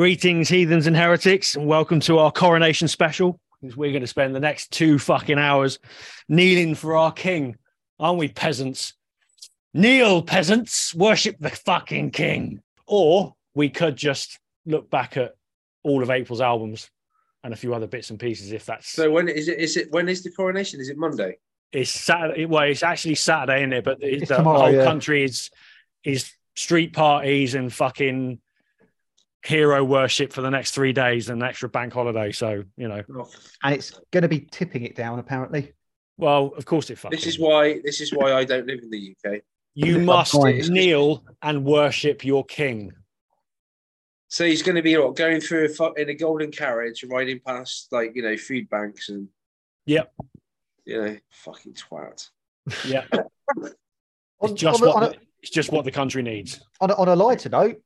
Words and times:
Greetings, 0.00 0.48
heathens 0.48 0.86
and 0.86 0.96
heretics, 0.96 1.56
and 1.56 1.66
welcome 1.66 2.00
to 2.00 2.16
our 2.16 2.32
coronation 2.32 2.88
special. 2.88 3.38
Because 3.60 3.76
we're 3.76 3.90
going 3.90 4.00
to 4.00 4.06
spend 4.06 4.34
the 4.34 4.40
next 4.40 4.70
two 4.70 4.98
fucking 4.98 5.38
hours 5.38 5.78
kneeling 6.26 6.74
for 6.74 6.96
our 6.96 7.12
king, 7.12 7.56
aren't 7.98 8.18
we, 8.18 8.28
peasants? 8.28 8.94
Kneel, 9.74 10.22
peasants, 10.22 10.94
worship 10.94 11.36
the 11.38 11.50
fucking 11.50 12.12
king. 12.12 12.62
Or 12.86 13.34
we 13.54 13.68
could 13.68 13.94
just 13.94 14.38
look 14.64 14.88
back 14.88 15.18
at 15.18 15.34
all 15.82 16.02
of 16.02 16.08
April's 16.08 16.40
albums 16.40 16.88
and 17.44 17.52
a 17.52 17.56
few 17.58 17.74
other 17.74 17.86
bits 17.86 18.08
and 18.08 18.18
pieces 18.18 18.52
if 18.52 18.64
that's 18.64 18.88
So 18.88 19.10
when 19.10 19.28
is 19.28 19.48
it? 19.48 19.58
Is 19.58 19.76
it 19.76 19.92
when 19.92 20.08
is 20.08 20.22
the 20.22 20.30
coronation? 20.30 20.80
Is 20.80 20.88
it 20.88 20.96
Monday? 20.96 21.36
it's 21.72 21.90
Saturday. 21.90 22.46
Well, 22.46 22.62
it's 22.62 22.82
actually 22.82 23.16
Saturday, 23.16 23.58
isn't 23.58 23.74
it? 23.74 23.84
But 23.84 24.02
it, 24.02 24.22
It's 24.22 24.30
the 24.30 24.36
tomorrow, 24.38 24.60
whole 24.60 24.72
yeah. 24.72 24.84
country 24.84 25.24
is 25.24 25.50
is 26.04 26.32
street 26.56 26.94
parties 26.94 27.54
and 27.54 27.70
fucking 27.70 28.40
hero 29.44 29.82
worship 29.84 30.32
for 30.32 30.42
the 30.42 30.50
next 30.50 30.72
three 30.72 30.92
days 30.92 31.28
and 31.30 31.42
an 31.42 31.48
extra 31.48 31.68
bank 31.68 31.92
holiday. 31.92 32.30
So 32.32 32.64
you 32.76 32.88
know, 32.88 33.02
Oh, 33.16 33.28
and 33.62 33.74
it's 33.74 33.98
going 34.12 34.22
to 34.22 34.28
be 34.28 34.40
tipping 34.40 34.84
it 34.84 34.94
down 34.96 35.18
apparently. 35.18 35.72
well, 36.18 36.52
of 36.56 36.64
course 36.66 36.90
it 36.90 36.98
fucking. 36.98 37.16
this 37.16 37.26
is 37.26 37.38
why. 37.38 37.80
This 37.84 38.00
is 38.00 38.12
why 38.14 38.32
I 38.34 38.44
don't 38.44 38.66
live 38.66 38.80
in 38.82 38.90
the 38.90 39.14
UK. 39.24 39.40
you 39.74 39.98
must 40.00 40.34
kneel 40.68 41.24
and 41.42 41.64
worship 41.64 42.24
your 42.24 42.44
king. 42.44 42.92
So 44.28 44.44
he's 44.44 44.62
going 44.62 44.76
to 44.76 44.82
be 44.82 44.96
what, 44.96 45.16
going 45.16 45.40
through 45.40 45.64
a, 45.64 45.68
fu- 45.68 45.92
in 45.94 46.08
a 46.08 46.14
golden 46.14 46.52
carriage, 46.52 47.04
riding 47.08 47.40
past 47.44 47.88
like 47.90 48.12
you 48.14 48.22
know 48.22 48.36
food 48.36 48.68
banks 48.68 49.08
and 49.08 49.28
Yep. 49.86 50.12
you 50.84 51.02
know 51.02 51.16
fucking 51.30 51.72
twat. 51.74 52.28
Yeah, 52.86 53.06
it's 54.42 54.52
just 54.52 54.82
on, 54.82 54.88
what 54.88 54.96
on, 54.96 55.10
the, 55.10 55.16
it's 55.42 55.50
just 55.50 55.72
what 55.72 55.84
the 55.84 55.90
country 55.90 56.22
needs. 56.22 56.60
on, 56.80 56.90
a, 56.90 56.94
on 56.94 57.08
a 57.08 57.16
lighter 57.16 57.48
note, 57.48 57.80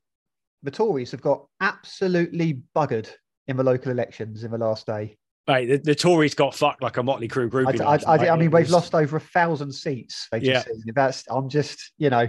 the 0.65 0.71
Tories 0.71 1.11
have 1.11 1.21
got 1.21 1.45
absolutely 1.61 2.61
buggered 2.75 3.09
in 3.47 3.55
the 3.55 3.63
local 3.63 3.91
elections 3.91 4.43
in 4.43 4.51
the 4.51 4.57
last 4.57 4.85
day. 4.85 5.17
Mate, 5.47 5.67
the, 5.67 5.77
the 5.77 5.95
Tories 5.95 6.33
got 6.33 6.55
fucked 6.55 6.81
like 6.81 6.97
a 6.97 7.01
Mötley 7.01 7.29
Crüe 7.29 7.49
group. 7.49 7.67
I, 7.67 7.83
I, 7.85 7.99
I, 8.07 8.29
I 8.31 8.35
mean, 8.35 8.49
we've 8.49 8.69
lost 8.71 8.95
over 8.95 9.17
a 9.17 9.19
thousand 9.19 9.71
seats. 9.71 10.27
They 10.31 10.39
Yeah. 10.39 10.63
seen. 10.63 10.81
That's 10.95 11.23
I'm 11.29 11.49
just 11.49 11.93
you 11.99 12.09
know, 12.09 12.27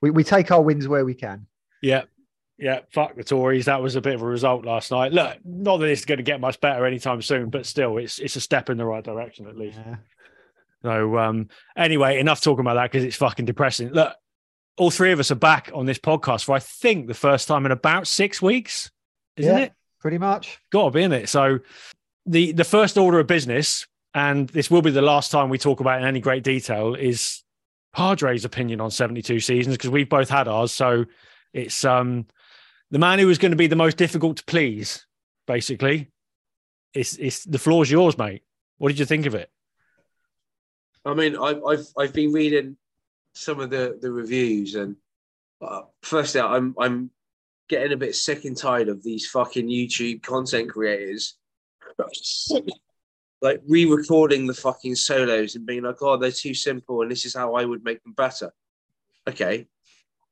we, 0.00 0.10
we 0.10 0.24
take 0.24 0.50
our 0.50 0.60
wins 0.60 0.88
where 0.88 1.04
we 1.04 1.14
can. 1.14 1.46
Yeah. 1.80 2.02
Yeah, 2.60 2.80
fuck 2.92 3.14
the 3.14 3.22
Tories. 3.22 3.66
That 3.66 3.80
was 3.80 3.94
a 3.94 4.00
bit 4.00 4.16
of 4.16 4.22
a 4.22 4.26
result 4.26 4.64
last 4.64 4.90
night. 4.90 5.12
Look, 5.12 5.38
not 5.44 5.76
that 5.76 5.86
it's 5.86 6.04
going 6.04 6.16
to 6.16 6.24
get 6.24 6.40
much 6.40 6.60
better 6.60 6.84
anytime 6.84 7.22
soon, 7.22 7.50
but 7.50 7.64
still, 7.64 7.98
it's 7.98 8.18
it's 8.18 8.34
a 8.34 8.40
step 8.40 8.68
in 8.68 8.76
the 8.76 8.84
right 8.84 9.04
direction 9.04 9.46
at 9.46 9.56
least. 9.56 9.78
Yeah. 9.86 9.94
So, 10.82 11.18
um, 11.18 11.48
anyway, 11.76 12.18
enough 12.18 12.40
talking 12.40 12.62
about 12.62 12.74
that 12.74 12.90
because 12.90 13.04
it's 13.04 13.14
fucking 13.14 13.44
depressing. 13.44 13.90
Look, 13.90 14.12
all 14.78 14.90
three 14.90 15.12
of 15.12 15.20
us 15.20 15.30
are 15.30 15.34
back 15.36 15.70
on 15.74 15.86
this 15.86 15.98
podcast 15.98 16.44
for 16.44 16.52
I 16.54 16.58
think 16.60 17.06
the 17.06 17.14
first 17.14 17.48
time 17.48 17.66
in 17.66 17.72
about 17.72 18.06
six 18.06 18.40
weeks, 18.40 18.90
isn't 19.36 19.56
Yeah. 19.56 19.64
it? 19.64 19.72
Pretty 20.00 20.18
much. 20.18 20.58
Got 20.70 20.84
to 20.86 20.90
be 20.92 21.02
in 21.02 21.12
it. 21.12 21.28
So, 21.28 21.58
the 22.26 22.52
the 22.52 22.64
first 22.64 22.96
order 22.96 23.18
of 23.18 23.26
business, 23.26 23.86
and 24.14 24.48
this 24.50 24.70
will 24.70 24.82
be 24.82 24.90
the 24.90 25.02
last 25.02 25.30
time 25.30 25.48
we 25.48 25.58
talk 25.58 25.80
about 25.80 25.98
it 25.98 26.02
in 26.02 26.08
any 26.08 26.20
great 26.20 26.44
detail, 26.44 26.94
is 26.94 27.42
Padre's 27.92 28.44
opinion 28.44 28.80
on 28.80 28.90
seventy 28.90 29.22
two 29.22 29.40
seasons 29.40 29.76
because 29.76 29.90
we've 29.90 30.08
both 30.08 30.28
had 30.30 30.46
ours. 30.48 30.70
So, 30.72 31.04
it's 31.52 31.84
um 31.84 32.26
the 32.90 32.98
man 32.98 33.18
who 33.18 33.26
was 33.26 33.38
going 33.38 33.50
to 33.52 33.56
be 33.56 33.66
the 33.66 33.76
most 33.76 33.96
difficult 33.96 34.36
to 34.38 34.44
please, 34.44 35.04
basically. 35.46 36.10
It's 36.94 37.16
it's 37.16 37.44
the 37.44 37.58
floor's 37.58 37.90
yours, 37.90 38.16
mate. 38.16 38.42
What 38.78 38.88
did 38.90 38.98
you 39.00 39.04
think 39.06 39.26
of 39.26 39.34
it? 39.34 39.50
I 41.04 41.14
mean, 41.14 41.36
I've 41.36 41.62
I've 41.64 41.86
I've 41.98 42.12
been 42.12 42.32
reading 42.32 42.76
some 43.38 43.60
of 43.60 43.70
the 43.70 43.98
the 44.00 44.10
reviews, 44.10 44.74
and 44.74 44.96
uh, 45.60 45.82
firstly, 46.02 46.40
I'm 46.40 46.74
I'm 46.78 47.10
getting 47.68 47.92
a 47.92 47.96
bit 47.96 48.14
sick 48.14 48.44
and 48.44 48.56
tired 48.56 48.88
of 48.88 49.02
these 49.02 49.28
fucking 49.28 49.68
YouTube 49.68 50.22
content 50.22 50.70
creators, 50.70 51.36
like 53.42 53.60
re-recording 53.68 54.46
the 54.46 54.54
fucking 54.54 54.94
solos 54.94 55.54
and 55.54 55.66
being 55.66 55.82
like, 55.82 56.02
"Oh, 56.02 56.16
they're 56.16 56.32
too 56.32 56.54
simple, 56.54 57.02
and 57.02 57.10
this 57.10 57.24
is 57.24 57.34
how 57.34 57.54
I 57.54 57.64
would 57.64 57.84
make 57.84 58.02
them 58.02 58.12
better." 58.12 58.52
Okay, 59.28 59.66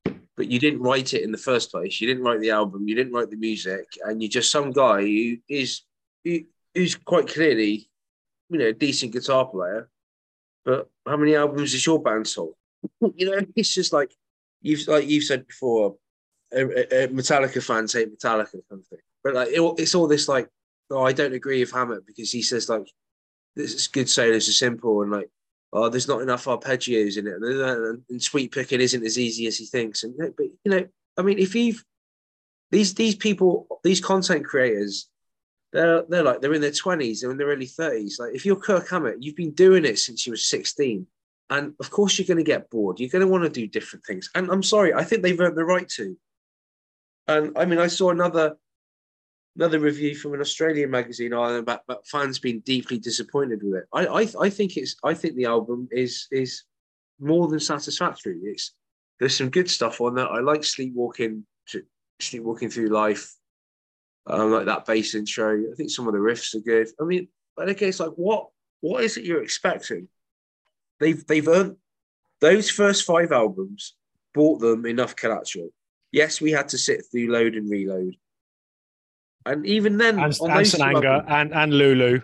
but 0.05 0.51
you 0.51 0.59
didn't 0.59 0.83
write 0.83 1.15
it 1.15 1.23
in 1.23 1.33
the 1.33 1.39
first 1.39 1.71
place. 1.71 2.01
You 2.01 2.09
didn't 2.09 2.25
write 2.25 2.41
the 2.41 2.51
album. 2.51 2.89
You 2.89 2.95
didn't 2.95 3.13
write 3.13 3.31
the 3.31 3.37
music, 3.37 3.87
and 4.05 4.23
you're 4.23 4.31
just 4.31 4.51
some 4.51 4.73
guy 4.73 5.03
who 5.03 5.37
is 5.49 5.83
who, 6.25 6.41
who's 6.75 6.97
quite 6.97 7.29
clearly, 7.29 7.89
you 8.51 8.59
know, 8.59 8.67
a 8.67 8.73
decent 8.73 9.13
guitar 9.13 9.47
player 9.47 9.91
but 10.67 10.91
how 11.07 11.17
many 11.17 11.37
albums 11.37 11.73
has 11.73 11.87
your 11.87 12.03
band 12.03 12.27
sold? 12.27 12.55
You 13.01 13.31
know, 13.31 13.47
it's 13.57 13.75
just 13.75 13.93
like 13.93 14.15
you've 14.63 14.87
like 14.89 15.09
you've 15.09 15.25
said 15.25 15.47
before. 15.47 15.97
A, 16.53 17.05
a- 17.05 17.09
Metallica 17.09 17.63
fans 17.63 17.93
hate 17.93 18.17
Metallica 18.17 18.53
kind 18.53 18.81
of 18.81 18.87
thing, 18.87 19.01
but 19.25 19.35
like 19.35 19.49
it, 19.49 19.61
it's 19.79 19.97
all 19.97 20.07
this 20.07 20.29
like, 20.29 20.49
oh, 20.91 21.03
I 21.05 21.13
don't 21.13 21.35
agree 21.35 21.59
with 21.61 21.73
Hammett 21.73 22.07
because 22.07 22.31
he 22.31 22.41
says 22.41 22.69
like 22.69 22.89
this 23.57 23.75
is 23.75 23.89
good 23.89 24.09
sailors 24.09 24.49
are 24.49 24.53
simple 24.53 25.03
and 25.03 25.11
like 25.11 25.29
oh, 25.73 25.89
there's 25.89 26.09
not 26.09 26.23
enough 26.23 26.45
arpeggios 26.45 27.19
in 27.19 27.27
it, 27.27 27.35
and, 27.35 28.03
and 28.09 28.23
sweep 28.23 28.55
picking 28.55 28.81
isn't 28.81 29.05
as 29.05 29.19
easy 29.19 29.47
as 29.47 29.59
he 29.59 29.67
thinks. 29.67 30.05
And 30.05 30.17
but 30.37 30.47
you 30.65 30.71
know, 30.71 30.87
I 31.17 31.23
mean, 31.23 31.39
if 31.39 31.55
you've 31.55 31.85
these 32.71 32.95
these 32.95 33.15
people, 33.15 33.67
these 33.85 34.01
content 34.01 34.45
creators, 34.45 35.09
they're 35.73 36.03
they're 36.09 36.23
like 36.23 36.41
they're 36.41 36.55
in 36.55 36.61
their 36.61 36.71
twenties, 36.71 37.21
they're 37.21 37.31
in 37.31 37.37
their 37.37 37.49
early 37.49 37.67
thirties. 37.67 38.19
Like 38.19 38.35
if 38.35 38.47
you're 38.47 38.57
Kirk 38.57 38.89
Hammett, 38.89 39.23
you've 39.23 39.37
been 39.37 39.53
doing 39.53 39.85
it 39.85 39.99
since 39.99 40.27
you 40.27 40.33
were 40.33 40.37
sixteen, 40.39 41.07
and 41.51 41.75
of 41.81 41.91
course 41.91 42.19
you're 42.19 42.27
going 42.27 42.45
to 42.45 42.45
get 42.45 42.71
bored. 42.71 42.99
You're 42.99 43.11
going 43.11 43.25
to 43.25 43.31
want 43.31 43.45
to 43.45 43.51
do 43.51 43.67
different 43.67 44.05
things. 44.05 44.31
And 44.35 44.51
I'm 44.51 44.63
sorry, 44.63 44.93
I 44.95 45.05
think 45.05 45.23
they've 45.23 45.41
earned 45.41 45.57
the 45.57 45.65
right 45.65 45.89
to. 45.91 46.17
And 47.29 47.57
I 47.57 47.65
mean, 47.65 47.79
I 47.79 47.87
saw 47.87 48.11
another 48.11 48.57
another 49.57 49.79
review 49.79 50.15
from 50.15 50.35
an 50.35 50.41
Australian 50.41 50.91
magazine 50.91 51.33
about, 51.33 51.81
about 51.89 52.07
fans 52.07 52.39
being 52.39 52.61
deeply 52.61 52.99
disappointed 52.99 53.63
with 53.63 53.75
it. 53.75 53.85
I, 53.93 54.07
I 54.07 54.27
I 54.41 54.51
think 54.51 54.77
it's 54.77 54.97
I 55.05 55.15
think 55.15 55.35
the 55.35 55.47
album 55.47 55.89
is 55.91 56.29
is 56.31 56.65
more 57.19 57.49
than 57.49 57.61
satisfactory. 57.61 58.39
It's 58.45 58.75
there's 59.19 59.37
some 59.37 59.51
good 59.51 59.71
stuff 59.71 60.01
on 60.01 60.15
there. 60.15 60.29
I 60.29 60.41
like 60.41 60.65
sleepwalking 60.65 61.45
sleepwalking 62.21 62.71
through 62.71 62.89
life. 62.89 63.35
Um, 64.29 64.51
like 64.51 64.67
that 64.67 64.85
bass 64.85 65.15
intro. 65.15 65.57
I 65.57 65.75
think 65.77 65.91
some 65.91 66.09
of 66.09 66.13
the 66.13 66.19
riffs 66.19 66.55
are 66.57 66.61
good. 66.61 66.89
I 67.01 67.05
mean, 67.05 67.29
but 67.57 67.69
okay, 67.71 67.89
it's 67.89 68.01
like 68.01 68.11
what 68.17 68.49
what 68.81 69.05
is 69.05 69.17
it 69.17 69.25
you're 69.25 69.43
expecting? 69.43 70.09
They've 71.01 71.27
they've 71.27 71.47
earned 71.49 71.77
those 72.41 72.71
first 72.71 73.05
five 73.05 73.33
albums 73.33 73.95
bought 74.35 74.61
them 74.61 74.85
enough 74.87 75.17
collateral. 75.17 75.71
Yes, 76.13 76.41
we 76.41 76.51
had 76.53 76.69
to 76.69 76.79
sit 76.79 77.05
through 77.11 77.33
load 77.33 77.55
and 77.55 77.71
reload. 77.71 78.17
And 79.47 79.65
even 79.67 79.97
then, 79.97 80.19
And, 80.19 80.37
on 80.41 80.51
and 80.51 80.61
those 80.61 80.73
St. 80.73 80.83
Anger 80.83 81.07
albums- 81.09 81.31
and 81.31 81.55
and 81.55 81.75
Lulu. 81.75 82.21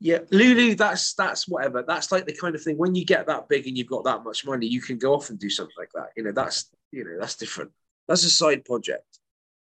yeah, 0.00 0.18
Lulu, 0.30 0.74
that's 0.74 1.14
that's 1.14 1.46
whatever. 1.46 1.82
That's 1.86 2.10
like 2.10 2.26
the 2.26 2.34
kind 2.34 2.54
of 2.54 2.62
thing 2.62 2.76
when 2.76 2.94
you 2.94 3.04
get 3.04 3.26
that 3.26 3.48
big 3.48 3.66
and 3.66 3.76
you've 3.76 3.88
got 3.88 4.04
that 4.04 4.24
much 4.24 4.44
money, 4.46 4.66
you 4.66 4.80
can 4.80 4.98
go 4.98 5.14
off 5.14 5.30
and 5.30 5.38
do 5.38 5.50
something 5.50 5.74
like 5.78 5.90
that. 5.94 6.08
You 6.16 6.24
know, 6.24 6.32
that's 6.32 6.70
you 6.92 7.04
know, 7.04 7.16
that's 7.18 7.36
different. 7.36 7.70
That's 8.08 8.24
a 8.24 8.30
side 8.30 8.64
project. 8.64 9.18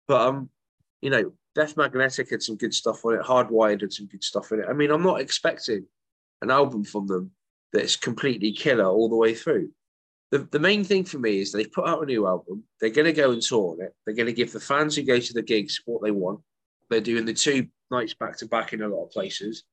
But 0.07 0.21
um, 0.21 0.49
you 1.01 1.09
know, 1.09 1.33
Death 1.55 1.77
Magnetic 1.77 2.29
had 2.29 2.43
some 2.43 2.57
good 2.57 2.73
stuff 2.73 3.03
on 3.05 3.15
it, 3.15 3.21
Hardwired 3.21 3.81
had 3.81 3.93
some 3.93 4.07
good 4.07 4.23
stuff 4.23 4.51
in 4.51 4.59
it. 4.59 4.65
I 4.69 4.73
mean, 4.73 4.91
I'm 4.91 5.03
not 5.03 5.21
expecting 5.21 5.85
an 6.41 6.51
album 6.51 6.83
from 6.83 7.07
them 7.07 7.31
that's 7.77 7.95
completely 7.95 8.51
killer 8.51 8.85
all 8.85 9.09
the 9.09 9.15
way 9.15 9.33
through. 9.33 9.69
The, 10.31 10.39
the 10.39 10.59
main 10.59 10.83
thing 10.83 11.05
for 11.05 11.19
me 11.19 11.39
is 11.39 11.51
they've 11.51 11.71
put 11.71 11.87
out 11.87 12.01
a 12.01 12.05
new 12.05 12.25
album. 12.27 12.63
They're 12.81 12.89
going 12.89 13.05
to 13.05 13.13
go 13.13 13.31
and 13.31 13.41
tour 13.41 13.73
on 13.73 13.85
it. 13.85 13.93
They're 14.05 14.15
going 14.15 14.25
to 14.27 14.33
give 14.33 14.51
the 14.51 14.59
fans 14.59 14.95
who 14.95 15.03
go 15.03 15.19
to 15.19 15.33
the 15.33 15.43
gigs 15.43 15.81
what 15.85 16.01
they 16.01 16.11
want. 16.11 16.39
They're 16.89 17.01
doing 17.01 17.25
the 17.25 17.33
two 17.33 17.67
nights 17.91 18.13
back 18.13 18.37
to 18.37 18.47
back 18.47 18.73
in 18.73 18.81
a 18.81 18.87
lot 18.87 19.05
of 19.05 19.11
places 19.11 19.63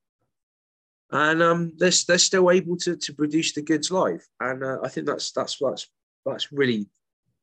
and 1.13 1.43
um, 1.43 1.73
they're, 1.77 1.93
they're 2.09 2.19
still 2.19 2.51
able 2.51 2.77
to, 2.79 2.97
to 2.97 3.13
produce 3.13 3.53
the 3.53 3.63
goods 3.63 3.91
live. 3.91 4.27
And 4.41 4.65
uh, 4.65 4.79
I 4.83 4.89
think 4.89 5.07
that's 5.07 5.31
that's 5.33 5.59
that's 5.59 5.89
that's 6.25 6.51
really 6.51 6.87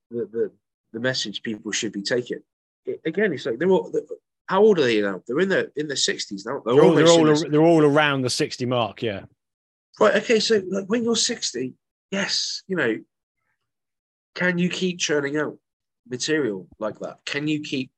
the, 0.09 0.27
the 0.31 0.51
the 0.91 0.99
message 0.99 1.43
people 1.43 1.71
should 1.71 1.91
be 1.93 2.01
taking. 2.01 2.39
It- 2.85 3.01
again, 3.05 3.31
it's 3.31 3.45
like 3.45 3.59
they're 3.59 3.69
all. 3.69 3.91
They're, 3.91 4.01
how 4.47 4.63
old 4.63 4.79
are 4.79 4.83
they 4.83 4.99
now? 4.99 5.21
They're 5.27 5.39
in 5.39 5.49
the 5.49 5.71
in 5.75 5.87
their 5.87 5.95
sixties 5.95 6.45
now. 6.45 6.63
They're 6.65 6.83
all, 6.83 6.95
they're 6.95 7.07
all 7.07 7.49
they're 7.49 7.61
all 7.61 7.85
around 7.85 8.23
the 8.23 8.31
sixty 8.31 8.65
mark. 8.65 9.03
Yeah. 9.03 9.25
Right. 9.99 10.15
Okay, 10.15 10.39
so 10.39 10.61
like 10.69 10.85
when 10.85 11.03
you're 11.03 11.15
sixty, 11.15 11.73
yes, 12.11 12.63
you 12.67 12.75
know, 12.75 12.97
can 14.35 14.57
you 14.57 14.69
keep 14.69 14.99
churning 14.99 15.37
out 15.37 15.57
material 16.07 16.67
like 16.79 16.99
that? 16.99 17.17
Can 17.25 17.47
you 17.47 17.61
keep 17.61 17.91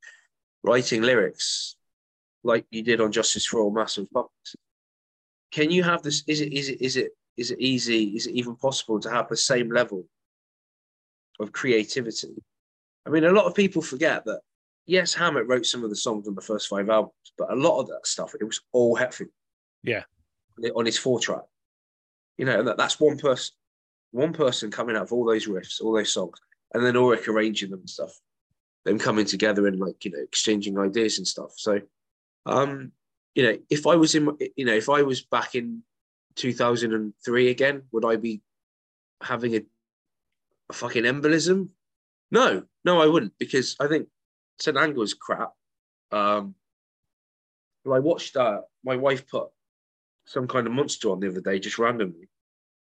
writing 0.64 1.02
lyrics 1.02 1.76
like 2.44 2.66
you 2.72 2.82
did 2.84 3.02
on 3.02 3.12
Justice 3.12 3.46
for 3.46 3.60
All 3.60 3.72
Master 3.72 4.02
of 4.02 4.12
Puppets? 4.12 4.56
Can 5.52 5.70
you 5.70 5.84
have 5.84 6.02
this? 6.02 6.24
Is 6.28 6.42
it 6.42 6.54
is 6.54 6.70
it 6.70 6.82
is 6.82 6.98
it 6.98 7.12
is 7.38 7.52
it 7.52 7.60
easy? 7.60 8.06
Is 8.16 8.28
it 8.28 8.36
even 8.36 8.56
possible 8.56 9.00
to 9.02 9.12
have 9.12 9.30
the 9.30 9.38
same 9.38 9.72
level 9.72 10.06
of 11.40 11.52
creativity? 11.52 12.34
I 13.06 13.10
mean, 13.10 13.24
a 13.26 13.32
lot 13.32 13.46
of 13.46 13.56
people 13.56 13.82
forget 13.82 14.26
that. 14.26 14.42
Yes, 14.88 15.14
Hammett 15.14 15.48
wrote 15.48 15.66
some 15.66 15.84
of 15.84 15.90
the 15.90 15.96
songs 15.96 16.28
on 16.28 16.36
the 16.36 16.42
first 16.42 16.68
five 16.68 16.90
albums, 16.90 17.14
but 17.38 17.52
a 17.52 17.56
lot 17.56 17.80
of 17.80 17.88
that 17.88 18.06
stuff 18.06 18.34
it 18.40 18.44
was 18.44 18.62
all 18.72 18.98
Hetfield. 18.98 19.30
Yeah. 19.84 20.04
on 20.76 20.86
his 20.86 20.98
four 20.98 21.20
track. 21.20 21.44
You 22.42 22.48
know, 22.48 22.64
that, 22.64 22.76
that's 22.76 23.00
one 23.00 23.20
person, 23.20 23.54
one 24.10 24.34
person 24.34 24.72
coming 24.72 24.96
out 24.96 25.04
of 25.04 25.14
all 25.14 25.26
those 25.28 25.46
riffs, 25.46 25.80
all 25.80 25.94
those 25.94 26.12
songs, 26.12 26.40
and 26.74 26.84
then 26.84 26.98
Ulrich 26.98 27.28
arranging 27.28 27.70
them 27.70 27.82
and 27.82 27.90
stuff. 27.90 28.20
them 28.84 28.98
coming 28.98 29.26
together 29.26 29.68
and 29.68 29.80
like 29.80 30.04
you 30.04 30.10
know 30.10 30.18
exchanging 30.18 30.80
ideas 30.80 31.20
and 31.20 31.28
stuff. 31.28 31.52
So, 31.58 31.82
um, 32.48 32.94
you 33.36 33.44
know, 33.44 33.60
if 33.70 33.86
I 33.86 33.96
was 33.96 34.16
in, 34.16 34.36
you 34.56 34.66
know, 34.66 34.74
if 34.74 34.90
I 34.90 35.04
was 35.04 35.22
back 35.22 35.54
in 35.54 35.84
2003 36.34 37.50
again, 37.50 37.84
would 37.92 38.06
I 38.06 38.16
be 38.16 38.42
having 39.22 39.56
a, 39.56 39.62
a 40.72 40.74
fucking 40.74 41.04
embolism? 41.04 41.70
No, 42.32 42.64
no, 42.84 43.04
I 43.04 43.06
wouldn't 43.06 43.38
because 43.38 43.76
I 43.80 43.86
think 43.86 44.08
St. 44.60 44.78
Anger's 44.78 45.14
crap. 45.14 45.52
Um, 46.12 46.56
well, 47.86 47.98
I 47.98 48.00
watched 48.00 48.36
uh, 48.36 48.62
my 48.84 48.96
wife 48.96 49.28
put 49.28 49.50
some 50.26 50.48
kind 50.48 50.66
of 50.66 50.74
monster 50.74 51.12
on 51.12 51.20
the 51.20 51.28
other 51.28 51.42
day 51.42 51.60
just 51.60 51.78
randomly 51.78 52.30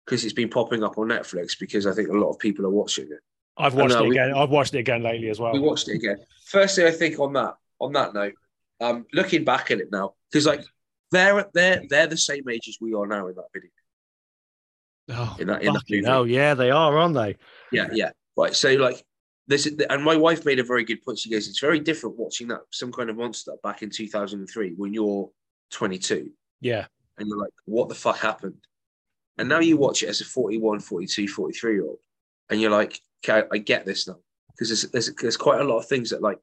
because 0.06 0.24
it's 0.24 0.34
been 0.34 0.50
popping 0.50 0.84
up 0.84 0.98
on 0.98 1.08
Netflix 1.08 1.58
because 1.60 1.88
I 1.88 1.94
think 1.94 2.10
a 2.10 2.14
lot 2.14 2.30
of 2.32 2.40
people 2.40 2.66
are 2.66 2.70
watching 2.70 3.06
it. 3.06 3.20
I've 3.58 3.76
watched 3.76 3.94
know, 3.94 4.06
it 4.06 4.10
we- 4.10 4.18
again. 4.18 4.34
I've 4.36 4.50
watched 4.50 4.74
it 4.74 4.80
again 4.80 5.04
lately 5.04 5.30
as 5.30 5.40
well. 5.40 5.54
We 5.54 5.60
watched 5.60 5.88
it 5.90 5.96
again. 5.96 6.18
Firstly, 6.46 6.86
I 6.86 6.92
think 6.92 7.20
on 7.20 7.34
that 7.34 7.56
on 7.80 7.94
that 7.94 8.14
note, 8.14 8.34
um, 8.82 9.06
looking 9.14 9.44
back 9.44 9.72
at 9.72 9.80
it 9.80 9.92
now, 9.92 10.14
because 10.32 10.46
like 10.46 10.64
they're 11.12 11.46
they're 11.54 11.84
they're 11.90 12.08
the 12.08 12.18
same 12.18 12.48
age 12.50 12.68
as 12.68 12.78
we 12.82 12.94
are 12.94 13.06
now 13.08 13.28
in 13.28 13.36
that 13.36 13.48
video. 13.54 13.70
Oh, 15.10 15.36
In 15.40 15.48
that 15.48 15.62
in 15.62 15.74
that 15.74 15.84
movie. 15.90 16.06
hell, 16.06 16.26
yeah, 16.26 16.54
they 16.54 16.72
are, 16.72 16.98
aren't 16.98 17.16
they? 17.16 17.36
Yeah, 17.72 17.90
yeah. 17.92 18.12
Right. 18.38 18.56
So 18.56 18.74
like 18.76 19.04
this 19.48 19.66
and 19.68 20.04
my 20.04 20.16
wife 20.16 20.46
made 20.46 20.60
a 20.60 20.64
very 20.64 20.86
good 20.86 21.04
point. 21.04 21.20
She 21.20 21.30
goes, 21.30 21.48
it's 21.48 21.60
very 21.60 21.80
different 21.80 22.18
watching 22.18 22.48
that 22.48 22.62
some 22.72 22.92
kind 22.92 23.10
of 23.10 23.18
monster 23.18 23.52
back 23.62 23.84
in 23.84 23.90
2003 23.90 24.74
when 24.78 24.94
you're 24.94 25.30
22 25.72 26.32
Yeah, 26.62 26.86
and 27.18 27.28
you're 27.28 27.38
like, 27.38 27.52
what 27.66 27.90
the 27.90 27.96
fuck 27.96 28.18
happened? 28.18 28.56
And 29.38 29.50
now 29.50 29.60
you 29.60 29.78
watch 29.78 30.04
it 30.04 30.10
as 30.10 30.22
a 30.22 30.26
41, 30.26 30.80
42, 30.80 31.28
43 31.28 31.74
year 31.74 31.84
old, 31.84 32.00
and 32.50 32.62
you're 32.62 32.72
like, 32.72 33.00
okay, 33.28 33.48
I 33.52 33.58
get 33.58 33.86
this 33.86 34.08
now. 34.08 34.18
Because 34.52 34.70
there's, 34.70 34.92
there's 34.92 35.16
there's 35.16 35.38
quite 35.38 35.62
a 35.62 35.64
lot 35.64 35.80
of 35.80 35.88
things 35.88 36.12
that 36.12 36.22
like 36.22 36.38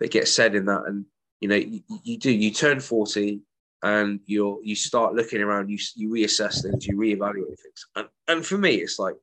that 0.00 0.10
get 0.10 0.28
said 0.28 0.54
in 0.54 0.66
that, 0.66 0.82
and 0.86 1.06
you 1.40 1.48
know, 1.48 1.56
you, 1.56 1.80
you 2.02 2.18
do 2.18 2.30
you 2.30 2.50
turn 2.50 2.80
40 2.80 3.40
and 3.82 4.20
you're 4.26 4.58
you 4.62 4.74
start 4.74 5.14
looking 5.14 5.40
around, 5.40 5.70
you 5.70 5.78
you 5.94 6.10
reassess 6.10 6.62
things, 6.62 6.86
you 6.86 6.96
reevaluate 6.96 7.46
things. 7.46 7.86
And 7.96 8.08
and 8.28 8.44
for 8.44 8.58
me, 8.58 8.76
it's 8.76 8.98
like 8.98 9.14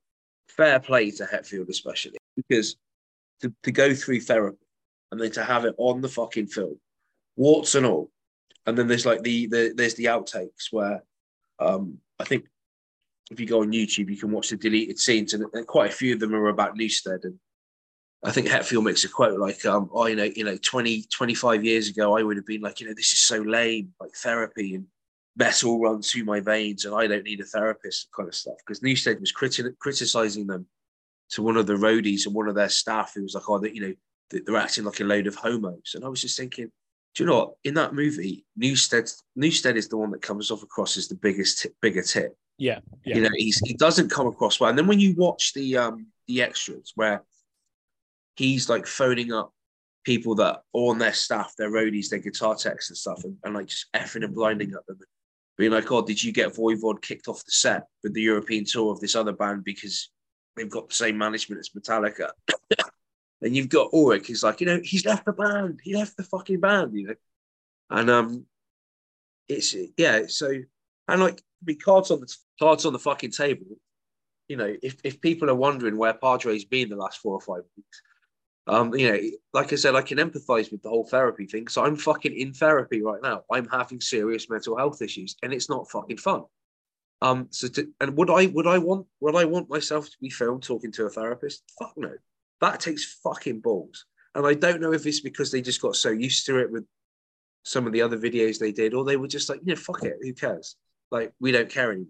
fair 0.48 0.80
play 0.80 1.12
to 1.12 1.25
Hetfield 1.25 1.69
especially, 1.69 2.18
because 2.36 2.75
to, 3.42 3.54
to 3.63 3.72
go 3.72 3.94
through 3.94 4.22
therapy 4.22 4.57
and 5.12 5.19
then 5.19 5.31
to 5.31 5.44
have 5.44 5.66
it 5.66 5.75
on 5.77 6.01
the 6.01 6.07
fucking 6.07 6.48
film, 6.48 6.80
warts 7.36 7.75
and 7.75 7.86
all. 7.86 8.12
And 8.66 8.77
then 8.77 8.88
there's 8.88 9.06
like 9.06 9.24
the, 9.24 9.48
the 9.48 9.74
there's 9.75 9.95
the 9.95 10.06
outtakes 10.06 10.72
where 10.72 11.04
um 11.60 11.98
I 12.19 12.24
think 12.24 12.45
if 13.31 13.39
you 13.39 13.48
go 13.48 13.62
on 13.62 13.72
YouTube, 13.72 14.10
you 14.10 14.18
can 14.18 14.31
watch 14.31 14.50
the 14.50 14.57
deleted 14.57 15.00
scenes, 15.00 15.33
and, 15.33 15.45
quite 15.66 15.89
a 15.89 15.95
few 15.95 16.13
of 16.13 16.19
them 16.19 16.36
are 16.36 16.50
about 16.50 16.75
Newstead. 16.75 17.22
And 17.24 17.39
I 18.24 18.31
think 18.31 18.48
Hetfield 18.48 18.83
makes 18.83 19.06
a 19.06 19.10
quote 19.10 19.39
like, 19.39 19.66
um, 19.66 19.89
oh, 19.94 20.06
you 20.06 20.18
know, 20.18 20.30
you 20.36 20.44
know, 20.44 20.57
20, 20.57 21.04
25 21.04 21.63
years 21.63 21.89
ago, 21.89 22.18
I 22.18 22.24
would 22.24 22.36
have 22.36 22.45
been 22.45 22.62
like, 22.62 22.81
you 22.81 22.88
know, 22.88 22.94
this 22.94 23.13
is 23.13 23.19
so 23.19 23.38
lame, 23.38 23.94
like 24.00 24.12
therapy 24.16 24.75
and 24.75 24.86
metal 25.38 25.80
runs 25.80 26.12
through 26.12 26.25
my 26.25 26.42
veins, 26.42 26.83
and 26.83 26.94
I 26.94 27.07
don't 27.07 27.24
need 27.24 27.39
a 27.39 27.45
therapist, 27.45 28.10
kind 28.16 28.28
of 28.28 28.36
stuff. 28.36 28.57
Because 28.66 28.83
Newstead 28.83 29.19
was 29.22 29.34
criti- 29.34 29.77
criticizing 29.80 30.45
them 30.45 30.68
to 31.31 31.42
one 31.42 31.56
of 31.56 31.68
the 31.68 31.74
roadies 31.74 32.25
and 32.25 32.36
one 32.36 32.50
of 32.50 32.56
their 32.56 32.69
staff 32.69 33.13
who 33.16 33.24
was 33.24 33.34
like, 33.34 33.50
oh, 33.50 33.60
that 33.60 33.74
you 33.74 33.81
know, 33.81 33.94
they're 34.45 34.57
acting 34.57 34.84
like 34.84 35.00
a 35.00 35.06
load 35.06 35.27
of 35.27 35.36
homos. 35.36 35.94
And 35.95 36.04
I 36.04 36.10
was 36.10 36.22
just 36.22 36.38
thinking, 36.38 36.69
do 37.16 37.24
you 37.24 37.30
know 37.30 37.38
what? 37.38 37.54
In 37.63 37.74
that 37.75 37.94
movie, 37.94 38.45
Newstead 38.57 39.10
Newstead 39.38 39.77
is 39.77 39.88
the 39.88 39.98
one 39.98 40.12
that 40.12 40.22
comes 40.22 40.51
off 40.51 40.63
across 40.63 40.98
as 40.98 41.07
the 41.07 41.16
biggest, 41.16 41.60
tit, 41.60 41.74
bigger 41.81 42.01
tit. 42.01 42.36
Yeah, 42.62 42.80
yeah. 43.04 43.16
You 43.16 43.22
know, 43.24 43.30
he's 43.34 43.60
he 43.66 43.74
doesn't 43.74 44.12
come 44.12 44.28
across 44.28 44.60
well. 44.60 44.69
And 44.69 44.78
then 44.78 44.86
when 44.86 45.00
you 45.00 45.16
watch 45.18 45.54
the 45.54 45.78
um 45.78 46.06
the 46.28 46.44
extras 46.44 46.92
where 46.94 47.24
he's 48.36 48.69
like 48.69 48.86
phoning 48.86 49.34
up 49.34 49.52
people 50.04 50.36
that 50.36 50.62
on 50.72 51.00
their 51.00 51.13
staff, 51.13 51.54
their 51.58 51.72
roadies, 51.72 52.10
their 52.10 52.19
guitar 52.19 52.54
techs 52.54 52.92
and 52.92 52.98
stuff, 52.98 53.24
and, 53.24 53.36
and 53.44 53.56
like 53.56 53.66
just 53.66 53.92
effing 53.96 54.24
and 54.24 54.36
blinding 54.36 54.74
at 54.74 54.86
them, 54.86 55.00
being 55.58 55.72
like, 55.72 55.92
"Oh, 55.92 56.04
did 56.04 56.24
you 56.24 56.31
get 56.31 56.54
Voivod 56.54 57.02
kicked 57.02 57.28
off 57.28 57.44
the 57.44 57.52
set 57.52 57.88
with 58.04 58.13
the 58.13 58.22
European 58.22 58.63
tour 58.63 58.92
of 58.92 59.00
this 59.00 59.16
other 59.16 59.34
band 59.34 59.63
because 59.63 60.12
they've 60.56 60.69
got 60.69 60.88
the 60.88 60.96
same 60.96 61.18
management 61.18 61.62
as 61.62 61.69
Metallica?" 61.69 62.30
and 63.42 63.56
you've 63.56 63.69
got 63.69 63.92
Ulrich, 63.92 64.28
he's 64.28 64.44
like, 64.44 64.62
you 64.62 64.68
know, 64.68 64.80
he's 64.84 65.04
left 65.04 65.25
the 65.25 65.34
band, 65.34 65.80
he 65.84 65.96
left 65.96 66.16
the 66.16 66.24
fucking 66.24 66.60
band, 66.60 66.94
you 66.94 67.08
know, 67.08 67.16
and 67.90 68.10
um, 68.12 68.46
it's 69.48 69.75
yeah, 69.98 70.28
so 70.28 70.54
and 71.08 71.22
like 71.22 71.42
be 71.63 71.75
cards 71.75 72.12
on 72.12 72.19
the 72.19 72.36
cards 72.60 72.86
on 72.86 72.94
the 72.94 73.00
fucking 73.00 73.31
table. 73.31 73.66
You 74.48 74.58
know, 74.58 74.75
if, 74.84 74.98
if 75.04 75.22
people 75.22 75.50
are 75.50 75.56
wondering 75.56 75.98
where 75.98 76.13
Padre's 76.13 76.66
been 76.66 76.90
the 76.90 76.98
last 76.98 77.19
four 77.19 77.34
or 77.34 77.42
five 77.42 77.63
weeks, 77.78 78.02
um, 78.68 78.94
you 78.94 79.12
know, 79.12 79.19
like 79.54 79.72
I 79.72 79.75
said, 79.75 79.96
I 79.96 80.02
can 80.02 80.18
empathize 80.18 80.72
with 80.72 80.81
the 80.81 80.90
whole 80.90 81.06
therapy 81.06 81.46
thing. 81.46 81.68
So 81.68 81.84
I'm 81.84 81.96
fucking 81.96 82.34
in 82.36 82.54
therapy 82.54 83.02
right 83.02 83.22
now. 83.22 83.44
I'm 83.52 83.68
having 83.69 84.02
serious 84.02 84.50
mental 84.50 84.78
health 84.78 85.02
issues, 85.02 85.36
and 85.42 85.54
it's 85.54 85.69
not 85.69 85.90
fucking 85.90 86.18
fun. 86.18 86.44
Um, 87.22 87.48
so 87.52 87.68
to, 87.69 87.88
and 88.02 88.18
would 88.18 88.30
I 88.30 88.48
would 88.48 88.68
I 88.68 88.78
want 88.78 89.06
would 89.19 89.36
I 89.36 89.46
want 89.46 89.69
myself 89.69 90.06
to 90.06 90.18
be 90.22 90.30
filmed 90.30 90.63
talking 90.63 90.92
to 90.94 91.06
a 91.06 91.10
therapist? 91.10 91.63
Fuck 91.80 91.94
no. 91.96 92.13
That 92.62 92.80
takes 92.80 93.19
fucking 93.24 93.62
balls. 93.62 94.06
And 94.36 94.46
I 94.46 94.54
don't 94.54 94.81
know 94.81 94.94
if 94.94 95.06
it's 95.06 95.19
because 95.19 95.52
they 95.52 95.62
just 95.62 95.81
got 95.81 95.96
so 95.96 96.10
used 96.10 96.46
to 96.46 96.58
it 96.58 96.72
with 96.72 96.86
some 97.63 97.86
of 97.86 97.94
the 97.94 98.02
other 98.02 98.18
videos 98.18 98.58
they 98.58 98.72
did, 98.72 98.94
or 98.94 99.04
they 99.04 99.18
were 99.18 99.28
just 99.28 99.50
like, 99.50 99.60
you 99.63 99.74
know, 99.74 99.80
fuck 99.80 100.04
it, 100.04 100.18
who 100.22 100.34
cares? 100.34 100.75
Like 101.12 101.34
we 101.40 101.52
don't 101.52 101.69
care 101.69 101.92
anymore. 101.92 102.08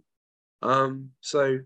Um, 0.62 1.10
so 1.22 1.60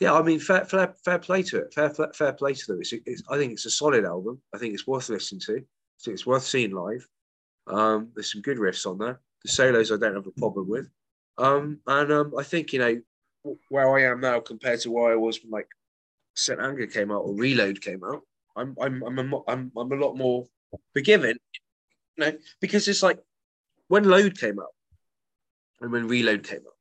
yeah, 0.00 0.14
I 0.14 0.22
mean, 0.22 0.38
fair, 0.38 0.64
fair, 0.64 0.94
fair 1.04 1.18
play 1.18 1.42
to 1.42 1.58
it. 1.58 1.74
Fair, 1.74 1.90
fair, 1.90 2.12
fair 2.14 2.32
play 2.32 2.54
to 2.54 2.66
them. 2.68 2.80
It's, 2.80 2.92
it's, 2.92 3.22
I 3.28 3.36
think 3.36 3.52
it's 3.52 3.66
a 3.66 3.70
solid 3.70 4.04
album. 4.04 4.40
I 4.54 4.58
think 4.58 4.74
it's 4.74 4.86
worth 4.86 5.08
listening 5.08 5.40
to. 5.46 5.64
It's 6.06 6.24
worth 6.24 6.44
seeing 6.44 6.70
live. 6.70 7.06
Um, 7.66 8.10
there's 8.14 8.32
some 8.32 8.42
good 8.42 8.58
riffs 8.58 8.86
on 8.88 8.98
there. 8.98 9.20
The 9.44 9.50
solos 9.50 9.90
I 9.90 9.96
don't 9.96 10.14
have 10.14 10.26
a 10.26 10.40
problem 10.40 10.68
with. 10.68 10.88
Um, 11.36 11.80
and 11.86 12.12
um, 12.12 12.32
I 12.38 12.44
think 12.44 12.72
you 12.72 12.78
know 12.78 13.00
where 13.68 13.96
I 13.96 14.10
am 14.10 14.20
now 14.20 14.40
compared 14.40 14.80
to 14.80 14.90
where 14.90 15.12
I 15.12 15.16
was 15.16 15.40
when 15.42 15.50
like 15.50 15.68
St. 16.34 16.60
Anger 16.60 16.86
came 16.86 17.10
out 17.10 17.22
or 17.22 17.34
Reload 17.34 17.80
came 17.80 18.02
out. 18.04 18.22
I'm 18.56 18.76
I'm 18.80 19.02
I'm 19.02 19.18
a, 19.18 19.40
I'm, 19.48 19.72
I'm 19.76 19.92
a 19.92 19.96
lot 19.96 20.16
more 20.16 20.46
forgiving, 20.92 21.36
you 22.16 22.24
know, 22.24 22.32
because 22.60 22.86
it's 22.88 23.02
like 23.02 23.18
when 23.88 24.04
Load 24.04 24.38
came 24.38 24.58
out 24.58 24.74
and 25.80 25.92
when 25.92 26.08
Reload 26.08 26.46
came 26.46 26.58
out, 26.58 26.76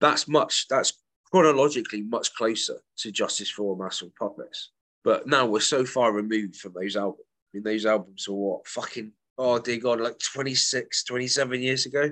that's 0.00 0.28
much 0.28 0.66
that's 0.68 0.94
chronologically 1.30 2.02
much 2.02 2.34
closer 2.34 2.78
to 2.98 3.10
Justice 3.10 3.50
for 3.50 3.62
All 3.62 3.76
Master 3.76 4.06
of 4.06 4.16
Puppets. 4.16 4.70
But 5.04 5.26
now 5.26 5.46
we're 5.46 5.60
so 5.60 5.84
far 5.84 6.12
removed 6.12 6.56
from 6.56 6.74
those 6.74 6.96
albums. 6.96 7.26
I 7.26 7.56
mean, 7.56 7.64
those 7.64 7.86
albums 7.86 8.28
were 8.28 8.34
what 8.34 8.66
fucking 8.66 9.12
oh 9.38 9.58
dear 9.58 9.78
god, 9.78 10.00
like 10.00 10.18
26, 10.18 11.04
27 11.04 11.62
years 11.62 11.86
ago. 11.86 12.10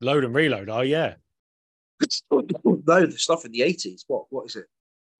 Load 0.00 0.24
and 0.24 0.34
reload. 0.34 0.68
Oh 0.68 0.80
yeah. 0.80 1.14
no, 2.30 2.42
the 3.06 3.14
stuff 3.16 3.44
in 3.44 3.52
the 3.52 3.62
eighties. 3.62 4.04
What 4.06 4.24
what 4.30 4.46
is 4.46 4.56
it? 4.56 4.66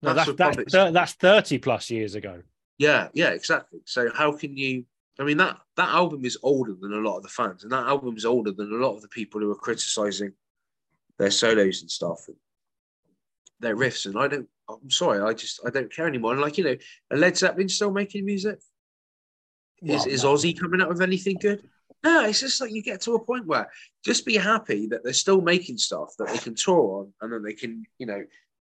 No, 0.01 0.13
that's 0.13 0.33
that's, 0.33 0.73
that's 0.73 1.13
thirty 1.13 1.59
plus 1.59 1.91
years 1.91 2.15
ago. 2.15 2.41
Yeah, 2.79 3.09
yeah, 3.13 3.29
exactly. 3.29 3.81
So 3.85 4.09
how 4.13 4.31
can 4.31 4.57
you? 4.57 4.85
I 5.21 5.25
mean 5.25 5.37
that 5.37 5.57
that 5.77 5.89
album 5.89 6.25
is 6.25 6.37
older 6.41 6.73
than 6.73 6.93
a 6.93 6.99
lot 6.99 7.17
of 7.17 7.23
the 7.23 7.29
fans, 7.29 7.63
and 7.63 7.71
that 7.71 7.85
album 7.85 8.17
is 8.17 8.25
older 8.25 8.51
than 8.51 8.71
a 8.71 8.85
lot 8.85 8.95
of 8.95 9.01
the 9.01 9.07
people 9.07 9.39
who 9.39 9.51
are 9.51 9.55
criticizing 9.55 10.33
their 11.19 11.31
solos 11.31 11.81
and 11.81 11.91
stuff, 11.91 12.27
and 12.27 12.37
their 13.59 13.75
riffs. 13.75 14.05
And 14.05 14.17
I 14.17 14.27
don't. 14.27 14.47
I'm 14.67 14.89
sorry, 14.89 15.21
I 15.21 15.33
just 15.33 15.59
I 15.65 15.69
don't 15.69 15.93
care 15.93 16.07
anymore. 16.07 16.31
And 16.31 16.41
like 16.41 16.57
you 16.57 16.63
know, 16.63 16.75
are 17.11 17.17
Led 17.17 17.37
Zeppelin 17.37 17.69
still 17.69 17.91
making 17.91 18.25
music? 18.25 18.59
Is 19.83 20.05
Well, 20.05 20.07
is 20.07 20.23
no. 20.23 20.33
Ozzy 20.33 20.59
coming 20.59 20.81
out 20.81 20.89
with 20.89 21.01
anything 21.01 21.37
good? 21.39 21.67
No, 22.03 22.25
it's 22.25 22.39
just 22.39 22.59
like 22.59 22.71
you 22.71 22.81
get 22.81 23.01
to 23.01 23.13
a 23.13 23.23
point 23.23 23.45
where 23.45 23.69
just 24.03 24.25
be 24.25 24.37
happy 24.37 24.87
that 24.87 25.03
they're 25.03 25.13
still 25.13 25.41
making 25.41 25.77
stuff 25.77 26.15
that 26.17 26.29
they 26.29 26.37
can 26.39 26.55
tour 26.55 27.01
on, 27.01 27.13
and 27.21 27.31
then 27.31 27.43
they 27.43 27.53
can 27.53 27.83
you 27.99 28.07
know 28.07 28.23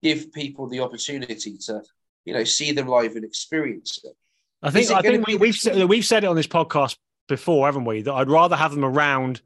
give 0.02 0.32
people 0.32 0.66
the 0.66 0.80
opportunity 0.80 1.58
to 1.58 1.82
you 2.24 2.32
know 2.32 2.44
see 2.44 2.72
them 2.72 2.88
live 2.88 3.16
and 3.16 3.24
experience 3.24 4.00
it. 4.04 4.16
I 4.62 4.70
think 4.70 4.90
I 4.90 5.02
think 5.02 5.26
we, 5.26 5.34
be- 5.34 5.38
we've 5.38 5.54
said, 5.54 5.88
we've 5.88 6.04
said 6.04 6.24
it 6.24 6.26
on 6.26 6.36
this 6.36 6.46
podcast 6.46 6.96
before, 7.28 7.66
haven't 7.66 7.84
we? 7.84 8.02
That 8.02 8.14
I'd 8.14 8.28
rather 8.30 8.56
have 8.56 8.72
them 8.72 8.84
around 8.84 9.40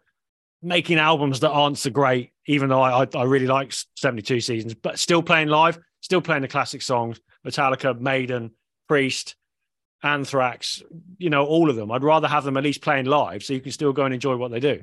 making 0.63 0.99
albums 0.99 1.41
that 1.41 1.51
aren't 1.51 1.79
so 1.79 1.91
great, 1.91 2.33
even 2.47 2.69
though 2.69 2.81
I 2.81 3.03
I, 3.03 3.09
I 3.15 3.23
really 3.25 3.47
like 3.47 3.73
seventy 3.97 4.23
two 4.23 4.41
seasons, 4.41 4.75
but 4.75 4.99
still 4.99 5.23
playing 5.23 5.49
live, 5.49 5.79
still 6.01 6.21
playing 6.23 6.43
the 6.43 6.49
classic 6.49 6.83
songs, 6.83 7.21
Metallica, 7.47 7.99
Maiden, 8.01 8.53
Priest, 8.89 9.37
Anthrax, 10.03 10.83
you 11.19 11.31
know, 11.31 11.45
all 11.45 11.69
of 11.69 11.77
them. 11.77 11.91
I'd 11.93 12.03
rather 12.03 12.29
have 12.29 12.45
them 12.45 12.57
at 12.57 12.65
least 12.65 12.81
playing 12.81 13.07
live, 13.07 13.43
so 13.43 13.53
you 13.53 13.61
can 13.61 13.73
still 13.73 13.93
go 13.93 14.05
and 14.05 14.15
enjoy 14.15 14.37
what 14.37 14.51
they 14.51 14.61
do. 14.61 14.83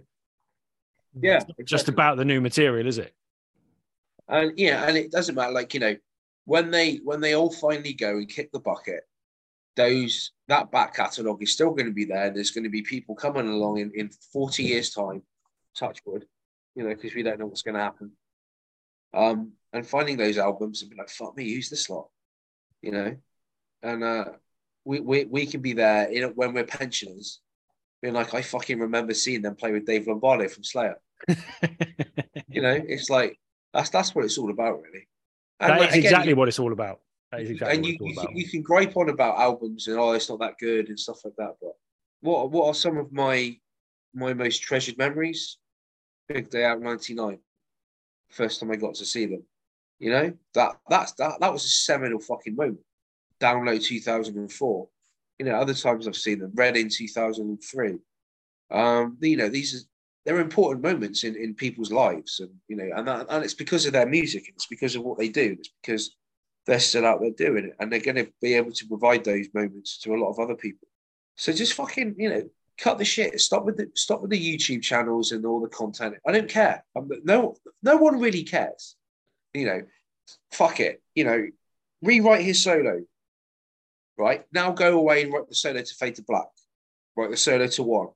Yeah, 1.20 1.38
It's 1.38 1.48
not 1.48 1.66
just 1.66 1.90
about 1.90 2.18
the 2.18 2.26
new 2.26 2.40
material, 2.40 2.86
is 2.88 3.00
it? 3.00 3.14
and 4.28 4.58
yeah, 4.60 4.86
and 4.88 4.96
it 4.96 5.12
doesn't 5.12 5.34
matter. 5.34 5.52
Like 5.54 5.74
you 5.74 5.80
know, 5.80 5.96
when 6.46 6.70
they 6.70 6.98
when 6.98 7.20
they 7.20 7.34
all 7.34 7.52
finally 7.52 7.94
go 7.94 8.12
and 8.12 8.30
kick 8.30 8.52
the 8.52 8.60
bucket, 8.60 9.09
those 9.80 10.32
that 10.50 10.72
back 10.72 10.94
catalogue 10.94 11.42
is 11.42 11.54
still 11.54 11.72
going 11.72 11.86
to 11.86 11.94
be 11.94 12.06
there. 12.06 12.30
There's 12.30 12.52
going 12.52 12.66
to 12.66 12.70
be 12.70 12.82
people 12.82 13.16
coming 13.16 13.48
along 13.48 13.80
in 13.80 13.92
in 13.96 14.10
forty 14.34 14.64
years' 14.64 14.92
time, 14.92 15.24
touch 15.76 16.00
wood, 16.06 16.26
you 16.76 16.84
know, 16.84 16.90
because 16.90 17.16
we 17.16 17.24
don't 17.24 17.40
know 17.40 17.46
what's 17.46 17.62
going 17.62 17.76
to 17.76 17.82
happen. 17.82 18.12
Um, 19.14 19.54
and 19.74 19.88
finding 19.88 20.18
those 20.18 20.38
albums 20.38 20.82
and 20.82 20.92
be 20.92 20.98
like, 20.98 21.10
fuck 21.10 21.36
me, 21.38 21.54
who's 21.54 21.70
this 21.70 21.90
lot? 21.90 22.10
You 22.82 22.92
know, 22.92 23.16
and 23.82 24.04
uh, 24.04 24.26
we, 24.86 25.00
we, 25.00 25.26
we 25.26 25.46
can 25.46 25.62
be 25.62 25.74
there 25.74 26.12
you 26.12 26.22
know, 26.22 26.30
when 26.30 26.54
we're 26.54 26.64
pensioners, 26.66 27.40
being 28.02 28.14
like, 28.14 28.34
I 28.34 28.42
fucking 28.42 28.80
remember 28.80 29.14
seeing 29.14 29.42
them 29.42 29.56
play 29.56 29.72
with 29.72 29.86
Dave 29.86 30.08
Lombardo 30.08 30.48
from 30.48 30.64
Slayer. 30.64 31.00
you 32.48 32.62
know, 32.62 32.80
it's 32.88 33.10
like 33.10 33.40
that's 33.74 33.90
that's 33.90 34.14
what 34.14 34.26
it's 34.26 34.38
all 34.38 34.50
about, 34.50 34.82
really. 34.82 35.08
And 35.60 35.72
that 35.72 35.80
like, 35.80 35.90
is 35.90 35.96
again, 35.96 36.06
exactly 36.06 36.34
what 36.34 36.48
it's 36.48 36.60
all 36.60 36.72
about. 36.72 37.00
Exactly 37.32 37.76
and 37.76 37.86
you, 37.86 37.98
you, 38.02 38.16
can, 38.16 38.36
you 38.36 38.50
can 38.50 38.62
gripe 38.64 38.98
on 38.98 39.10
about 39.10 39.38
albums 39.38 39.88
and 39.88 40.00
oh, 40.00 40.14
it's 40.14 40.30
not 40.30 40.40
that 40.40 40.58
good 40.60 40.90
and 40.90 41.00
stuff 41.00 41.24
like 41.24 41.36
that. 41.38 41.56
But 41.62 41.74
what 42.22 42.52
what 42.52 42.68
are 42.68 42.74
some 42.74 42.98
of 42.98 43.12
my 43.12 43.56
my 44.14 44.34
most 44.34 44.64
treasured 44.64 44.98
memories? 44.98 45.58
Big 46.28 46.50
Day 46.50 46.66
Out 46.66 46.82
'99, 46.82 47.40
first 48.30 48.60
time 48.60 48.72
I 48.72 48.76
got 48.76 48.96
to 48.96 49.06
see 49.06 49.26
them. 49.26 49.44
You 50.00 50.12
know 50.12 50.34
that 50.56 50.78
that's 50.90 51.12
that 51.14 51.40
that 51.40 51.54
was 51.54 51.66
a 51.66 51.70
seminal 51.70 52.20
fucking 52.20 52.56
moment. 52.56 52.80
Download 53.40 53.84
2004. 53.84 54.88
You 55.38 55.46
know, 55.46 55.56
other 55.56 55.74
times 55.74 56.08
I've 56.08 56.16
seen 56.16 56.40
them. 56.40 56.52
Reading 56.56 56.90
2003. 56.90 57.96
Um, 58.72 59.18
you 59.22 59.38
know, 59.38 59.50
these 59.50 59.76
are 59.76 59.86
they're 60.26 60.40
important 60.40 60.84
moments 60.84 61.24
in, 61.24 61.36
in 61.36 61.56
people's 61.56 61.92
lives, 61.92 62.40
and 62.40 62.52
you 62.68 62.76
know, 62.76 62.90
and 62.96 63.08
that, 63.08 63.28
and 63.30 63.44
it's 63.44 63.54
because 63.54 63.86
of 63.86 63.94
their 63.94 64.06
music, 64.06 64.48
and 64.48 64.56
it's 64.56 64.68
because 64.68 64.96
of 64.96 65.04
what 65.04 65.18
they 65.18 65.30
do. 65.30 65.56
It's 65.58 65.72
because 65.82 66.16
they're 66.70 66.80
still 66.80 67.06
out 67.06 67.20
there 67.20 67.32
doing 67.32 67.66
it, 67.66 67.76
and 67.80 67.92
they're 67.92 68.00
going 68.00 68.24
to 68.24 68.32
be 68.42 68.54
able 68.54 68.72
to 68.72 68.86
provide 68.86 69.24
those 69.24 69.48
moments 69.56 69.98
to 69.98 70.14
a 70.14 70.18
lot 70.18 70.30
of 70.30 70.40
other 70.40 70.56
people. 70.56 70.88
So 71.36 71.52
just 71.52 71.74
fucking, 71.74 72.16
you 72.20 72.30
know, 72.30 72.50
cut 72.78 73.00
the 73.00 73.06
shit. 73.06 73.42
Stop 73.42 73.66
with 73.66 73.78
the 73.78 73.90
stop 73.96 74.22
with 74.22 74.30
the 74.30 74.40
YouTube 74.58 74.84
channels 74.84 75.32
and 75.32 75.46
all 75.48 75.62
the 75.62 75.68
content. 75.70 76.18
I 76.28 76.32
don't 76.32 76.48
care. 76.48 76.86
I'm, 76.96 77.10
no, 77.24 77.56
no 77.82 77.98
one 77.98 78.20
really 78.20 78.44
cares. 78.44 78.96
You 79.56 79.66
know, 79.66 79.82
fuck 80.52 80.80
it. 80.80 81.02
You 81.16 81.24
know, 81.24 81.48
rewrite 82.04 82.46
his 82.46 82.62
solo. 82.62 83.02
Right 84.16 84.46
now, 84.54 84.72
go 84.72 85.00
away 85.00 85.24
and 85.24 85.34
write 85.34 85.50
the 85.50 85.56
solo 85.56 85.82
to 85.82 85.96
Fade 85.96 86.16
to 86.16 86.24
Black. 86.24 86.50
Write 87.16 87.32
the 87.32 87.38
solo 87.38 87.66
to 87.66 87.84
One. 87.84 88.10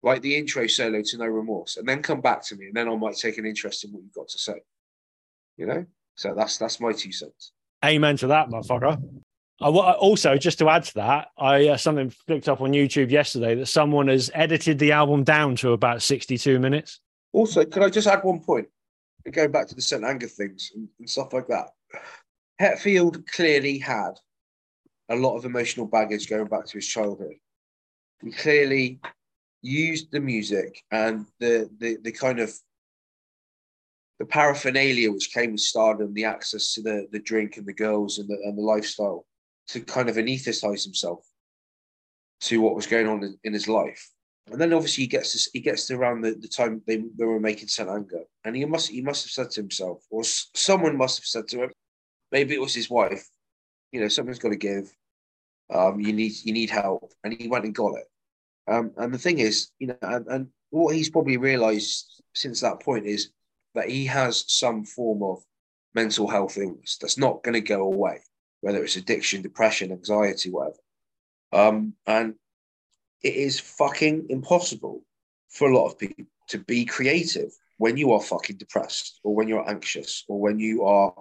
Write 0.00 0.22
the 0.22 0.36
intro 0.36 0.68
solo 0.68 1.02
to 1.02 1.18
No 1.18 1.26
Remorse, 1.26 1.76
and 1.76 1.88
then 1.88 2.02
come 2.02 2.20
back 2.20 2.44
to 2.44 2.56
me, 2.56 2.66
and 2.66 2.76
then 2.76 2.88
I 2.88 2.94
might 2.94 3.16
take 3.16 3.38
an 3.38 3.46
interest 3.46 3.82
in 3.82 3.90
what 3.90 4.04
you've 4.04 4.12
got 4.12 4.28
to 4.28 4.38
say. 4.38 4.62
You 5.56 5.66
know, 5.66 5.86
so 6.14 6.34
that's 6.36 6.56
that's 6.56 6.78
my 6.78 6.92
two 6.92 7.10
cents. 7.10 7.53
Amen 7.84 8.16
to 8.18 8.28
that, 8.28 8.48
motherfucker. 8.48 9.02
I, 9.60 9.68
also, 9.68 10.36
just 10.36 10.58
to 10.58 10.68
add 10.68 10.84
to 10.84 10.94
that, 10.94 11.28
I 11.38 11.68
uh, 11.68 11.76
something 11.76 12.10
flicked 12.10 12.48
up 12.48 12.60
on 12.60 12.72
YouTube 12.72 13.10
yesterday 13.10 13.54
that 13.54 13.66
someone 13.66 14.08
has 14.08 14.30
edited 14.34 14.78
the 14.78 14.92
album 14.92 15.22
down 15.22 15.56
to 15.56 15.72
about 15.72 16.02
62 16.02 16.58
minutes. 16.58 17.00
Also, 17.32 17.64
could 17.64 17.82
I 17.82 17.90
just 17.90 18.06
add 18.06 18.24
one 18.24 18.40
point? 18.40 18.68
Going 19.30 19.52
back 19.52 19.68
to 19.68 19.74
the 19.74 19.80
St. 19.80 20.04
Anger 20.04 20.26
things 20.26 20.72
and, 20.74 20.88
and 20.98 21.08
stuff 21.08 21.32
like 21.32 21.46
that. 21.48 21.70
Hetfield 22.60 23.26
clearly 23.26 23.78
had 23.78 24.12
a 25.08 25.16
lot 25.16 25.36
of 25.36 25.44
emotional 25.44 25.86
baggage 25.86 26.28
going 26.28 26.46
back 26.46 26.66
to 26.66 26.78
his 26.78 26.86
childhood. 26.86 27.34
He 28.22 28.32
clearly 28.32 29.00
used 29.62 30.10
the 30.10 30.20
music 30.20 30.82
and 30.90 31.26
the 31.40 31.70
the, 31.78 31.96
the 32.02 32.12
kind 32.12 32.38
of 32.38 32.52
the 34.18 34.26
paraphernalia 34.26 35.10
which 35.10 35.32
came 35.32 35.52
with 35.52 35.60
stardom, 35.60 36.14
the 36.14 36.24
access 36.24 36.74
to 36.74 36.82
the, 36.82 37.06
the 37.12 37.18
drink 37.18 37.56
and 37.56 37.66
the 37.66 37.72
girls 37.72 38.18
and 38.18 38.28
the, 38.28 38.38
and 38.44 38.56
the 38.56 38.62
lifestyle 38.62 39.26
to 39.68 39.80
kind 39.80 40.08
of 40.08 40.16
anesthetize 40.16 40.84
himself 40.84 41.26
to 42.40 42.60
what 42.60 42.74
was 42.74 42.86
going 42.86 43.08
on 43.08 43.22
in, 43.24 43.38
in 43.44 43.52
his 43.52 43.68
life. 43.68 44.10
And 44.50 44.60
then 44.60 44.72
obviously 44.74 45.04
he 45.04 45.08
gets 45.08 45.32
to, 45.32 45.50
he 45.54 45.60
gets 45.60 45.86
to 45.86 45.94
around 45.94 46.20
the, 46.20 46.32
the 46.32 46.48
time 46.48 46.82
they, 46.86 46.96
they 46.96 47.24
were 47.24 47.40
making 47.40 47.68
St. 47.68 47.88
Anger. 47.88 48.24
And 48.44 48.54
he 48.54 48.64
must 48.66 48.88
he 48.88 49.00
must 49.00 49.24
have 49.24 49.30
said 49.30 49.50
to 49.52 49.62
himself, 49.62 50.04
or 50.10 50.20
s- 50.20 50.50
someone 50.54 50.98
must 50.98 51.18
have 51.18 51.24
said 51.24 51.48
to 51.48 51.64
him, 51.64 51.72
maybe 52.30 52.54
it 52.54 52.60
was 52.60 52.74
his 52.74 52.90
wife, 52.90 53.26
you 53.90 54.00
know, 54.00 54.08
someone's 54.08 54.38
got 54.38 54.50
to 54.50 54.56
give. 54.56 54.94
Um, 55.72 55.98
you 55.98 56.12
need 56.12 56.32
you 56.44 56.52
need 56.52 56.68
help. 56.68 57.10
And 57.24 57.32
he 57.32 57.48
went 57.48 57.64
and 57.64 57.74
got 57.74 57.94
it. 57.96 58.04
Um, 58.70 58.92
and 58.98 59.14
the 59.14 59.18
thing 59.18 59.38
is, 59.38 59.70
you 59.78 59.86
know, 59.86 59.96
and, 60.02 60.26
and 60.26 60.48
what 60.70 60.94
he's 60.94 61.10
probably 61.10 61.38
realized 61.38 62.22
since 62.34 62.60
that 62.60 62.80
point 62.80 63.06
is 63.06 63.30
that 63.74 63.88
he 63.88 64.06
has 64.06 64.44
some 64.48 64.84
form 64.84 65.22
of 65.22 65.42
mental 65.94 66.28
health 66.28 66.56
illness 66.58 66.96
that's 67.00 67.18
not 67.18 67.42
going 67.42 67.54
to 67.54 67.60
go 67.60 67.82
away, 67.82 68.18
whether 68.60 68.82
it's 68.82 68.96
addiction, 68.96 69.42
depression, 69.42 69.92
anxiety, 69.92 70.50
whatever. 70.50 70.76
Um, 71.52 71.94
and 72.06 72.34
it 73.22 73.34
is 73.34 73.60
fucking 73.60 74.26
impossible 74.28 75.02
for 75.48 75.70
a 75.70 75.76
lot 75.76 75.86
of 75.86 75.98
people 75.98 76.24
to 76.48 76.58
be 76.58 76.84
creative 76.84 77.50
when 77.78 77.96
you 77.96 78.12
are 78.12 78.20
fucking 78.20 78.56
depressed 78.56 79.20
or 79.24 79.34
when 79.34 79.48
you're 79.48 79.68
anxious 79.68 80.24
or 80.28 80.40
when 80.40 80.58
you 80.58 80.84
are 80.84 81.14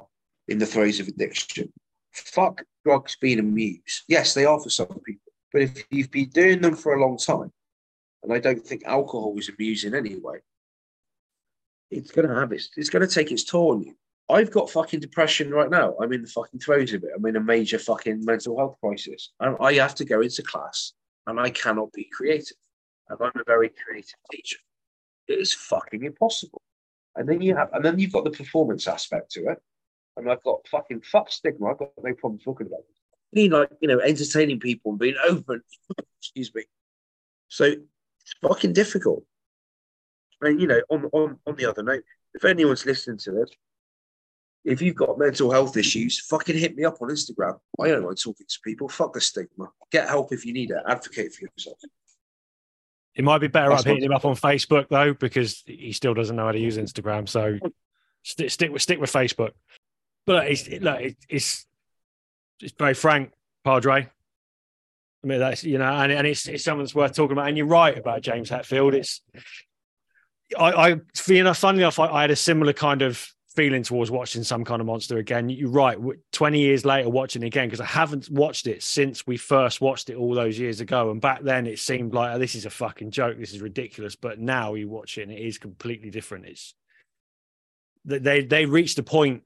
in 0.48 0.58
the 0.58 0.66
throes 0.66 1.00
of 1.00 1.08
addiction. 1.08 1.72
Fuck 2.12 2.64
drugs 2.84 3.16
being 3.20 3.40
a 3.40 3.44
muse. 3.44 4.04
Yes, 4.08 4.34
they 4.34 4.46
are 4.46 4.60
for 4.60 4.70
some 4.70 4.88
people, 5.06 5.32
but 5.52 5.62
if 5.64 5.84
you've 5.90 6.12
been 6.12 6.30
doing 6.30 6.62
them 6.62 6.76
for 6.76 6.94
a 6.94 7.02
long 7.02 7.18
time, 7.18 7.52
and 8.24 8.32
I 8.32 8.40
don't 8.40 8.66
think 8.66 8.84
alcohol 8.86 9.36
is 9.38 9.50
a 9.50 9.54
muse 9.58 9.84
it's 11.92 12.12
gonna 12.12 12.34
have 12.40 12.52
its 12.52 12.70
it's 12.76 12.90
gonna 12.90 13.08
take 13.08 13.32
its 13.32 13.44
toll 13.44 13.72
on 13.72 13.84
you. 13.84 13.96
I've 14.30 14.52
got 14.52 14.70
fucking 14.70 15.02
depression 15.02 15.52
right 15.52 15.70
now. 15.70 15.96
I'm 16.02 16.14
in 16.14 16.22
the 16.22 16.28
fucking 16.28 16.60
throes 16.60 16.94
of 16.94 17.04
it. 17.04 17.10
I'm 17.16 17.26
in 17.26 17.36
a 17.36 17.42
major 17.42 17.78
fucking 17.78 18.24
mental 18.24 18.58
health 18.58 18.78
crisis. 18.82 19.32
I 19.40 19.74
have 19.74 19.96
to 19.96 20.06
go 20.06 20.22
into 20.22 20.42
class 20.44 20.94
and 21.28 21.40
I 21.40 21.50
cannot 21.50 21.92
be 21.94 22.10
creative. 22.12 22.58
And 23.10 23.20
I'm 23.22 23.34
a 23.36 23.44
very 23.46 23.70
creative 23.70 24.16
teacher. 24.32 24.58
It 25.28 25.40
is 25.40 25.54
fucking 25.54 26.04
impossible. 26.04 26.62
And 27.16 27.28
then 27.28 27.42
you 27.42 27.56
have, 27.56 27.70
and 27.74 27.84
then 27.84 28.00
you've 28.00 28.14
got 28.14 28.24
the 28.24 28.32
performance 28.32 28.88
aspect 28.88 29.32
to 29.32 29.48
it. 29.50 29.62
And 30.16 30.30
I've 30.30 30.44
got 30.44 30.68
fucking 30.68 31.02
fuck 31.02 31.32
stigma. 31.32 31.72
I've 31.72 31.80
got 31.80 31.92
no 32.02 32.14
problem 32.14 32.40
talking 32.40 32.68
about 32.68 32.80
it. 32.80 32.86
Being 33.34 33.52
like, 33.52 33.70
you 33.82 33.88
know, 33.88 34.00
entertaining 34.00 34.60
people 34.60 34.92
and 34.92 35.00
being 35.00 35.16
open. 35.28 35.62
Excuse 36.20 36.54
me. 36.54 36.64
So 37.50 37.66
it's 37.66 38.36
fucking 38.42 38.74
difficult. 38.74 39.24
And 40.46 40.60
you 40.60 40.68
know, 40.68 40.82
on 40.90 41.06
on 41.14 41.40
on 41.46 41.56
the 41.56 41.66
other 41.66 41.84
note, 41.84 42.04
if 42.34 42.46
anyone's 42.46 42.86
listening 42.86 43.18
to 43.20 43.32
this, 43.32 43.50
if 44.66 44.82
you've 44.82 44.96
got 44.96 45.18
mental 45.18 45.52
health 45.52 45.76
issues, 45.78 46.20
fucking 46.20 46.58
hit 46.58 46.76
me 46.76 46.86
up 46.86 47.02
on 47.02 47.10
Instagram. 47.10 47.60
I 47.80 47.90
don't 47.90 48.04
mind 48.04 48.20
talking 48.22 48.46
to 48.48 48.60
people. 48.64 48.88
Fuck 48.90 49.14
the 49.14 49.22
stigma. 49.22 49.70
Get 49.92 50.08
help 50.08 50.32
if 50.32 50.46
you 50.46 50.54
need 50.54 50.72
it. 50.72 50.78
Advocate 50.88 51.34
for 51.34 51.46
yourself. 51.46 51.78
It 53.16 53.24
might 53.24 53.40
be 53.40 53.48
better 53.48 53.70
That's 53.70 53.82
up 53.82 53.88
hitting 53.88 54.04
him 54.04 54.14
up 54.14 54.26
on 54.26 54.36
Facebook 54.36 54.88
though, 54.90 55.14
because 55.14 55.64
he 55.66 55.92
still 55.92 56.14
doesn't 56.14 56.36
know 56.36 56.46
how 56.46 56.52
to 56.52 56.60
use 56.60 56.78
Instagram. 56.78 57.28
So 57.30 57.60
stick 58.24 58.50
stick 58.50 58.72
with 58.72 58.82
stick 58.82 59.00
with 59.00 59.12
Facebook. 59.12 59.52
But 60.26 60.48
it's 60.48 60.68
look, 60.70 61.00
it, 61.02 61.18
it's 61.30 61.66
it's 62.62 62.74
very 62.78 62.94
frank, 62.94 63.32
Padre. 63.64 64.08
I 65.24 65.28
mean, 65.28 65.40
that's 65.40 65.64
you 65.64 65.78
know, 65.78 65.86
and, 65.86 66.12
and 66.12 66.26
it's 66.26 66.48
it's 66.48 66.64
something 66.64 66.84
that's 66.84 66.96
worth 66.96 67.16
talking 67.16 67.34
about. 67.34 67.48
And 67.48 67.58
you're 67.58 67.68
right 67.68 67.98
about 67.98 68.22
James 68.22 68.50
Hetfield. 68.50 68.94
It's 68.94 69.22
I, 70.56 70.90
I 70.92 71.02
funny 71.16 71.40
enough, 71.80 72.00
I, 72.00 72.08
I 72.08 72.22
had 72.22 72.32
a 72.32 72.36
similar 72.36 72.74
kind 72.74 73.02
of 73.02 73.28
feeling 73.56 73.84
towards 73.84 74.10
watching 74.10 74.44
some 74.44 74.66
kind 74.66 74.82
of 74.82 74.88
monster 74.88 75.18
again. 75.18 75.48
You're 75.50 75.70
right. 75.70 75.98
Twenty 76.32 76.60
years 76.60 76.86
later, 76.86 77.10
watching 77.10 77.44
it 77.44 77.48
again 77.48 77.68
because 77.68 77.82
I 77.82 77.86
haven't 77.86 78.30
watched 78.30 78.68
it 78.68 78.82
since 78.82 79.28
we 79.28 79.38
first 79.38 79.82
watched 79.82 80.10
it 80.10 80.16
all 80.16 80.34
those 80.34 80.58
years 80.58 80.80
ago. 80.80 81.12
And 81.12 81.22
back 81.22 81.44
then, 81.44 81.68
it 81.68 81.80
seemed 81.80 82.14
like 82.14 82.36
oh, 82.36 82.40
this 82.40 82.56
is 82.56 82.66
a 82.66 82.70
fucking 82.70 83.12
joke. 83.12 83.38
This 83.38 83.54
is 83.54 83.62
ridiculous. 83.62 84.16
But 84.16 84.40
now 84.40 84.74
you 84.74 84.90
watch 84.90 85.18
it 85.18 85.24
and 85.24 85.32
it 85.32 85.40
is 85.40 85.58
completely 85.58 86.10
different. 86.10 86.46
It's 86.46 86.74
they, 88.06 88.44
they 88.44 88.66
reached 88.66 89.00
a 89.00 89.04
point 89.04 89.44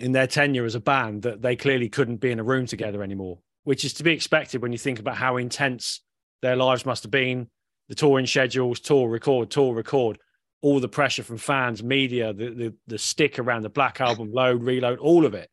in 0.00 0.12
their 0.12 0.26
tenure 0.26 0.64
as 0.64 0.74
a 0.74 0.80
band 0.80 1.22
that 1.22 1.42
they 1.42 1.56
clearly 1.56 1.88
couldn't 1.88 2.16
be 2.16 2.30
in 2.30 2.40
a 2.40 2.44
room 2.44 2.66
together 2.66 3.02
anymore, 3.02 3.38
which 3.64 3.84
is 3.84 3.94
to 3.94 4.04
be 4.04 4.12
expected 4.12 4.62
when 4.62 4.72
you 4.72 4.78
think 4.78 4.98
about 4.98 5.16
how 5.16 5.36
intense 5.36 6.00
their 6.42 6.56
lives 6.56 6.86
must 6.86 7.04
have 7.04 7.10
been. 7.10 7.48
The 7.88 7.94
touring 7.94 8.26
schedules, 8.26 8.80
tour, 8.80 9.08
record, 9.08 9.50
tour, 9.50 9.74
record 9.74 10.18
all 10.64 10.80
the 10.80 10.88
pressure 10.88 11.22
from 11.22 11.36
fans, 11.36 11.82
media, 11.82 12.32
the, 12.32 12.48
the 12.48 12.74
the 12.86 12.96
stick 12.96 13.38
around 13.38 13.60
the 13.60 13.68
Black 13.68 14.00
Album, 14.00 14.32
load, 14.32 14.62
reload, 14.62 14.98
all 14.98 15.26
of 15.26 15.34
it. 15.34 15.50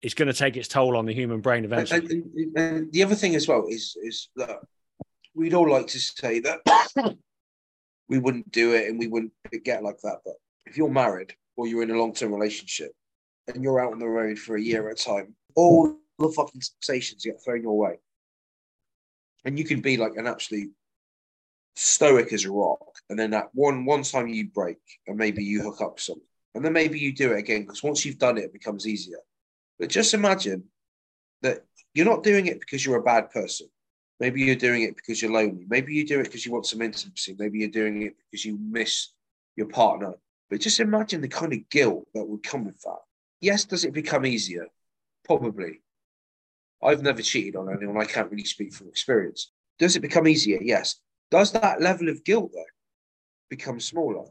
It's 0.00 0.14
going 0.14 0.28
to 0.28 0.34
take 0.34 0.56
its 0.56 0.66
toll 0.66 0.96
on 0.96 1.04
the 1.04 1.12
human 1.12 1.42
brain 1.42 1.62
And, 1.62 1.72
eventually. 1.74 2.22
and, 2.34 2.56
and 2.56 2.92
the 2.92 3.02
other 3.02 3.14
thing 3.14 3.34
as 3.34 3.46
well 3.46 3.66
is 3.68 3.98
is 4.02 4.30
that 4.36 4.60
we'd 5.34 5.52
all 5.52 5.70
like 5.70 5.88
to 5.88 6.00
say 6.00 6.40
that 6.40 6.60
we 8.08 8.18
wouldn't 8.18 8.50
do 8.50 8.72
it 8.72 8.88
and 8.88 8.98
we 8.98 9.08
wouldn't 9.08 9.32
get 9.62 9.82
like 9.82 9.98
that. 10.04 10.20
But 10.24 10.36
if 10.64 10.78
you're 10.78 10.88
married 10.88 11.34
or 11.56 11.66
you're 11.66 11.82
in 11.82 11.90
a 11.90 11.98
long 11.98 12.14
term 12.14 12.32
relationship 12.32 12.92
and 13.46 13.62
you're 13.62 13.78
out 13.78 13.92
on 13.92 13.98
the 13.98 14.08
road 14.08 14.38
for 14.38 14.56
a 14.56 14.62
year 14.62 14.88
at 14.88 14.98
a 14.98 15.04
time, 15.04 15.34
all 15.54 15.98
the 16.18 16.30
fucking 16.30 16.62
sensations 16.62 17.26
get 17.26 17.44
thrown 17.44 17.62
your 17.62 17.76
way. 17.76 17.98
And 19.44 19.58
you 19.58 19.66
can 19.66 19.82
be 19.82 19.98
like 19.98 20.16
an 20.16 20.26
absolute 20.26 20.70
stoic 21.76 22.32
as 22.32 22.44
a 22.44 22.50
rock. 22.50 22.80
And 23.08 23.18
then 23.18 23.30
that 23.30 23.50
one 23.52 23.84
one 23.84 24.02
time 24.02 24.28
you 24.28 24.48
break 24.48 24.78
and 25.06 25.16
maybe 25.16 25.44
you 25.44 25.62
hook 25.62 25.80
up 25.80 26.00
something. 26.00 26.24
And 26.54 26.64
then 26.64 26.72
maybe 26.72 26.98
you 26.98 27.12
do 27.12 27.32
it 27.32 27.38
again 27.38 27.62
because 27.62 27.82
once 27.82 28.04
you've 28.04 28.18
done 28.18 28.38
it, 28.38 28.44
it 28.44 28.52
becomes 28.52 28.86
easier. 28.86 29.18
But 29.78 29.88
just 29.88 30.14
imagine 30.14 30.64
that 31.42 31.64
you're 31.94 32.06
not 32.06 32.22
doing 32.22 32.46
it 32.46 32.60
because 32.60 32.84
you're 32.84 32.98
a 32.98 33.02
bad 33.02 33.30
person. 33.30 33.68
Maybe 34.18 34.42
you're 34.42 34.56
doing 34.56 34.82
it 34.82 34.96
because 34.96 35.22
you're 35.22 35.32
lonely. 35.32 35.64
Maybe 35.68 35.94
you 35.94 36.06
do 36.06 36.20
it 36.20 36.24
because 36.24 36.44
you 36.44 36.52
want 36.52 36.66
some 36.66 36.82
intimacy. 36.82 37.34
Maybe 37.38 37.60
you're 37.60 37.68
doing 37.68 38.02
it 38.02 38.16
because 38.18 38.44
you 38.44 38.58
miss 38.60 39.08
your 39.56 39.68
partner. 39.68 40.14
But 40.50 40.60
just 40.60 40.80
imagine 40.80 41.20
the 41.20 41.28
kind 41.28 41.52
of 41.52 41.68
guilt 41.70 42.06
that 42.14 42.24
would 42.24 42.42
come 42.42 42.64
with 42.64 42.80
that. 42.82 42.98
Yes, 43.40 43.64
does 43.64 43.84
it 43.84 43.94
become 43.94 44.26
easier? 44.26 44.66
Probably. 45.24 45.80
I've 46.82 47.02
never 47.02 47.22
cheated 47.22 47.56
on 47.56 47.72
anyone. 47.72 47.96
I 47.96 48.04
can't 48.04 48.30
really 48.30 48.44
speak 48.44 48.74
from 48.74 48.88
experience. 48.88 49.52
Does 49.78 49.96
it 49.96 50.00
become 50.00 50.26
easier? 50.28 50.58
Yes. 50.60 50.96
Does 51.30 51.52
that 51.52 51.80
level 51.80 52.08
of 52.08 52.24
guilt 52.24 52.50
though 52.52 52.64
become 53.48 53.80
smaller? 53.80 54.24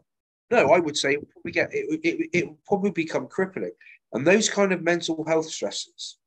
No, 0.52 0.72
I 0.72 0.80
would 0.80 0.98
say 0.98 1.14
it 1.14 1.30
probably 1.32 1.52
get 1.52 1.70
it, 1.74 2.30
it, 2.34 2.46
will 2.46 2.58
probably 2.68 2.92
become 2.92 3.28
crippling. 3.28 3.72
And 4.14 4.26
those 4.26 4.50
kind 4.50 4.72
of 4.72 4.82
mental 4.82 5.24
health 5.28 5.50
stresses 5.50 6.18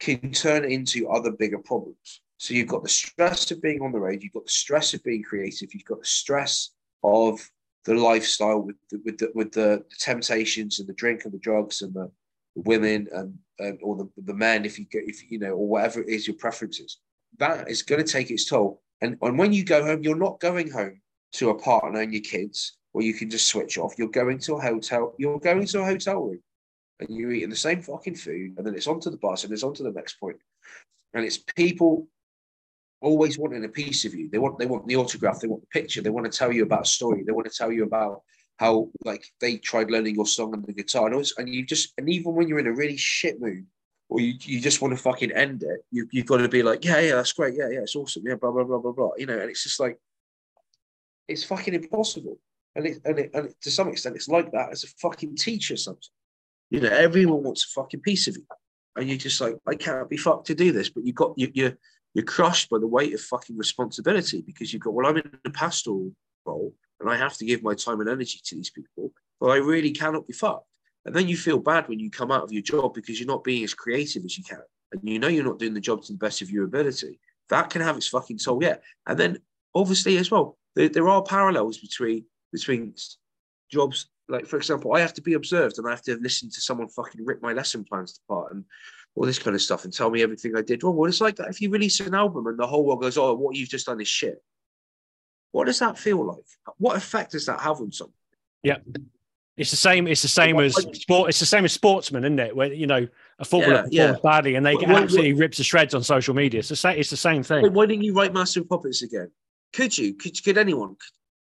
can 0.00 0.32
turn 0.32 0.64
into 0.64 1.08
other 1.08 1.32
bigger 1.32 1.58
problems. 1.58 2.22
So 2.38 2.54
you've 2.54 2.68
got 2.68 2.82
the 2.82 2.88
stress 2.88 3.50
of 3.50 3.60
being 3.60 3.82
on 3.82 3.92
the 3.92 3.98
road, 3.98 4.22
you've 4.22 4.32
got 4.32 4.46
the 4.46 4.50
stress 4.50 4.94
of 4.94 5.02
being 5.02 5.22
creative, 5.22 5.74
you've 5.74 5.84
got 5.84 6.00
the 6.00 6.06
stress 6.06 6.70
of 7.02 7.40
the 7.84 7.94
lifestyle 7.94 8.60
with 8.60 8.76
the, 8.90 9.00
with 9.04 9.18
the, 9.18 9.30
with 9.34 9.52
the 9.52 9.84
temptations 9.98 10.78
and 10.78 10.88
the 10.88 10.92
drink 10.94 11.24
and 11.24 11.32
the 11.32 11.38
drugs 11.38 11.82
and 11.82 11.92
the, 11.94 12.10
the 12.54 12.62
women 12.62 13.08
and, 13.12 13.34
and 13.58 13.78
or 13.82 13.96
the, 13.96 14.08
the 14.24 14.34
men 14.34 14.64
if 14.64 14.78
you 14.78 14.84
get 14.84 15.04
if 15.06 15.30
you 15.30 15.38
know 15.38 15.52
or 15.52 15.66
whatever 15.66 16.02
it 16.02 16.08
is 16.08 16.26
your 16.26 16.36
preferences 16.36 16.98
that 17.38 17.68
is 17.68 17.82
going 17.82 18.04
to 18.04 18.12
take 18.12 18.30
its 18.30 18.44
toll 18.44 18.82
and, 19.00 19.16
and 19.22 19.38
when 19.38 19.52
you 19.52 19.64
go 19.64 19.84
home 19.84 20.02
you're 20.02 20.16
not 20.16 20.40
going 20.40 20.70
home 20.70 21.00
to 21.32 21.50
a 21.50 21.58
partner 21.58 22.00
and 22.00 22.12
your 22.12 22.22
kids 22.22 22.76
where 22.92 23.04
you 23.04 23.14
can 23.14 23.30
just 23.30 23.48
switch 23.48 23.78
off 23.78 23.94
you're 23.98 24.08
going 24.08 24.38
to 24.38 24.54
a 24.54 24.60
hotel 24.60 25.14
you're 25.18 25.38
going 25.40 25.66
to 25.66 25.80
a 25.80 25.84
hotel 25.84 26.22
room 26.22 26.40
and 27.00 27.08
you're 27.10 27.32
eating 27.32 27.50
the 27.50 27.56
same 27.56 27.82
fucking 27.82 28.14
food 28.14 28.54
and 28.56 28.66
then 28.66 28.74
it's 28.74 28.86
on 28.86 29.00
to 29.00 29.10
the 29.10 29.16
bus 29.18 29.44
and 29.44 29.52
it's 29.52 29.62
on 29.62 29.74
to 29.74 29.82
the 29.82 29.92
next 29.92 30.14
point. 30.14 30.36
and 31.14 31.24
it's 31.24 31.38
people 31.56 32.08
always 33.00 33.38
wanting 33.38 33.64
a 33.64 33.68
piece 33.68 34.04
of 34.04 34.14
you. 34.14 34.28
They 34.30 34.38
want 34.38 34.58
they 34.58 34.66
want 34.66 34.86
the 34.86 34.96
autograph, 34.96 35.40
they 35.40 35.48
want 35.48 35.62
the 35.62 35.80
picture, 35.80 36.02
they 36.02 36.10
want 36.10 36.30
to 36.30 36.36
tell 36.36 36.52
you 36.52 36.62
about 36.62 36.82
a 36.82 36.86
story, 36.86 37.22
they 37.22 37.32
want 37.32 37.50
to 37.50 37.56
tell 37.56 37.72
you 37.72 37.84
about 37.84 38.22
how 38.58 38.90
like 39.04 39.24
they 39.40 39.56
tried 39.56 39.90
learning 39.90 40.16
your 40.16 40.26
song 40.26 40.52
on 40.52 40.62
the 40.62 40.72
guitar. 40.72 41.06
And, 41.06 41.32
and 41.38 41.54
you 41.54 41.64
just 41.64 41.92
and 41.98 42.08
even 42.08 42.34
when 42.34 42.48
you're 42.48 42.58
in 42.58 42.66
a 42.66 42.72
really 42.72 42.96
shit 42.96 43.40
mood 43.40 43.66
or 44.08 44.20
you, 44.20 44.34
you 44.40 44.60
just 44.60 44.80
want 44.80 44.96
to 44.96 45.02
fucking 45.02 45.32
end 45.32 45.62
it, 45.62 45.84
you 45.90 46.08
you've 46.10 46.26
got 46.26 46.38
to 46.38 46.48
be 46.48 46.62
like, 46.62 46.84
yeah, 46.84 47.00
yeah, 47.00 47.16
that's 47.16 47.32
great, 47.32 47.54
yeah, 47.54 47.68
yeah, 47.68 47.80
it's 47.80 47.96
awesome, 47.96 48.22
yeah, 48.26 48.34
blah 48.34 48.50
blah 48.50 48.64
blah 48.64 48.78
blah 48.78 48.92
blah. 48.92 49.10
You 49.16 49.26
know, 49.26 49.38
and 49.38 49.50
it's 49.50 49.62
just 49.62 49.80
like 49.80 49.98
it's 51.28 51.44
fucking 51.44 51.74
impossible. 51.74 52.38
And 52.74 52.86
it, 52.86 53.00
and, 53.04 53.18
it, 53.18 53.30
and 53.34 53.46
it, 53.46 53.60
to 53.62 53.70
some 53.70 53.88
extent, 53.88 54.14
it's 54.14 54.28
like 54.28 54.52
that 54.52 54.70
as 54.70 54.84
a 54.84 54.88
fucking 55.02 55.36
teacher 55.36 55.76
sometimes. 55.76 56.10
You 56.70 56.80
know, 56.80 56.90
everyone 56.90 57.42
wants 57.42 57.64
a 57.64 57.80
fucking 57.80 58.00
piece 58.00 58.28
of 58.28 58.36
you. 58.36 58.46
And 58.94 59.08
you're 59.08 59.18
just 59.18 59.40
like, 59.40 59.56
I 59.66 59.74
can't 59.74 60.08
be 60.08 60.16
fucked 60.16 60.46
to 60.48 60.54
do 60.54 60.70
this. 60.70 60.88
But 60.88 61.04
you 61.04 61.12
got 61.12 61.32
you, 61.36 61.50
you're 61.54 61.76
you're 62.14 62.24
crushed 62.24 62.70
by 62.70 62.78
the 62.78 62.86
weight 62.86 63.14
of 63.14 63.20
fucking 63.20 63.56
responsibility 63.56 64.42
because 64.42 64.72
you've 64.72 64.82
got, 64.82 64.94
well, 64.94 65.06
I'm 65.06 65.18
in 65.18 65.30
a 65.44 65.50
pastoral 65.50 66.12
role 66.46 66.74
and 67.00 67.10
I 67.10 67.16
have 67.16 67.36
to 67.36 67.44
give 67.44 67.62
my 67.62 67.74
time 67.74 68.00
and 68.00 68.08
energy 68.08 68.40
to 68.42 68.54
these 68.54 68.70
people, 68.70 69.12
but 69.40 69.48
I 69.48 69.56
really 69.56 69.92
cannot 69.92 70.26
be 70.26 70.32
fucked. 70.32 70.66
And 71.08 71.16
then 71.16 71.28
you 71.28 71.36
feel 71.36 71.58
bad 71.58 71.88
when 71.88 71.98
you 71.98 72.10
come 72.10 72.30
out 72.30 72.42
of 72.42 72.52
your 72.52 72.62
job 72.62 72.92
because 72.94 73.18
you're 73.18 73.26
not 73.26 73.42
being 73.42 73.64
as 73.64 73.72
creative 73.72 74.24
as 74.24 74.36
you 74.36 74.44
can. 74.44 74.60
And 74.92 75.00
you 75.02 75.18
know 75.18 75.28
you're 75.28 75.44
not 75.44 75.58
doing 75.58 75.74
the 75.74 75.80
job 75.80 76.02
to 76.02 76.12
the 76.12 76.18
best 76.18 76.42
of 76.42 76.50
your 76.50 76.64
ability. 76.64 77.18
That 77.48 77.70
can 77.70 77.80
have 77.80 77.96
its 77.96 78.08
fucking 78.08 78.38
toll, 78.38 78.62
yeah. 78.62 78.76
And 79.06 79.18
then 79.18 79.38
obviously 79.74 80.18
as 80.18 80.30
well, 80.30 80.58
there, 80.76 80.90
there 80.90 81.08
are 81.08 81.22
parallels 81.22 81.78
between 81.78 82.26
between 82.52 82.94
jobs. 83.70 84.10
Like 84.28 84.46
for 84.46 84.58
example, 84.58 84.94
I 84.94 85.00
have 85.00 85.14
to 85.14 85.22
be 85.22 85.32
observed 85.32 85.78
and 85.78 85.86
I 85.86 85.90
have 85.90 86.02
to 86.02 86.16
listen 86.16 86.50
to 86.50 86.60
someone 86.60 86.88
fucking 86.88 87.24
rip 87.24 87.40
my 87.42 87.54
lesson 87.54 87.84
plans 87.84 88.20
apart 88.28 88.52
and 88.52 88.64
all 89.14 89.24
this 89.24 89.38
kind 89.38 89.56
of 89.56 89.62
stuff 89.62 89.84
and 89.84 89.92
tell 89.92 90.10
me 90.10 90.22
everything 90.22 90.56
I 90.56 90.62
did 90.62 90.82
wrong. 90.82 90.94
Well, 90.94 91.08
it's 91.08 91.22
like 91.22 91.36
that 91.36 91.48
if 91.48 91.62
you 91.62 91.70
release 91.70 92.00
an 92.00 92.14
album 92.14 92.46
and 92.46 92.58
the 92.58 92.66
whole 92.66 92.84
world 92.84 93.00
goes, 93.00 93.16
"Oh, 93.16 93.32
what 93.34 93.56
you've 93.56 93.70
just 93.70 93.86
done 93.86 94.00
is 94.00 94.08
shit." 94.08 94.42
What 95.52 95.64
does 95.64 95.78
that 95.78 95.98
feel 95.98 96.22
like? 96.22 96.44
What 96.76 96.98
effect 96.98 97.32
does 97.32 97.46
that 97.46 97.60
have 97.60 97.80
on 97.80 97.92
someone? 97.92 98.12
Yeah, 98.62 98.78
it's 99.58 99.70
the 99.70 99.76
same. 99.76 100.06
It's 100.06 100.22
the 100.22 100.28
same 100.28 100.58
as 100.60 100.74
sport. 100.74 101.28
It's 101.28 101.40
the 101.40 101.46
same 101.46 101.64
as 101.64 101.72
sportsmen, 101.72 102.24
isn't 102.24 102.38
it? 102.38 102.54
Where 102.54 102.72
you 102.72 102.86
know 102.86 103.06
a 103.38 103.44
footballer 103.44 103.86
yeah, 103.90 104.12
performs 104.12 104.20
yeah. 104.24 104.30
badly 104.30 104.54
and 104.54 104.64
they 104.64 104.76
get 104.76 104.88
absolutely 104.88 105.32
rips 105.32 105.56
to 105.58 105.64
shreds 105.64 105.94
on 105.94 106.02
social 106.02 106.34
media. 106.34 106.60
It's 106.60 106.68
the 106.68 106.76
same. 106.76 106.98
It's 106.98 107.10
the 107.10 107.16
same 107.16 107.42
thing. 107.42 107.72
Why 107.72 107.86
didn't 107.86 108.04
you 108.04 108.14
write 108.14 108.32
Master 108.32 108.60
of 108.60 108.68
Puppets 108.68 109.02
again? 109.02 109.30
Could 109.72 109.96
you? 109.98 110.14
Could, 110.14 110.36
you? 110.36 110.42
could 110.42 110.58
anyone? 110.58 110.96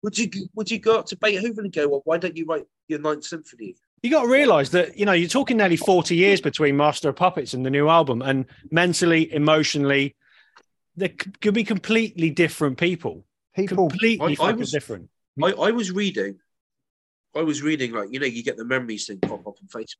Would 0.03 0.17
you? 0.17 0.29
Would 0.55 0.71
you 0.71 0.79
go 0.79 0.97
up 0.97 1.05
to 1.07 1.17
Beethoven 1.17 1.65
and 1.65 1.73
go, 1.73 1.87
"Well, 1.87 2.01
why 2.03 2.17
don't 2.17 2.35
you 2.35 2.45
write 2.45 2.65
your 2.87 2.99
Ninth 2.99 3.23
Symphony?" 3.23 3.75
You 4.01 4.09
got 4.09 4.23
to 4.23 4.29
realize 4.29 4.71
that 4.71 4.97
you 4.97 5.05
know 5.05 5.13
you're 5.13 5.29
talking 5.29 5.57
nearly 5.57 5.77
40 5.77 6.15
years 6.15 6.41
between 6.41 6.75
Master 6.75 7.09
of 7.09 7.15
Puppets 7.15 7.53
and 7.53 7.63
the 7.63 7.69
new 7.69 7.87
album, 7.87 8.23
and 8.23 8.45
mentally, 8.71 9.31
emotionally, 9.31 10.15
they 10.97 11.09
could 11.09 11.53
be 11.53 11.63
completely 11.63 12.31
different 12.31 12.79
people. 12.79 13.25
People 13.55 13.89
completely 13.89 14.37
I, 14.39 14.45
I 14.45 14.51
was, 14.53 14.71
different. 14.71 15.09
I, 15.43 15.51
I 15.51 15.71
was 15.71 15.91
reading, 15.91 16.39
I 17.35 17.41
was 17.41 17.61
reading 17.61 17.93
like 17.93 18.09
you 18.11 18.19
know 18.19 18.25
you 18.25 18.43
get 18.43 18.57
the 18.57 18.65
memories 18.65 19.07
thing 19.07 19.19
pop 19.19 19.47
up 19.47 19.55
on 19.61 19.67
Facebook, 19.67 19.95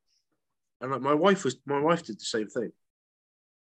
and 0.82 0.92
like 0.92 1.02
my 1.02 1.14
wife 1.14 1.44
was 1.44 1.58
my 1.66 1.80
wife 1.80 2.04
did 2.04 2.20
the 2.20 2.26
same 2.26 2.48
thing, 2.48 2.72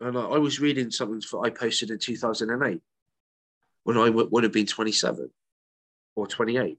and 0.01 0.15
like, 0.15 0.33
I 0.33 0.39
was 0.39 0.61
reading 0.61 0.91
something 0.91 1.21
that 1.21 1.39
I 1.39 1.51
posted 1.51 1.91
in 1.91 1.99
2008 1.99 2.81
when 3.85 3.97
I 3.97 4.07
w- 4.07 4.29
would 4.31 4.45
have 4.45 4.53
been 4.53 4.67
27 4.67 5.31
or 6.15 6.27
28, 6.27 6.79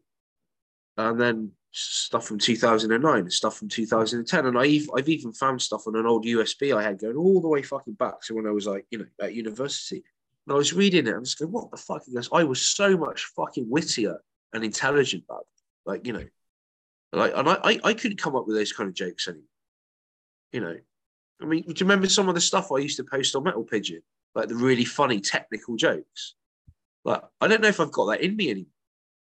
and 0.97 1.19
then 1.19 1.51
stuff 1.71 2.25
from 2.25 2.39
2009 2.39 3.19
and 3.19 3.33
stuff 3.33 3.57
from 3.57 3.69
2010 3.69 4.45
and 4.47 4.57
I've, 4.57 4.89
I've 4.95 5.09
even 5.09 5.31
found 5.31 5.61
stuff 5.61 5.85
on 5.85 5.95
an 5.95 6.07
old 6.07 6.25
usb 6.25 6.75
i 6.75 6.81
had 6.81 6.99
going 6.99 7.15
all 7.15 7.41
the 7.41 7.47
way 7.47 7.61
fucking 7.61 7.93
back 7.93 8.21
to 8.23 8.33
when 8.33 8.47
i 8.47 8.51
was 8.51 8.65
like 8.65 8.87
you 8.89 8.97
know 8.97 9.05
at 9.21 9.35
university. 9.35 10.03
And 10.47 10.53
i 10.53 10.57
was 10.57 10.73
reading 10.73 11.05
it 11.05 11.13
i'm 11.13 11.23
just 11.23 11.37
going 11.37 11.51
what 11.51 11.69
the 11.69 11.77
fuck? 11.77 12.01
Goes 12.11 12.29
i 12.33 12.43
was 12.43 12.61
so 12.61 12.97
much 12.97 13.25
fucking 13.35 13.69
wittier 13.69 14.17
and 14.53 14.63
intelligent 14.63 15.27
back 15.27 15.45
like 15.85 16.07
you 16.07 16.13
know 16.13 16.25
and 17.13 17.49
I, 17.49 17.53
I 17.63 17.79
i 17.83 17.93
couldn't 17.93 18.21
come 18.21 18.35
up 18.35 18.47
with 18.47 18.55
those 18.55 18.71
kind 18.71 18.87
of 18.87 18.93
jokes 18.93 19.27
anymore 19.27 19.45
you 20.51 20.61
know 20.61 20.77
i 21.41 21.45
mean 21.45 21.63
do 21.63 21.69
you 21.69 21.85
remember 21.85 22.07
some 22.07 22.29
of 22.29 22.35
the 22.35 22.41
stuff 22.41 22.71
i 22.71 22.77
used 22.77 22.97
to 22.97 23.03
post 23.03 23.35
on 23.35 23.43
metal 23.43 23.63
pigeon 23.63 24.01
like 24.35 24.47
the 24.47 24.55
really 24.55 24.85
funny 24.85 25.19
technical 25.19 25.75
jokes 25.75 26.35
like 27.05 27.21
i 27.41 27.47
don't 27.47 27.61
know 27.61 27.67
if 27.67 27.79
i've 27.79 27.91
got 27.91 28.05
that 28.05 28.21
in 28.21 28.35
me 28.35 28.49
anymore 28.51 28.71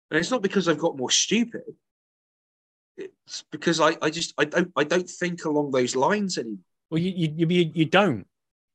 and 0.10 0.19
it's 0.19 0.31
not 0.31 0.41
because 0.41 0.67
i've 0.67 0.77
got 0.77 0.97
more 0.97 1.12
stupid 1.12 1.63
it's 2.97 3.43
because 3.51 3.79
I, 3.79 3.97
I 4.01 4.10
just 4.10 4.34
I 4.38 4.45
don't 4.45 4.71
I 4.75 4.84
don't 4.84 5.10
think 5.10 5.45
along 5.45 5.71
those 5.71 5.95
lines 5.95 6.38
anymore. 6.38 6.60
Well, 6.89 6.99
you 6.99 7.12
you 7.12 7.47
you, 7.47 7.71
you 7.73 7.86
don't. 7.86 8.25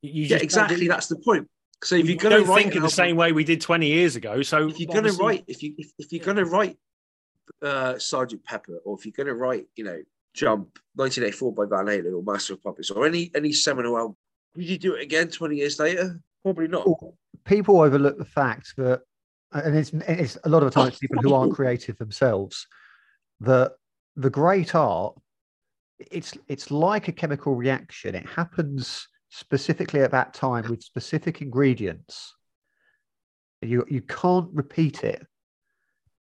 You 0.02 0.24
yeah, 0.24 0.38
exactly. 0.38 0.88
That's 0.88 1.08
the 1.08 1.16
point. 1.16 1.48
So 1.82 1.94
if 1.94 2.06
you're 2.06 2.16
going 2.16 2.44
to 2.44 2.54
think 2.54 2.74
in 2.74 2.82
the 2.82 2.88
same 2.88 3.16
way 3.16 3.32
we 3.32 3.44
did 3.44 3.60
20 3.60 3.86
years 3.86 4.16
ago, 4.16 4.40
so 4.40 4.68
if 4.68 4.80
you're 4.80 4.92
going 4.92 5.04
to 5.04 5.12
write, 5.12 5.44
if 5.46 5.62
you 5.62 5.74
if, 5.76 5.90
if 5.98 6.12
you're 6.12 6.24
going 6.24 6.38
to 6.38 6.46
write 6.46 6.78
uh, 7.62 7.98
Sergeant 7.98 8.44
Pepper, 8.44 8.80
or 8.84 8.96
if 8.98 9.04
you're 9.04 9.12
going 9.12 9.26
to 9.26 9.34
write, 9.34 9.66
you 9.76 9.84
know, 9.84 10.00
Jump 10.34 10.78
1984 10.96 11.52
by 11.54 11.64
Van 11.64 11.86
Halen 11.86 12.14
or 12.14 12.22
Master 12.22 12.54
of 12.54 12.62
Puppets, 12.62 12.90
or 12.90 13.06
any 13.06 13.30
any 13.34 13.52
seminal 13.52 13.96
album, 13.96 14.16
would 14.54 14.66
you 14.66 14.78
do 14.78 14.94
it 14.94 15.02
again 15.02 15.28
20 15.28 15.56
years 15.56 15.78
later? 15.78 16.20
Probably 16.42 16.68
not. 16.68 16.86
People 17.44 17.80
overlook 17.80 18.18
the 18.18 18.24
fact 18.24 18.74
that, 18.76 19.02
and 19.52 19.76
it's, 19.76 19.92
it's 19.92 20.36
a 20.44 20.48
lot 20.48 20.62
of 20.62 20.70
the 20.70 20.74
time 20.74 20.88
it's 20.88 20.98
people 20.98 21.22
who 21.22 21.32
aren't 21.32 21.54
creative 21.54 21.96
themselves 21.96 22.66
that 23.40 23.72
the 24.16 24.30
great 24.30 24.74
art 24.74 25.14
it's 25.98 26.34
it's 26.48 26.70
like 26.70 27.08
a 27.08 27.12
chemical 27.12 27.54
reaction 27.54 28.14
it 28.14 28.26
happens 28.26 29.08
specifically 29.30 30.00
at 30.00 30.10
that 30.10 30.34
time 30.34 30.66
with 30.68 30.82
specific 30.82 31.42
ingredients 31.42 32.34
you 33.62 33.84
you 33.88 34.02
can't 34.02 34.48
repeat 34.52 35.04
it 35.04 35.26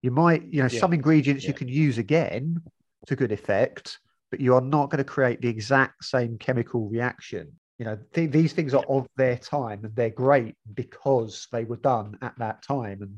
you 0.02 0.10
might 0.10 0.42
you 0.44 0.62
know 0.62 0.68
yeah. 0.70 0.80
some 0.80 0.92
ingredients 0.92 1.44
yeah. 1.44 1.48
you 1.48 1.54
can 1.54 1.68
use 1.68 1.98
again 1.98 2.60
to 3.06 3.16
good 3.16 3.32
effect 3.32 3.98
but 4.30 4.40
you 4.40 4.54
are 4.54 4.60
not 4.60 4.90
going 4.90 4.98
to 4.98 5.04
create 5.04 5.40
the 5.40 5.48
exact 5.48 6.04
same 6.04 6.36
chemical 6.38 6.88
reaction 6.88 7.50
you 7.78 7.84
know 7.84 7.98
th- 8.12 8.30
these 8.30 8.52
things 8.52 8.74
are 8.74 8.84
of 8.88 9.06
their 9.16 9.36
time 9.36 9.84
and 9.84 9.94
they're 9.94 10.10
great 10.10 10.54
because 10.74 11.48
they 11.52 11.64
were 11.64 11.76
done 11.76 12.16
at 12.22 12.36
that 12.38 12.62
time 12.62 13.02
and 13.02 13.16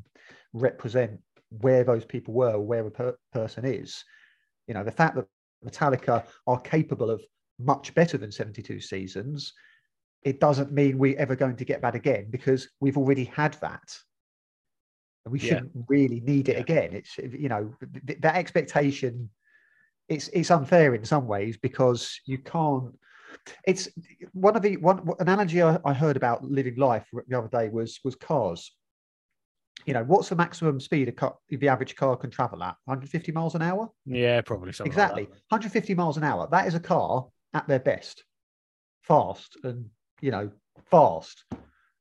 represent 0.53 1.19
where 1.61 1.85
those 1.85 2.05
people 2.05 2.35
were 2.35 2.59
where 2.59 2.87
a 2.87 2.91
per- 2.91 3.17
person 3.33 3.65
is 3.65 4.05
you 4.71 4.75
know, 4.75 4.85
the 4.85 4.93
fact 4.93 5.17
that 5.17 5.27
Metallica 5.67 6.25
are 6.47 6.61
capable 6.61 7.11
of 7.11 7.21
much 7.59 7.93
better 7.93 8.17
than 8.17 8.31
72 8.31 8.81
seasons, 8.81 9.53
it 10.23 10.39
doesn't 10.39 10.71
mean 10.71 10.97
we're 10.97 11.19
ever 11.19 11.35
going 11.35 11.57
to 11.57 11.65
get 11.65 11.83
that 11.83 11.97
again 11.97 12.29
because 12.31 12.69
we've 12.79 12.97
already 12.97 13.25
had 13.25 13.55
that. 13.55 13.83
We 15.27 15.39
shouldn't 15.39 15.71
yeah. 15.75 15.83
really 15.89 16.21
need 16.21 16.49
it 16.49 16.57
yeah. 16.57 16.61
again. 16.61 16.93
It's, 16.93 17.19
you 17.19 17.49
know, 17.49 17.75
th- 18.07 18.21
that 18.21 18.37
expectation, 18.37 19.31
it's, 20.09 20.29
it's 20.29 20.51
unfair 20.51 20.95
in 20.95 21.05
some 21.05 21.27
ways 21.27 21.57
because 21.57 22.21
you 22.27 22.39
can't. 22.39 22.99
It's 23.67 23.89
one 24.33 24.57
of 24.57 24.63
the 24.63 24.77
one 24.79 25.09
analogy 25.19 25.63
I, 25.63 25.79
I 25.85 25.93
heard 25.93 26.17
about 26.17 26.45
living 26.45 26.77
life 26.77 27.07
the 27.29 27.39
other 27.39 27.49
day 27.49 27.69
was 27.69 28.01
was 28.05 28.17
cars 28.17 28.73
you 29.87 29.95
know, 29.95 30.05
what's 30.05 30.29
the 30.29 30.37
maximum 30.37 30.81
speed 30.81 31.09
a 31.09 31.13
car, 31.13 31.37
the 31.49 31.69
average 31.69 31.97
car 31.97 32.17
can 32.17 32.31
travel 32.31 32.63
at? 32.63 32.77
150 32.85 33.33
miles 33.33 33.55
an 33.55 33.63
hour? 33.63 33.89
Yeah, 34.07 34.41
probably 34.43 34.71
exactly. 34.71 35.23
Like 35.23 35.31
150 35.49 35.95
miles 35.95 36.17
an 36.17 36.25
hour. 36.25 36.49
That 36.51 36.67
is 36.67 36.75
a 36.75 36.81
car 36.81 37.27
at 37.55 37.67
their 37.67 37.79
best, 37.79 38.25
fast 39.03 39.57
and 39.65 39.87
you 40.21 40.31
know, 40.31 40.51
fast. 40.91 41.45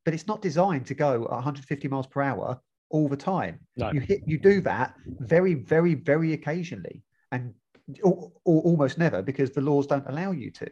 But 0.06 0.14
it's 0.14 0.28
not 0.28 0.42
designed 0.42 0.88
to 0.88 0.94
go 0.94 1.22
150 1.22 1.88
miles 1.88 2.08
per 2.08 2.22
hour 2.22 2.60
all 2.90 3.08
the 3.08 3.18
time. 3.18 3.60
No. 3.78 3.92
You 3.92 4.00
hit, 4.00 4.22
you 4.26 4.38
do 4.40 4.62
that 4.62 4.96
very, 5.06 5.54
very, 5.54 5.96
very 5.96 6.34
occasionally, 6.34 7.04
and 7.32 7.54
or, 8.04 8.32
or 8.46 8.62
almost 8.62 8.98
never 8.98 9.22
because 9.22 9.52
the 9.52 9.62
laws 9.62 9.88
don't 9.88 10.08
allow 10.08 10.32
you 10.32 10.52
to. 10.52 10.70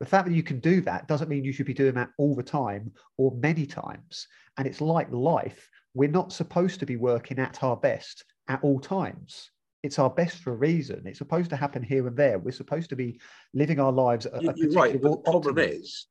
The 0.00 0.06
fact 0.06 0.26
that 0.28 0.34
you 0.34 0.42
can 0.42 0.60
do 0.60 0.80
that 0.82 1.08
doesn't 1.08 1.28
mean 1.28 1.44
you 1.44 1.52
should 1.52 1.66
be 1.66 1.74
doing 1.74 1.94
that 1.94 2.10
all 2.18 2.36
the 2.36 2.42
time 2.42 2.92
or 3.16 3.32
many 3.32 3.66
times. 3.66 4.28
And 4.56 4.66
it's 4.66 4.80
like 4.80 5.10
life. 5.10 5.68
We're 5.94 6.10
not 6.10 6.32
supposed 6.32 6.78
to 6.80 6.86
be 6.86 6.96
working 6.96 7.38
at 7.38 7.62
our 7.64 7.76
best 7.76 8.24
at 8.48 8.60
all 8.62 8.78
times. 8.78 9.50
It's 9.82 9.98
our 9.98 10.10
best 10.10 10.38
for 10.38 10.52
a 10.52 10.56
reason. 10.56 11.02
It's 11.06 11.18
supposed 11.18 11.50
to 11.50 11.56
happen 11.56 11.82
here 11.82 12.06
and 12.06 12.16
there. 12.16 12.38
We're 12.38 12.52
supposed 12.52 12.90
to 12.90 12.96
be 12.96 13.20
living 13.54 13.80
our 13.80 13.92
lives. 13.92 14.26
At 14.26 14.42
You- 14.42 14.50
a 14.50 14.54
You're 14.56 14.70
right. 14.72 15.00
But 15.00 15.10
the 15.10 15.16
problem 15.18 15.58
optimum. 15.58 15.80
is, 15.80 16.06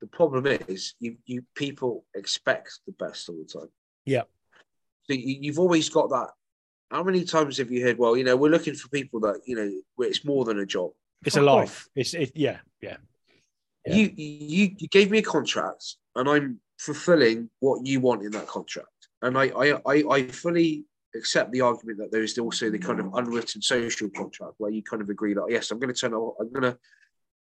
the 0.00 0.06
problem 0.06 0.46
is, 0.46 0.94
you 1.00 1.16
you 1.26 1.44
people 1.54 2.04
expect 2.14 2.80
the 2.86 2.92
best 2.92 3.28
all 3.28 3.36
the 3.36 3.60
time. 3.60 3.70
Yeah. 4.06 4.22
So 5.04 5.14
you, 5.14 5.38
you've 5.40 5.58
always 5.58 5.88
got 5.88 6.10
that. 6.10 6.30
How 6.90 7.02
many 7.02 7.24
times 7.24 7.58
have 7.58 7.70
you 7.70 7.82
heard? 7.82 7.98
Well, 7.98 8.16
you 8.16 8.24
know, 8.24 8.36
we're 8.36 8.50
looking 8.50 8.74
for 8.74 8.88
people 8.88 9.20
that 9.20 9.40
you 9.46 9.56
know, 9.56 9.70
where 9.96 10.08
it's 10.08 10.24
more 10.24 10.44
than 10.44 10.58
a 10.58 10.66
job. 10.66 10.92
It's 11.24 11.36
a 11.36 11.40
Fuck 11.40 11.48
off. 11.48 11.56
life. 11.56 11.88
It's 11.94 12.14
it, 12.14 12.32
yeah, 12.34 12.58
yeah. 12.80 12.96
Yeah. 13.86 13.94
You, 13.96 14.12
you 14.16 14.74
you 14.78 14.88
gave 14.88 15.10
me 15.10 15.18
a 15.18 15.22
contract, 15.22 15.96
and 16.14 16.28
I'm 16.28 16.60
fulfilling 16.78 17.50
what 17.60 17.84
you 17.86 18.00
want 18.00 18.22
in 18.22 18.30
that 18.32 18.46
contract. 18.46 18.88
And 19.22 19.36
I 19.36 19.48
I 19.48 19.80
I, 19.86 20.04
I 20.10 20.26
fully 20.28 20.84
accept 21.16 21.52
the 21.52 21.60
argument 21.60 21.98
that 21.98 22.10
there 22.10 22.22
is 22.22 22.36
also 22.38 22.70
the 22.70 22.78
kind 22.78 23.00
of 23.00 23.14
unwritten 23.14 23.62
social 23.62 24.08
contract 24.10 24.54
where 24.58 24.70
you 24.70 24.82
kind 24.82 25.02
of 25.02 25.08
agree 25.10 25.34
that 25.34 25.46
yes, 25.48 25.70
I'm 25.70 25.78
going 25.78 25.92
to 25.92 26.00
turn 26.00 26.14
out, 26.14 26.34
I'm 26.40 26.52
going 26.52 26.72
to. 26.72 26.78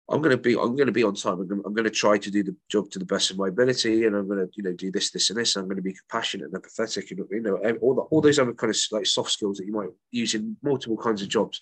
I'm 0.09 0.23
going 0.23 0.37
to 0.37 0.41
be. 0.41 0.53
I'm 0.53 0.77
going 0.77 0.87
to 0.87 0.93
be 0.93 1.03
on 1.03 1.15
time. 1.15 1.41
I'm 1.41 1.49
going, 1.49 1.63
I'm 1.67 1.75
going 1.75 1.85
to 1.85 1.91
try 1.91 2.17
to 2.17 2.31
do 2.31 2.45
the 2.45 2.55
job 2.71 2.91
to 2.91 2.99
the 3.01 3.05
best 3.05 3.33
of 3.33 3.39
my 3.39 3.49
ability, 3.49 4.05
and 4.05 4.15
I'm 4.15 4.29
going 4.29 4.39
to, 4.39 4.49
you 4.55 4.63
know, 4.63 4.73
do 4.73 4.93
this, 4.93 5.11
this, 5.11 5.31
and 5.31 5.39
this. 5.39 5.57
And 5.57 5.63
I'm 5.63 5.69
going 5.69 5.77
to 5.77 5.83
be 5.83 5.95
compassionate 5.95 6.51
and 6.53 6.63
empathetic, 6.63 7.11
and 7.11 7.27
you 7.31 7.41
know, 7.41 7.57
all 7.81 7.95
the, 7.95 8.03
all 8.03 8.21
those 8.21 8.39
other 8.39 8.55
kind 8.55 8.71
of 8.71 8.79
like 8.93 9.07
soft 9.07 9.33
skills 9.33 9.59
that 9.59 9.67
you 9.67 9.73
might 9.73 9.89
use 10.13 10.35
in 10.35 10.57
multiple 10.63 10.97
kinds 10.97 11.23
of 11.23 11.29
jobs. 11.29 11.61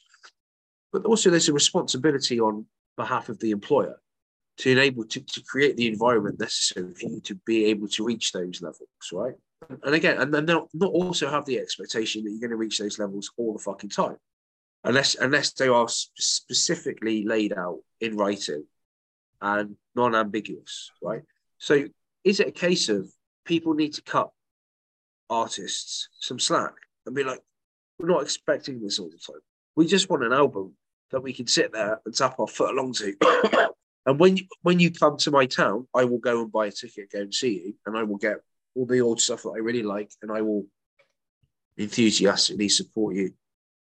But 0.93 1.07
also, 1.07 1.31
there's 1.31 1.49
a 1.49 1.55
responsibility 1.55 2.39
on 2.39 2.67
behalf 2.97 3.31
of 3.31 3.39
the 3.41 3.51
employer 3.51 3.99
to 4.59 4.71
enable 4.71 5.05
to, 5.05 5.21
to 5.21 5.43
create 5.43 5.77
the 5.77 5.89
environment 5.89 6.39
necessary 6.39 6.95
for 6.95 7.09
you 7.09 7.21
to 7.21 7.35
be 7.47 7.65
able 7.67 7.89
to 7.89 8.05
reach 8.05 8.33
those 8.33 8.63
levels, 8.63 8.89
right? 9.13 9.35
And 9.83 9.95
again, 9.95 10.21
and 10.21 10.33
then 10.33 10.45
not, 10.45 10.69
not 10.75 10.93
also 10.93 11.31
have 11.31 11.45
the 11.47 11.59
expectation 11.59 12.25
that 12.25 12.31
you're 12.31 12.41
going 12.41 12.51
to 12.51 12.57
reach 12.57 12.79
those 12.79 12.99
levels 12.99 13.31
all 13.37 13.55
the 13.55 13.59
fucking 13.63 13.91
time, 13.91 14.17
unless 14.85 15.15
unless 15.17 15.53
they 15.53 15.69
are 15.69 15.89
specifically 15.89 17.25
laid 17.25 17.53
out 17.55 17.81
in 18.05 18.17
writing 18.17 18.65
and 19.41 19.77
non-ambiguous, 19.95 20.91
right? 21.03 21.23
So, 21.59 21.85
is 22.25 22.41
it 22.41 22.49
a 22.49 22.53
case 22.53 22.89
of 22.89 23.09
people 23.45 23.75
need 23.75 23.95
to 23.95 24.03
cut 24.03 24.31
artists 25.31 26.09
some 26.21 26.39
slack 26.39 26.75
and 27.07 27.15
be 27.15 27.25
like, 27.25 27.41
we're 27.99 28.09
not 28.09 28.23
expecting 28.23 28.81
this 28.81 28.99
all 28.99 29.11
the 29.11 29.19
time. 29.19 29.41
We 29.77 29.87
just 29.87 30.11
want 30.11 30.25
an 30.25 30.33
album 30.33 30.75
that 31.11 31.23
we 31.23 31.33
can 31.33 31.47
sit 31.47 31.73
there 31.73 32.01
and 32.05 32.15
tap 32.15 32.39
our 32.39 32.47
foot 32.47 32.71
along 32.71 32.95
to. 32.95 33.15
and 34.07 34.19
when 34.19 34.37
you, 34.37 34.45
when 34.63 34.81
you 34.81 34.91
come 34.91 35.17
to 35.19 35.31
my 35.31 35.47
town, 35.47 35.87
I 35.95 36.05
will 36.05 36.19
go 36.19 36.43
and 36.43 36.53
buy 36.53 36.67
a 36.67 36.73
ticket, 36.73 37.13
go 37.13 37.21
and 37.21 37.35
see 37.35 37.63
you, 37.67 37.75
and 37.87 37.97
I 37.97 38.03
will 38.03 38.17
get 38.17 38.39
all 38.75 38.87
the 38.87 39.01
old 39.01 39.21
stuff 39.21 39.43
that 39.43 39.53
I 39.55 39.59
really 39.59 39.83
like, 39.83 40.11
and 40.23 40.33
I 40.33 40.43
will 40.43 40.67
enthusiastically 41.77 42.69
support 42.69 43.15
you. 43.15 43.33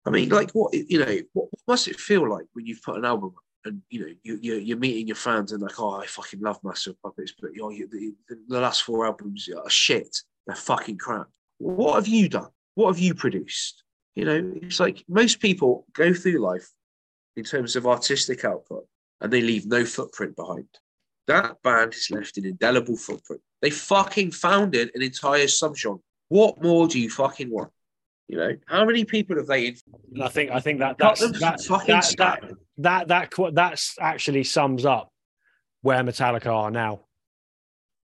I 0.06 0.10
mean, 0.10 0.28
like, 0.28 0.50
what 0.52 0.74
you 0.74 0.98
know, 0.98 1.18
what 1.32 1.48
must 1.66 1.88
it 1.88 1.98
feel 1.98 2.28
like 2.28 2.44
when 2.52 2.66
you've 2.66 2.82
put 2.82 2.98
an 2.98 3.06
album 3.06 3.34
and 3.64 3.80
you 3.90 4.00
know 4.00 4.12
you, 4.22 4.38
you're, 4.42 4.58
you're 4.58 4.78
meeting 4.78 5.06
your 5.06 5.16
fans 5.16 5.52
and 5.52 5.62
like, 5.62 5.78
oh, 5.80 6.00
I 6.00 6.06
fucking 6.06 6.40
love 6.40 6.58
Master 6.62 6.90
of 6.90 7.02
Puppets, 7.02 7.34
but 7.40 7.54
you 7.54 7.62
know, 7.62 7.70
you, 7.70 7.88
the, 7.88 8.14
the 8.48 8.60
last 8.60 8.82
four 8.82 9.06
albums 9.06 9.48
are 9.48 9.70
shit. 9.70 10.16
They're 10.46 10.56
fucking 10.56 10.98
crap. 10.98 11.26
What 11.58 11.94
have 11.94 12.08
you 12.08 12.28
done? 12.28 12.50
What 12.74 12.88
have 12.88 12.98
you 12.98 13.14
produced? 13.14 13.82
You 14.14 14.24
know, 14.24 14.52
it's 14.56 14.80
like 14.80 15.04
most 15.08 15.40
people 15.40 15.86
go 15.92 16.12
through 16.12 16.38
life 16.38 16.68
in 17.36 17.44
terms 17.44 17.76
of 17.76 17.86
artistic 17.86 18.44
output 18.44 18.86
and 19.20 19.32
they 19.32 19.40
leave 19.40 19.66
no 19.66 19.84
footprint 19.84 20.36
behind. 20.36 20.68
That 21.26 21.62
band 21.62 21.94
has 21.94 22.10
left 22.10 22.36
an 22.36 22.44
indelible 22.44 22.96
footprint. 22.96 23.40
They 23.62 23.70
fucking 23.70 24.32
founded 24.32 24.90
an 24.94 25.02
entire 25.02 25.46
subgenre. 25.46 26.00
What 26.28 26.62
more 26.62 26.86
do 26.86 27.00
you 27.00 27.10
fucking 27.10 27.50
want? 27.50 27.70
You 28.28 28.38
know, 28.38 28.50
how 28.66 28.84
many 28.84 29.04
people 29.04 29.36
have 29.36 29.46
they? 29.46 29.68
And 29.68 30.22
I 30.22 30.28
think 30.28 30.50
I 30.50 30.60
think 30.60 30.78
that 30.78 30.96
that's 30.98 31.20
that, 31.40 31.60
fucking 31.60 31.94
that, 31.94 32.14
that, 32.78 33.08
that 33.08 33.08
that 33.08 33.54
that's 33.54 33.96
actually 34.00 34.44
sums 34.44 34.86
up 34.86 35.12
where 35.82 36.02
Metallica 36.02 36.46
are 36.46 36.70
now. 36.70 37.00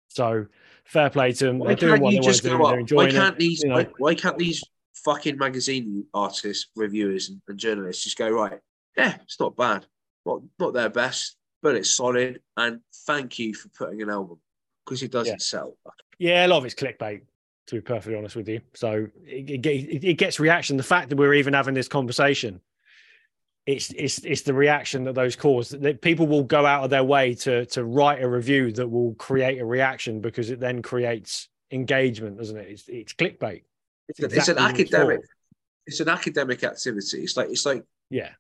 So 0.08 0.46
fair 0.84 1.08
play 1.08 1.32
to 1.32 1.46
them. 1.46 1.58
Why 1.58 1.68
They're 1.68 1.76
doing 1.76 1.92
can't 1.92 2.02
what 2.02 2.10
they 2.10 2.16
want 2.16 2.24
just 2.24 2.42
to 2.42 2.48
do. 2.50 2.58
They're 2.58 2.96
Why 2.96 3.10
can't 3.10 3.34
it. 3.34 3.38
these? 3.38 3.62
you 3.62 3.70
know. 3.70 3.76
why, 3.76 3.88
why 3.98 4.14
can't 4.14 4.36
these 4.36 4.62
fucking 5.04 5.38
magazine 5.38 6.04
artists, 6.12 6.66
reviewers, 6.76 7.30
and, 7.30 7.40
and 7.48 7.58
journalists 7.58 8.04
just 8.04 8.18
go 8.18 8.28
right? 8.28 8.58
Yeah, 8.96 9.14
it's 9.22 9.40
not 9.40 9.56
bad. 9.56 9.86
Not 10.26 10.42
not 10.58 10.74
their 10.74 10.90
best, 10.90 11.36
but 11.62 11.76
it's 11.76 11.90
solid. 11.90 12.40
And 12.58 12.80
thank 13.06 13.38
you 13.38 13.54
for 13.54 13.68
putting 13.70 14.02
an 14.02 14.10
album 14.10 14.38
because 14.84 15.02
it 15.02 15.12
doesn't 15.12 15.34
Yeah. 15.34 15.38
sell. 15.38 15.78
Yeah, 16.18 16.46
a 16.46 16.48
lot 16.48 16.58
of 16.58 16.66
it's 16.66 16.74
clickbait, 16.74 17.22
to 17.70 17.76
be 17.76 17.80
perfectly 17.80 18.18
honest 18.18 18.34
with 18.34 18.48
you. 18.48 18.60
So 18.74 19.06
it, 19.24 19.64
it, 19.64 20.04
it 20.04 20.14
gets 20.14 20.40
reaction. 20.40 20.76
The 20.76 20.82
fact 20.82 21.08
that 21.08 21.16
we're 21.16 21.34
even 21.34 21.54
having 21.54 21.72
this 21.72 21.86
conversation, 21.86 22.60
it's 23.64 23.92
it's 23.92 24.18
it's 24.24 24.42
the 24.42 24.54
reaction 24.54 25.04
that 25.04 25.14
those 25.14 25.36
cause. 25.36 25.70
That 25.70 26.02
people 26.02 26.26
will 26.26 26.42
go 26.42 26.66
out 26.66 26.82
of 26.82 26.90
their 26.90 27.04
way 27.04 27.34
to 27.36 27.66
to 27.66 27.84
write 27.84 28.22
a 28.22 28.28
review 28.28 28.72
that 28.72 28.88
will 28.88 29.14
create 29.14 29.60
a 29.60 29.64
reaction 29.64 30.20
because 30.20 30.50
it 30.50 30.58
then 30.58 30.82
creates 30.82 31.48
engagement, 31.70 32.38
doesn't 32.38 32.56
it? 32.56 32.68
It's 32.68 32.88
it's 32.88 33.12
clickbait. 33.12 33.62
It's, 34.08 34.18
an- 34.18 34.24
it's 34.26 34.48
an 34.48 34.56
exactly 34.58 34.82
it's 34.82 34.90
for. 34.90 34.96
academic. 34.96 35.20
It's 35.86 36.00
an 36.00 36.08
academic 36.08 36.64
activity. 36.64 37.22
It's 37.22 37.36
like 37.36 37.50
it's 37.50 37.64
like 37.64 37.84
Yeah, 38.10 38.30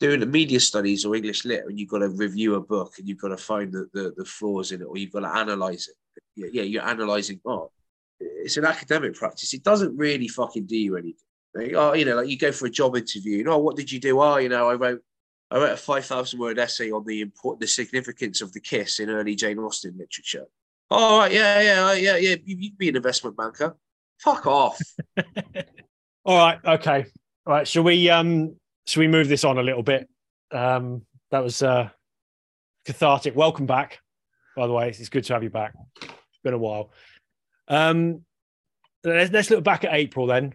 doing 0.00 0.20
a 0.22 0.26
media 0.26 0.58
studies 0.58 1.04
or 1.04 1.14
English 1.14 1.44
lit, 1.44 1.64
and 1.66 1.78
you've 1.78 1.88
got 1.88 1.98
to 1.98 2.08
review 2.08 2.56
a 2.56 2.60
book 2.60 2.94
and 2.98 3.08
you've 3.08 3.20
got 3.20 3.28
to 3.28 3.36
find 3.36 3.72
the, 3.72 3.88
the, 3.92 4.14
the 4.16 4.24
flaws 4.24 4.72
in 4.72 4.80
it, 4.82 4.84
or 4.84 4.96
you've 4.98 5.12
got 5.12 5.20
to 5.20 5.28
analyze 5.36 5.88
it. 5.88 5.94
Yeah, 6.34 6.48
yeah, 6.52 6.62
you're 6.62 6.84
analyzing 6.84 7.40
art. 7.46 7.70
It's 8.44 8.56
an 8.56 8.64
academic 8.64 9.14
practice. 9.14 9.52
It 9.54 9.62
doesn't 9.62 9.96
really 9.96 10.28
fucking 10.28 10.66
do 10.66 10.76
you 10.76 10.96
anything. 10.96 11.74
Oh, 11.74 11.92
you 11.94 12.04
know, 12.04 12.16
like 12.16 12.28
you 12.28 12.38
go 12.38 12.52
for 12.52 12.66
a 12.66 12.70
job 12.70 12.96
interview. 12.96 13.38
You 13.38 13.44
know, 13.44 13.58
what 13.58 13.76
did 13.76 13.90
you 13.90 13.98
do? 13.98 14.20
Oh, 14.20 14.36
you 14.36 14.48
know, 14.48 14.68
I 14.68 14.74
wrote 14.74 15.02
I 15.50 15.58
wrote 15.58 15.72
a 15.72 15.76
five 15.76 16.04
thousand 16.04 16.38
word 16.38 16.58
essay 16.58 16.92
on 16.92 17.04
the 17.04 17.20
import, 17.20 17.58
the 17.58 17.66
significance 17.66 18.40
of 18.40 18.52
the 18.52 18.60
kiss 18.60 19.00
in 19.00 19.10
early 19.10 19.34
Jane 19.34 19.58
Austen 19.58 19.96
literature. 19.98 20.46
Oh, 20.90 21.18
right, 21.18 21.32
yeah, 21.32 21.60
yeah, 21.60 21.92
yeah, 21.94 22.16
yeah. 22.16 22.36
You, 22.44 22.56
you'd 22.58 22.78
be 22.78 22.88
an 22.88 22.96
investment 22.96 23.36
banker. 23.36 23.76
Fuck 24.20 24.46
off. 24.46 24.80
All 26.24 26.36
right. 26.36 26.58
Okay. 26.64 27.06
All 27.46 27.54
right. 27.54 27.66
Shall 27.66 27.82
we 27.82 28.10
um 28.10 28.56
shall 28.86 29.00
we 29.00 29.08
move 29.08 29.28
this 29.28 29.44
on 29.44 29.58
a 29.58 29.62
little 29.62 29.82
bit? 29.82 30.08
Um 30.52 31.02
that 31.30 31.42
was 31.42 31.62
uh 31.62 31.88
cathartic. 32.84 33.36
Welcome 33.36 33.66
back, 33.66 34.00
by 34.56 34.66
the 34.66 34.72
way. 34.72 34.88
It's 34.88 35.08
good 35.08 35.24
to 35.24 35.32
have 35.34 35.42
you 35.42 35.50
back. 35.50 35.72
It's 36.02 36.40
been 36.42 36.54
a 36.54 36.58
while. 36.58 36.90
Um 37.68 38.24
let's, 39.04 39.32
let's 39.32 39.50
look 39.50 39.64
back 39.64 39.84
at 39.84 39.94
April 39.94 40.26
then, 40.26 40.54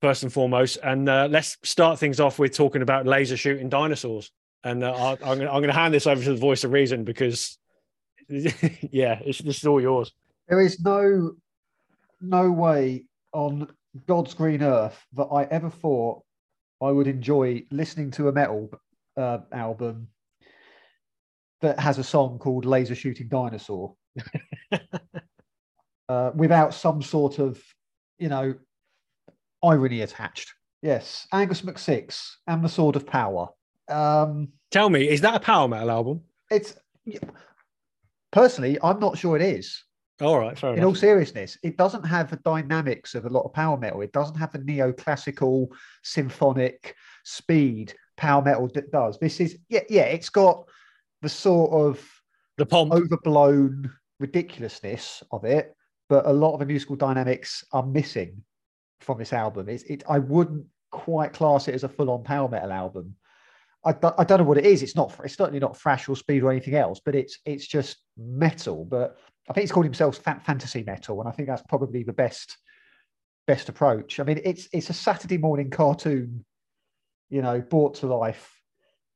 first 0.00 0.22
and 0.22 0.32
foremost, 0.32 0.78
and 0.82 1.08
uh, 1.08 1.28
let's 1.30 1.56
start 1.62 1.98
things 1.98 2.20
off 2.20 2.38
with 2.38 2.54
talking 2.54 2.82
about 2.82 3.06
laser 3.06 3.36
shooting 3.36 3.68
dinosaurs. 3.68 4.30
And 4.64 4.82
uh, 4.82 5.16
gonna, 5.16 5.30
I'm 5.32 5.38
going 5.38 5.68
to 5.68 5.72
hand 5.72 5.94
this 5.94 6.06
over 6.06 6.22
to 6.22 6.32
the 6.32 6.38
voice 6.38 6.64
of 6.64 6.72
reason 6.72 7.04
because, 7.04 7.58
yeah, 8.28 9.20
it's, 9.24 9.38
this 9.38 9.58
is 9.58 9.64
all 9.64 9.80
yours. 9.80 10.12
There 10.48 10.60
is 10.60 10.80
no 10.80 11.32
no 12.20 12.50
way 12.50 13.04
on 13.32 13.68
God's 14.06 14.34
green 14.34 14.62
earth 14.62 14.98
that 15.14 15.26
I 15.26 15.44
ever 15.44 15.70
thought 15.70 16.22
I 16.82 16.90
would 16.90 17.06
enjoy 17.06 17.62
listening 17.70 18.10
to 18.12 18.28
a 18.28 18.32
metal 18.32 18.70
uh, 19.16 19.38
album 19.52 20.08
that 21.60 21.78
has 21.78 21.98
a 21.98 22.04
song 22.04 22.38
called 22.38 22.64
Laser 22.64 22.94
Shooting 22.94 23.28
Dinosaur 23.28 23.94
uh, 26.08 26.30
without 26.34 26.74
some 26.74 27.02
sort 27.02 27.38
of, 27.38 27.62
you 28.18 28.28
know, 28.28 28.54
irony 29.62 30.02
attached. 30.02 30.52
Yes, 30.82 31.26
Angus 31.32 31.62
McSix 31.62 32.30
and 32.46 32.62
the 32.64 32.68
Sword 32.68 32.96
of 32.96 33.06
Power. 33.06 33.48
Um, 33.88 34.48
Tell 34.70 34.90
me, 34.90 35.08
is 35.08 35.20
that 35.22 35.34
a 35.34 35.40
power 35.40 35.66
metal 35.68 35.90
album? 35.90 36.22
it's 36.50 36.74
personally, 38.30 38.78
I'm 38.82 39.00
not 39.00 39.18
sure 39.18 39.36
it 39.36 39.42
is. 39.42 39.82
All 40.20 40.38
right, 40.38 40.58
fair 40.58 40.70
in 40.72 40.78
enough. 40.78 40.88
all 40.88 40.94
seriousness, 40.94 41.56
it 41.62 41.76
doesn't 41.76 42.04
have 42.04 42.30
the 42.30 42.36
dynamics 42.38 43.14
of 43.14 43.24
a 43.24 43.28
lot 43.28 43.42
of 43.42 43.52
power 43.52 43.76
metal. 43.76 44.00
It 44.00 44.12
doesn't 44.12 44.36
have 44.36 44.50
the 44.52 44.58
neoclassical 44.58 45.68
symphonic 46.02 46.94
speed 47.24 47.94
power 48.16 48.42
metal 48.42 48.68
that 48.74 48.90
does. 48.90 49.18
This 49.20 49.38
is 49.40 49.58
yeah, 49.68 49.82
yeah. 49.88 50.02
It's 50.02 50.28
got 50.28 50.64
the 51.22 51.28
sort 51.28 51.70
of 51.70 52.04
the 52.56 52.66
pomp. 52.66 52.92
overblown 52.92 53.92
ridiculousness 54.18 55.22
of 55.30 55.44
it, 55.44 55.76
but 56.08 56.26
a 56.26 56.32
lot 56.32 56.54
of 56.54 56.60
the 56.60 56.66
musical 56.66 56.96
dynamics 56.96 57.64
are 57.72 57.84
missing 57.84 58.42
from 59.00 59.18
this 59.18 59.32
album. 59.32 59.68
It's 59.68 59.84
it. 59.84 60.02
I 60.08 60.18
wouldn't 60.18 60.66
quite 60.90 61.32
class 61.32 61.68
it 61.68 61.74
as 61.74 61.84
a 61.84 61.88
full-on 61.88 62.24
power 62.24 62.48
metal 62.48 62.72
album. 62.72 63.14
I, 63.84 63.94
I 64.18 64.24
don't 64.24 64.38
know 64.38 64.44
what 64.44 64.58
it 64.58 64.66
is. 64.66 64.82
It's 64.82 64.96
not. 64.96 65.14
It's 65.24 65.36
certainly 65.36 65.60
not 65.60 65.78
thrash 65.78 66.08
or 66.08 66.16
speed 66.16 66.42
or 66.42 66.50
anything 66.50 66.74
else. 66.74 67.00
But 67.04 67.14
it's 67.14 67.38
it's 67.44 67.66
just 67.66 67.98
metal. 68.16 68.84
But 68.84 69.16
I 69.48 69.52
think 69.52 69.62
he's 69.62 69.72
called 69.72 69.86
himself 69.86 70.16
fantasy 70.16 70.82
metal, 70.82 71.20
and 71.20 71.28
I 71.28 71.32
think 71.32 71.48
that's 71.48 71.62
probably 71.68 72.02
the 72.02 72.12
best 72.12 72.56
best 73.46 73.68
approach. 73.68 74.20
I 74.20 74.24
mean, 74.24 74.40
it's 74.44 74.68
it's 74.72 74.90
a 74.90 74.94
Saturday 74.94 75.38
morning 75.38 75.70
cartoon, 75.70 76.44
you 77.30 77.40
know, 77.40 77.60
brought 77.60 77.94
to 77.96 78.06
life, 78.06 78.52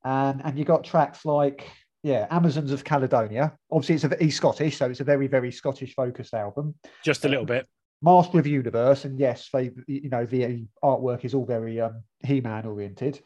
and 0.03 0.41
and 0.43 0.57
you 0.57 0.65
got 0.65 0.83
tracks 0.83 1.25
like 1.25 1.69
yeah, 2.03 2.27
Amazons 2.29 2.71
of 2.71 2.83
Caledonia. 2.83 3.57
Obviously, 3.71 3.95
it's 3.95 4.03
a, 4.03 4.23
he's 4.23 4.35
Scottish, 4.35 4.77
so 4.77 4.89
it's 4.89 4.99
a 4.99 5.05
very, 5.05 5.27
very 5.27 5.51
Scottish 5.51 5.95
focused 5.95 6.33
album. 6.33 6.75
Just 7.03 7.23
a 7.23 7.29
little 7.29 7.45
bit. 7.45 7.65
Master 8.01 8.37
of 8.39 8.45
Universe, 8.45 9.05
and 9.05 9.17
yes, 9.17 9.49
they, 9.53 9.71
you 9.87 10.09
know, 10.09 10.25
the 10.25 10.65
artwork 10.83 11.23
is 11.23 11.33
all 11.33 11.45
very 11.45 11.79
um, 11.79 12.03
He-Man 12.25 12.65
oriented. 12.65 13.21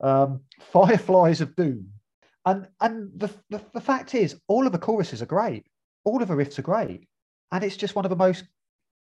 Um, 0.00 0.40
Fireflies 0.72 1.42
of 1.42 1.54
Doom, 1.54 1.88
and 2.46 2.66
and 2.80 3.10
the, 3.14 3.30
the 3.50 3.60
the 3.74 3.80
fact 3.80 4.14
is, 4.14 4.40
all 4.48 4.66
of 4.66 4.72
the 4.72 4.78
choruses 4.78 5.20
are 5.20 5.26
great. 5.26 5.66
All 6.04 6.22
of 6.22 6.28
the 6.28 6.34
riffs 6.34 6.58
are 6.58 6.62
great, 6.62 7.06
and 7.52 7.62
it's 7.62 7.76
just 7.76 7.94
one 7.94 8.06
of 8.06 8.10
the 8.10 8.16
most 8.16 8.44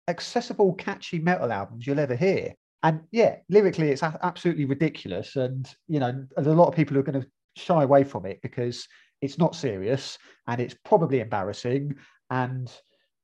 accessible, 0.08 0.73
catchy 0.73 1.19
metal 1.19 1.52
albums 1.52 1.86
you'll 1.86 1.99
ever 1.99 2.15
hear. 2.15 2.56
And 2.82 3.02
yeah, 3.12 3.38
lyrically, 3.49 3.89
it's 3.89 4.04
absolutely 4.04 4.65
ridiculous. 4.65 5.36
And 5.36 5.71
you 5.88 5.99
know, 5.99 6.26
there's 6.36 6.47
a 6.47 6.54
lot 6.54 6.69
of 6.69 6.76
people 6.76 6.95
who 6.95 7.02
are 7.02 7.04
going 7.12 7.21
to 7.21 7.28
shy 7.56 7.84
away 7.84 8.04
from 8.04 8.26
it 8.26 8.41
because 8.41 8.88
it's 9.24 9.38
not 9.38 9.56
serious 9.56 10.18
and 10.48 10.60
it's 10.60 10.76
probably 10.84 11.22
embarrassing 11.22 11.96
and 12.30 12.70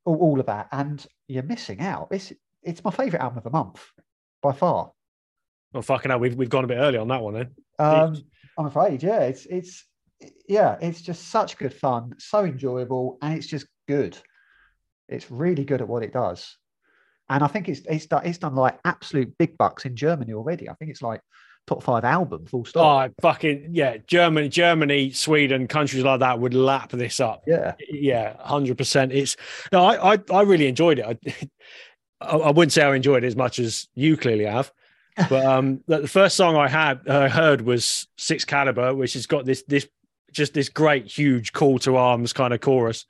all, 0.06 0.16
all 0.16 0.40
of 0.40 0.46
that. 0.46 0.70
And 0.72 1.06
you're 1.28 1.44
missing 1.44 1.82
out. 1.82 2.08
It's 2.12 2.32
it's 2.64 2.84
my 2.84 2.92
favorite 2.92 3.22
album 3.22 3.40
of 3.40 3.44
the 3.44 3.50
month 3.50 3.84
by 4.42 4.54
far. 4.54 4.92
Well, 5.74 5.84
fucking 5.84 6.10
hell, 6.10 6.20
we've 6.20 6.36
we've 6.36 6.50
gone 6.50 6.64
a 6.64 6.68
bit 6.68 6.78
early 6.78 6.98
on 6.98 7.10
that 7.10 7.22
one 7.22 7.34
then. 7.34 7.50
Um, 7.78 8.18
I'm 8.58 8.66
afraid, 8.66 9.04
yeah, 9.04 9.22
it's 9.22 9.46
it's 9.46 9.86
yeah, 10.48 10.78
it's 10.82 11.02
just 11.02 11.28
such 11.28 11.58
good 11.58 11.74
fun, 11.74 12.14
so 12.18 12.44
enjoyable, 12.44 13.18
and 13.22 13.38
it's 13.38 13.48
just 13.48 13.68
good. 13.88 14.18
It's 15.08 15.30
really 15.30 15.66
good 15.66 15.82
at 15.82 15.88
what 15.88 16.04
it 16.04 16.14
does, 16.14 16.58
and 17.30 17.44
I 17.44 17.48
think 17.48 17.70
it's 17.70 17.82
it's 17.86 18.06
done, 18.08 18.26
it's 18.26 18.38
done 18.38 18.56
like 18.56 18.80
absolute 18.86 19.38
big 19.38 19.58
bucks 19.58 19.86
in 19.86 19.96
Germany 19.96 20.34
already. 20.34 20.70
I 20.70 20.74
think 20.74 20.92
it's 20.92 21.02
like 21.02 21.22
top 21.70 21.84
five 21.84 22.04
album, 22.04 22.46
full 22.48 22.66
stop. 22.66 23.12
Oh, 23.12 23.22
fucking 23.22 23.70
yeah, 23.72 23.98
Germany, 24.08 24.50
Germany, 24.50 25.12
Sweden, 25.12 25.68
countries 25.68 26.04
like 26.04 26.20
that 26.22 26.40
would 26.40 26.56
lap 26.56 26.90
this 26.90 27.20
up. 27.20 27.44
yeah, 27.46 27.76
Yeah, 27.92 28.36
hundred 28.40 28.78
percent. 28.78 29.12
It's 29.12 29.38
no, 29.72 29.86
I, 29.86 30.14
I 30.14 30.20
I 30.32 30.42
really 30.42 30.68
enjoyed 30.68 31.00
it. 31.00 31.06
I, 32.22 32.26
I 32.26 32.52
wouldn't 32.52 32.74
say 32.74 32.82
I 32.82 32.96
enjoyed 32.96 33.24
it 33.24 33.28
as 33.28 33.36
much 33.36 33.60
as 33.60 33.88
you 33.94 34.18
clearly 34.18 34.46
have, 34.46 34.72
but 35.30 35.46
um, 35.46 35.82
the 35.88 36.08
first 36.08 36.36
song 36.36 36.56
I 36.56 36.68
had 36.68 37.08
uh, 37.08 37.30
heard 37.30 37.62
was 37.62 38.08
Sixcaliber, 38.18 38.98
which 38.98 39.14
has 39.14 39.28
got 39.28 39.46
this 39.46 39.64
this 39.68 39.88
just 40.32 40.56
this 40.56 40.70
great 40.70 41.06
huge 41.06 41.54
call 41.54 41.78
to 41.80 41.98
arms 41.98 42.34
kind 42.34 42.54
of 42.54 42.62
chorus, 42.62 43.06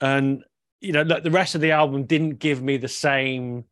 and 0.00 0.42
you 0.80 0.92
know 0.92 1.04
the 1.04 1.30
rest 1.30 1.54
of 1.54 1.60
the 1.60 1.72
album 1.72 2.04
didn't 2.04 2.38
give 2.38 2.62
me 2.62 2.78
the 2.78 2.88
same, 2.88 3.64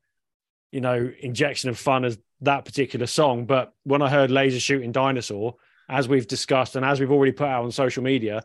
you 0.72 0.82
know, 0.82 1.10
injection 1.20 1.70
of 1.70 1.78
fun 1.78 2.04
as 2.04 2.18
that 2.40 2.64
particular 2.64 3.06
song. 3.06 3.46
But 3.46 3.72
when 3.84 4.02
I 4.02 4.08
heard 4.10 4.30
Laser 4.30 4.60
Shooting 4.60 4.92
Dinosaur, 4.92 5.56
as 5.88 6.08
we've 6.08 6.26
discussed 6.26 6.76
and 6.76 6.84
as 6.84 7.00
we've 7.00 7.10
already 7.12 7.32
put 7.32 7.48
out 7.48 7.64
on 7.64 7.70
social 7.72 8.02
media, 8.02 8.42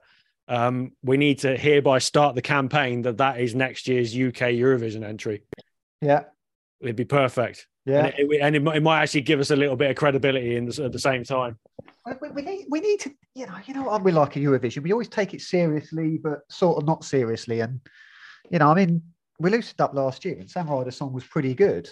um, 0.47 0.91
we 1.03 1.17
need 1.17 1.39
to 1.39 1.55
hereby 1.55 1.99
start 1.99 2.35
the 2.35 2.41
campaign 2.41 3.01
that 3.03 3.17
that 3.17 3.39
is 3.39 3.53
next 3.55 3.87
year's 3.87 4.13
UK 4.13 4.51
Eurovision 4.57 5.03
entry. 5.03 5.43
yeah, 6.01 6.23
It'd 6.81 6.95
be 6.95 7.05
perfect. 7.05 7.67
yeah. 7.85 8.05
And, 8.07 8.13
it, 8.17 8.39
and 8.41 8.55
it, 8.55 8.63
might- 8.63 8.77
it 8.77 8.83
might 8.83 9.01
actually 9.01 9.21
give 9.21 9.39
us 9.39 9.51
a 9.51 9.55
little 9.55 9.75
bit 9.75 9.91
of 9.91 9.95
credibility 9.95 10.55
in 10.55 10.65
the, 10.65 10.83
at 10.85 10.91
the 10.91 10.99
same 10.99 11.23
time. 11.23 11.57
We, 12.05 12.13
we- 12.21 12.29
we 12.31 12.41
need 12.41 12.65
we 12.69 12.79
need 12.79 12.99
to 13.01 13.11
you 13.35 13.45
know 13.45 13.57
you 13.67 13.73
know 13.73 13.83
what 13.83 14.03
we 14.03 14.11
like 14.11 14.35
a 14.35 14.39
Eurovision. 14.39 14.81
We 14.81 14.91
always 14.91 15.07
take 15.09 15.33
it 15.33 15.41
seriously, 15.41 16.17
but 16.17 16.39
sort 16.49 16.77
of 16.81 16.87
not 16.87 17.03
seriously. 17.03 17.59
And 17.59 17.79
you 18.49 18.57
know, 18.59 18.69
I 18.71 18.73
mean, 18.73 19.03
we 19.39 19.51
loosened 19.51 19.79
up 19.81 19.93
last 19.93 20.25
year, 20.25 20.35
and 20.39 20.49
Sam 20.49 20.67
Ryder 20.67 20.85
the 20.85 20.91
song 20.91 21.13
was 21.13 21.25
pretty 21.25 21.53
good. 21.53 21.87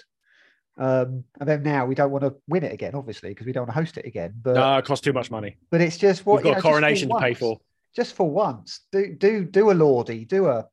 Um, 0.80 1.24
and 1.40 1.50
then 1.50 1.64
now 1.64 1.86
we 1.86 1.96
don't 1.96 2.12
want 2.12 2.24
to 2.24 2.36
win 2.48 2.64
it 2.64 2.72
again, 2.72 2.94
obviously, 2.94 3.30
because 3.30 3.46
we 3.48 3.52
don't 3.52 3.64
want 3.64 3.76
to 3.76 3.80
host 3.80 3.98
it 3.98 4.06
again. 4.06 4.34
But 4.42 4.54
No, 4.56 4.78
it 4.78 4.86
costs 4.86 5.04
too 5.04 5.14
much 5.14 5.32
money. 5.32 5.58
but 5.72 5.82
it's 5.82 5.98
just 5.98 6.26
what 6.26 6.38
We've 6.38 6.46
you 6.46 6.52
got 6.54 6.64
know, 6.64 6.70
a 6.70 6.72
coronation 6.72 7.10
to 7.10 7.16
pay 7.20 7.34
for. 7.34 7.60
Just 7.96 8.16
for 8.16 8.30
once, 8.30 8.82
do 8.92 9.16
do 9.16 9.44
do 9.44 9.72
a 9.72 9.74
Lordi, 9.74 10.28
do 10.28 10.48
a 10.48 10.68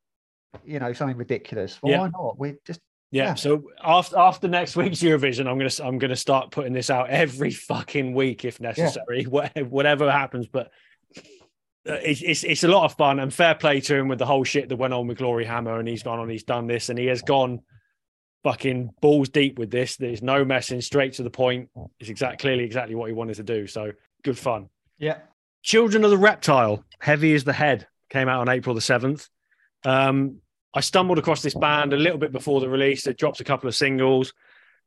you 0.64 0.79
know 0.79 0.93
something 0.93 1.17
ridiculous. 1.17 1.79
Well, 1.83 1.93
Yeah. 1.93 1.99
Why 2.01 2.09
not? 2.11 2.38
We 2.38 2.55
just 2.67 2.81
Yeah. 3.11 3.25
Yeah. 3.29 3.35
So 3.35 3.71
after 3.83 4.19
after 4.19 4.47
next 4.47 4.77
week's 4.77 4.99
Eurovision, 4.99 5.47
I'm 5.49 5.57
gonna 5.57 5.71
I'm 5.88 5.99
gonna 5.99 6.17
start 6.17 6.51
putting 6.51 6.75
this 6.75 6.90
out 6.90 7.09
every 7.09 7.51
fucking 7.51 8.12
week 8.14 8.45
if 8.45 8.61
necessary, 8.61 9.25
wha- 9.31 9.49
whatever 9.69 10.11
happens. 10.12 10.47
But 10.49 10.71
uh, 11.88 11.95
it's, 12.03 12.21
it's 12.23 12.45
it's 12.45 12.64
a 12.64 12.69
lot 12.69 12.85
of 12.85 12.95
fun 12.97 13.21
and 13.21 13.33
fair 13.33 13.55
play 13.55 13.81
to 13.81 13.95
him 13.97 14.09
with 14.09 14.19
the 14.19 14.27
whole 14.27 14.45
shit 14.45 14.69
that 14.69 14.77
went 14.77 14.93
on 14.93 15.07
with 15.07 15.19
Gloryhammer, 15.19 15.79
and 15.79 15.88
he's 15.88 16.03
gone 16.03 16.19
on, 16.19 16.29
he's 16.29 16.45
done 16.45 16.67
this, 16.67 16.88
and 16.90 16.99
he 16.99 17.07
has 17.07 17.23
gone 17.23 17.61
fucking 18.45 18.91
balls 19.01 19.31
deep 19.31 19.59
with 19.59 19.71
this. 19.71 19.97
There's 19.97 20.23
no 20.23 20.45
messing, 20.45 20.81
straight 20.81 21.15
to 21.15 21.23
the 21.25 21.31
point. 21.31 21.71
It's 21.99 22.11
exactly 22.11 22.37
clearly 22.37 22.65
exactly 22.65 22.95
what 22.95 23.09
he 23.09 23.15
wanted 23.15 23.37
to 23.37 23.43
do. 23.43 23.67
So 23.67 23.93
good 24.23 24.39
fun. 24.39 24.69
yeah 24.99 25.19
Children 25.63 26.05
of 26.05 26.11
the 26.11 26.19
Reptile, 26.19 26.85
Heavy 26.99 27.33
is 27.33 27.45
the 27.45 27.55
Head, 27.55 27.89
came 28.11 28.29
out 28.29 28.41
on 28.41 28.51
April 28.51 28.75
the 28.75 28.83
7th. 28.83 29.29
Um, 29.87 30.41
I 30.75 30.81
stumbled 30.81 31.19
across 31.19 31.41
this 31.41 31.55
band 31.55 31.95
a 31.95 31.97
little 31.97 32.19
bit 32.19 32.33
before 32.33 32.61
the 32.61 32.69
release. 32.69 33.07
It 33.07 33.17
dropped 33.17 33.41
a 33.41 33.45
couple 33.45 33.69
of 33.69 33.75
singles, 33.75 34.35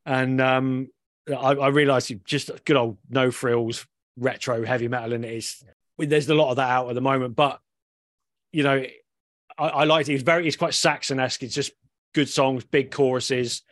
and 0.05 0.39
um, 0.39 0.89
I, 1.27 1.53
I 1.53 1.67
realized 1.69 2.13
just 2.25 2.51
good 2.65 2.75
old 2.75 2.97
no 3.09 3.31
frills 3.31 3.87
retro 4.17 4.65
heavy 4.65 4.87
metal, 4.87 5.13
and 5.13 5.25
it 5.25 5.33
is 5.33 5.63
there's 5.97 6.29
a 6.29 6.35
lot 6.35 6.51
of 6.51 6.57
that 6.57 6.69
out 6.69 6.89
at 6.89 6.95
the 6.95 7.01
moment. 7.01 7.35
But 7.35 7.59
you 8.51 8.63
know, 8.63 8.83
I, 9.57 9.67
I 9.67 9.83
liked 9.85 10.09
it. 10.09 10.13
It's 10.13 10.23
very, 10.23 10.47
it's 10.47 10.57
quite 10.57 10.73
Saxon 10.73 11.19
esque. 11.19 11.41
It's 11.41 11.55
just 11.55 11.71
good 12.13 12.29
songs, 12.29 12.63
big 12.63 12.91
choruses. 12.91 13.63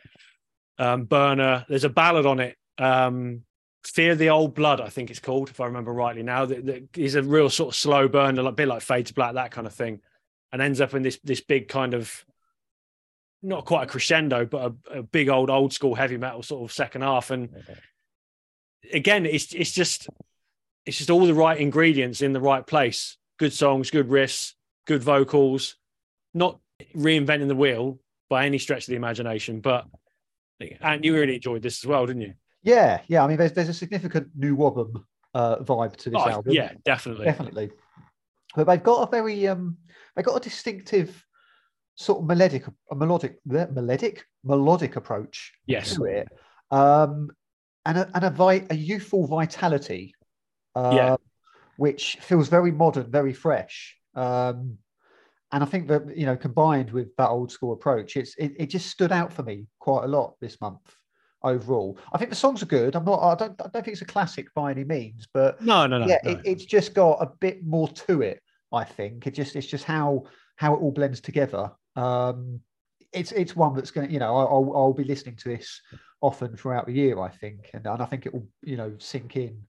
Um, 0.78 1.04
Burner, 1.04 1.64
there's 1.68 1.84
a 1.84 1.88
ballad 1.88 2.26
on 2.26 2.40
it. 2.40 2.56
Um, 2.78 3.42
Fear 3.84 4.16
the 4.16 4.30
Old 4.30 4.54
Blood, 4.54 4.80
I 4.80 4.88
think 4.88 5.10
it's 5.10 5.20
called, 5.20 5.48
if 5.48 5.60
I 5.60 5.66
remember 5.66 5.92
rightly 5.92 6.24
now. 6.24 6.44
That, 6.44 6.66
that 6.66 6.98
is 6.98 7.14
a 7.14 7.22
real 7.22 7.48
sort 7.48 7.68
of 7.68 7.76
slow 7.76 8.08
burn, 8.08 8.38
a 8.38 8.52
bit 8.52 8.66
like 8.66 8.82
Fade 8.82 9.06
to 9.06 9.14
Black, 9.14 9.34
that 9.34 9.52
kind 9.52 9.66
of 9.66 9.74
thing, 9.74 10.00
and 10.52 10.60
ends 10.60 10.80
up 10.80 10.94
in 10.94 11.02
this 11.02 11.20
this 11.22 11.40
big 11.40 11.68
kind 11.68 11.94
of 11.94 12.24
not 13.42 13.64
quite 13.64 13.84
a 13.84 13.86
crescendo, 13.86 14.44
but 14.44 14.72
a, 14.90 14.98
a 14.98 15.02
big 15.04 15.28
old 15.28 15.50
old 15.50 15.72
school 15.72 15.94
heavy 15.94 16.16
metal 16.16 16.42
sort 16.42 16.68
of 16.68 16.74
second 16.74 17.02
half. 17.02 17.30
And 17.30 17.50
again, 18.92 19.24
it's 19.24 19.52
it's 19.54 19.72
just 19.72 20.08
it's 20.84 20.98
just 20.98 21.10
all 21.10 21.24
the 21.24 21.34
right 21.34 21.58
ingredients 21.58 22.22
in 22.22 22.32
the 22.32 22.40
right 22.40 22.66
place. 22.66 23.16
Good 23.38 23.52
songs, 23.52 23.90
good 23.90 24.08
riffs, 24.08 24.54
good 24.86 25.02
vocals, 25.02 25.76
not 26.34 26.58
reinventing 26.94 27.48
the 27.48 27.54
wheel 27.54 28.00
by 28.28 28.46
any 28.46 28.58
stretch 28.58 28.84
of 28.84 28.90
the 28.90 28.96
imagination, 28.96 29.60
but 29.60 29.86
and 30.80 31.04
you 31.04 31.14
really 31.14 31.34
enjoyed 31.36 31.62
this 31.62 31.82
as 31.84 31.86
well, 31.86 32.06
didn't 32.06 32.22
you? 32.22 32.34
yeah 32.62 33.00
yeah. 33.08 33.22
I 33.24 33.28
mean, 33.28 33.36
there's 33.36 33.52
there's 33.52 33.68
a 33.68 33.74
significant 33.74 34.28
NWOBHM 34.38 35.04
uh, 35.34 35.56
vibe 35.58 35.96
to 35.96 36.10
this 36.10 36.22
Oh, 36.24 36.28
album. 36.30 36.52
yeah, 36.54 36.72
definitely. 36.84 37.26
definitely. 37.26 37.70
But 38.56 38.64
they've 38.64 38.82
got 38.82 39.06
a 39.06 39.10
very 39.10 39.46
um, 39.46 39.76
they 40.14 40.22
got 40.22 40.36
a 40.36 40.40
distinctive 40.40 41.24
sort 41.94 42.20
of 42.20 42.26
melodic, 42.26 42.64
a 42.90 42.94
melodic, 42.94 43.38
melodic, 43.46 44.24
melodic 44.44 44.96
approach 44.96 45.52
Yes. 45.66 45.94
to 45.94 46.04
it, 46.04 46.28
um, 46.70 47.30
and 47.84 47.98
a 47.98 48.10
and 48.14 48.24
a, 48.24 48.30
vi- 48.30 48.66
a 48.70 48.74
youthful 48.74 49.26
vitality, 49.26 50.14
uh, 50.74 50.92
Yeah. 50.94 51.16
which 51.76 52.16
feels 52.22 52.48
very 52.48 52.72
modern, 52.72 53.10
very 53.10 53.32
fresh. 53.34 53.96
Um, 54.14 54.78
and 55.52 55.62
I 55.62 55.66
think 55.66 55.88
that 55.88 56.16
you 56.16 56.26
know, 56.26 56.36
combined 56.36 56.90
with 56.90 57.14
that 57.16 57.28
old 57.28 57.50
school 57.52 57.72
approach, 57.72 58.16
it's 58.16 58.34
it, 58.36 58.52
it 58.58 58.66
just 58.66 58.88
stood 58.88 59.12
out 59.12 59.32
for 59.32 59.42
me 59.42 59.66
quite 59.78 60.04
a 60.04 60.08
lot 60.08 60.34
this 60.40 60.60
month 60.60 60.80
overall. 61.42 61.98
I 62.12 62.18
think 62.18 62.30
the 62.30 62.36
songs 62.36 62.62
are 62.62 62.66
good. 62.66 62.96
I'm 62.96 63.04
not. 63.04 63.20
I 63.20 63.34
don't. 63.34 63.60
I 63.60 63.68
don't 63.68 63.84
think 63.84 63.88
it's 63.88 64.02
a 64.02 64.06
classic 64.06 64.52
by 64.54 64.70
any 64.70 64.84
means, 64.84 65.26
but 65.32 65.60
No, 65.62 65.86
no, 65.86 65.98
no. 65.98 66.06
yeah, 66.06 66.18
no. 66.24 66.30
It, 66.32 66.40
it's 66.44 66.64
just 66.64 66.94
got 66.94 67.22
a 67.22 67.30
bit 67.40 67.64
more 67.64 67.88
to 67.88 68.22
it. 68.22 68.40
I 68.72 68.84
think 68.84 69.26
it 69.26 69.34
just 69.34 69.54
it's 69.56 69.66
just 69.66 69.84
how 69.84 70.24
how 70.56 70.74
it 70.74 70.78
all 70.78 70.90
blends 70.92 71.20
together. 71.20 71.70
Um, 71.94 72.60
it's 73.12 73.32
it's 73.32 73.54
one 73.54 73.74
that's 73.74 73.90
going 73.92 74.08
to 74.08 74.12
you 74.12 74.18
know 74.18 74.36
I- 74.36 74.44
I'll 74.44 74.72
I'll 74.74 74.92
be 74.92 75.04
listening 75.04 75.36
to 75.36 75.48
this 75.48 75.80
often 76.20 76.56
throughout 76.56 76.86
the 76.86 76.92
year. 76.92 77.20
I 77.20 77.30
think, 77.30 77.70
and, 77.72 77.86
and 77.86 78.02
I 78.02 78.06
think 78.06 78.26
it 78.26 78.34
will 78.34 78.48
you 78.62 78.76
know 78.76 78.94
sink 78.98 79.36
in 79.36 79.62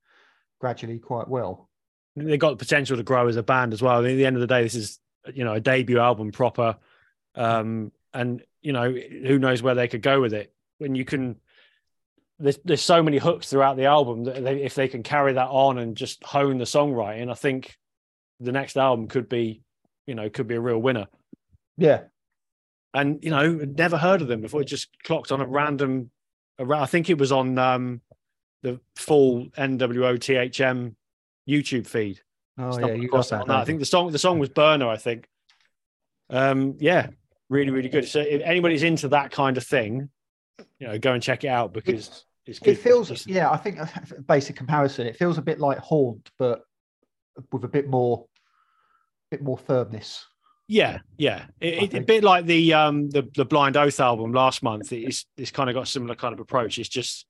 gradually 0.60 0.98
quite 0.98 1.28
well. 1.28 1.70
they 2.16 2.38
got 2.38 2.50
the 2.50 2.56
potential 2.66 2.98
to 2.98 3.04
grow 3.04 3.28
as 3.28 3.36
a 3.36 3.44
band 3.44 3.74
as 3.74 3.82
well. 3.84 4.00
At 4.00 4.08
the 4.08 4.26
end 4.26 4.36
of 4.36 4.42
the 4.42 4.48
day, 4.48 4.64
this 4.64 4.74
is 4.74 5.00
you 5.34 5.44
know 5.44 5.54
a 5.54 5.60
debut 5.60 6.00
album 6.00 6.32
proper, 6.32 6.78
um, 7.36 7.92
and 8.14 8.44
you 8.62 8.74
know 8.74 8.92
who 8.92 9.40
knows 9.40 9.62
where 9.62 9.76
they 9.76 9.88
could 9.88 10.02
go 10.02 10.22
with 10.22 10.34
it. 10.34 10.54
When 10.78 10.96
you 10.96 11.06
can, 11.06 11.38
there's 12.40 12.60
there's 12.64 12.82
so 12.82 13.02
many 13.02 13.18
hooks 13.18 13.50
throughout 13.50 13.78
the 13.78 13.86
album 13.86 14.26
that 14.26 14.44
they, 14.44 14.62
if 14.62 14.76
they 14.76 14.88
can 14.88 15.04
carry 15.04 15.34
that 15.34 15.48
on 15.48 15.78
and 15.78 15.96
just 15.96 16.24
hone 16.24 16.58
the 16.58 16.66
songwriting, 16.66 17.32
I 17.32 17.36
think 17.36 17.78
the 18.40 18.52
next 18.52 18.78
album 18.78 19.08
could 19.08 19.30
be, 19.30 19.62
you 20.06 20.16
know, 20.16 20.30
could 20.30 20.48
be 20.48 20.56
a 20.56 20.62
real 20.62 20.80
winner. 20.80 21.08
Yeah, 21.78 22.04
And 22.94 23.24
you 23.24 23.30
know, 23.30 23.54
never 23.54 23.98
heard 23.98 24.22
of 24.22 24.28
them 24.28 24.42
before. 24.42 24.62
It 24.62 24.68
just 24.68 24.90
clocked 25.04 25.32
on 25.32 25.42
a 25.42 25.48
random. 25.48 26.12
I 26.60 26.88
think 26.88 27.10
it 27.10 27.20
was 27.20 27.32
on 27.32 27.58
um, 27.60 28.02
the 28.64 28.80
full 28.96 29.48
NWO 29.50 30.18
THM 30.18 30.96
YouTube 31.48 31.88
feed 31.88 32.22
oh 32.58 32.72
stumbled 32.72 32.92
yeah, 32.98 33.02
you 33.02 33.08
got 33.10 33.28
that. 33.30 33.48
that. 33.48 33.56
I 33.58 33.66
think 33.66 33.80
the 33.80 33.86
song 33.86 34.12
the 34.12 34.20
song 34.20 34.40
was 34.40 34.50
Burner, 34.50 34.88
I 34.88 34.98
think. 34.98 35.28
Um, 36.30 36.76
yeah, 36.80 37.08
really, 37.50 37.72
really 37.72 37.90
good. 37.90 38.08
So 38.08 38.20
if 38.20 38.42
anybody's 38.44 38.84
into 38.84 39.10
that 39.10 39.32
kind 39.32 39.58
of 39.58 39.64
thing, 39.66 40.10
you 40.80 40.88
know, 40.88 40.98
go 41.00 41.14
and 41.14 41.24
check 41.24 41.44
it 41.44 41.48
out 41.50 41.74
because 41.74 42.26
it's 42.46 42.60
good. 42.60 42.72
it 42.72 42.80
feels 42.80 43.12
It's- 43.12 43.28
yeah. 43.28 43.50
I 43.52 43.58
think 43.58 43.80
basic 44.28 44.56
comparison. 44.56 45.08
It 45.08 45.18
feels 45.18 45.38
a 45.38 45.42
bit 45.42 45.60
like 45.60 45.78
Haunt, 45.80 46.30
but 46.38 46.64
with 47.52 47.64
a 47.64 47.68
bit 47.68 47.88
more 47.88 48.26
bit 49.32 49.42
more 49.42 49.58
firmness. 49.58 50.26
Yeah, 50.70 51.00
yeah. 51.18 51.46
It, 51.62 51.94
it, 51.94 51.94
a 51.94 52.02
bit 52.02 52.24
like 52.24 52.46
the 52.46 52.74
um 52.74 53.10
the 53.10 53.30
the 53.36 53.46
Blind 53.46 53.78
Oath 53.78 54.00
album 54.00 54.34
last 54.34 54.64
month. 54.64 54.92
It's 54.92 55.26
it's 55.38 55.52
kind 55.52 55.70
of 55.70 55.74
got 55.76 55.84
a 55.84 55.86
similar 55.86 56.16
kind 56.16 56.34
of 56.34 56.40
approach. 56.40 56.78
It's 56.80 56.90
just 56.90 57.26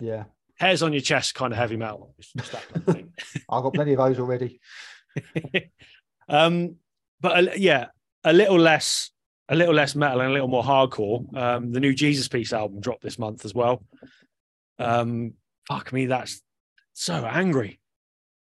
Yeah, 0.00 0.24
hairs 0.62 0.82
on 0.82 0.92
your 0.92 1.02
chest 1.02 1.34
kind 1.34 1.52
of 1.52 1.58
heavy 1.58 1.76
metal. 1.76 2.14
It's 2.18 2.32
just 2.32 2.52
that 2.52 2.68
kind 2.68 2.88
of 2.88 2.94
thing. 2.94 3.12
I've 3.50 3.64
got 3.64 3.74
plenty 3.74 3.92
of 3.92 3.98
those 3.98 4.18
already. 4.18 4.60
um, 6.28 6.76
but 7.20 7.48
uh, 7.48 7.50
yeah, 7.56 7.86
a 8.22 8.32
little 8.32 8.58
less, 8.58 9.10
a 9.48 9.56
little 9.56 9.74
less 9.74 9.96
metal 9.96 10.20
and 10.20 10.30
a 10.30 10.32
little 10.32 10.48
more 10.48 10.62
hardcore. 10.62 11.36
Um, 11.36 11.72
the 11.72 11.80
new 11.80 11.92
Jesus 11.92 12.28
Piece 12.28 12.52
album 12.52 12.80
dropped 12.80 13.02
this 13.02 13.18
month 13.18 13.44
as 13.44 13.52
well. 13.52 13.82
Um, 14.78 15.34
fuck 15.66 15.92
me, 15.92 16.06
that's 16.06 16.40
so 16.92 17.26
angry, 17.26 17.80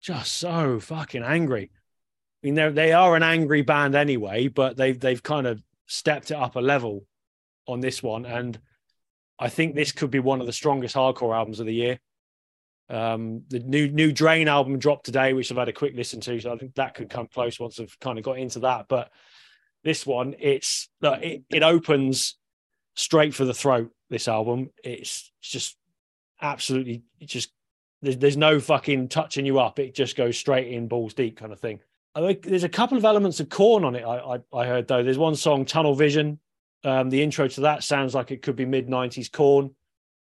just 0.01 0.33
so 0.33 0.81
fucking 0.81 1.23
angry. 1.23 1.71
I 1.71 2.47
mean, 2.47 2.55
they 2.55 2.69
they 2.69 2.91
are 2.91 3.15
an 3.15 3.23
angry 3.23 3.61
band 3.61 3.95
anyway, 3.95 4.49
but 4.49 4.75
they've 4.75 4.99
they've 4.99 5.23
kind 5.23 5.47
of 5.47 5.63
stepped 5.87 6.31
it 6.31 6.37
up 6.37 6.57
a 6.57 6.59
level 6.59 7.05
on 7.65 7.79
this 7.79 8.03
one, 8.03 8.25
and 8.25 8.59
I 9.43 9.49
think 9.49 9.75
this 9.75 9.91
could 9.91 10.09
be 10.09 10.19
one 10.19 10.39
of 10.39 10.47
the 10.47 10.53
strongest 10.53 10.95
hardcore 10.95 11.35
albums 11.35 11.59
of 11.59 11.65
the 11.65 11.73
year. 11.73 11.99
Um, 12.89 13.43
the 13.49 13.59
new 13.59 13.89
new 13.89 14.13
Drain 14.13 14.47
album 14.47 14.79
dropped 14.79 15.05
today, 15.05 15.33
which 15.33 15.51
I've 15.51 15.57
had 15.57 15.67
a 15.67 15.73
quick 15.73 15.95
listen 15.97 16.21
to, 16.21 16.39
so 16.39 16.53
I 16.53 16.57
think 16.57 16.75
that 16.75 16.93
could 16.93 17.09
come 17.09 17.27
close 17.27 17.59
once 17.59 17.77
I've 17.77 17.99
kind 17.99 18.17
of 18.17 18.23
got 18.23 18.37
into 18.37 18.59
that. 18.59 18.85
But 18.87 19.11
this 19.83 20.05
one, 20.05 20.35
it's 20.39 20.87
it, 21.01 21.43
it 21.49 21.61
opens 21.61 22.37
straight 22.95 23.35
for 23.35 23.43
the 23.43 23.53
throat. 23.53 23.91
This 24.09 24.29
album, 24.29 24.69
it's 24.81 25.29
just 25.41 25.75
absolutely 26.41 27.03
it's 27.19 27.33
just 27.33 27.51
there's, 28.01 28.17
there's 28.17 28.37
no 28.37 28.61
fucking 28.61 29.09
touching 29.09 29.45
you 29.45 29.59
up. 29.59 29.77
It 29.77 29.93
just 29.93 30.15
goes 30.15 30.37
straight 30.37 30.71
in 30.71 30.87
balls 30.87 31.13
deep 31.13 31.35
kind 31.35 31.51
of 31.51 31.59
thing. 31.59 31.81
I 32.15 32.21
think 32.21 32.43
there's 32.43 32.63
a 32.63 32.69
couple 32.69 32.97
of 32.97 33.03
elements 33.03 33.41
of 33.41 33.49
Korn 33.49 33.83
on 33.83 33.95
it. 33.95 34.03
I, 34.03 34.35
I, 34.35 34.57
I 34.57 34.65
heard 34.67 34.87
though. 34.87 35.03
There's 35.03 35.17
one 35.17 35.35
song, 35.35 35.65
Tunnel 35.65 35.95
Vision. 35.95 36.39
Um, 36.83 37.09
the 37.09 37.21
intro 37.23 37.47
to 37.47 37.61
that 37.61 37.83
sounds 37.83 38.13
like 38.13 38.31
it 38.31 38.41
could 38.41 38.55
be 38.55 38.65
mid 38.65 38.87
'90s 38.87 39.31
Korn, 39.31 39.73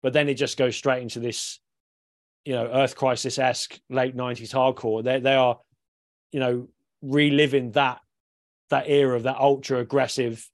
but 0.03 0.13
then 0.13 0.29
it 0.29 0.35
just 0.35 0.57
goes 0.57 0.77
straight 0.77 1.03
into 1.03 1.19
this, 1.21 1.59
you 2.45 2.53
know, 2.53 2.67
Earth 2.67 2.95
Crisis 2.97 3.39
esque 3.39 3.81
late 3.91 4.17
'90s 4.17 4.53
hardcore. 4.53 5.03
They 5.03 5.19
they 5.21 5.35
are, 5.35 5.59
you 6.33 6.41
know, 6.41 6.69
reliving 7.03 7.73
that 7.73 8.01
that 8.71 8.89
era 8.89 9.17
of 9.17 9.25
that 9.25 9.37
ultra 9.37 9.79
aggressive 9.79 10.49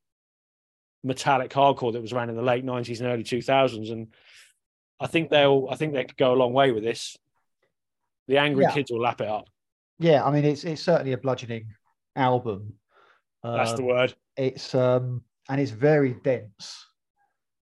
metallic 1.04 1.50
hardcore 1.50 1.92
that 1.92 2.02
was 2.02 2.12
around 2.12 2.30
in 2.30 2.36
the 2.36 2.42
late 2.42 2.64
'90s 2.64 3.00
and 3.00 3.08
early 3.08 3.24
2000s, 3.24 3.90
and 3.90 4.08
I 4.98 5.06
think 5.06 5.28
they'll 5.30 5.68
I 5.70 5.76
think 5.76 5.92
they 5.92 6.04
could 6.04 6.16
go 6.16 6.32
a 6.32 6.36
long 6.36 6.52
way 6.52 6.72
with 6.72 6.82
this. 6.82 7.16
The 8.26 8.38
angry 8.38 8.64
Yeah. 8.64 8.70
kids 8.72 8.90
will 8.90 9.00
lap 9.00 9.20
it 9.20 9.28
up. 9.28 9.48
Yeah, 9.98 10.24
I 10.24 10.30
mean, 10.30 10.44
it's 10.46 10.64
it's 10.64 10.82
certainly 10.82 11.12
a 11.12 11.18
bludgeoning 11.18 11.66
album. 12.16 12.74
That's 13.42 13.72
the 13.74 13.82
Um, 13.82 13.86
word. 13.88 14.14
It's 14.36 14.74
um 14.74 15.24
and 15.48 15.60
it's 15.60 15.70
very 15.70 16.14
dense. 16.22 16.86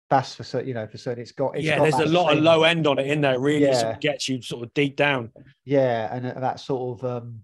That's 0.09 0.35
for 0.35 0.43
certain, 0.43 0.67
you 0.67 0.73
know, 0.75 0.85
for 0.85 0.97
certain. 0.97 1.21
It's 1.21 1.31
got 1.31 1.55
it's 1.55 1.65
yeah, 1.65 1.77
got 1.77 1.83
there's 1.83 2.09
a 2.09 2.11
lot 2.11 2.37
of 2.37 2.43
low 2.43 2.63
end 2.63 2.85
on 2.85 2.99
it 2.99 3.07
in 3.07 3.21
there. 3.21 3.33
It 3.33 3.39
really 3.39 3.73
sort 3.73 3.95
of 3.95 3.99
gets 3.99 4.29
you 4.29 4.41
sort 4.41 4.63
of 4.63 4.73
deep 4.73 4.95
down. 4.95 5.31
yeah 5.65 6.13
and 6.15 6.27
uh, 6.27 6.39
that 6.39 6.59
sort 6.59 6.99
of 7.01 7.23
um 7.23 7.39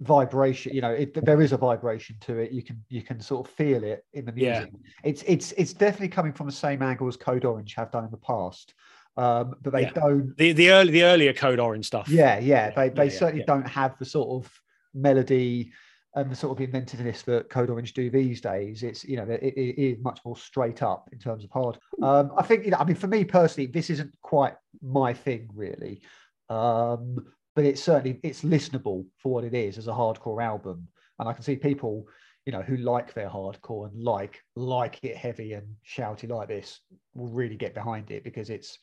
vibration 0.00 0.74
you 0.74 0.80
know 0.80 0.92
it, 0.92 1.12
there 1.26 1.42
is 1.42 1.52
a 1.52 1.58
vibration 1.58 2.16
to 2.20 2.38
it 2.38 2.52
you 2.52 2.62
can 2.62 2.82
you 2.88 3.02
can 3.02 3.20
sort 3.20 3.46
of 3.46 3.52
feel 3.52 3.84
it 3.84 4.02
in 4.14 4.24
the 4.24 4.32
Yeah. 4.34 4.60
music 4.60 4.72
it's 5.04 5.22
it's 5.26 5.52
it's 5.52 5.72
definitely 5.74 6.08
coming 6.08 6.32
from 6.32 6.46
the 6.46 6.52
same 6.52 6.80
angle 6.80 7.06
as 7.06 7.18
code 7.18 7.44
orange 7.44 7.74
have 7.74 7.90
done 7.90 8.04
in 8.06 8.10
the 8.10 8.16
past 8.16 8.72
um 9.18 9.56
but 9.60 9.74
they 9.74 9.82
Yeah. 9.82 9.90
don't 9.90 10.34
The 10.38 10.52
the 10.52 10.70
early 10.70 10.92
the 10.92 11.02
earlier 11.02 11.34
Code 11.34 11.58
Orange 11.58 11.84
stuff. 11.86 12.08
yeah 12.08 12.38
yeah 12.38 12.70
they, 12.70 12.88
they 12.88 13.04
yeah, 13.10 13.18
certainly 13.18 13.40
yeah. 13.40 13.52
don't 13.54 13.68
have 13.68 13.98
the 13.98 14.06
sort 14.06 14.42
of 14.42 14.50
melody 14.94 15.70
and 16.14 16.30
the 16.30 16.36
sort 16.36 16.56
of 16.56 16.62
inventiveness 16.62 17.22
that 17.22 17.48
code 17.48 17.70
orange 17.70 17.94
do 17.94 18.10
these 18.10 18.40
days 18.40 18.82
it's 18.82 19.04
you 19.04 19.16
know 19.16 19.24
it, 19.24 19.42
it 19.42 19.80
is 19.80 19.98
much 20.02 20.20
more 20.24 20.36
straight 20.36 20.82
up 20.82 21.08
in 21.12 21.18
terms 21.18 21.44
of 21.44 21.50
hard. 21.50 21.78
Um 22.02 22.32
i 22.36 22.42
think 22.42 22.64
you 22.64 22.70
know 22.70 22.78
i 22.78 22.84
mean 22.84 22.96
for 22.96 23.06
me 23.06 23.24
personally 23.24 23.66
this 23.66 23.90
isn't 23.90 24.14
quite 24.22 24.54
my 24.82 25.12
thing 25.12 25.48
really. 25.54 26.00
Um 26.48 27.16
but 27.56 27.64
it's 27.64 27.82
certainly 27.82 28.20
it's 28.22 28.42
listenable 28.42 29.06
for 29.18 29.32
what 29.32 29.44
it 29.44 29.54
is 29.54 29.78
as 29.78 29.88
a 29.88 29.92
hardcore 29.92 30.42
album. 30.42 30.88
And 31.18 31.28
i 31.28 31.32
can 31.32 31.42
see 31.42 31.56
people 31.56 32.06
you 32.46 32.52
know 32.52 32.62
who 32.62 32.76
like 32.78 33.12
their 33.14 33.28
hardcore 33.28 33.88
and 33.90 34.02
like 34.02 34.42
like 34.56 34.98
it 35.04 35.16
heavy 35.16 35.52
and 35.52 35.66
shouty 35.86 36.28
like 36.28 36.48
this 36.48 36.80
will 37.14 37.28
really 37.28 37.56
get 37.56 37.74
behind 37.74 38.10
it 38.10 38.24
because 38.24 38.50
it's 38.50 38.78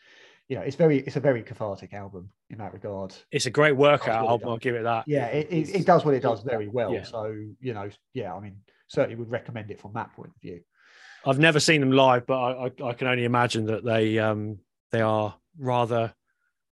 you 0.47 0.55
know 0.55 0.61
it's 0.61 0.75
very 0.75 0.99
it's 0.99 1.15
a 1.15 1.21
very 1.21 1.43
cathartic 1.43 1.93
album 1.93 2.29
in 2.49 2.57
that 2.59 2.73
regard 2.73 3.13
It's 3.31 3.45
a 3.45 3.49
great 3.51 3.73
workout 3.75 4.23
it 4.23 4.27
album. 4.27 4.49
I'll 4.49 4.57
give 4.57 4.75
it 4.75 4.83
that. 4.83 5.03
yeah 5.07 5.27
it, 5.27 5.47
it, 5.51 5.75
it 5.81 5.85
does 5.85 6.05
what 6.05 6.13
it 6.13 6.21
does 6.21 6.41
very 6.43 6.67
well 6.67 6.93
Yeah. 6.93 7.03
so 7.03 7.35
you 7.59 7.73
know 7.73 7.89
yeah 8.13 8.33
i 8.33 8.39
mean 8.39 8.57
certainly 8.87 9.15
would 9.15 9.29
recommend 9.29 9.69
it 9.71 9.79
from 9.81 9.93
that 9.93 10.13
point 10.13 10.29
of 10.35 10.41
view 10.41 10.61
I've 11.25 11.39
never 11.39 11.59
seen 11.59 11.81
them 11.81 11.91
live, 11.91 12.25
but 12.25 12.39
I, 12.39 12.65
I, 12.67 12.87
I 12.89 12.93
can 12.93 13.07
only 13.07 13.25
imagine 13.25 13.65
that 13.65 13.83
they 13.83 14.17
um 14.17 14.59
they 14.91 15.01
are 15.01 15.35
rather 15.59 16.13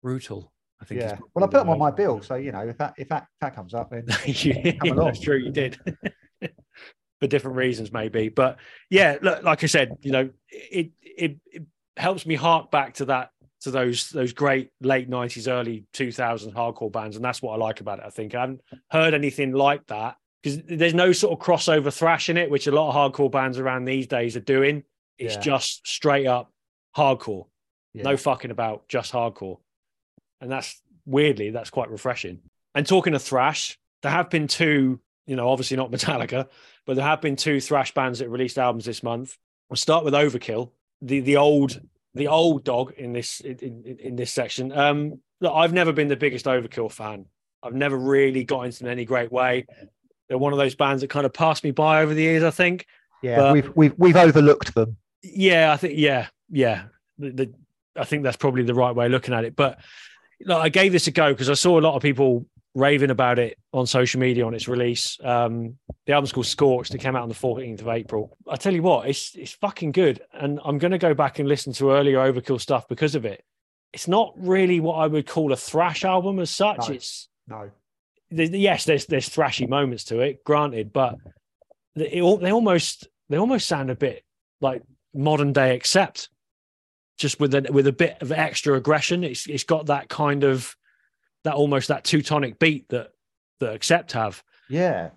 brutal. 0.01 0.53
I 0.81 0.85
think. 0.85 1.01
yeah 1.01 1.17
well 1.33 1.43
i 1.43 1.47
put 1.47 1.57
them 1.59 1.69
on 1.69 1.79
my 1.79 1.91
bill 1.91 2.21
so 2.21 2.35
you 2.35 2.51
know 2.53 2.59
if 2.67 2.77
that 2.77 2.93
if 2.97 3.09
that 3.09 3.23
if 3.23 3.39
that 3.41 3.55
comes 3.55 3.73
up 3.73 3.89
then 3.89 4.05
Yeah, 4.27 4.71
Come 4.73 4.89
along. 4.91 5.05
that's 5.07 5.19
true. 5.19 5.37
You 5.37 5.51
did. 5.51 5.77
For 7.21 7.27
different 7.27 7.55
reasons, 7.55 7.93
maybe, 7.93 8.27
but 8.27 8.57
yeah, 8.89 9.17
look, 9.21 9.41
like 9.41 9.63
I 9.63 9.67
said, 9.67 9.95
you 10.01 10.11
know, 10.11 10.29
it, 10.49 10.91
it 11.01 11.37
it 11.47 11.63
helps 11.95 12.25
me 12.25 12.35
hark 12.35 12.71
back 12.71 12.95
to 12.95 13.05
that 13.05 13.31
to 13.65 13.71
those 13.71 14.09
those 14.09 14.33
great 14.33 14.69
late 14.81 15.09
nineties, 15.09 15.47
early 15.47 15.83
two 15.93 16.11
thousands 16.11 16.53
hardcore 16.55 16.91
bands, 16.91 17.15
and 17.17 17.23
that's 17.25 17.41
what 17.41 17.53
I 17.53 17.57
like 17.57 17.81
about 17.81 17.99
it. 17.99 18.05
I 18.07 18.09
think 18.09 18.33
I 18.33 18.41
haven't 18.41 18.61
heard 18.89 19.13
anything 19.13 19.51
like 19.53 19.85
that 19.87 20.17
because 20.41 20.61
there's 20.63 20.93
no 20.93 21.11
sort 21.11 21.37
of 21.39 21.45
crossover 21.45 21.93
thrash 21.93 22.29
in 22.29 22.37
it, 22.37 22.49
which 22.49 22.67
a 22.67 22.71
lot 22.71 22.89
of 22.89 22.95
hardcore 23.13 23.31
bands 23.31 23.59
around 23.59 23.85
these 23.85 24.07
days 24.07 24.35
are 24.35 24.41
doing. 24.41 24.83
It's 25.17 25.35
Yeah. 25.35 25.41
just 25.41 25.87
straight 25.87 26.25
up 26.27 26.51
hardcore, 26.95 27.47
yeah. 27.93 28.03
no 28.03 28.15
fucking 28.17 28.51
about, 28.51 28.87
just 28.87 29.11
hardcore, 29.11 29.57
and 30.41 30.51
that's 30.51 30.81
weirdly 31.05 31.49
that's 31.51 31.69
quite 31.69 31.89
refreshing. 31.89 32.39
And 32.73 32.85
talking 32.87 33.13
of 33.13 33.21
thrash, 33.21 33.77
there 34.01 34.11
have 34.11 34.29
been 34.29 34.47
two, 34.47 34.99
you 35.27 35.35
know, 35.35 35.49
obviously 35.49 35.77
not 35.77 35.91
Metallica, 35.91 36.47
but 36.85 36.95
there 36.95 37.05
have 37.05 37.21
been 37.21 37.35
two 37.35 37.59
thrash 37.59 37.93
bands 37.93 38.19
that 38.19 38.29
released 38.29 38.57
albums 38.57 38.85
this 38.85 39.01
month. 39.03 39.37
We'll 39.69 39.77
start 39.77 40.03
with 40.05 40.13
Overkill, 40.13 40.71
the 41.01 41.19
the 41.21 41.37
old 41.37 41.81
the 42.15 42.27
old 42.27 42.63
dog 42.63 42.93
in 42.97 43.13
this 43.13 43.41
in, 43.41 43.59
in, 43.59 43.97
in 43.99 44.15
this 44.15 44.31
section. 44.31 44.71
Um, 44.71 45.19
look, 45.41 45.53
I've 45.53 45.73
never 45.73 45.93
been 45.93 46.07
the 46.07 46.15
biggest 46.15 46.45
Overkill 46.45 46.91
fan. 46.91 47.25
I've 47.61 47.73
never 47.73 47.97
really 47.97 48.43
got 48.43 48.61
into 48.61 48.79
them 48.79 48.87
in 48.87 48.93
any 48.93 49.05
great 49.05 49.31
way. 49.31 49.65
They're 50.27 50.37
one 50.37 50.53
of 50.53 50.59
those 50.59 50.75
bands 50.75 51.01
that 51.01 51.09
kind 51.09 51.25
of 51.25 51.33
passed 51.33 51.63
me 51.63 51.71
by 51.71 52.01
over 52.01 52.13
the 52.13 52.21
years. 52.21 52.43
I 52.43 52.51
think. 52.51 52.85
yeah 53.21 53.37
but- 53.37 53.53
we've 53.53 53.75
we've 53.75 53.93
we've 53.97 54.15
overlooked 54.15 54.73
them 54.73 54.97
Yeah, 55.21 55.71
I 55.73 55.77
think 55.77 55.93
yeah, 55.97 56.27
yeah. 56.49 56.85
The, 57.17 57.31
the, 57.31 57.53
I 57.97 58.03
think 58.05 58.23
that's 58.23 58.37
probably 58.37 58.63
the 58.63 58.73
right 58.73 58.93
way 58.95 59.05
of 59.05 59.11
looking 59.11 59.33
at 59.33 59.45
it. 59.45 59.55
But 59.55 59.79
look, 60.41 60.59
I 60.61 60.69
gave 60.69 60.91
this 60.91 61.07
a 61.07 61.11
go 61.11 61.31
because 61.33 61.49
I 61.49 61.53
saw 61.53 61.79
a 61.79 61.81
lot 61.81 61.95
of 61.95 62.01
people 62.01 62.45
raving 62.75 63.09
about 63.09 63.39
it 63.39 63.57
on 63.73 63.87
social 63.87 64.19
media 64.19 64.45
on 64.45 64.53
its 64.53 64.67
release. 64.67 65.17
Um, 65.23 65.77
the 66.05 66.13
album's 66.13 66.33
called 66.33 66.45
Scorched. 66.45 66.93
It 66.93 66.99
came 66.99 67.15
out 67.15 67.23
on 67.23 67.29
the 67.29 67.35
14th 67.35 67.81
of 67.81 67.87
April. 67.87 68.37
I 68.47 68.57
tell 68.57 68.73
you 68.73 68.83
what, 68.83 69.07
it's 69.09 69.33
it's 69.35 69.53
fucking 69.53 69.93
good, 69.93 70.21
and 70.33 70.59
I'm 70.63 70.77
going 70.77 70.91
to 70.91 70.97
go 70.99 71.13
back 71.13 71.39
and 71.39 71.47
listen 71.49 71.73
to 71.73 71.91
earlier 71.91 72.17
Overkill 72.17 72.61
stuff 72.61 72.87
because 72.87 73.15
of 73.15 73.25
it. 73.25 73.43
It's 73.93 74.07
not 74.07 74.33
really 74.35 74.79
what 74.81 74.95
I 74.95 75.07
would 75.07 75.25
call 75.25 75.53
a 75.53 75.55
thrash 75.55 76.03
album 76.03 76.39
as 76.39 76.51
such. 76.51 76.89
No. 76.89 76.93
It's 76.95 77.29
no 77.47 77.71
there's, 78.29 78.49
yes, 78.51 78.85
there's 78.85 79.05
there's 79.05 79.29
thrashy 79.29 79.67
moments 79.69 80.03
to 80.05 80.19
it, 80.19 80.43
granted, 80.43 80.91
but 80.91 81.15
they, 81.95 82.21
all- 82.21 82.37
they 82.37 82.51
almost 82.51 83.07
they 83.29 83.37
almost 83.37 83.67
sound 83.67 83.89
a 83.89 83.95
bit 83.95 84.23
like 84.61 84.83
modern 85.13 85.53
day 85.53 85.75
accept, 85.75 86.29
just 87.17 87.39
with 87.39 87.53
a 87.55 87.67
with 87.71 87.87
a 87.87 87.93
bit 87.93 88.17
of 88.21 88.31
extra 88.31 88.75
aggression. 88.75 89.23
It's 89.23 89.47
it's 89.47 89.63
got 89.63 89.85
that 89.85 90.09
kind 90.09 90.43
of 90.43 90.75
that 91.45 91.55
almost 91.55 91.87
that 91.87 92.03
Teutonic 92.03 92.59
beat 92.59 92.87
that 92.89 93.11
that 93.61 93.73
accept 93.73 94.11
have, 94.11 94.43
yeah 94.69 95.09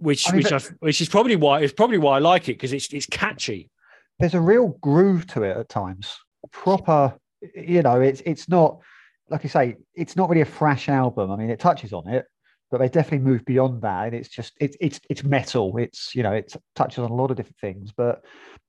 which 0.00 0.28
I 0.28 0.32
mean, 0.32 0.42
which 0.42 0.52
I 0.52 0.60
which 0.80 1.00
is 1.00 1.08
probably 1.08 1.36
why 1.36 1.60
it's 1.60 1.72
probably 1.72 1.98
why 1.98 2.16
I 2.16 2.18
like 2.18 2.48
it 2.48 2.54
because 2.54 2.72
it's 2.72 2.92
it's 2.92 3.06
catchy. 3.06 3.70
there's 4.18 4.34
a 4.34 4.40
real 4.40 4.68
groove 4.80 5.26
to 5.28 5.42
it 5.42 5.56
at 5.56 5.68
times. 5.68 6.16
Proper, 6.50 7.14
you 7.54 7.82
know, 7.82 8.00
it's 8.00 8.22
it's 8.24 8.48
not 8.48 8.80
like 9.28 9.44
I 9.44 9.48
say, 9.48 9.76
it's 9.94 10.16
not 10.16 10.28
really 10.28 10.40
a 10.40 10.46
thrash 10.46 10.88
album. 10.88 11.30
I 11.30 11.36
mean, 11.36 11.50
it 11.50 11.60
touches 11.60 11.92
on 11.92 12.08
it, 12.08 12.26
but 12.70 12.78
they 12.78 12.88
definitely 12.88 13.30
move 13.30 13.44
beyond 13.44 13.82
that. 13.82 14.06
And 14.06 14.14
it's 14.14 14.28
just 14.28 14.54
it's 14.58 14.76
it's 14.80 15.00
it's 15.10 15.22
metal. 15.22 15.76
It's 15.76 16.14
you 16.14 16.22
know, 16.22 16.32
it 16.32 16.54
touches 16.74 16.98
on 16.98 17.10
a 17.10 17.14
lot 17.14 17.30
of 17.30 17.36
different 17.36 17.58
things. 17.58 17.92
But 17.94 18.24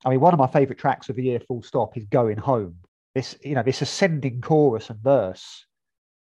I 0.06 0.10
mean, 0.10 0.20
one 0.20 0.34
of 0.34 0.40
my 0.40 0.48
favorite 0.48 0.80
tracks 0.80 1.10
of 1.10 1.16
the 1.16 1.24
year, 1.24 1.40
full 1.40 1.64
stop, 1.64 1.98
is 1.98 2.06
"Going 2.06 2.38
Home." 2.38 2.76
This 3.16 3.38
you 3.42 3.56
know, 3.56 3.64
this 3.64 3.82
ascending 3.82 4.42
chorus 4.42 4.90
and 4.90 5.00
verse 5.00 5.66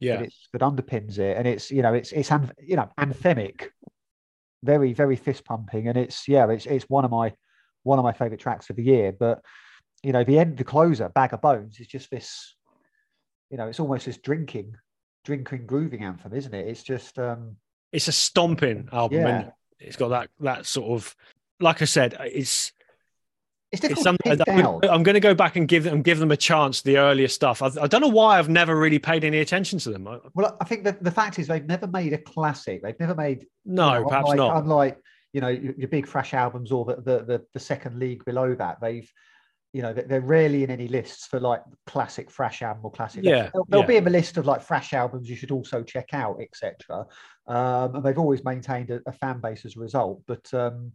Yeah, 0.01 0.17
that, 0.17 0.25
it's, 0.27 0.49
that 0.53 0.61
underpins 0.63 1.19
it, 1.19 1.37
and 1.37 1.47
it's 1.47 1.71
you 1.71 1.83
know, 1.83 1.95
it's 1.95 2.13
it's 2.13 2.31
you 2.61 2.77
know, 2.77 2.89
anthemic, 2.99 3.69
very 4.63 4.93
very 4.93 5.17
fist 5.17 5.45
pumping, 5.45 5.89
and 5.89 5.97
it's 5.97 6.29
yeah, 6.29 6.49
it's 6.51 6.67
it's 6.67 6.85
one 6.89 7.05
of 7.05 7.11
my 7.11 7.35
one 7.83 7.99
of 7.99 8.05
my 8.05 8.13
favorite 8.13 8.41
tracks 8.41 8.71
of 8.71 8.77
the 8.77 8.85
year. 8.85 9.13
But 9.13 9.43
you 10.03 10.13
know, 10.13 10.25
the 10.25 10.39
end, 10.39 10.57
the 10.57 10.65
closer, 10.65 11.09
"Bag 11.09 11.33
of 11.33 11.41
Bones," 11.41 11.81
is 11.81 11.87
just 11.87 12.11
this, 12.11 12.55
you 13.51 13.57
know, 13.57 13.67
it's 13.67 13.81
almost 13.81 14.07
this 14.07 14.19
drinking, 14.19 14.77
drinking 15.25 15.67
grooving 15.67 16.05
anthem, 16.05 16.33
isn't 16.33 16.55
it? 16.55 16.69
It's 16.69 16.83
just 16.83 17.19
um, 17.19 17.57
it's 17.93 18.09
a 18.09 18.13
stomping 18.13 18.89
album. 18.93 19.19
yeah, 19.19 19.29
and 19.29 19.53
It's 19.81 19.97
got 19.97 20.09
that 20.09 20.31
that 20.41 20.67
sort 20.67 20.91
of, 20.91 21.17
like 21.61 21.83
I 21.83 21.87
said, 21.87 22.17
it's 22.21 22.73
It's 23.71 23.83
it's 23.85 23.89
difficult 23.89 24.05
something 24.05 24.39
to 24.39 24.45
pin 24.47 24.91
I'm, 24.91 25.03
going 25.03 25.15
to 25.15 25.21
go 25.21 25.35
back 25.35 25.57
and 25.57 25.69
give 25.69 25.85
them 25.85 26.01
give 26.01 26.19
them 26.19 26.31
a 26.31 26.37
chance. 26.37 26.81
The 26.81 26.97
earlier 26.97 27.29
stuff, 27.29 27.61
I've, 27.61 27.77
I 27.77 27.87
don't 27.87 28.01
know 28.01 28.09
why 28.09 28.39
I've 28.39 28.49
never 28.49 28.79
really 28.79 28.99
paid 28.99 29.25
any 29.25 29.41
attention 29.41 29.79
to 29.81 29.91
them. 29.91 30.05
Well, 30.35 30.57
I 30.59 30.65
think 30.65 30.85
that 30.85 31.05
the 31.05 31.11
fact 31.11 31.39
is 31.39 31.47
they've 31.47 31.67
never 31.67 31.87
made 31.87 32.15
a 32.15 32.19
classic. 32.19 32.83
They've 32.83 32.99
never 32.99 33.15
made 33.15 33.47
No, 33.67 33.93
you 33.93 34.01
know, 34.01 34.09
perhaps 34.09 34.31
unlike, 34.31 34.37
not. 34.37 34.63
Unlike 34.63 35.03
you 35.35 35.41
know 35.43 35.49
your, 35.49 35.75
your 35.77 35.89
big 35.89 36.09
thrash 36.09 36.33
albums 36.33 36.73
or 36.73 36.87
the, 36.87 36.97
the 36.97 37.25
the 37.25 37.45
the 37.53 37.61
second 37.61 37.99
league 37.99 38.25
below 38.25 38.55
that, 38.55 38.81
they've 38.81 39.11
you 39.75 39.83
know 39.83 39.93
they're 39.93 40.23
rarely 40.23 40.65
in 40.65 40.71
any 40.71 40.89
lists 40.89 41.27
for 41.27 41.39
like 41.39 41.63
classic 41.87 42.31
thrash 42.31 42.63
album 42.63 42.87
or 42.87 42.91
classic. 42.91 43.23
Yeah, 43.23 43.51
there'll, 43.53 43.67
there'll 43.69 43.85
yeah. 43.85 43.89
be 43.89 43.97
in 43.97 44.05
the 44.05 44.11
list 44.11 44.39
of 44.39 44.47
like 44.47 44.63
thrash 44.63 44.95
albums 44.95 45.29
you 45.29 45.37
should 45.37 45.51
also 45.51 45.83
check 45.83 46.09
out, 46.15 46.39
etc. 46.41 47.05
Um, 47.47 47.97
and 47.97 48.03
they've 48.03 48.19
always 48.19 48.43
maintained 48.45 48.91
a, 48.91 49.03
a 49.07 49.13
fan 49.13 49.41
base 49.41 49.67
as 49.67 49.77
a 49.77 49.81
result. 49.81 50.23
But 50.27 50.53
um, 50.55 50.93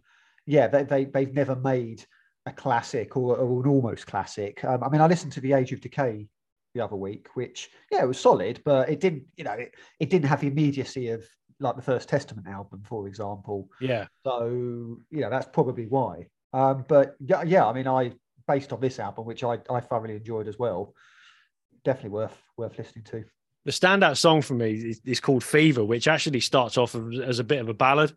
yeah, 0.47 0.67
they, 0.67 0.83
they 0.83 1.05
they've 1.05 1.33
never 1.33 1.55
made 1.55 2.03
a 2.45 2.51
classic 2.51 3.15
or, 3.15 3.37
or 3.37 3.63
an 3.63 3.69
almost 3.69 4.07
classic. 4.07 4.63
Um, 4.63 4.83
I 4.83 4.89
mean, 4.89 5.01
I 5.01 5.07
listened 5.07 5.31
to 5.33 5.41
the 5.41 5.53
Age 5.53 5.71
of 5.71 5.81
Decay 5.81 6.27
the 6.75 6.81
other 6.83 6.95
week, 6.95 7.27
which 7.35 7.69
yeah, 7.91 8.03
it 8.03 8.07
was 8.07 8.19
solid, 8.19 8.61
but 8.65 8.89
it 8.89 8.99
didn't, 8.99 9.23
you 9.37 9.43
know, 9.43 9.53
it, 9.53 9.75
it 9.99 10.09
didn't 10.09 10.27
have 10.27 10.41
the 10.41 10.47
immediacy 10.47 11.09
of 11.09 11.23
like 11.59 11.75
the 11.75 11.81
First 11.81 12.09
Testament 12.09 12.47
album, 12.47 12.81
for 12.83 13.07
example. 13.07 13.69
Yeah, 13.79 14.07
So 14.25 14.47
you 14.47 15.21
know, 15.21 15.29
that's 15.29 15.47
probably 15.53 15.85
why. 15.85 16.27
Um, 16.51 16.83
but 16.87 17.15
yeah, 17.19 17.43
yeah, 17.43 17.65
I 17.65 17.73
mean, 17.73 17.87
I 17.87 18.11
based 18.47 18.73
on 18.73 18.81
this 18.81 18.99
album, 18.99 19.25
which 19.25 19.43
I, 19.43 19.59
I 19.69 19.79
thoroughly 19.79 20.15
enjoyed 20.15 20.47
as 20.47 20.59
well, 20.59 20.93
definitely 21.85 22.09
worth 22.11 22.37
worth 22.57 22.77
listening 22.77 23.05
to. 23.05 23.23
the 23.65 23.71
standout 23.71 24.17
song 24.17 24.41
for 24.41 24.53
me 24.55 24.73
is, 24.73 25.01
is 25.05 25.19
called 25.21 25.43
Fever, 25.43 25.85
which 25.85 26.07
actually 26.07 26.41
starts 26.41 26.77
off 26.77 26.95
as, 26.95 27.39
a 27.39 27.43
bit 27.43 27.61
of 27.61 27.69
a 27.69 27.73
ballad, 27.73 28.13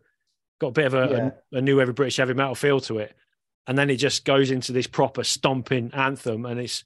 got 0.59 0.67
a 0.67 0.71
bit 0.71 0.85
of 0.87 0.93
a, 0.95 0.97
Yeah. 0.97 1.29
a, 1.53 1.57
a 1.59 1.61
new 1.61 1.77
wave 1.77 1.89
of 1.89 1.95
British 1.95 2.17
heavy 2.17 2.33
metal 2.33 2.55
feel 2.55 2.81
to 2.81 2.97
it, 2.97 3.15
and 3.67 3.77
then 3.77 3.89
it 3.89 3.97
just 3.97 4.25
goes 4.25 4.49
into 4.49 4.71
this 4.71 4.87
proper 4.87 5.23
stomping 5.23 5.91
anthem, 5.93 6.45
and 6.45 6.59
it's 6.59 6.83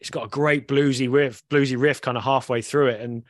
it's 0.00 0.10
got 0.10 0.24
a 0.26 0.28
great 0.28 0.68
bluesy 0.68 1.10
riff, 1.10 1.46
bluesy 1.48 1.80
riff 1.80 2.00
kind 2.00 2.16
of 2.16 2.24
halfway 2.24 2.60
through 2.60 2.88
it, 2.88 3.00
and 3.00 3.22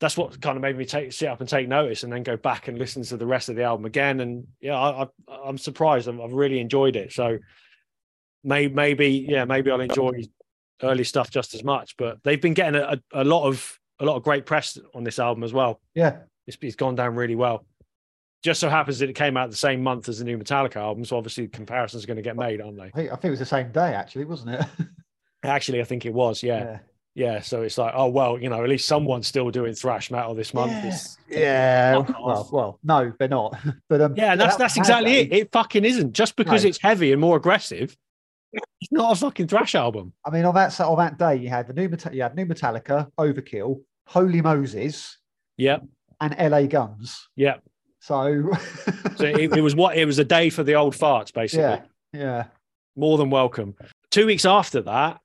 that's 0.00 0.16
what 0.16 0.40
kind 0.40 0.56
of 0.56 0.62
made 0.62 0.78
me 0.78 0.84
take 0.84 1.12
sit 1.12 1.28
up 1.28 1.40
and 1.40 1.48
take 1.48 1.68
notice, 1.68 2.04
and 2.04 2.12
then 2.12 2.22
go 2.22 2.36
back 2.36 2.68
and 2.68 2.78
listen 2.78 3.02
to 3.02 3.16
the 3.16 3.26
rest 3.26 3.48
of 3.48 3.56
the 3.56 3.64
album 3.64 3.84
again, 3.84 4.20
and 4.20 4.46
yeah, 4.60 4.78
I, 4.78 5.02
I, 5.02 5.08
I'm 5.44 5.58
surprised, 5.58 6.08
I've, 6.08 6.20
I've 6.20 6.32
really 6.32 6.60
enjoyed 6.60 6.96
it, 6.96 7.12
so 7.12 7.38
maybe 8.44 8.72
maybe 8.72 9.26
yeah 9.28 9.44
maybe 9.44 9.70
I'll 9.70 9.80
enjoy 9.80 10.12
early 10.82 11.04
stuff 11.04 11.30
just 11.30 11.54
as 11.54 11.64
much, 11.64 11.96
but 11.96 12.18
they've 12.22 12.40
been 12.40 12.54
getting 12.54 12.80
a, 12.80 13.00
a, 13.12 13.22
a 13.22 13.24
lot 13.24 13.46
of 13.46 13.78
a 13.98 14.04
lot 14.04 14.16
of 14.16 14.22
great 14.22 14.46
press 14.46 14.78
on 14.94 15.02
this 15.02 15.18
album 15.18 15.42
as 15.42 15.52
well. 15.52 15.80
Yeah, 15.94 16.18
It's, 16.46 16.56
it's 16.62 16.76
gone 16.76 16.94
down 16.94 17.16
really 17.16 17.34
well. 17.34 17.66
Just 18.44 18.60
so 18.60 18.68
happens 18.68 19.00
that 19.00 19.10
it 19.10 19.14
came 19.14 19.36
out 19.36 19.50
the 19.50 19.56
same 19.56 19.82
month 19.82 20.08
as 20.08 20.18
the 20.20 20.24
new 20.24 20.38
Metallica 20.38 20.76
album, 20.76 21.04
so 21.04 21.16
obviously 21.16 21.48
comparisons 21.48 22.04
are 22.04 22.06
going 22.06 22.16
to 22.18 22.22
get 22.22 22.36
made, 22.36 22.60
aren't 22.60 22.76
they? 22.76 22.84
I 22.84 22.90
think, 22.90 23.10
I 23.12 23.14
think 23.16 23.24
it 23.24 23.30
was 23.30 23.38
the 23.40 23.46
same 23.46 23.72
day 23.72 23.94
actually, 23.94 24.24
wasn't 24.26 24.50
it? 24.60 24.66
Actually, 25.44 25.80
I 25.80 25.84
think 25.84 26.04
it 26.04 26.12
was, 26.12 26.42
yeah, 26.42 26.80
yeah. 27.14 27.40
So 27.40 27.62
it's 27.62 27.78
like, 27.78 27.92
oh 27.96 28.08
well, 28.08 28.38
you 28.40 28.48
know, 28.48 28.62
at 28.62 28.68
least 28.68 28.88
someone's 28.88 29.28
still 29.28 29.50
doing 29.50 29.72
thrash 29.72 30.10
metal 30.10 30.34
this 30.34 30.52
month. 30.52 30.72
Yeah. 30.72 30.96
Yeah. 31.38 31.96
Well, 31.98 32.48
well, 32.52 32.78
no, 32.82 33.12
they're 33.18 33.28
not. 33.28 33.56
But 33.88 34.00
um, 34.00 34.14
yeah, 34.16 34.34
that's 34.34 34.56
that's 34.56 34.76
exactly 34.76 35.12
it. 35.18 35.32
It 35.32 35.52
fucking 35.52 35.84
isn't. 35.84 36.12
Just 36.12 36.34
because 36.36 36.64
No. 36.64 36.68
it's 36.70 36.78
heavy 36.80 37.12
and 37.12 37.20
more 37.20 37.36
aggressive, 37.36 37.96
it's 38.52 38.90
not 38.92 39.12
a 39.12 39.14
fucking 39.16 39.46
thrash 39.46 39.74
album. 39.76 40.12
I 40.24 40.30
mean, 40.30 40.44
on 40.44 40.54
that 40.56 40.78
on 40.80 40.98
that 40.98 41.18
day, 41.18 41.36
you 41.36 41.48
had 41.48 41.68
the 41.68 41.72
new 41.72 41.88
you 42.12 42.22
had 42.22 42.34
new 42.34 42.46
Metallica, 42.46 43.08
Overkill, 43.18 43.80
Holy 44.08 44.40
Moses, 44.42 45.18
Yep, 45.56 45.84
and 46.20 46.36
LA 46.52 46.62
Guns. 46.66 47.28
yep. 47.36 47.62
So, 48.08 48.50
So 49.16 49.24
it, 49.26 49.52
it 49.54 49.60
was 49.60 49.74
what 49.76 49.98
it 49.98 50.06
was 50.06 50.18
a 50.18 50.24
day 50.24 50.48
for 50.48 50.62
the 50.62 50.74
old 50.74 50.94
farts, 50.94 51.30
basically. 51.30 51.62
yeah, 51.64 51.82
yeah, 52.12 52.44
more 52.96 53.18
than 53.18 53.28
welcome. 53.28 53.74
Two 54.10 54.24
weeks 54.24 54.46
after 54.46 54.80
that, 54.82 55.20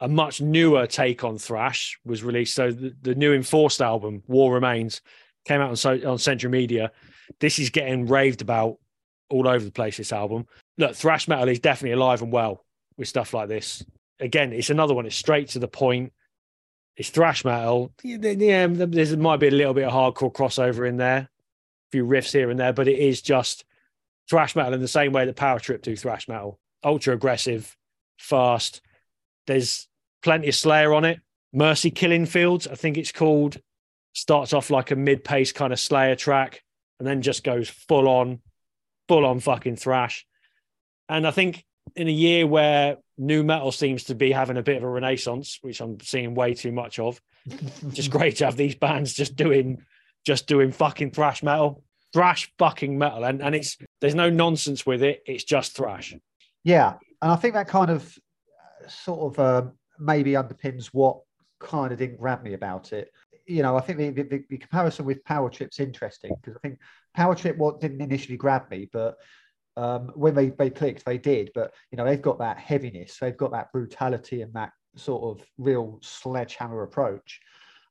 a 0.00 0.08
much 0.08 0.40
newer 0.40 0.88
take 0.88 1.22
on 1.22 1.38
thrash 1.38 1.96
was 2.04 2.24
released. 2.24 2.56
So 2.56 2.72
the, 2.72 2.92
the 3.02 3.14
new 3.14 3.32
Enforced 3.32 3.80
album, 3.80 4.24
War 4.26 4.52
Remains, 4.52 5.00
came 5.44 5.60
out 5.60 5.70
on 5.70 5.76
so, 5.76 6.00
on 6.04 6.18
Century 6.18 6.50
Media. 6.50 6.90
This 7.38 7.60
is 7.60 7.70
getting 7.70 8.06
raved 8.06 8.42
about 8.42 8.78
all 9.30 9.46
over 9.46 9.64
the 9.64 9.70
place. 9.70 9.98
This 9.98 10.12
album, 10.12 10.46
look, 10.78 10.96
thrash 10.96 11.28
metal 11.28 11.48
is 11.48 11.60
definitely 11.60 11.92
alive 11.92 12.20
and 12.20 12.32
well 12.32 12.64
with 12.96 13.06
stuff 13.06 13.32
like 13.32 13.48
this. 13.48 13.84
Again, 14.18 14.52
it's 14.52 14.70
another 14.70 14.92
one. 14.92 15.06
It's 15.06 15.14
straight 15.14 15.50
to 15.50 15.60
the 15.60 15.68
point. 15.68 16.12
It's 16.96 17.10
thrash 17.10 17.44
metal. 17.44 17.92
Yeah, 18.02 18.16
there 18.66 19.16
might 19.16 19.38
be 19.38 19.48
a 19.48 19.52
little 19.52 19.74
bit 19.74 19.84
of 19.84 19.92
hardcore 19.92 20.32
crossover 20.32 20.88
in 20.88 20.96
there, 20.96 21.30
few 21.92 22.04
riffs 22.04 22.32
here 22.32 22.50
and 22.50 22.58
there, 22.58 22.72
but 22.72 22.88
it 22.88 22.98
is 22.98 23.22
just 23.22 23.64
thrash 24.28 24.56
metal 24.56 24.74
in 24.74 24.80
the 24.80 24.88
same 24.88 25.12
way 25.12 25.26
that 25.26 25.36
Power 25.36 25.60
Trip 25.60 25.82
do 25.82 25.94
thrash 25.94 26.26
metal. 26.26 26.58
Ultra 26.82 27.14
aggressive, 27.14 27.76
fast. 28.18 28.80
There's 29.46 29.86
plenty 30.22 30.48
of 30.48 30.54
Slayer 30.54 30.94
on 30.94 31.04
it. 31.04 31.20
Mercy 31.52 31.90
Killing 31.90 32.26
Fields, 32.26 32.66
I 32.66 32.74
think 32.74 32.96
it's 32.96 33.12
called, 33.12 33.60
starts 34.14 34.52
off 34.52 34.70
like 34.70 34.90
a 34.90 34.96
mid-pace 34.96 35.52
kind 35.52 35.72
of 35.72 35.78
Slayer 35.78 36.16
track, 36.16 36.62
and 36.98 37.06
then 37.06 37.20
just 37.20 37.44
goes 37.44 37.68
full 37.68 38.08
on, 38.08 38.40
full 39.06 39.26
on 39.26 39.38
fucking 39.40 39.76
thrash. 39.76 40.26
And 41.08 41.26
I 41.26 41.30
think 41.30 41.64
in 41.94 42.08
a 42.08 42.12
year 42.12 42.46
where 42.46 42.96
nu 43.18 43.42
metal 43.42 43.70
seems 43.70 44.04
to 44.04 44.14
be 44.14 44.32
having 44.32 44.56
a 44.56 44.62
bit 44.62 44.78
of 44.78 44.82
a 44.82 44.88
renaissance, 44.88 45.58
which 45.60 45.80
I'm 45.80 46.00
seeing 46.00 46.34
way 46.34 46.54
too 46.54 46.72
much 46.72 46.98
of, 46.98 47.20
just 47.92 48.10
great 48.10 48.36
to 48.36 48.46
have 48.46 48.56
these 48.56 48.76
bands 48.76 49.12
just 49.12 49.36
doing 49.36 49.82
just 50.24 50.46
doing 50.46 50.72
fucking 50.72 51.10
thrash 51.10 51.42
metal 51.42 51.82
thrash 52.12 52.52
fucking 52.58 52.98
metal 52.98 53.24
and 53.24 53.42
and 53.42 53.54
it's 53.54 53.78
there's 54.00 54.14
no 54.14 54.28
nonsense 54.28 54.84
with 54.84 55.02
it 55.02 55.22
it's 55.26 55.44
just 55.44 55.74
thrash 55.74 56.14
yeah. 56.64 56.94
And 57.20 57.30
I 57.30 57.36
think 57.36 57.54
that 57.54 57.68
kind 57.68 57.90
of 57.90 58.18
uh, 58.84 58.88
sort 58.88 59.38
of 59.38 59.40
um 59.40 59.72
maybe 59.98 60.32
underpins 60.32 60.86
what 60.86 61.20
kind 61.60 61.92
of 61.92 61.98
didn't 61.98 62.18
grab 62.18 62.42
me 62.42 62.54
about 62.54 62.92
it. 62.92 63.12
You 63.46 63.62
know, 63.62 63.76
I 63.76 63.80
think 63.80 63.98
the, 63.98 64.10
the, 64.10 64.44
the 64.48 64.56
comparison 64.56 65.04
with 65.04 65.24
Power 65.24 65.50
Trip's 65.50 65.80
interesting 65.80 66.32
because 66.40 66.56
I 66.56 66.60
think 66.60 66.78
Power 67.14 67.34
Trip 67.34 67.56
what 67.56 67.80
didn't 67.80 68.00
initially 68.00 68.36
grab 68.36 68.70
me, 68.70 68.88
but 68.92 69.16
um, 69.76 70.12
when 70.14 70.34
they, 70.34 70.50
they 70.50 70.70
clicked, 70.70 71.04
they 71.04 71.18
did. 71.18 71.50
But 71.54 71.72
you 71.90 71.96
know, 71.96 72.04
they've 72.04 72.22
got 72.22 72.38
that 72.38 72.58
heaviness, 72.58 73.18
they've 73.18 73.36
got 73.36 73.52
that 73.52 73.72
brutality 73.72 74.42
and 74.42 74.52
that 74.54 74.72
sort 74.96 75.40
of 75.40 75.46
real 75.58 75.98
sledgehammer 76.02 76.82
approach. 76.82 77.40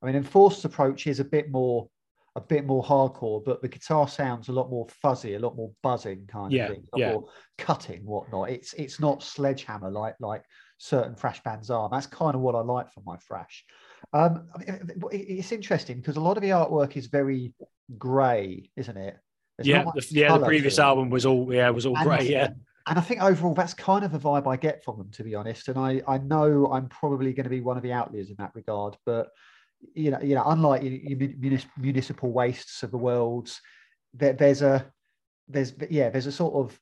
I 0.02 0.06
mean, 0.06 0.16
enforced 0.16 0.66
approach 0.66 1.08
is 1.08 1.20
a 1.20 1.26
bit 1.26 1.52
more 1.52 1.88
a 2.36 2.42
bit 2.42 2.66
more 2.66 2.84
hardcore, 2.84 3.44
but 3.44 3.62
the 3.62 3.68
guitar 3.68 4.08
sounds 4.08 4.48
a 4.48 4.54
lot 4.54 4.70
more 4.70 4.88
fuzzy, 4.90 5.34
a 5.36 5.40
lot 5.40 5.56
more 5.56 5.72
buzzing 5.84 6.26
kind 6.28 6.54
Yeah, 6.54 6.64
of 6.64 6.68
thing, 6.68 6.86
a 6.94 6.98
lot 6.98 7.00
yeah. 7.00 7.12
more 7.12 7.30
cutting, 7.58 8.06
whatnot. 8.06 8.50
It's 8.50 8.74
it's 8.74 9.00
not 9.00 9.22
sledgehammer 9.24 9.92
like 9.92 10.16
like 10.20 10.44
certain 10.78 11.16
thrash 11.16 11.44
bands 11.44 11.70
are. 11.70 11.90
That's 11.90 12.08
kind 12.08 12.36
of 12.36 12.42
what 12.42 12.56
I 12.56 12.62
like 12.62 12.92
from 12.92 13.04
my 13.06 13.18
thrash. 13.18 13.66
Um, 14.14 14.50
I 14.56 14.58
mean, 14.60 14.68
it- 15.12 15.16
it's 15.18 15.52
interesting 15.52 15.98
because 15.98 16.18
a 16.18 16.22
lot 16.22 16.38
of 16.38 16.44
the 16.44 16.50
artwork 16.50 16.96
is 16.98 17.08
very 17.08 17.54
grey, 17.98 18.72
isn't 18.76 18.98
it? 18.98 19.18
There's 19.58 19.70
yeah 19.70 19.84
the, 19.94 20.06
yeah 20.10 20.32
the 20.32 20.40
previous 20.40 20.80
album 20.80 21.10
was 21.10 21.26
all 21.26 21.54
yeah 21.54 21.70
was 21.70 21.86
all 21.86 21.98
And 21.98 22.10
great 22.10 22.30
yeah 22.30 22.50
And 22.88 22.98
I 22.98 23.02
think 23.02 23.22
overall 23.22 23.54
that's 23.54 23.74
kind 23.76 24.04
of 24.04 24.14
a 24.14 24.20
vibe 24.20 24.48
I 24.48 24.56
get 24.58 24.84
from 24.84 24.98
them, 24.98 25.12
to 25.12 25.24
be 25.24 25.36
honest. 25.36 25.68
And 25.68 25.78
I, 25.78 26.02
I 26.08 26.18
know 26.18 26.72
I'm 26.72 26.90
probably 26.90 27.32
going 27.34 27.44
to 27.44 27.50
be 27.50 27.62
one 27.62 27.78
of 27.78 27.84
the 27.84 27.94
outliers 27.94 28.30
in 28.32 28.38
that 28.40 28.56
regard. 28.56 28.98
But 29.06 29.30
you 29.94 30.12
know, 30.12 30.20
you 30.22 30.36
know, 30.36 30.44
unlike 30.46 30.84
your, 30.84 30.94
your 30.94 31.60
municipal 31.78 32.32
wastes 32.32 32.84
of 32.84 32.92
the 32.92 32.98
worlds, 32.98 33.60
there, 34.14 34.34
there's 34.34 34.62
a 34.62 34.86
there's 35.48 35.74
yeah, 35.90 36.10
there's 36.10 36.28
a 36.28 36.32
sort 36.32 36.54
of 36.54 36.80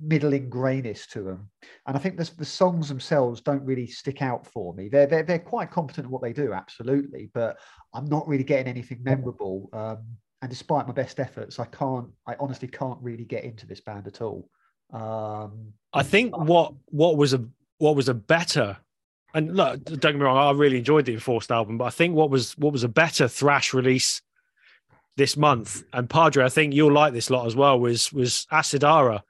middling 0.00 0.50
grayness 0.50 1.06
to 1.06 1.22
them. 1.22 1.50
And 1.86 1.96
I 1.96 2.00
think 2.00 2.16
the, 2.16 2.30
the 2.36 2.44
songs 2.44 2.88
themselves 2.88 3.40
don't 3.40 3.64
really 3.64 3.86
stick 3.86 4.22
out 4.22 4.46
for 4.46 4.74
me. 4.74 4.88
They're, 4.88 5.06
they're 5.06 5.22
they're 5.22 5.38
quite 5.38 5.70
competent 5.70 6.06
at 6.06 6.10
what 6.10 6.22
they 6.22 6.32
do, 6.32 6.52
absolutely, 6.52 7.30
but 7.34 7.58
I'm 7.92 8.06
not 8.06 8.26
really 8.28 8.44
getting 8.44 8.68
anything 8.68 9.02
memorable. 9.02 9.68
Um, 9.72 10.04
and 10.42 10.50
despite 10.50 10.86
my 10.86 10.92
best 10.92 11.20
efforts, 11.20 11.58
I 11.58 11.64
can't, 11.66 12.08
I 12.26 12.36
honestly 12.38 12.68
can't 12.68 12.98
really 13.00 13.24
get 13.24 13.44
into 13.44 13.66
this 13.66 13.80
band 13.80 14.06
at 14.06 14.20
all. 14.20 14.48
Um, 14.92 15.72
i 15.94 16.02
think 16.02 16.36
what 16.36 16.74
what 16.86 17.16
was 17.16 17.32
a 17.32 17.42
what 17.78 17.96
was 17.96 18.08
a 18.08 18.14
better 18.14 18.76
and 19.34 19.56
look 19.56 19.84
don't 19.84 20.00
get 20.00 20.14
me 20.14 20.22
wrong 20.22 20.36
i 20.36 20.50
really 20.56 20.78
enjoyed 20.78 21.04
the 21.04 21.12
enforced 21.12 21.50
album 21.50 21.76
but 21.76 21.84
i 21.84 21.90
think 21.90 22.14
what 22.14 22.30
was 22.30 22.56
what 22.56 22.72
was 22.72 22.84
a 22.84 22.88
better 22.88 23.28
thrash 23.28 23.74
release 23.74 24.22
this 25.16 25.36
month 25.36 25.82
and 25.92 26.08
padre 26.08 26.44
i 26.44 26.48
think 26.48 26.72
you'll 26.72 26.92
like 26.92 27.12
this 27.12 27.30
lot 27.30 27.46
as 27.46 27.54
well 27.54 27.78
was 27.78 28.12
was 28.12 28.46
acidara 28.52 29.20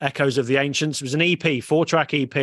echoes 0.00 0.38
of 0.38 0.46
the 0.46 0.56
ancients 0.56 1.00
it 1.00 1.04
was 1.04 1.14
an 1.14 1.22
ep 1.22 1.62
four 1.62 1.84
track 1.84 2.14
ep 2.14 2.36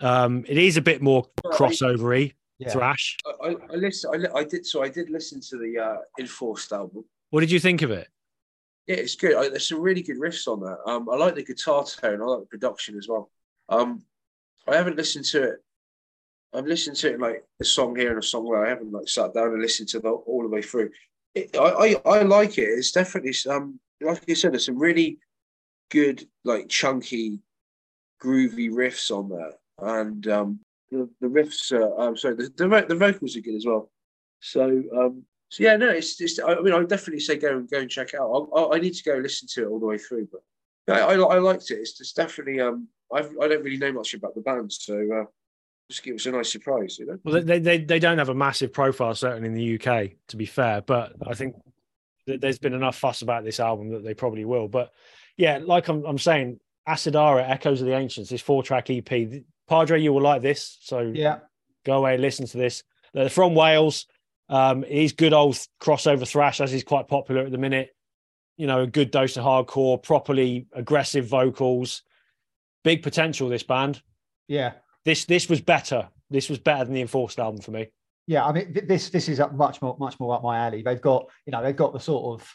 um 0.00 0.44
it 0.46 0.58
is 0.58 0.76
a 0.76 0.82
bit 0.82 1.02
more 1.02 1.26
crossovery 1.46 2.34
yeah. 2.58 2.70
thrash 2.70 3.16
I, 3.26 3.48
I, 3.48 3.56
I 3.72 3.74
listen. 3.74 4.10
I, 4.14 4.38
I 4.38 4.44
did 4.44 4.64
so. 4.64 4.82
I 4.82 4.88
did 4.88 5.10
listen 5.10 5.40
to 5.40 5.58
the 5.58 5.76
uh, 5.76 5.96
Enforced 6.20 6.72
album. 6.72 7.04
what 7.30 7.40
did 7.40 7.50
you 7.50 7.58
think 7.58 7.82
of 7.82 7.90
it 7.90 8.06
Yeah, 8.86 8.96
it's 8.96 9.16
good. 9.16 9.34
I, 9.34 9.48
there's 9.48 9.68
some 9.68 9.80
really 9.80 10.02
good 10.02 10.20
riffs 10.20 10.46
on 10.46 10.60
that. 10.60 10.78
Um, 10.86 11.08
I 11.10 11.16
like 11.16 11.34
the 11.34 11.44
guitar 11.44 11.84
tone. 11.84 12.22
I 12.22 12.24
like 12.24 12.40
the 12.40 12.46
production 12.46 12.96
as 12.96 13.08
well. 13.08 13.30
Um, 13.68 14.04
I 14.68 14.76
haven't 14.76 14.96
listened 14.96 15.24
to 15.26 15.42
it. 15.42 15.64
I've 16.54 16.66
listened 16.66 16.96
to 16.96 17.12
it 17.12 17.20
like 17.20 17.44
a 17.60 17.64
song 17.64 17.96
here 17.96 18.10
and 18.10 18.18
a 18.18 18.26
song 18.26 18.44
there. 18.44 18.64
I 18.64 18.68
haven't 18.68 18.92
like 18.92 19.08
sat 19.08 19.34
down 19.34 19.48
and 19.48 19.62
listened 19.62 19.88
to 19.90 20.00
the 20.00 20.10
all 20.10 20.42
the 20.42 20.48
way 20.48 20.62
through. 20.62 20.90
It, 21.34 21.56
I, 21.56 21.96
I 22.06 22.18
I 22.18 22.22
like 22.22 22.58
it. 22.58 22.68
It's 22.68 22.92
definitely 22.92 23.34
um 23.50 23.80
like 24.00 24.22
you 24.26 24.34
said, 24.34 24.52
there's 24.52 24.66
some 24.66 24.78
really 24.78 25.18
good, 25.90 26.26
like 26.44 26.68
chunky, 26.68 27.40
groovy 28.22 28.70
riffs 28.70 29.10
on 29.10 29.28
there, 29.28 29.54
and 29.78 30.26
um, 30.28 30.60
the, 30.90 31.08
the 31.20 31.26
riffs. 31.26 31.72
Are, 31.72 32.00
I'm 32.00 32.16
sorry, 32.16 32.36
the, 32.36 32.52
the 32.56 32.86
the 32.88 32.96
vocals 32.96 33.36
are 33.36 33.40
good 33.40 33.56
as 33.56 33.66
well. 33.66 33.90
So 34.40 34.82
um, 34.96 35.24
so 35.50 35.62
yeah, 35.62 35.76
no, 35.76 35.88
it's 35.88 36.16
just. 36.16 36.40
I 36.40 36.60
mean, 36.60 36.74
I 36.74 36.78
would 36.78 36.88
definitely 36.88 37.20
say 37.20 37.36
go 37.36 37.56
and 37.56 37.70
go 37.70 37.78
and 37.78 37.90
check 37.90 38.14
it 38.14 38.20
out. 38.20 38.48
I, 38.54 38.60
I, 38.60 38.76
I 38.76 38.80
need 38.80 38.94
to 38.94 39.04
go 39.04 39.16
listen 39.16 39.48
to 39.52 39.62
it 39.64 39.68
all 39.68 39.80
the 39.80 39.86
way 39.86 39.98
through, 39.98 40.28
but 40.30 40.42
yeah, 40.88 41.06
I, 41.06 41.14
I 41.14 41.38
liked 41.38 41.70
it. 41.70 41.78
It's 41.78 41.96
just 41.96 42.16
definitely. 42.16 42.60
Um, 42.60 42.88
I've, 43.12 43.30
I 43.40 43.48
don't 43.48 43.62
really 43.62 43.76
know 43.76 43.92
much 43.92 44.14
about 44.14 44.34
the 44.34 44.40
band, 44.40 44.72
so 44.72 44.94
uh, 44.94 45.24
just 45.90 46.06
it 46.06 46.12
was 46.12 46.26
a 46.26 46.30
nice 46.32 46.50
surprise, 46.50 46.98
you 46.98 47.06
know. 47.06 47.18
Well, 47.24 47.42
they, 47.42 47.58
they 47.58 47.78
they 47.78 47.98
don't 47.98 48.18
have 48.18 48.28
a 48.30 48.34
massive 48.34 48.72
profile, 48.72 49.14
certainly 49.14 49.48
in 49.48 49.54
the 49.54 49.74
UK, 49.74 50.12
to 50.28 50.36
be 50.36 50.46
fair. 50.46 50.80
But 50.80 51.12
I 51.26 51.34
think 51.34 51.56
that 52.26 52.40
there's 52.40 52.58
been 52.58 52.72
enough 52.74 52.96
fuss 52.96 53.22
about 53.22 53.44
this 53.44 53.60
album 53.60 53.90
that 53.90 54.02
they 54.04 54.14
probably 54.14 54.44
will. 54.44 54.68
But 54.68 54.92
yeah, 55.36 55.58
like 55.62 55.88
I'm, 55.88 56.04
I'm 56.04 56.18
saying, 56.18 56.58
Acidara, 56.88 57.48
Echoes 57.48 57.80
of 57.80 57.86
the 57.86 57.94
Ancients, 57.94 58.30
this 58.30 58.40
four 58.40 58.62
track 58.62 58.88
EP. 58.90 59.06
Padre, 59.68 60.00
you 60.00 60.12
will 60.12 60.22
like 60.22 60.42
this. 60.42 60.78
So 60.82 61.00
Yeah. 61.00 61.38
go 61.84 61.98
away, 61.98 62.16
listen 62.18 62.46
to 62.46 62.56
this. 62.58 62.82
They're 63.12 63.28
from 63.28 63.54
Wales. 63.54 64.06
Um, 64.48 64.84
he's 64.84 65.12
good 65.12 65.32
old 65.32 65.58
crossover 65.80 66.26
thrash, 66.28 66.60
as 66.60 66.70
he's 66.70 66.84
quite 66.84 67.08
popular 67.08 67.42
at 67.42 67.50
the 67.50 67.58
minute. 67.58 67.94
You 68.56 68.66
know, 68.66 68.82
a 68.82 68.86
good 68.86 69.10
dose 69.10 69.36
of 69.36 69.44
hardcore, 69.44 70.02
properly 70.02 70.66
aggressive 70.72 71.26
vocals. 71.26 72.02
Big 72.84 73.02
potential, 73.02 73.48
this 73.48 73.62
band. 73.62 74.02
Yeah. 74.48 74.72
This 75.04 75.24
this 75.24 75.48
was 75.48 75.60
better. 75.60 76.08
This 76.30 76.48
was 76.48 76.58
better 76.58 76.84
than 76.84 76.94
the 76.94 77.00
Enforced 77.02 77.38
album 77.38 77.60
for 77.60 77.70
me. 77.70 77.88
Yeah, 78.26 78.46
I 78.46 78.52
mean, 78.52 78.72
this 78.86 79.10
this 79.10 79.28
is 79.28 79.38
up 79.40 79.54
much 79.54 79.82
more 79.82 79.96
much 79.98 80.18
more 80.18 80.34
up 80.34 80.42
my 80.42 80.58
alley. 80.58 80.82
They've 80.82 81.00
got 81.00 81.30
you 81.46 81.50
know 81.52 81.62
they've 81.62 81.76
got 81.76 81.92
the 81.92 82.00
sort 82.00 82.40
of 82.40 82.48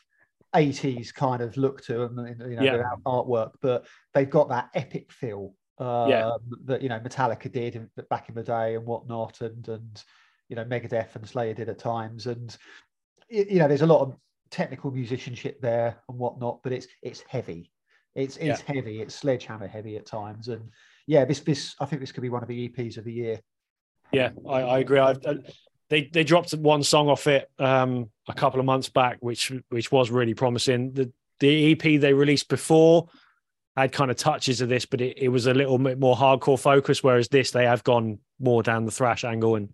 80s 0.56 1.14
kind 1.14 1.44
of 1.44 1.56
look 1.58 1.84
to 1.84 1.94
them, 2.08 2.26
you 2.26 2.36
know, 2.36 2.64
Yeah. 2.64 2.78
their 2.78 2.92
artwork, 3.06 3.52
but 3.62 3.86
they've 4.16 4.30
got 4.30 4.50
that 4.50 4.70
epic 4.74 5.12
feel 5.12 5.54
um, 5.78 6.10
Yeah. 6.10 6.32
that 6.66 6.82
you 6.82 6.90
know 6.90 7.00
Metallica 7.00 7.52
did 7.52 7.76
in, 7.76 7.90
back 8.10 8.30
in 8.30 8.36
the 8.36 8.44
day 8.44 8.76
and 8.76 8.86
whatnot, 8.86 9.42
and 9.42 9.68
and 9.68 10.04
you 10.50 10.56
know 10.56 10.66
Megadeth 10.66 11.16
and 11.16 11.28
Slayer 11.28 11.54
did 11.54 11.70
at 11.70 11.78
times, 11.78 12.26
and 12.26 12.56
you 13.30 13.60
know 13.60 13.68
there's 13.68 13.84
a 13.84 13.88
lot 13.88 14.02
of 14.02 14.16
technical 14.50 14.90
musicianship 14.90 15.62
there 15.62 15.98
and 16.10 16.18
whatnot, 16.18 16.64
but 16.64 16.72
it's 16.74 16.88
it's 17.04 17.22
heavy. 17.28 17.72
It's 18.16 18.38
it's 18.38 18.62
heavy. 18.62 19.02
It's 19.02 19.14
sledgehammer 19.14 19.68
heavy 19.68 19.98
at 19.98 20.08
times, 20.08 20.48
and 20.48 20.72
yeah, 21.10 21.26
this 21.26 21.40
this 21.40 21.76
I 21.80 21.86
think 21.86 22.02
this 22.02 22.12
could 22.12 22.22
be 22.22 22.30
one 22.30 22.44
of 22.44 22.48
the 22.48 22.70
EPs 22.70 22.98
of 22.98 23.04
the 23.04 23.12
year. 23.12 23.40
Yeah, 24.12 24.30
I, 24.48 24.62
I 24.62 24.78
agree. 24.78 25.00
I, 25.00 25.16
they 25.90 26.04
they 26.04 26.24
dropped 26.24 26.52
one 26.54 26.84
song 26.84 27.10
off 27.10 27.26
it 27.26 27.50
um, 27.58 28.12
a 28.28 28.34
couple 28.36 28.60
of 28.60 28.68
months 28.68 28.90
back, 28.90 29.18
which 29.20 29.52
which 29.70 29.92
was 29.92 30.12
really 30.12 30.36
promising. 30.36 30.94
The 30.94 31.12
the 31.40 31.72
EP 31.72 32.00
they 32.00 32.14
released 32.14 32.48
before 32.48 33.10
had 33.76 33.92
kind 33.92 34.12
of 34.12 34.18
touches 34.18 34.62
of 34.62 34.70
this, 34.70 34.86
but 34.86 35.02
it, 35.02 35.18
it 35.18 35.30
was 35.30 35.48
a 35.48 35.54
little 35.54 35.80
bit 35.80 36.00
more 36.00 36.16
hardcore 36.16 36.60
focus. 36.60 37.04
Whereas 37.04 37.28
this, 37.28 37.50
they 37.50 37.66
have 37.66 37.84
gone 37.84 38.20
more 38.40 38.62
down 38.62 38.86
the 38.86 38.92
thrash 38.92 39.24
angle. 39.24 39.56
And 39.56 39.74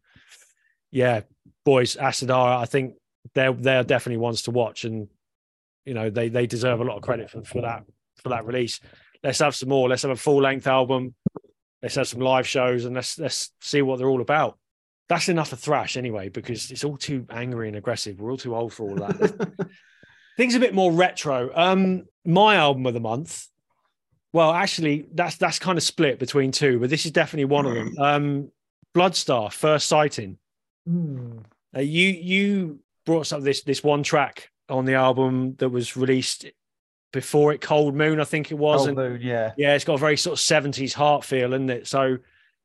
yeah, 0.89 1.21
boys, 1.65 1.97
Acidara, 1.97 2.59
I 2.59 2.65
think 2.65 2.93
they're 3.33 3.51
they're 3.51 3.83
definitely 3.83 4.19
ones 4.19 4.43
to 4.43 4.51
watch, 4.51 4.85
and 4.85 5.09
you 5.83 5.95
know 5.95 6.09
they 6.09 6.29
they 6.29 6.47
deserve 6.47 6.79
a 6.79 6.85
lot 6.85 6.95
of 6.95 7.01
credit 7.01 7.29
for, 7.29 7.43
for 7.43 7.61
that 7.63 7.83
for 8.23 8.29
that 8.29 8.45
release. 8.45 8.79
Let's 9.25 9.39
have 9.39 9.55
some 9.55 9.69
more. 9.69 9.89
Let's 9.89 10.03
have 10.03 10.11
a 10.11 10.15
full 10.15 10.39
length 10.39 10.67
album. 10.67 11.15
Let's 11.81 11.95
have 11.95 12.07
some 12.07 12.19
live 12.19 12.47
shows, 12.47 12.85
and 12.85 12.93
let's 12.93 13.17
let's 13.17 13.51
see 13.59 13.81
what 13.81 13.97
they're 13.97 14.07
all 14.07 14.21
about. 14.21 14.59
That's 15.09 15.29
enough 15.29 15.51
of 15.51 15.59
thrash 15.59 15.97
anyway, 15.97 16.29
because 16.29 16.69
it's 16.69 16.83
all 16.83 16.95
too 16.95 17.25
angry 17.31 17.67
and 17.67 17.75
aggressive. 17.75 18.19
We're 18.19 18.29
all 18.29 18.37
too 18.37 18.55
old 18.55 18.71
for 18.71 18.87
all 18.87 18.95
that. 18.97 19.67
Things 20.37 20.53
a 20.53 20.59
bit 20.59 20.75
more 20.75 20.91
retro. 20.91 21.49
Um, 21.55 22.05
my 22.23 22.57
album 22.57 22.85
of 22.85 22.93
the 22.93 22.99
month. 22.99 23.47
Well, 24.31 24.51
actually, 24.51 25.07
that's 25.11 25.37
that's 25.37 25.57
kind 25.57 25.79
of 25.79 25.83
split 25.83 26.19
between 26.19 26.51
two, 26.51 26.79
but 26.79 26.91
this 26.91 27.07
is 27.07 27.11
definitely 27.11 27.45
one 27.45 27.65
of 27.65 27.73
them. 27.73 27.95
Um, 27.97 28.51
Bloodstar, 28.95 29.51
first 29.51 29.87
sighting. 29.87 30.37
Hmm. 30.87 31.39
Uh, 31.75 31.79
you 31.79 32.09
you 32.09 32.79
brought 33.07 33.33
up 33.33 33.41
this 33.41 33.63
this 33.63 33.83
one 33.83 34.03
track 34.03 34.51
on 34.69 34.85
the 34.85 34.93
album 34.93 35.55
that 35.55 35.69
was 35.69 35.97
released 35.97 36.45
before 37.15 37.53
it, 37.53 37.61
Cold 37.61 37.95
Moon, 37.95 38.19
I 38.19 38.25
think 38.25 38.51
it 38.51 38.55
was. 38.55 38.81
Old 38.81 38.89
and 38.89 38.97
Moon, 38.97 39.21
yeah. 39.21 39.53
yeah, 39.57 39.73
it's 39.73 39.85
got 39.85 39.95
a 39.95 39.97
very 39.97 40.17
sort 40.17 40.33
of 40.33 40.39
seventies 40.41 40.93
heart 40.93 41.23
feel, 41.23 41.53
isn't 41.53 41.69
it? 41.69 41.87
So 41.87 42.17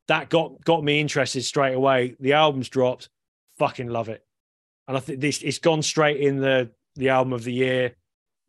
that 0.08 0.28
got 0.28 0.62
got 0.64 0.82
me 0.84 1.00
interested 1.00 1.42
straight 1.44 1.74
away. 1.74 2.16
The 2.18 2.34
album's 2.34 2.68
dropped, 2.68 3.08
fucking 3.58 3.88
love 3.88 4.08
it, 4.08 4.26
and 4.88 4.96
I 4.96 5.00
think 5.00 5.20
this 5.20 5.40
it's 5.40 5.58
gone 5.58 5.82
straight 5.82 6.20
in 6.20 6.36
the 6.38 6.70
the 6.96 7.10
album 7.10 7.32
of 7.32 7.44
the 7.44 7.52
year 7.52 7.94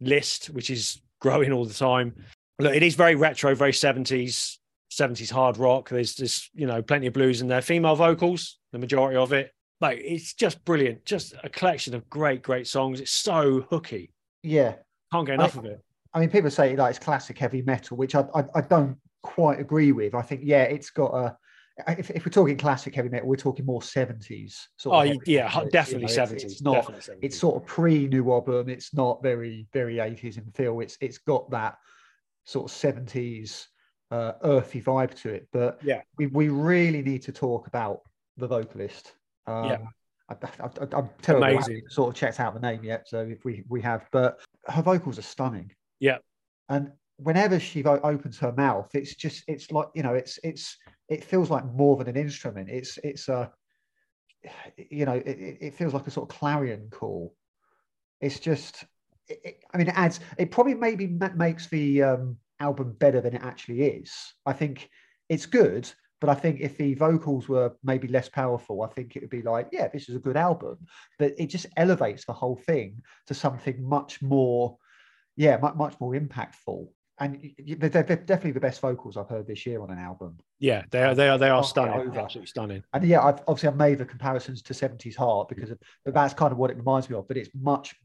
list, 0.02 0.48
which 0.48 0.72
is 0.72 1.00
growing 1.20 1.54
all 1.54 1.66
the 1.66 1.74
time. 1.74 2.16
Look, 2.60 2.76
it 2.76 2.84
is 2.84 2.96
very 2.96 3.16
retro, 3.16 3.54
very 3.54 3.74
seventies, 3.74 4.60
seventies 4.90 5.30
hard 5.30 5.58
rock. 5.58 5.90
There's 5.90 6.16
there's 6.16 6.50
you 6.54 6.66
know 6.66 6.82
plenty 6.82 7.08
of 7.08 7.14
blues 7.14 7.42
in 7.42 7.48
there, 7.48 7.62
female 7.62 7.96
vocals, 7.96 8.58
the 8.72 8.80
majority 8.80 9.18
of 9.18 9.32
it. 9.32 9.54
Like 9.80 10.00
it's 10.04 10.34
just 10.34 10.66
brilliant, 10.66 11.06
just 11.06 11.36
a 11.44 11.50
collection 11.50 11.94
of 11.94 12.10
great, 12.10 12.42
great 12.42 12.68
songs. 12.68 13.00
It's 13.00 13.12
so 13.12 13.68
hooky. 13.70 14.12
Yeah. 14.42 14.76
Can't 15.12 15.28
get 15.28 15.36
enough 15.36 15.58
of 15.58 15.66
it. 15.66 15.80
I 16.14 16.20
mean, 16.20 16.30
people 16.30 16.52
say 16.52 16.76
like 16.76 16.90
it's 16.92 17.00
classic 17.00 17.38
heavy 17.38 17.62
metal, 17.62 17.98
which 17.98 18.16
I, 18.16 18.26
I, 18.36 18.44
I 18.56 18.62
don't 18.62 18.98
quite 19.24 19.60
agree 19.60 19.92
with. 19.92 20.14
I 20.16 20.22
think, 20.22 20.42
yeah, 20.44 20.64
it's 20.64 20.90
got 20.90 21.14
a. 21.14 21.38
If, 21.88 22.12
if 22.12 22.26
we're 22.26 22.32
talking 22.32 22.58
classic 22.58 22.94
heavy 22.94 23.10
metal, 23.10 23.28
we're 23.28 23.38
talking 23.38 23.66
more 23.66 23.82
seventies. 23.82 24.68
Oh 24.86 24.92
of 25.02 25.08
heavy 25.08 25.20
yeah, 25.26 25.46
metal. 25.46 25.70
Definitely 25.72 25.94
you 25.94 26.00
know, 26.00 26.04
it's- 26.04 26.16
seventies. 26.16 26.52
It's, 26.52 26.62
not. 26.62 26.94
It's 27.22 27.40
sort 27.40 27.56
of 27.62 27.66
pre 27.68 28.08
new 28.08 28.32
album. 28.32 28.70
It's 28.70 28.94
not 28.94 29.24
very 29.24 29.68
very 29.74 30.00
eighties 30.00 30.38
in 30.38 30.46
feel. 30.52 30.80
It's 30.82 30.98
it's 31.02 31.18
got 31.20 31.50
that 31.52 31.78
sort 32.44 32.70
of 32.70 32.76
seventies 32.76 33.68
uh, 34.12 34.34
earthy 34.44 34.82
vibe 34.82 35.14
to 35.22 35.30
it. 35.30 35.48
But 35.54 35.80
Yeah. 35.82 36.02
we 36.18 36.28
we 36.28 36.50
really 36.50 37.02
need 37.02 37.22
to 37.24 37.32
talk 37.32 37.68
about 37.68 38.02
the 38.38 38.48
vocalist. 38.48 39.14
Um, 39.48 39.66
Yeah. 39.66 39.78
I, 40.30 40.36
I'm 40.94 41.10
terrible. 41.22 41.46
I 41.46 41.52
Amazing. 41.52 41.76
haven't 41.76 41.92
sort 41.92 42.10
of 42.10 42.16
checked 42.16 42.40
out 42.40 42.54
the 42.54 42.60
name 42.60 42.84
yet. 42.84 43.08
So 43.08 43.22
if 43.22 43.44
we 43.44 43.64
we 43.70 43.82
have, 43.82 44.06
but 44.12 44.40
her 44.68 44.82
vocals 44.82 45.18
are 45.18 45.24
stunning. 45.24 45.72
Yeah. 46.02 46.18
And 46.68 46.92
whenever 47.18 47.60
she 47.60 47.84
opens 47.86 48.40
her 48.40 48.52
mouth, 48.52 48.90
it's 48.94 49.16
just 49.16 49.46
it's 49.48 49.72
like 49.72 49.88
you 49.96 50.04
know 50.04 50.14
it's 50.16 50.40
it's 50.44 50.76
it 51.08 51.24
feels 51.24 51.50
like 51.50 51.66
more 51.66 51.96
than 51.96 52.10
an 52.10 52.18
instrument. 52.18 52.70
It's 52.70 53.00
it's 53.04 53.30
a 53.30 53.54
you 54.78 55.06
know 55.06 55.14
it, 55.14 55.58
it 55.62 55.76
feels 55.76 55.94
like 55.94 56.08
a 56.08 56.12
sort 56.12 56.30
of 56.30 56.38
clarion 56.38 56.90
call. 56.92 57.36
It's 58.22 58.40
just 58.40 58.86
it- 59.28 59.64
I 59.74 59.78
mean 59.78 59.88
it 59.88 59.98
adds 59.98 60.20
it 60.38 60.52
probably 60.52 60.76
maybe 60.76 61.08
makes 61.36 61.68
the 61.68 62.04
um, 62.04 62.38
album 62.60 62.94
better 63.00 63.22
than 63.22 63.36
it 63.36 63.44
actually 63.44 63.84
is. 63.84 64.12
I 64.46 64.54
think 64.54 64.90
it's 65.30 65.46
good, 65.46 65.92
but 66.20 66.30
I 66.30 66.36
think 66.36 66.60
if 66.62 66.78
the 66.78 66.96
vocals 66.96 67.48
were 67.50 67.74
maybe 67.84 68.08
less 68.08 68.30
powerful, 68.30 68.84
I 68.84 68.88
think 68.88 69.16
it 69.16 69.22
would 69.22 69.30
be 69.30 69.42
like, 69.42 69.70
yeah, 69.72 69.88
this 69.88 70.10
is 70.10 70.16
a 70.16 70.20
good 70.20 70.38
album. 70.38 70.78
But 71.20 71.34
it 71.38 71.48
just 71.48 71.68
elevates 71.78 72.26
the 72.26 72.34
whole 72.34 72.58
thing 72.58 73.02
to 73.28 73.34
something 73.34 73.84
much 73.84 74.22
more, 74.22 74.78
yeah, 75.42 75.58
much, 75.58 75.76
much 75.76 75.96
more 76.00 76.14
impactful. 76.14 76.88
And 77.20 77.52
they're, 77.78 77.90
they're 77.90 78.04
definitely 78.04 78.52
the 78.52 78.60
best 78.60 78.80
vocals 78.80 79.18
I've 79.18 79.28
heard 79.28 79.48
this 79.48 79.66
year 79.66 79.82
on 79.82 79.90
an 79.92 79.98
album. 79.98 80.38
Yeah, 80.60 80.84
they 80.92 81.04
are. 81.04 81.16
They 81.16 81.30
are. 81.30 81.38
They 81.38 81.50
are 81.50 81.64
stunning. 81.64 82.16
Absolutely 82.16 82.46
stunning. 82.48 82.84
And 82.94 83.04
yeah, 83.04 83.22
I've 83.22 83.40
obviously 83.48 83.70
I've 83.70 83.76
made 83.76 83.98
the 83.98 84.06
comparisons 84.06 84.62
to 84.64 84.74
70s 84.74 85.16
Heart 85.16 85.50
because 85.50 85.72
of, 85.72 85.80
but 86.06 86.14
that's 86.14 86.34
kind 86.34 86.52
of 86.52 86.58
what 86.60 86.70
it 86.72 86.78
reminds 86.78 87.10
me 87.10 87.16
of. 87.16 87.28
But 87.28 87.38
it's 87.38 87.50
much, 87.60 87.96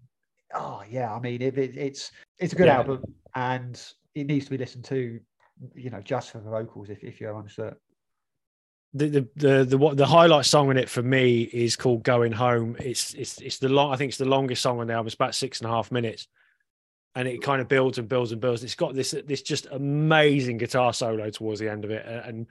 oh 0.54 0.82
yeah, 0.90 1.14
I 1.14 1.20
mean, 1.20 1.40
it, 1.42 1.56
it, 1.58 1.76
it's 1.76 2.10
it's 2.38 2.52
a 2.52 2.56
good 2.56 2.66
Yeah. 2.66 2.78
album 2.78 3.04
and 3.34 3.80
it 4.14 4.26
needs 4.26 4.46
to 4.46 4.50
be 4.50 4.58
listened 4.58 4.84
to, 4.86 5.20
you 5.74 5.90
know, 5.90 6.00
just 6.00 6.30
for 6.32 6.38
the 6.38 6.50
vocals 6.50 6.88
if, 6.90 7.02
if 7.04 7.20
you're 7.20 7.34
honest. 7.34 7.56
The 7.56 9.08
the 9.08 9.28
the 9.36 9.64
the 9.64 9.78
what 9.78 9.96
the 9.96 10.06
highlight 10.06 10.46
song 10.46 10.70
in 10.70 10.78
it 10.78 10.88
for 10.88 11.02
me 11.02 11.42
is 11.42 11.76
called 11.76 12.02
"Going 12.02 12.32
Home." 12.32 12.76
It's 12.80 13.12
it's 13.14 13.40
it's 13.40 13.58
the 13.58 13.68
long. 13.68 13.92
I 13.92 13.96
think 13.96 14.10
it's 14.10 14.18
the 14.18 14.24
longest 14.26 14.62
song 14.62 14.80
on 14.80 14.86
the 14.86 14.94
album. 14.94 15.06
It's 15.06 15.14
about 15.14 15.34
six 15.34 15.60
and 15.60 15.68
a 15.70 15.72
half 15.72 15.90
minutes, 15.92 16.28
and 17.16 17.26
it 17.26 17.42
kind 17.42 17.62
of 17.62 17.66
builds 17.66 17.96
and 17.96 18.08
builds 18.08 18.30
and 18.30 18.42
builds. 18.42 18.62
It's 18.62 18.74
got 18.74 18.94
this 18.94 19.14
this 19.26 19.40
just 19.40 19.66
amazing 19.72 20.58
guitar 20.58 20.92
solo 20.92 21.30
towards 21.30 21.58
the 21.58 21.70
end 21.70 21.84
of 21.84 21.90
it, 21.90 22.04
and 22.06 22.46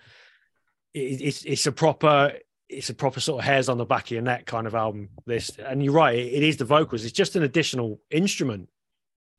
it, 0.93 1.21
it's 1.21 1.45
it's 1.45 1.67
a 1.67 1.71
proper 1.71 2.33
it's 2.67 2.89
a 2.89 2.95
proper 2.95 3.19
sort 3.19 3.39
of 3.39 3.45
hairs 3.45 3.69
on 3.69 3.77
the 3.77 3.85
back 3.85 4.05
of 4.05 4.11
your 4.11 4.23
neck 4.23 4.47
kind 4.47 4.65
of 4.65 4.73
album. 4.73 5.09
This, 5.27 5.51
and 5.59 5.83
you're 5.83 5.93
right, 5.93 6.17
it, 6.17 6.33
it 6.33 6.43
is 6.43 6.57
the 6.57 6.65
vocals. 6.65 7.03
It's 7.03 7.13
just 7.13 7.35
an 7.35 7.43
additional 7.43 8.01
instrument. 8.09 8.67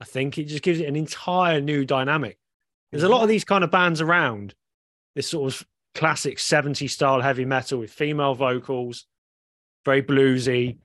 I 0.00 0.04
think 0.04 0.38
it 0.38 0.44
just 0.44 0.62
gives 0.62 0.78
it 0.78 0.88
an 0.88 0.94
entire 0.94 1.60
new 1.60 1.84
dynamic. 1.84 2.38
There's 2.92 3.02
a 3.02 3.08
lot 3.08 3.22
of 3.22 3.28
these 3.28 3.44
kind 3.44 3.64
of 3.64 3.70
bands 3.72 4.00
around, 4.00 4.54
this 5.16 5.28
sort 5.28 5.52
of 5.52 5.66
classic 5.96 6.38
70s 6.38 6.90
style 6.90 7.20
heavy 7.20 7.44
metal 7.44 7.80
with 7.80 7.90
female 7.90 8.34
vocals, 8.34 9.06
very 9.84 10.02
bluesy. 10.02 10.78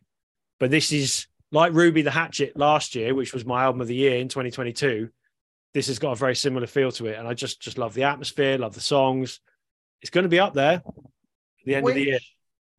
But 0.59 0.71
this 0.71 0.91
is 0.91 1.27
like 1.51 1.73
Ruby 1.73 2.01
the 2.01 2.11
Hatchet 2.11 2.57
last 2.57 2.95
year, 2.95 3.13
which 3.13 3.33
was 3.33 3.45
my 3.45 3.63
album 3.63 3.81
of 3.81 3.87
the 3.87 3.95
year 3.95 4.17
in 4.17 4.27
2022. 4.27 5.09
This 5.73 5.87
has 5.87 5.99
got 5.99 6.11
a 6.11 6.15
very 6.15 6.35
similar 6.35 6.67
feel 6.67 6.91
to 6.93 7.07
it. 7.07 7.17
And 7.17 7.27
I 7.27 7.33
just 7.33 7.61
just 7.61 7.77
love 7.77 7.93
the 7.93 8.03
atmosphere, 8.03 8.57
love 8.57 8.73
the 8.73 8.81
songs. 8.81 9.39
It's 10.01 10.09
going 10.09 10.23
to 10.23 10.29
be 10.29 10.39
up 10.39 10.53
there 10.53 10.81
at 10.83 11.65
the 11.65 11.75
end 11.75 11.87
of 11.87 11.95
the 11.95 12.03
year. 12.03 12.19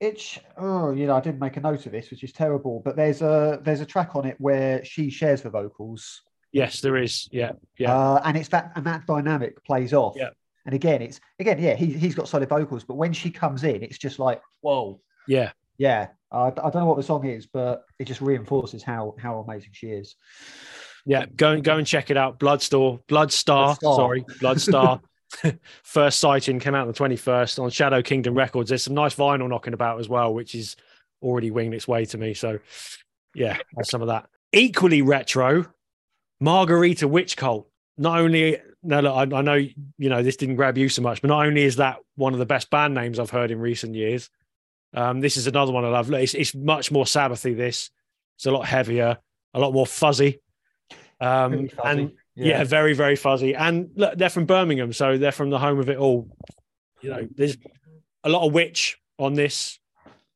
It's 0.01 0.39
oh, 0.59 0.91
you 0.91 1.07
know, 1.07 1.17
I 1.17 1.21
didn't 1.21 1.39
make 1.39 1.57
a 1.57 1.61
note 1.61 1.87
of 1.87 1.93
this, 1.93 2.11
which 2.11 2.25
is 2.25 2.33
terrible. 2.33 2.83
But 2.85 2.97
there's 2.97 3.23
a 3.23 3.61
there's 3.63 3.81
a 3.81 3.87
track 3.87 4.17
on 4.17 4.27
it 4.27 4.37
where 4.39 4.85
she 4.85 5.11
shares 5.11 5.43
the 5.43 5.51
vocals 5.51 6.23
Yes, 6.53 6.83
there 6.83 6.97
is. 6.97 7.29
Yeah, 7.33 7.53
yeah, 7.79 7.97
Uh, 7.97 8.23
and 8.25 8.37
it's 8.37 8.51
that 8.51 8.73
and 8.77 8.87
that 8.87 9.07
dynamic 9.07 9.65
plays 9.65 9.93
off. 9.95 10.15
Yeah. 10.17 10.31
And 10.67 10.75
again, 10.75 11.03
it's 11.03 11.19
again, 11.41 11.59
yeah, 11.59 11.75
he 11.75 11.87
he's 11.87 12.15
got 12.15 12.29
solid 12.29 12.49
vocals, 12.49 12.85
but 12.85 12.95
when 12.95 13.13
she 13.13 13.31
comes 13.31 13.65
in, 13.65 13.83
it's 13.83 13.99
just 13.99 14.19
like, 14.19 14.41
whoa, 14.61 15.01
yeah. 15.27 15.53
Yeah. 15.83 16.07
Uh, 16.31 16.53
I 16.63 16.71
don't 16.71 16.77
know 16.77 16.87
what 16.87 16.97
the 16.97 17.03
song 17.03 17.27
is, 17.27 17.47
but 17.47 17.85
it 17.99 18.05
just 18.05 18.21
reinforces 18.21 18.85
how 18.85 19.17
how 19.19 19.41
amazing 19.41 19.71
she 19.73 19.89
is. 19.89 20.15
Yeah, 21.05 21.27
go 21.27 21.51
and 21.51 21.65
go 21.65 21.77
and 21.77 21.87
check 21.87 22.09
it 22.09 22.17
out. 22.17 22.39
Bloodstore, 22.39 23.01
Bloodstar, 23.09 23.77
Bloodstar. 23.81 23.97
sorry, 23.97 24.23
Bloodstar. 24.41 25.01
First 25.83 26.21
sighting 26.21 26.61
came 26.61 26.77
out 26.77 26.83
on 26.83 26.87
the 26.87 26.93
twenty 26.93 27.17
first 27.17 27.59
on 27.59 27.69
Shadow 27.71 28.01
Kingdom 28.01 28.35
Records. 28.35 28.69
There's 28.69 28.85
some 28.85 28.95
nice 28.95 29.15
vinyl 29.15 29.49
knocking 29.49 29.75
about 29.75 29.99
as 29.99 30.09
well, 30.09 30.33
which 30.33 30.55
is 30.55 30.77
already 31.21 31.51
winged 31.51 31.75
its 31.75 31.89
way 31.89 32.05
to 32.05 32.19
me. 32.19 32.35
So, 32.35 32.61
yeah, 33.35 33.59
there's 33.75 33.91
some 33.91 34.03
of 34.03 34.09
that. 34.09 34.29
Equally 34.53 35.03
retro, 35.03 35.67
Margarita 36.39 37.09
Witch 37.09 37.37
Cult. 37.37 37.67
Not 37.99 38.21
only 38.21 38.59
no, 38.83 39.01
look, 39.01 39.17
I, 39.17 39.37
I 39.39 39.43
know 39.43 39.55
you 39.55 39.75
know 39.99 40.23
this 40.23 40.37
didn't 40.37 40.57
grab 40.57 40.79
you 40.79 40.89
so 40.89 41.03
much, 41.03 41.23
but 41.23 41.29
not 41.29 41.45
only 41.45 41.63
is 41.63 41.77
that 41.77 41.97
one 42.15 42.35
of 42.35 42.39
the 42.39 42.47
best 42.47 42.71
band 42.71 42.95
names 42.95 43.19
I've 43.19 43.31
heard 43.31 43.51
in 43.51 43.59
recent 43.59 43.95
years. 43.97 44.31
Um, 44.95 45.21
this 45.21 45.37
is 45.37 45.47
another 45.47 45.73
one 45.73 45.85
I 45.85 45.89
love. 45.89 46.13
It's, 46.13 46.35
it's 46.35 46.55
much 46.55 46.91
more 46.91 47.05
Sabbathy. 47.05 47.57
This 47.57 47.91
it's 48.37 48.47
a 48.47 48.51
lot 48.51 48.67
heavier, 48.67 49.19
a 49.55 49.61
lot 49.61 49.73
more 49.73 49.87
fuzzy. 49.87 50.41
Um, 51.21 51.53
Really 51.53 51.69
fuzzy. 51.69 51.89
and 51.89 52.13
yeah. 52.35 52.65
very, 52.65 52.93
very 52.95 53.17
fuzzy. 53.17 53.55
And 53.55 53.91
look, 53.95 54.17
they're 54.19 54.31
from 54.31 54.47
Birmingham, 54.47 54.93
so 54.93 55.19
they're 55.19 55.33
from 55.33 55.51
the 55.51 55.59
home 55.59 55.79
of 55.79 55.89
it 55.89 55.99
all. 55.99 56.37
You 57.01 57.11
know, 57.11 57.29
there's 57.35 57.57
a 58.25 58.29
lot 58.29 58.47
of 58.47 58.53
witch 58.53 58.99
on 59.19 59.35
this. 59.35 59.79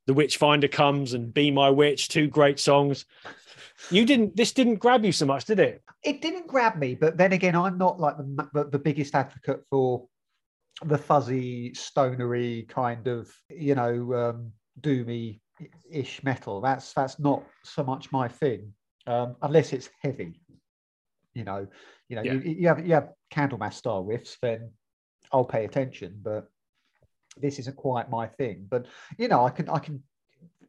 The 0.06 0.14
Witch 0.14 0.36
Finder 0.36 0.68
comes 0.68 1.14
and 1.14 1.34
Be 1.34 1.50
My 1.50 1.68
Witch, 1.70 2.08
two 2.08 2.28
great 2.28 2.60
songs. 2.60 3.06
You 3.90 4.04
didn't. 4.04 4.36
This 4.36 4.52
didn't 4.52 4.76
grab 4.76 5.04
you 5.04 5.12
so 5.12 5.26
much, 5.26 5.44
did 5.46 5.58
it? 5.58 5.82
it 6.06 6.22
didn't 6.22 6.46
grab 6.46 6.76
me, 6.76 6.94
but 6.94 7.16
then 7.16 7.32
again, 7.32 7.56
I'm 7.56 7.76
not 7.76 7.98
like 7.98 8.16
the, 8.16 8.48
the, 8.54 8.64
the 8.70 8.78
biggest 8.78 9.14
advocate 9.14 9.64
for 9.68 10.06
the 10.84 10.98
fuzzy, 10.98 11.74
stonery 11.74 12.66
kind 12.68 13.06
of, 13.06 13.32
you 13.50 13.74
know, 13.74 14.14
um, 14.14 14.52
doomy 14.80 15.40
ish 15.90 16.22
metal. 16.22 16.60
That's 16.60 16.92
that's 16.92 17.18
not 17.18 17.42
so 17.64 17.82
much 17.82 18.12
my 18.12 18.28
thing, 18.28 18.72
um, 19.06 19.36
unless 19.42 19.72
it's 19.72 19.88
heavy. 20.02 20.40
You 21.34 21.44
know, 21.44 21.66
you 22.08 22.16
know, 22.16 22.22
Yeah. 22.22 22.34
you, 22.34 22.40
you 22.40 22.68
have 22.68 22.86
you 22.86 22.94
have 22.94 23.12
Candlemass 23.32 23.74
style 23.74 24.04
riffs, 24.04 24.36
then 24.40 24.70
I'll 25.32 25.44
pay 25.44 25.64
attention. 25.64 26.18
But 26.22 26.48
this 27.38 27.58
isn't 27.58 27.76
quite 27.76 28.10
my 28.10 28.26
thing. 28.26 28.66
But 28.68 28.86
you 29.18 29.28
know, 29.28 29.44
I 29.44 29.50
can 29.50 29.68
I 29.68 29.78
can 29.78 30.02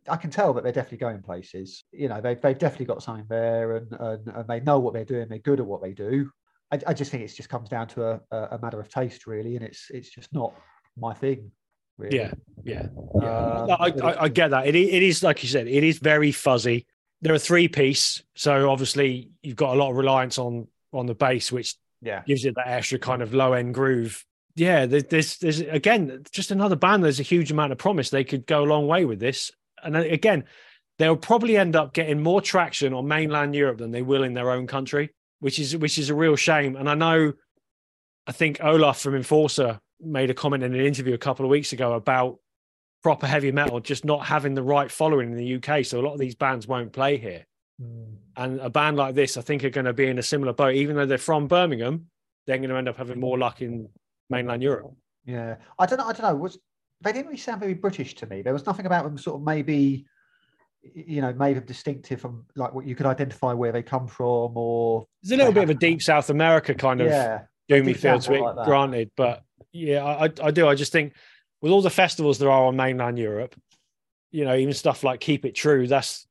I 0.10 0.16
can 0.16 0.30
tell 0.30 0.54
that 0.54 0.64
they're 0.64 0.74
definitely 0.74 1.00
going 1.00 1.22
places. 1.22 1.84
You 1.92 2.08
know, 2.10 2.22
they've, 2.22 2.42
they've 2.42 2.58
definitely 2.58 2.86
got 2.86 3.04
something 3.04 3.26
there 3.30 3.76
and, 3.78 3.92
and, 4.00 4.28
and 4.28 4.48
they 4.48 4.62
know 4.62 4.80
what 4.80 4.94
they're 4.94 5.06
doing. 5.06 5.28
They're 5.28 5.40
good 5.40 5.60
at 5.60 5.66
what 5.66 5.82
they 5.82 5.92
do. 5.94 6.32
I, 6.72 6.80
I 6.88 6.94
just 6.94 7.12
think 7.12 7.24
it 7.24 7.28
just 7.28 7.50
comes 7.50 7.70
down 7.70 7.88
to 7.90 8.22
a, 8.32 8.38
a, 8.52 8.60
matter 8.62 8.80
of 8.80 8.90
taste, 8.90 9.28
really. 9.28 9.56
And 9.56 9.66
it's 9.66 9.90
it's 9.90 10.10
just 10.10 10.34
not 10.34 10.54
my 10.98 11.14
thing, 11.14 11.52
really. 11.98 12.18
Yeah, 12.18 12.32
yeah. 12.64 12.88
yeah. 13.16 13.38
Um, 13.38 13.68
No, 13.68 13.76
I, 13.80 13.94
I, 14.04 14.24
I 14.24 14.30
get 14.30 14.52
that. 14.52 14.68
It, 14.68 14.76
it 14.76 15.04
is 15.04 15.24
like 15.24 15.44
you 15.44 15.50
said. 15.50 15.68
It 15.68 15.84
is 15.84 16.00
very 16.00 16.32
fuzzy. 16.32 16.86
They're 17.22 17.34
a 17.36 17.40
three 17.40 17.68
piece, 17.68 18.22
so 18.36 18.70
obviously 18.70 19.32
you've 19.42 19.56
got 19.56 19.76
a 19.76 19.80
lot 19.80 19.92
of 19.92 19.98
reliance 19.98 20.38
on 20.38 20.68
on 20.94 21.06
the 21.06 21.16
bass, 21.16 21.52
which 21.52 21.76
Yeah. 22.02 22.24
gives 22.26 22.46
it 22.46 22.56
that 22.56 22.68
extra 22.68 23.00
kind 23.00 23.22
of 23.22 23.34
low 23.34 23.54
end 23.54 23.74
groove. 23.74 24.24
Yeah, 24.56 24.88
there's 24.88 25.38
there's 25.38 25.60
again 25.60 26.24
just 26.32 26.52
another 26.52 26.76
band. 26.76 27.04
There's 27.04 27.20
a 27.20 27.24
huge 27.24 27.52
amount 27.52 27.72
of 27.72 27.78
promise. 27.78 28.10
They 28.10 28.24
could 28.24 28.46
go 28.46 28.64
a 28.64 28.66
long 28.66 28.88
way 28.88 29.06
with 29.06 29.20
this. 29.20 29.52
And 29.84 29.94
then 29.94 30.06
again, 30.12 30.46
they'll 30.98 31.16
probably 31.16 31.58
end 31.58 31.76
up 31.76 31.94
getting 31.94 32.22
more 32.22 32.42
traction 32.42 32.94
on 32.94 33.08
mainland 33.08 33.56
Europe 33.56 33.78
than 33.78 33.92
they 33.92 34.02
will 34.02 34.24
in 34.24 34.34
their 34.34 34.50
own 34.50 34.66
country, 34.66 35.12
which 35.40 35.60
is 35.60 35.76
which 35.78 35.98
is 35.98 36.10
a 36.10 36.16
real 36.16 36.36
shame. 36.36 36.76
And 36.76 36.90
I 36.90 36.96
know, 36.96 37.34
I 38.26 38.32
think 38.32 38.60
Olaf 38.62 39.00
from 39.00 39.16
Enforcer 39.16 39.80
made 40.00 40.30
a 40.30 40.34
comment 40.34 40.64
in 40.64 40.74
an 40.74 40.86
interview 40.86 41.14
a 41.14 41.20
couple 41.20 41.46
of 41.46 41.50
weeks 41.50 41.74
ago 41.74 41.94
about 41.94 42.40
proper 43.04 43.28
heavy 43.28 43.52
metal 43.52 43.80
just 43.80 44.06
not 44.06 44.26
having 44.26 44.54
the 44.54 44.64
right 44.64 44.92
following 44.92 45.32
in 45.32 45.38
the 45.38 45.56
UK. 45.56 45.86
So 45.86 46.00
a 46.00 46.04
lot 46.04 46.14
of 46.14 46.20
these 46.20 46.36
bands 46.36 46.68
won't 46.68 46.92
play 46.92 47.18
here. 47.18 47.46
Mm. 47.82 48.16
And 48.36 48.60
a 48.60 48.70
band 48.70 48.98
like 48.98 49.16
this, 49.16 49.38
I 49.38 49.42
think, 49.42 49.64
are 49.64 49.70
going 49.70 49.86
to 49.86 49.94
be 49.94 50.08
in 50.08 50.20
a 50.20 50.24
similar 50.24 50.54
boat. 50.54 50.76
Even 50.76 50.96
though 50.96 51.06
they're 51.06 51.18
from 51.18 51.48
Birmingham, 51.48 52.08
they're 52.46 52.58
going 52.58 52.70
to 52.70 52.76
end 52.76 52.90
up 52.90 52.98
having 52.98 53.20
more 53.20 53.38
luck 53.38 53.62
in 53.62 53.90
mainland 54.30 54.62
Europe. 54.62 54.94
Yeah. 55.26 55.56
I 55.78 55.86
don't 55.86 56.00
know. 56.00 56.06
I 56.06 56.14
don't 56.14 56.22
know. 56.22 56.36
Was 56.36 56.58
they 57.02 57.12
didn't 57.12 57.28
really 57.28 57.38
sound 57.38 57.60
very 57.60 57.74
British 57.74 58.16
to 58.16 58.26
me. 58.26 58.42
There 58.42 58.54
was 58.54 58.66
nothing 58.66 58.86
about 58.86 59.04
them 59.04 59.18
sort 59.18 59.40
of 59.40 59.46
maybe 59.46 60.06
you 60.94 61.22
know, 61.22 61.34
made 61.34 61.58
them 61.58 61.66
distinctive 61.66 62.22
from 62.22 62.46
like 62.56 62.74
what 62.74 62.86
you 62.86 62.96
could 62.96 63.06
identify 63.06 63.54
where 63.54 63.72
they 63.72 63.84
come 63.84 64.08
from 64.08 64.56
or 64.56 65.08
There's 65.22 65.34
a 65.34 65.38
little 65.38 65.54
bit 65.54 65.64
of 65.64 65.70
a 65.70 65.74
deep 65.74 66.02
South 66.02 66.30
America 66.30 66.74
kind 66.74 67.02
of 67.02 67.08
yeah. 67.08 67.42
doomy 67.70 67.88
do 67.88 67.94
feel 67.96 68.20
to 68.20 68.34
it, 68.34 68.42
like 68.42 68.66
granted. 68.66 69.12
But 69.16 69.44
yeah, 69.72 70.04
I, 70.04 70.26
I- 70.26 70.34
I 70.44 70.52
do. 70.52 70.68
I 70.68 70.76
just 70.76 70.92
think 70.92 71.14
with 71.62 71.72
all 71.72 71.82
the 71.82 71.90
festivals 71.90 72.38
there 72.40 72.52
are 72.52 72.66
on 72.66 72.76
mainland 72.76 73.18
Europe, 73.18 73.56
you 74.32 74.46
know, 74.46 74.56
even 74.56 74.74
stuff 74.74 75.04
like 75.04 75.20
Keep 75.20 75.46
It 75.46 75.56
True, 75.56 75.88
that's 75.88 76.28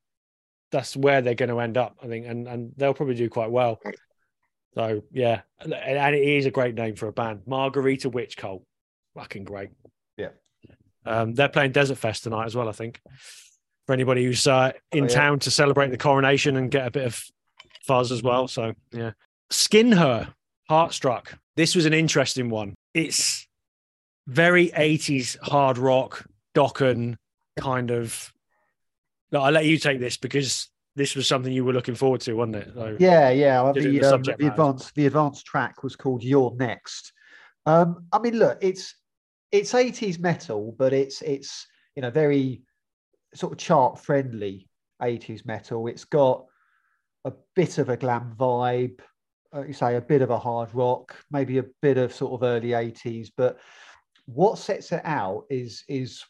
that's 0.72 0.96
where 0.96 1.22
they're 1.22 1.34
going 1.34 1.48
to 1.48 1.60
end 1.60 1.76
up, 1.76 1.96
I 2.02 2.06
think, 2.06 2.26
and 2.26 2.46
and 2.46 2.72
they'll 2.76 2.94
probably 2.94 3.14
do 3.14 3.28
quite 3.28 3.50
well. 3.50 3.80
So 4.74 5.02
yeah, 5.12 5.42
and 5.60 5.72
and 5.72 6.14
it 6.14 6.22
is 6.22 6.46
a 6.46 6.50
great 6.50 6.74
name 6.74 6.96
for 6.96 7.08
a 7.08 7.12
band, 7.12 7.42
Margarita 7.46 8.10
Witch 8.10 8.36
Cult, 8.36 8.62
fucking 9.14 9.44
great. 9.44 9.70
Yeah. 10.16 10.28
um, 11.06 11.34
they're 11.34 11.48
playing 11.48 11.72
Desert 11.72 11.98
Fest 11.98 12.24
tonight 12.24 12.44
as 12.46 12.54
well. 12.54 12.68
I 12.68 12.72
think 12.72 13.00
for 13.86 13.92
anybody 13.92 14.24
who's 14.24 14.46
uh, 14.46 14.72
in 14.92 15.04
Oh, 15.04 15.06
yeah. 15.08 15.14
town 15.14 15.38
to 15.40 15.50
celebrate 15.50 15.90
the 15.90 15.96
coronation 15.98 16.56
and 16.56 16.70
get 16.70 16.86
a 16.86 16.90
bit 16.90 17.06
of 17.06 17.22
fuzz 17.82 18.10
as 18.12 18.22
well. 18.22 18.48
So 18.48 18.74
yeah, 18.92 19.12
Skin 19.50 19.92
Her, 19.92 20.34
Heartstruck. 20.70 21.38
This 21.54 21.74
was 21.74 21.86
an 21.86 21.94
interesting 21.94 22.50
one. 22.50 22.74
It's 22.94 23.46
very 24.26 24.68
80s 24.70 25.38
hard 25.40 25.78
rock, 25.78 26.26
Dokken 26.54 27.16
kind 27.58 27.90
of. 27.90 28.32
No, 29.32 29.40
I'll 29.42 29.52
let 29.52 29.66
you 29.66 29.78
take 29.78 30.00
this 30.00 30.16
because 30.16 30.68
this 30.96 31.14
was 31.14 31.26
something 31.26 31.52
you 31.52 31.64
were 31.64 31.72
looking 31.72 31.94
forward 31.94 32.20
to, 32.22 32.34
wasn't 32.34 32.56
it? 32.56 32.70
So, 32.74 32.96
Yeah, 32.98 33.30
yeah. 33.30 33.62
well, 33.62 33.72
The, 33.72 33.80
the 33.98 34.14
um, 34.14 34.22
the 34.22 34.46
advanced 34.48 34.94
the 34.94 35.06
advanced 35.06 35.46
track 35.46 35.82
was 35.82 35.94
called 35.96 36.22
"You're 36.22 36.54
Next." 36.56 37.12
Um, 37.66 38.06
I 38.12 38.18
mean, 38.18 38.38
look, 38.38 38.58
it's 38.60 38.94
it's 39.52 39.74
eighties 39.74 40.18
metal, 40.18 40.74
but 40.78 40.92
it's 40.92 41.22
it's 41.22 41.66
you 41.94 42.02
know 42.02 42.10
very 42.10 42.62
sort 43.36 43.52
of 43.52 43.58
chart 43.58 43.98
friendly 43.98 44.68
eighties 45.02 45.44
metal. 45.44 45.86
It's 45.86 46.04
got 46.04 46.46
a 47.24 47.32
bit 47.54 47.78
of 47.78 47.88
a 47.88 47.96
glam 47.96 48.34
vibe, 48.38 49.00
you 49.66 49.72
say 49.72 49.96
a 49.96 50.00
bit 50.00 50.22
of 50.22 50.30
a 50.30 50.38
hard 50.38 50.74
rock, 50.74 51.16
maybe 51.30 51.58
a 51.58 51.64
bit 51.82 51.98
of 51.98 52.12
sort 52.14 52.32
of 52.32 52.46
early 52.46 52.72
eighties. 52.72 53.30
But 53.36 53.58
what 54.26 54.58
sets 54.58 54.92
it 54.92 55.02
out 55.04 55.44
is 55.50 55.84
is 55.88 56.22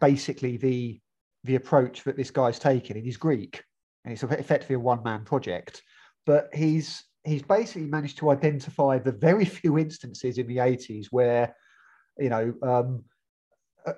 basically 0.00 0.56
the 0.56 1.00
the 1.44 1.56
approach 1.56 2.02
that 2.04 2.16
this 2.16 2.30
guy's 2.30 2.58
taken. 2.58 2.96
And 2.96 3.04
he's 3.04 3.16
Greek, 3.16 3.62
and 4.04 4.12
it's 4.12 4.22
effectively 4.22 4.76
a 4.76 4.80
one 4.80 5.02
man 5.02 5.24
project. 5.24 5.82
But 6.24 6.48
he's 6.52 7.04
he's 7.24 7.42
basically 7.42 7.88
managed 7.88 8.18
to 8.18 8.30
identify 8.30 8.98
the 8.98 9.12
very 9.12 9.44
few 9.58 9.78
instances 9.78 10.38
in 10.38 10.46
the 10.46 10.58
80s 10.58 11.06
where, 11.10 11.54
you 12.18 12.28
know, 12.28 12.54
um, 12.62 13.04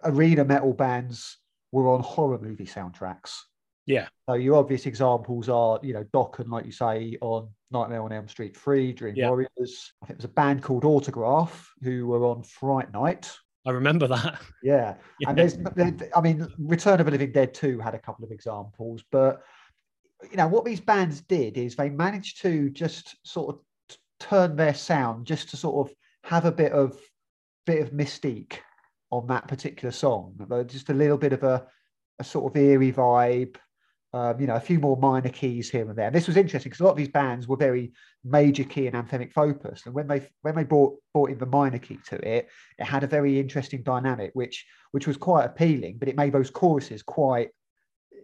arena 0.04 0.44
metal 0.44 0.72
bands 0.72 1.36
were 1.72 1.88
on 1.88 2.00
horror 2.00 2.38
movie 2.38 2.66
soundtracks. 2.66 3.36
Yeah. 3.86 4.08
So 4.28 4.34
your 4.34 4.56
obvious 4.56 4.86
examples 4.86 5.48
are, 5.48 5.80
you 5.82 5.94
know, 5.94 6.04
Dokken, 6.12 6.48
like 6.50 6.66
you 6.66 6.72
say, 6.72 7.16
on 7.20 7.48
Nightmare 7.70 8.02
on 8.02 8.12
Elm 8.12 8.28
Street 8.28 8.56
3, 8.56 8.92
Dream 8.92 9.14
Yeah. 9.16 9.28
Warriors. 9.28 9.92
I 10.02 10.06
think 10.06 10.18
there's 10.18 10.30
a 10.30 10.34
band 10.34 10.62
called 10.62 10.84
Autograph 10.84 11.72
who 11.82 12.06
were 12.06 12.26
on 12.26 12.42
Fright 12.42 12.92
Night. 12.92 13.32
I 13.66 13.70
remember 13.70 14.06
that. 14.08 14.40
Yeah. 14.62 14.94
Yeah. 15.20 15.30
And 15.30 15.38
there's, 15.38 15.56
I 16.14 16.20
mean, 16.20 16.46
Return 16.58 17.00
of 17.00 17.06
the 17.06 17.12
Living 17.12 17.32
Dead 17.32 17.54
2 17.54 17.78
had 17.78 17.94
a 17.94 17.98
couple 17.98 18.24
of 18.24 18.30
examples, 18.30 19.02
but 19.10 19.42
you 20.30 20.36
know 20.36 20.48
what 20.48 20.64
these 20.64 20.80
bands 20.80 21.20
did 21.22 21.56
is 21.56 21.76
they 21.76 21.90
managed 21.90 22.42
to 22.42 22.70
just 22.70 23.16
sort 23.22 23.54
of 23.54 23.60
turn 24.18 24.56
their 24.56 24.74
sound 24.74 25.26
just 25.26 25.50
to 25.50 25.56
sort 25.56 25.88
of 25.88 25.94
have 26.24 26.44
a 26.44 26.52
bit 26.52 26.72
of 26.72 26.98
bit 27.66 27.80
of 27.80 27.92
mystique 27.92 28.58
on 29.10 29.26
that 29.28 29.48
particular 29.48 29.92
song, 29.92 30.34
just 30.66 30.90
a 30.90 30.94
little 30.94 31.18
bit 31.18 31.32
of 31.32 31.42
a, 31.42 31.66
a 32.18 32.24
sort 32.24 32.52
of 32.52 32.60
eerie 32.60 32.92
vibe. 32.92 33.56
Um, 34.14 34.40
you 34.40 34.46
know, 34.46 34.54
a 34.54 34.60
few 34.60 34.78
more 34.78 34.96
minor 34.96 35.28
keys 35.28 35.68
here 35.68 35.86
and 35.86 35.94
there. 35.94 36.06
And 36.06 36.14
this 36.14 36.26
was 36.26 36.38
interesting 36.38 36.70
because 36.70 36.80
a 36.80 36.84
lot 36.84 36.92
of 36.92 36.96
these 36.96 37.10
bands 37.10 37.46
were 37.46 37.58
very 37.58 37.92
major 38.24 38.64
key 38.64 38.86
and 38.86 38.96
anthemic 38.96 39.34
focused. 39.34 39.84
And 39.84 39.94
when 39.94 40.06
they 40.06 40.26
when 40.40 40.54
they 40.54 40.64
brought 40.64 40.96
brought 41.12 41.30
in 41.30 41.36
the 41.36 41.44
minor 41.44 41.78
key 41.78 41.98
to 42.06 42.16
it, 42.26 42.48
it 42.78 42.84
had 42.84 43.04
a 43.04 43.06
very 43.06 43.38
interesting 43.38 43.82
dynamic, 43.82 44.30
which 44.32 44.64
which 44.92 45.06
was 45.06 45.18
quite 45.18 45.44
appealing, 45.44 45.98
but 45.98 46.08
it 46.08 46.16
made 46.16 46.32
those 46.32 46.48
choruses 46.48 47.02
quite, 47.02 47.50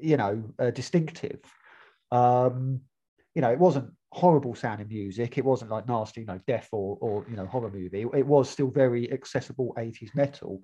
you 0.00 0.16
know, 0.16 0.42
uh, 0.58 0.70
distinctive. 0.70 1.40
Um, 2.10 2.80
you 3.34 3.42
know, 3.42 3.50
it 3.50 3.58
wasn't 3.58 3.92
horrible 4.12 4.54
sounding 4.54 4.88
music. 4.88 5.36
It 5.36 5.44
wasn't 5.44 5.70
like 5.70 5.88
nasty, 5.88 6.20
you 6.20 6.26
know, 6.26 6.40
death 6.46 6.68
or 6.72 6.96
or 7.00 7.26
you 7.28 7.36
know 7.36 7.46
horror 7.46 7.70
movie. 7.70 8.06
It 8.14 8.26
was 8.26 8.48
still 8.48 8.70
very 8.70 9.12
accessible 9.12 9.74
80s 9.76 10.14
metal, 10.14 10.60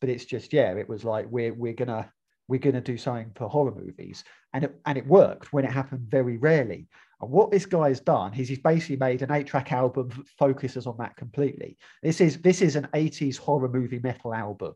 but 0.00 0.08
it's 0.08 0.24
just 0.24 0.52
yeah, 0.52 0.72
it 0.72 0.88
was 0.88 1.04
like 1.04 1.26
we're 1.28 1.52
we're 1.52 1.74
gonna 1.74 2.10
we're 2.48 2.60
gonna 2.60 2.80
do 2.80 2.96
something 2.96 3.32
for 3.34 3.48
horror 3.48 3.74
movies, 3.74 4.24
and 4.52 4.64
it 4.64 4.74
and 4.86 4.96
it 4.96 5.06
worked 5.06 5.52
when 5.52 5.64
it 5.64 5.72
happened 5.72 6.08
very 6.08 6.36
rarely. 6.38 6.88
And 7.20 7.30
what 7.30 7.50
this 7.50 7.66
guy 7.66 7.88
has 7.88 8.00
done 8.00 8.34
is 8.34 8.48
he's 8.48 8.58
basically 8.58 8.96
made 8.96 9.22
an 9.22 9.30
eight-track 9.30 9.70
album 9.72 10.08
that 10.08 10.28
focuses 10.38 10.86
on 10.86 10.96
that 10.98 11.16
completely. 11.16 11.76
This 12.02 12.20
is 12.20 12.38
this 12.38 12.62
is 12.62 12.76
an 12.76 12.88
80s 12.94 13.36
horror 13.36 13.68
movie 13.68 14.00
metal 14.00 14.34
album. 14.34 14.74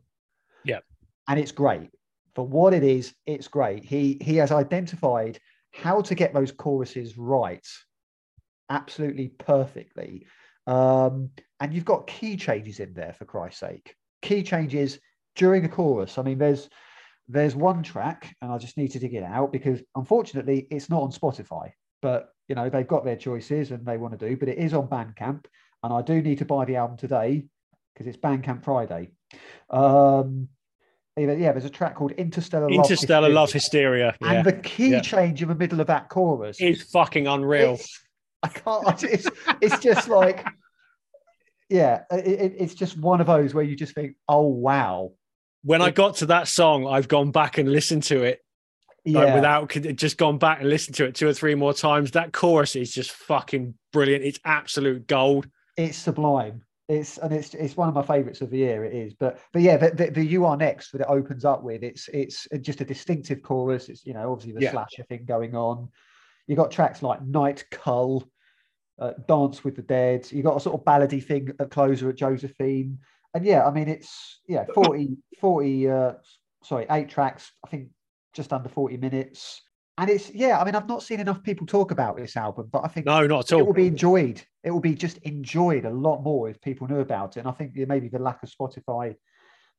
Yeah. 0.63 0.79
And 1.27 1.39
it's 1.39 1.51
great. 1.51 1.89
For 2.35 2.45
what 2.45 2.73
it 2.73 2.83
is, 2.83 3.13
it's 3.25 3.47
great. 3.47 3.83
He 3.83 4.17
he 4.21 4.37
has 4.37 4.51
identified 4.51 5.39
how 5.73 6.01
to 6.01 6.15
get 6.15 6.33
those 6.33 6.51
choruses 6.51 7.17
right 7.17 7.65
absolutely 8.69 9.29
perfectly. 9.29 10.27
Um, 10.65 11.29
and 11.59 11.73
you've 11.73 11.85
got 11.85 12.07
key 12.07 12.35
changes 12.35 12.79
in 12.79 12.93
there 12.93 13.13
for 13.13 13.25
Christ's 13.25 13.61
sake. 13.61 13.95
Key 14.21 14.43
changes 14.43 14.99
during 15.35 15.63
a 15.65 15.69
chorus. 15.69 16.17
I 16.17 16.23
mean, 16.23 16.37
there's 16.37 16.69
there's 17.29 17.55
one 17.55 17.83
track, 17.83 18.33
and 18.41 18.51
I 18.51 18.57
just 18.57 18.77
need 18.77 18.91
to 18.91 18.99
dig 18.99 19.13
it 19.13 19.23
out 19.23 19.51
because 19.51 19.81
unfortunately 19.95 20.67
it's 20.71 20.89
not 20.89 21.01
on 21.01 21.11
Spotify. 21.11 21.71
But 22.01 22.29
you 22.47 22.55
know, 22.55 22.69
they've 22.69 22.87
got 22.87 23.05
their 23.05 23.15
choices 23.15 23.71
and 23.71 23.85
they 23.85 23.97
want 23.97 24.17
to 24.17 24.29
do, 24.29 24.37
but 24.37 24.49
it 24.49 24.57
is 24.57 24.73
on 24.73 24.87
Bandcamp. 24.87 25.45
And 25.83 25.93
I 25.93 26.01
do 26.01 26.21
need 26.21 26.39
to 26.39 26.45
buy 26.45 26.65
the 26.65 26.77
album 26.77 26.97
today 26.97 27.45
because 27.93 28.07
it's 28.07 28.17
Bandcamp 28.17 28.63
Friday. 28.63 29.11
Um 29.69 30.49
yeah, 31.17 31.51
there's 31.51 31.65
a 31.65 31.69
track 31.69 31.95
called 31.95 32.11
Interstellar, 32.13 32.69
Interstellar 32.69 33.29
Love 33.29 33.51
Hysteria. 33.51 34.15
And 34.21 34.31
yeah. 34.33 34.41
the 34.43 34.53
key 34.53 34.89
Yeah. 34.91 35.01
change 35.01 35.41
in 35.41 35.47
the 35.49 35.55
middle 35.55 35.81
of 35.81 35.87
that 35.87 36.09
chorus 36.09 36.61
is 36.61 36.83
fucking 36.83 37.27
unreal. 37.27 37.73
it's- 37.73 37.99
I 38.43 38.49
can't. 38.49 39.03
It's, 39.03 39.27
it's 39.61 39.79
just 39.79 40.07
like, 40.07 40.45
yeah, 41.69 42.03
it, 42.11 42.27
it- 42.27 42.55
it's 42.59 42.73
just 42.75 42.97
one 42.97 43.19
of 43.19 43.27
those 43.27 43.53
where 43.53 43.63
you 43.63 43.75
just 43.75 43.93
think, 43.95 44.15
oh 44.29 44.47
wow, 44.47 45.11
when 45.63 45.81
I 45.81 45.89
got 45.89 46.17
to 46.17 46.27
that 46.27 46.47
song, 46.47 46.87
I've 46.87 47.07
gone 47.07 47.31
back 47.31 47.57
and 47.57 47.69
listened 47.69 48.03
to 48.03 48.23
it 48.23 48.41
yeah, 49.03 49.19
like, 49.19 49.35
without 49.35 49.95
just 49.97 50.17
gone 50.17 50.37
back 50.37 50.59
and 50.61 50.69
listened 50.69 50.95
to 50.97 51.05
it 51.05 51.15
two 51.15 51.27
or 51.27 51.33
three 51.33 51.55
more 51.55 51.73
times. 51.73 52.11
That 52.11 52.31
chorus 52.31 52.75
is 52.75 52.93
just 52.93 53.11
fucking 53.11 53.73
brilliant. 53.91 54.23
It's 54.23 54.39
absolute 54.45 55.07
gold. 55.07 55.49
it's 55.75 55.97
sublime. 55.97 56.61
It's 56.89 57.17
and 57.17 57.33
it's 57.33 57.53
it's 57.53 57.75
one 57.75 57.89
of 57.89 57.95
my 57.95 58.01
favorites 58.01 58.39
of 58.39 58.49
the 58.49 58.59
year. 58.59 58.85
It 58.85 58.93
is, 58.93 59.13
but 59.13 59.39
but 59.51 59.61
yeah, 59.61 59.75
the, 59.75 59.89
the, 59.91 60.09
the 60.09 60.25
you 60.25 60.45
are 60.45 60.55
next 60.55 60.91
that 60.91 61.01
it 61.01 61.07
opens 61.09 61.43
up 61.43 61.61
with. 61.61 61.83
It's 61.83 62.07
it's 62.13 62.47
just 62.61 62.79
a 62.79 62.85
distinctive 62.85 63.41
chorus. 63.41 63.89
It's 63.89 64.05
you 64.05 64.13
know 64.13 64.31
obviously 64.31 64.53
the 64.53 64.61
Yeah. 64.61 64.71
slasher 64.71 65.03
thing 65.03 65.25
going 65.25 65.53
on. 65.53 65.89
You 66.47 66.55
got 66.55 66.71
tracks 66.71 67.03
like 67.03 67.21
Night 67.21 67.65
Cull, 67.71 68.23
uh, 68.99 69.11
Dance 69.27 69.65
with 69.65 69.75
the 69.75 69.81
Dead. 69.81 70.31
You 70.31 70.43
got 70.43 70.55
a 70.55 70.61
sort 70.61 70.79
of 70.79 70.85
ballady 70.85 71.21
thing 71.21 71.49
at 71.59 71.71
closer 71.71 72.09
at 72.09 72.15
Josephine, 72.15 72.99
and 73.33 73.43
yeah, 73.45 73.67
I 73.67 73.71
mean 73.71 73.89
it's 73.89 74.39
yeah 74.47 74.63
40 74.73 75.17
40 75.41 75.89
uh, 75.89 76.13
sorry 76.63 76.85
eight 76.89 77.09
tracks. 77.09 77.51
I 77.65 77.69
think 77.69 77.89
just 78.33 78.53
under 78.53 78.69
forty 78.69 78.95
minutes. 78.95 79.61
And 79.99 80.09
it's 80.11 80.29
yeah, 80.31 80.59
I 80.59 80.63
mean, 80.63 80.75
I've 80.75 80.87
not 80.87 81.01
seen 81.01 81.19
enough 81.19 81.41
people 81.41 81.65
talk 81.65 81.89
about 81.91 82.15
this 82.15 82.37
album, 82.37 82.69
but 82.71 82.85
I 82.85 82.87
think 82.87 83.07
No, 83.07 83.25
not 83.25 83.51
at 83.51 83.53
all. 83.55 83.61
it 83.61 83.65
will 83.65 83.73
be 83.73 83.87
enjoyed. 83.87 84.41
It 84.67 84.71
will 84.71 84.81
be 84.81 84.95
just 84.95 85.17
enjoyed 85.19 85.85
a 85.85 85.89
lot 85.89 86.21
more 86.23 86.49
if 86.49 86.59
people 86.59 86.89
knew 86.89 86.99
about 86.99 87.37
it. 87.37 87.39
And 87.39 87.47
I 87.47 87.53
think 87.53 87.71
maybe 87.73 88.09
the 88.09 88.19
lack 88.19 88.43
of 88.43 88.49
Spotify 88.49 89.15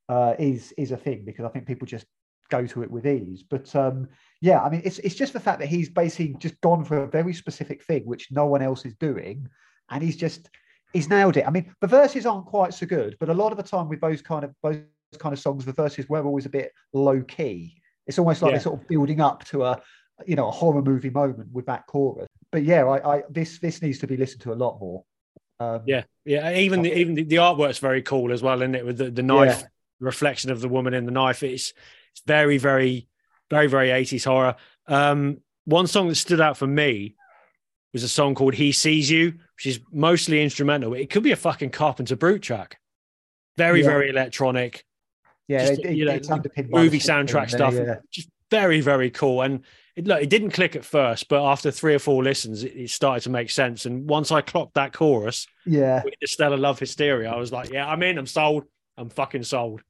uh, 0.09 0.35
is 0.39 0.73
is 0.79 0.93
a 0.93 0.97
thing 0.97 1.25
because 1.27 1.45
I 1.45 1.49
think 1.51 1.67
people 1.67 1.87
just 1.87 2.07
go 2.49 2.67
to 2.67 2.83
it 2.83 2.91
with 2.91 3.07
ease. 3.07 3.43
But 3.43 3.75
um, 3.77 4.09
yeah, 4.41 4.63
I 4.63 4.71
mean, 4.71 4.81
it's 4.85 4.99
it's 5.01 5.15
just 5.15 5.35
the 5.35 5.41
fact 5.41 5.59
that 5.61 5.69
he's 5.69 5.91
basically 5.91 6.37
just 6.39 6.59
gone 6.63 6.87
for 6.87 7.03
a 7.03 7.07
very 7.07 7.35
specific 7.35 7.85
thing 7.85 8.07
which 8.07 8.29
no 8.31 8.47
one 8.47 8.63
else 8.63 8.87
is 8.87 8.95
doing, 8.95 9.47
and 9.91 10.03
he's 10.03 10.17
just 10.17 10.49
he's 10.95 11.11
nailed 11.11 11.37
it. 11.37 11.47
I 11.47 11.51
mean, 11.51 11.75
the 11.83 11.87
verses 11.87 12.25
aren't 12.25 12.47
quite 12.47 12.73
so 12.73 12.87
good, 12.87 13.15
but 13.21 13.29
a 13.29 13.35
lot 13.35 13.53
of 13.53 13.59
the 13.59 13.65
time 13.65 13.91
with 13.91 14.01
those 14.01 14.23
kind 14.23 14.43
of 14.43 14.55
those 14.63 14.81
kind 15.19 15.35
of 15.35 15.39
songs, 15.39 15.67
the 15.67 15.73
verses 15.73 16.09
were 16.09 16.25
always 16.25 16.47
a 16.47 16.51
bit 16.51 16.73
low 16.95 17.21
key. 17.23 17.75
It's 18.07 18.19
almost 18.19 18.41
like 18.41 18.53
Yeah. 18.53 18.55
they're 18.57 18.63
sort 18.63 18.81
of 18.81 18.89
building 18.89 19.21
up 19.21 19.45
to 19.51 19.65
a 19.65 19.83
you 20.27 20.35
know 20.35 20.49
a 20.49 20.51
horror 20.51 20.81
movie 20.83 21.11
moment 21.11 21.53
with 21.53 21.67
that 21.67 21.87
chorus. 21.87 22.29
But 22.53 22.65
yeah, 22.65 22.85
I, 22.85 23.17
I 23.19 23.23
this 23.29 23.59
this 23.59 23.83
needs 23.83 23.99
to 24.01 24.07
be 24.07 24.17
listened 24.17 24.43
to 24.43 24.53
a 24.53 24.55
lot 24.55 24.81
more. 24.81 25.05
Um, 25.61 25.83
Yeah, 25.87 26.05
yeah. 26.25 26.53
Even 26.57 26.83
the, 26.83 26.97
even 26.97 27.15
the, 27.15 27.25
the 27.25 27.37
artwork's 27.37 27.79
very 27.79 28.03
cool 28.03 28.33
as 28.33 28.43
well, 28.43 28.63
isn't 28.63 28.75
it? 28.75 28.87
With 28.87 28.99
the, 28.99 29.11
the 29.11 29.23
knife 29.23 29.65
reflection 30.01 30.51
of 30.51 30.61
the 30.61 30.69
woman 30.69 30.95
in 30.95 31.05
the 31.05 31.11
knife, 31.13 31.43
it's 31.43 31.75
it's 32.13 32.23
very, 32.27 32.59
very, 32.59 33.09
very, 33.51 33.67
very 33.67 33.91
eighties 33.91 34.25
horror. 34.25 34.55
Um, 34.87 35.39
one 35.65 35.87
song 35.87 36.09
that 36.09 36.15
stood 36.15 36.41
out 36.41 36.57
for 36.57 36.67
me 36.67 37.17
was 37.93 38.03
a 38.03 38.09
song 38.09 38.35
called 38.35 38.55
"He 38.55 38.73
Sees 38.73 39.11
You," 39.11 39.35
which 39.57 39.67
is 39.67 39.81
mostly 39.93 40.43
instrumental. 40.43 40.95
It 40.95 41.11
could 41.11 41.23
be 41.23 41.33
a 41.33 41.37
fucking 41.37 41.71
Carpenter 41.71 42.17
Brut 42.17 42.41
track. 42.43 42.79
Very, 43.57 43.81
Yeah. 43.81 43.87
very 43.89 44.09
electronic, 44.09 44.85
yeah, 45.49 45.67
Just, 45.67 45.81
it, 45.81 45.97
you 45.97 46.05
know, 46.05 46.21
movie 46.71 47.01
soundtrack 47.01 47.45
in 47.45 47.49
stuff. 47.49 47.75
there, 47.75 47.87
yeah. 47.87 47.97
Just 48.13 48.29
very, 48.53 48.81
very 48.81 49.11
cool. 49.11 49.43
And 49.43 49.65
it, 49.99 50.07
look, 50.07 50.23
it 50.23 50.31
didn't 50.31 50.51
click 50.51 50.77
at 50.77 50.85
first, 50.85 51.29
but 51.29 51.45
after 51.45 51.71
three 51.71 51.95
or 51.95 51.99
four 51.99 52.23
listens, 52.23 52.63
it, 52.65 52.75
it 52.77 52.91
started 52.91 53.23
to 53.25 53.31
make 53.31 53.51
sense. 53.51 53.85
And 53.87 54.09
once 54.09 54.31
I 54.31 54.41
clocked 54.41 54.75
that 54.75 54.93
chorus, 54.93 55.47
Yeah, 55.67 56.03
with 56.05 56.15
the 56.21 56.27
Stellar 56.27 56.57
Love 56.57 56.79
Hysteria, 56.79 57.31
I 57.31 57.37
was 57.37 57.53
like, 57.53 57.71
yeah, 57.71 57.87
I'm 57.89 58.03
in, 58.03 58.17
I'm 58.19 58.27
sold, 58.27 58.65
I'm 58.97 59.09
fucking 59.11 59.43
sold. 59.43 59.83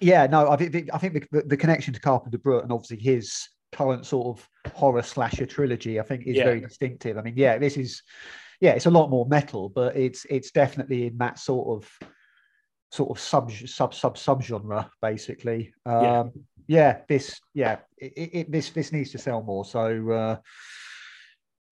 yeah. 0.00 0.26
No, 0.26 0.50
I 0.50 0.56
think 0.56 0.90
I 0.92 0.98
think 0.98 1.14
the, 1.14 1.26
the, 1.30 1.42
the 1.48 1.56
connection 1.56 1.94
to 1.94 2.00
Carpenter 2.00 2.38
Brut 2.38 2.62
and 2.64 2.72
obviously 2.72 2.98
his 2.98 3.48
current 3.72 4.04
sort 4.06 4.38
of 4.38 4.72
horror 4.74 5.02
slasher 5.02 5.46
trilogy, 5.46 6.00
I 6.00 6.02
think, 6.02 6.26
is 6.26 6.36
Yeah. 6.36 6.44
very 6.44 6.60
distinctive. 6.60 7.16
I 7.18 7.22
mean, 7.22 7.34
yeah, 7.36 7.58
this 7.58 7.76
is 7.76 8.02
yeah, 8.60 8.72
it's 8.72 8.86
a 8.86 8.90
lot 8.90 9.08
more 9.08 9.26
metal, 9.26 9.68
but 9.68 9.96
it's 9.96 10.24
it's 10.28 10.50
definitely 10.50 11.06
in 11.06 11.18
that 11.18 11.38
sort 11.38 11.68
of 11.82 12.08
sort 12.90 13.10
of 13.10 13.20
sub 13.20 13.52
sub 13.52 13.94
sub 13.94 14.16
sub 14.18 14.42
genre 14.42 14.90
basically. 15.00 15.72
Um, 15.86 16.02
Yeah. 16.04 16.22
Yeah. 16.68 16.98
this 17.08 17.40
yeah, 17.54 17.78
it, 17.96 18.12
it, 18.32 18.52
this 18.52 18.70
this 18.70 18.92
needs 18.92 19.10
to 19.12 19.18
sell 19.18 19.42
more. 19.42 19.64
So 19.64 20.10
uh, 20.10 20.36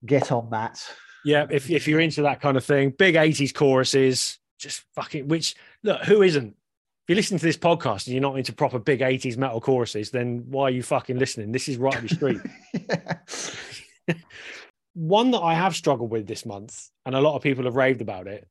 get 0.04 0.32
on 0.32 0.50
that. 0.50 0.82
Yeah, 1.24 1.46
if 1.50 1.70
if 1.70 1.86
you're 1.86 2.00
into 2.00 2.22
that 2.22 2.40
kind 2.40 2.56
of 2.56 2.64
thing, 2.64 2.90
big 2.90 3.14
80s 3.14 3.54
choruses, 3.54 4.38
just 4.58 4.84
fucking 4.94 5.28
which 5.28 5.54
look, 5.82 6.02
who 6.02 6.22
isn't? 6.22 6.48
If 6.48 7.10
you're 7.10 7.16
listening 7.16 7.38
to 7.38 7.46
this 7.46 7.56
podcast 7.56 8.06
and 8.06 8.14
you're 8.14 8.22
not 8.22 8.36
into 8.36 8.52
proper 8.52 8.80
big 8.80 8.98
80s 8.98 9.36
metal 9.36 9.60
choruses, 9.60 10.10
then 10.10 10.44
why 10.48 10.64
are 10.64 10.70
you 10.70 10.82
fucking 10.82 11.18
listening? 11.18 11.52
This 11.52 11.68
is 11.68 11.76
right 11.76 11.94
up 11.94 12.02
your 12.02 12.08
street. 12.08 12.40
One 14.94 15.30
that 15.32 15.40
I 15.40 15.54
have 15.54 15.76
struggled 15.76 16.10
with 16.10 16.26
this 16.26 16.44
month, 16.44 16.88
and 17.04 17.14
a 17.14 17.20
lot 17.20 17.36
of 17.36 17.42
people 17.42 17.64
have 17.64 17.76
raved 17.76 18.00
about 18.00 18.26
it, 18.26 18.48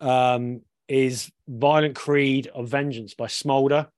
um, 0.00 0.60
is 0.88 1.30
Violent 1.48 1.94
Creed 1.94 2.48
of 2.48 2.68
Vengeance 2.68 3.14
by 3.14 3.28
Smoulder. 3.28 3.88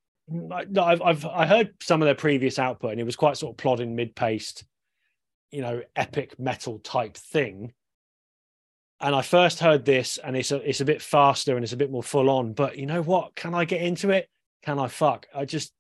I've, 0.53 1.03
I've 1.03 1.27
I 1.27 1.47
heard 1.47 1.75
some 1.81 2.03
of 2.03 2.07
their 2.07 2.15
previous 2.15 2.59
output, 2.59 2.93
and 2.93 3.01
it 3.01 3.05
was 3.05 3.17
quite 3.17 3.37
sort 3.37 3.53
of 3.53 3.57
plodding, 3.57 3.97
mid-paced, 3.97 4.65
you 5.51 5.63
know, 5.63 5.83
epic 5.97 6.39
metal 6.39 6.79
type 6.81 7.17
thing. 7.17 7.73
And 9.01 9.15
I 9.15 9.23
first 9.23 9.61
heard 9.61 9.85
this, 9.85 10.19
and 10.19 10.37
it's 10.37 10.53
a 10.53 10.57
it's 10.57 10.81
a 10.81 10.85
bit 10.85 11.01
faster 11.01 11.55
and 11.55 11.65
it's 11.65 11.73
a 11.73 11.79
bit 11.79 11.91
more 11.91 12.03
full 12.03 12.29
on. 12.31 12.53
But 12.53 12.79
you 12.79 12.87
know 12.87 13.03
what? 13.03 13.35
Can 13.37 13.55
I 13.55 13.65
get 13.65 13.81
into 13.81 14.11
it? 14.11 14.29
Can 14.63 14.79
I 14.79 14.89
fuck? 14.89 15.27
I 15.35 15.45
just 15.45 15.73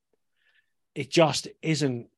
it 0.94 1.10
just 1.10 1.48
isn't 1.62 2.08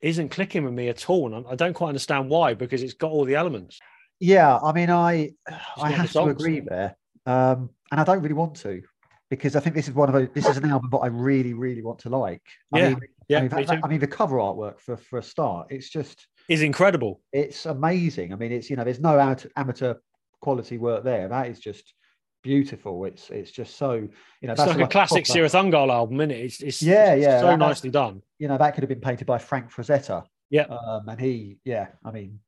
isn't 0.00 0.30
clicking 0.30 0.64
with 0.64 0.72
me 0.72 0.88
at 0.88 1.08
all, 1.10 1.34
and 1.34 1.46
I 1.46 1.54
don't 1.54 1.74
quite 1.74 1.88
understand 1.88 2.30
why 2.30 2.54
because 2.54 2.82
it's 2.82 2.94
got 2.94 3.10
all 3.10 3.24
the 3.24 3.36
elements. 3.36 3.78
Yeah, 4.18 4.56
I 4.56 4.72
mean, 4.72 4.90
I 4.90 5.32
not 5.48 5.60
I 5.78 5.90
have 5.90 6.12
to 6.12 6.24
agree 6.24 6.60
there, 6.60 6.96
um, 7.26 7.70
and 7.90 8.00
I 8.00 8.04
don't 8.04 8.22
really 8.22 8.34
want 8.34 8.56
to 8.56 8.82
because 9.30 9.56
I 9.56 9.60
think 9.60 9.74
this 9.76 9.88
is 9.88 9.94
one 9.94 10.08
of 10.08 10.14
those. 10.14 10.28
This 10.34 10.46
is 10.46 10.56
an 10.56 10.66
album 10.70 10.90
that 10.92 10.98
I 10.98 11.06
really, 11.06 11.54
really 11.54 11.82
want 11.82 12.00
to 12.00 12.08
like. 12.10 12.42
I 12.74 12.78
Yeah, 12.78 12.88
mean, 12.90 13.00
Yeah, 13.28 13.38
I 13.38 13.40
mean, 13.42 13.50
me 13.56 13.64
that-. 13.64 13.80
I 13.84 13.88
mean, 13.88 14.00
the 14.00 14.06
cover 14.06 14.36
artwork 14.36 14.80
for 14.80 14.96
for 14.96 15.18
a 15.18 15.22
start, 15.22 15.68
it's 15.70 15.88
just 15.88 16.26
is 16.48 16.62
incredible. 16.62 17.20
it's 17.32 17.64
amazing. 17.66 18.32
I 18.32 18.36
mean, 18.36 18.52
it's 18.52 18.68
you 18.68 18.76
know, 18.76 18.84
there's 18.84 19.00
no 19.00 19.18
amateur 19.56 19.94
quality 20.40 20.78
work 20.78 21.04
there. 21.04 21.28
That 21.28 21.46
is 21.48 21.60
just 21.60 21.94
beautiful. 22.42 23.04
It's 23.04 23.30
it's 23.30 23.50
just 23.50 23.76
so 23.76 23.92
you 23.94 24.08
know, 24.48 24.52
It's 24.52 24.60
like 24.66 24.78
a 24.80 24.86
classic 24.88 25.26
proper- 25.26 25.40
Cirith 25.40 25.54
Ungol 25.54 25.90
album, 25.92 26.20
isn't 26.20 26.30
it? 26.32 26.40
It's, 26.40 26.60
it's 26.62 26.82
Yeah, 26.82 27.14
it's 27.14 27.22
yeah, 27.22 27.40
so 27.40 27.46
that- 27.46 27.58
nicely 27.58 27.90
done. 27.90 28.22
you 28.38 28.48
know, 28.48 28.58
that 28.58 28.74
could 28.74 28.82
have 28.82 28.88
been 28.88 29.00
painted 29.00 29.26
by 29.26 29.38
Frank 29.38 29.70
Frazetta. 29.70 30.24
Yeah. 30.50 30.62
Um, 30.62 31.08
and 31.08 31.20
he, 31.20 31.58
yeah, 31.64 31.88
I 32.04 32.10
mean, 32.10 32.40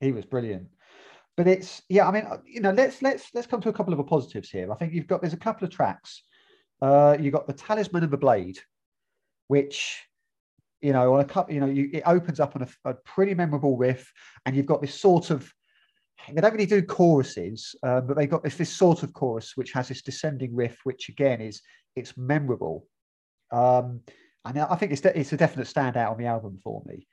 he 0.00 0.12
was 0.12 0.26
brilliant. 0.26 0.66
But 1.36 1.46
it's 1.46 1.82
yeah, 1.88 2.08
I 2.08 2.12
mean, 2.12 2.24
uh, 2.30 2.38
you 2.46 2.60
know, 2.60 2.72
let's 2.72 3.02
let's 3.02 3.28
let's 3.34 3.46
come 3.46 3.60
to 3.60 3.68
a 3.68 3.72
couple 3.72 3.92
of 3.92 3.98
the 3.98 4.04
positives 4.04 4.50
here. 4.50 4.72
I 4.72 4.74
think 4.74 4.94
you've 4.94 5.06
got 5.06 5.20
there's 5.20 5.34
a 5.34 5.38
couple 5.38 5.66
of 5.66 5.72
tracks. 5.72 6.22
Uh, 6.80 7.16
you 7.20 7.30
got 7.30 7.46
the 7.46 7.52
Talisman 7.52 8.04
of 8.04 8.10
the 8.10 8.16
Blade, 8.16 8.58
which 9.48 10.02
you 10.80 10.92
know 10.92 11.14
on 11.14 11.20
a 11.20 11.24
couple, 11.24 11.54
you 11.54 11.60
know, 11.60 11.66
you, 11.66 11.90
it 11.92 12.02
opens 12.06 12.40
up 12.40 12.56
on 12.56 12.62
a, 12.62 12.90
a 12.90 12.94
pretty 12.94 13.34
memorable 13.34 13.76
riff, 13.76 14.10
and 14.46 14.56
you've 14.56 14.66
got 14.66 14.80
this 14.80 14.94
sort 14.94 15.30
of 15.30 15.52
they 16.32 16.40
don't 16.40 16.52
really 16.52 16.66
do 16.66 16.82
choruses, 16.82 17.74
uh, 17.82 18.00
but 18.00 18.16
they've 18.16 18.30
got 18.30 18.42
this 18.42 18.56
this 18.56 18.72
sort 18.72 19.02
of 19.02 19.12
chorus 19.12 19.56
which 19.56 19.72
has 19.72 19.88
this 19.88 20.02
descending 20.02 20.54
riff, 20.54 20.78
which 20.84 21.08
again 21.08 21.40
is 21.40 21.60
it's 21.94 22.16
memorable. 22.16 22.86
Um, 23.52 24.00
and 24.44 24.58
I 24.58 24.76
think 24.76 24.92
it's 24.92 25.00
de- 25.00 25.18
it's 25.18 25.32
a 25.32 25.36
definite 25.36 25.66
standout 25.66 26.12
on 26.12 26.18
the 26.18 26.26
album 26.26 26.58
for 26.62 26.82
me. 26.86 27.06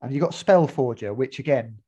And 0.00 0.12
you've 0.12 0.22
got 0.22 0.32
Spellforger, 0.32 1.14
which 1.14 1.38
again, 1.38 1.78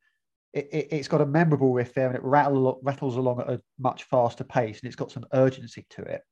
it, 0.55 0.69
it, 0.73 0.89
it's 0.93 1.09
got 1.09 1.21
a 1.21 1.27
memorable 1.27 1.73
riff 1.73 1.93
there 1.95 2.07
and 2.07 2.17
it 2.17 2.23
rattle, 2.23 2.81
rattles 2.83 3.17
along 3.17 3.41
at 3.41 3.51
a 3.51 3.61
much 3.79 4.05
faster 4.05 4.45
pace 4.45 4.81
and 4.81 4.87
it's 4.87 4.97
got 4.97 5.11
some 5.11 5.27
urgency 5.33 5.85
to 5.91 6.03
it. 6.03 6.23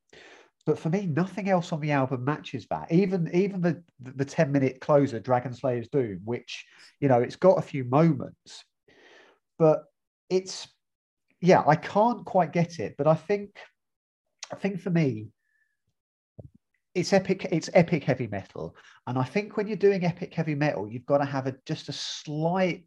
But 0.64 0.79
for 0.79 0.91
me, 0.91 1.07
nothing 1.07 1.51
else 1.51 1.73
on 1.73 1.81
the 1.81 1.91
album 1.91 2.25
matches 2.25 2.66
that. 2.70 2.93
Even 2.93 3.29
even 3.35 3.61
the 3.61 3.83
the 4.01 4.25
10 4.25 4.53
minute 4.53 4.81
closer, 4.81 5.18
Dragon 5.18 5.53
Slayer's 5.53 5.89
Doom, 5.89 6.20
which, 6.25 6.64
you 7.01 7.09
know, 7.09 7.20
it's 7.20 7.35
got 7.35 7.59
a 7.59 7.62
few 7.62 7.83
moments, 7.83 8.64
but 9.59 9.83
it's 10.31 10.68
yeah, 11.41 11.64
I 11.66 11.75
can't 11.75 12.25
quite 12.25 12.53
get 12.53 12.79
it, 12.79 12.95
but 12.97 13.09
I 13.09 13.14
think 13.14 13.59
I 14.53 14.55
think 14.55 14.81
for 14.81 14.91
me, 14.91 15.31
it's 16.95 17.12
epic. 17.12 17.49
It's 17.51 17.70
epic 17.75 18.05
heavy 18.05 18.29
metal, 18.29 18.77
and 19.09 19.18
I 19.18 19.25
think 19.25 19.57
when 19.57 19.66
you're 19.66 19.77
doing 19.77 20.05
epic 20.05 20.33
heavy 20.33 20.55
metal, 20.55 20.89
you've 20.89 21.07
got 21.07 21.18
to 21.18 21.25
have 21.25 21.49
a 21.49 21.57
just 21.66 21.89
a 21.89 21.93
slight 21.93 22.85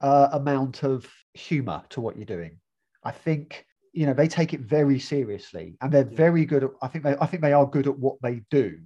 uh, 0.00 0.28
amount 0.32 0.82
of 0.82 1.06
humor 1.34 1.82
to 1.90 2.00
what 2.00 2.16
you're 2.16 2.24
doing. 2.24 2.58
I 3.04 3.12
think 3.12 3.64
you 3.92 4.06
know 4.06 4.14
they 4.14 4.28
take 4.28 4.54
it 4.54 4.60
very 4.60 4.98
seriously, 4.98 5.76
and 5.80 5.92
they're 5.92 6.04
very 6.04 6.44
good. 6.44 6.64
At, 6.64 6.70
I 6.82 6.88
think 6.88 7.04
they 7.04 7.16
I 7.20 7.26
think 7.26 7.42
they 7.42 7.52
are 7.52 7.66
good 7.66 7.86
at 7.86 7.98
what 7.98 8.16
they 8.22 8.42
do, 8.50 8.78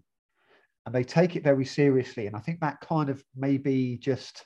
and 0.86 0.94
they 0.94 1.04
take 1.04 1.36
it 1.36 1.44
very 1.44 1.64
seriously. 1.64 2.26
And 2.26 2.36
I 2.36 2.40
think 2.40 2.60
that 2.60 2.80
kind 2.80 3.08
of 3.08 3.22
maybe 3.36 3.98
just 4.00 4.44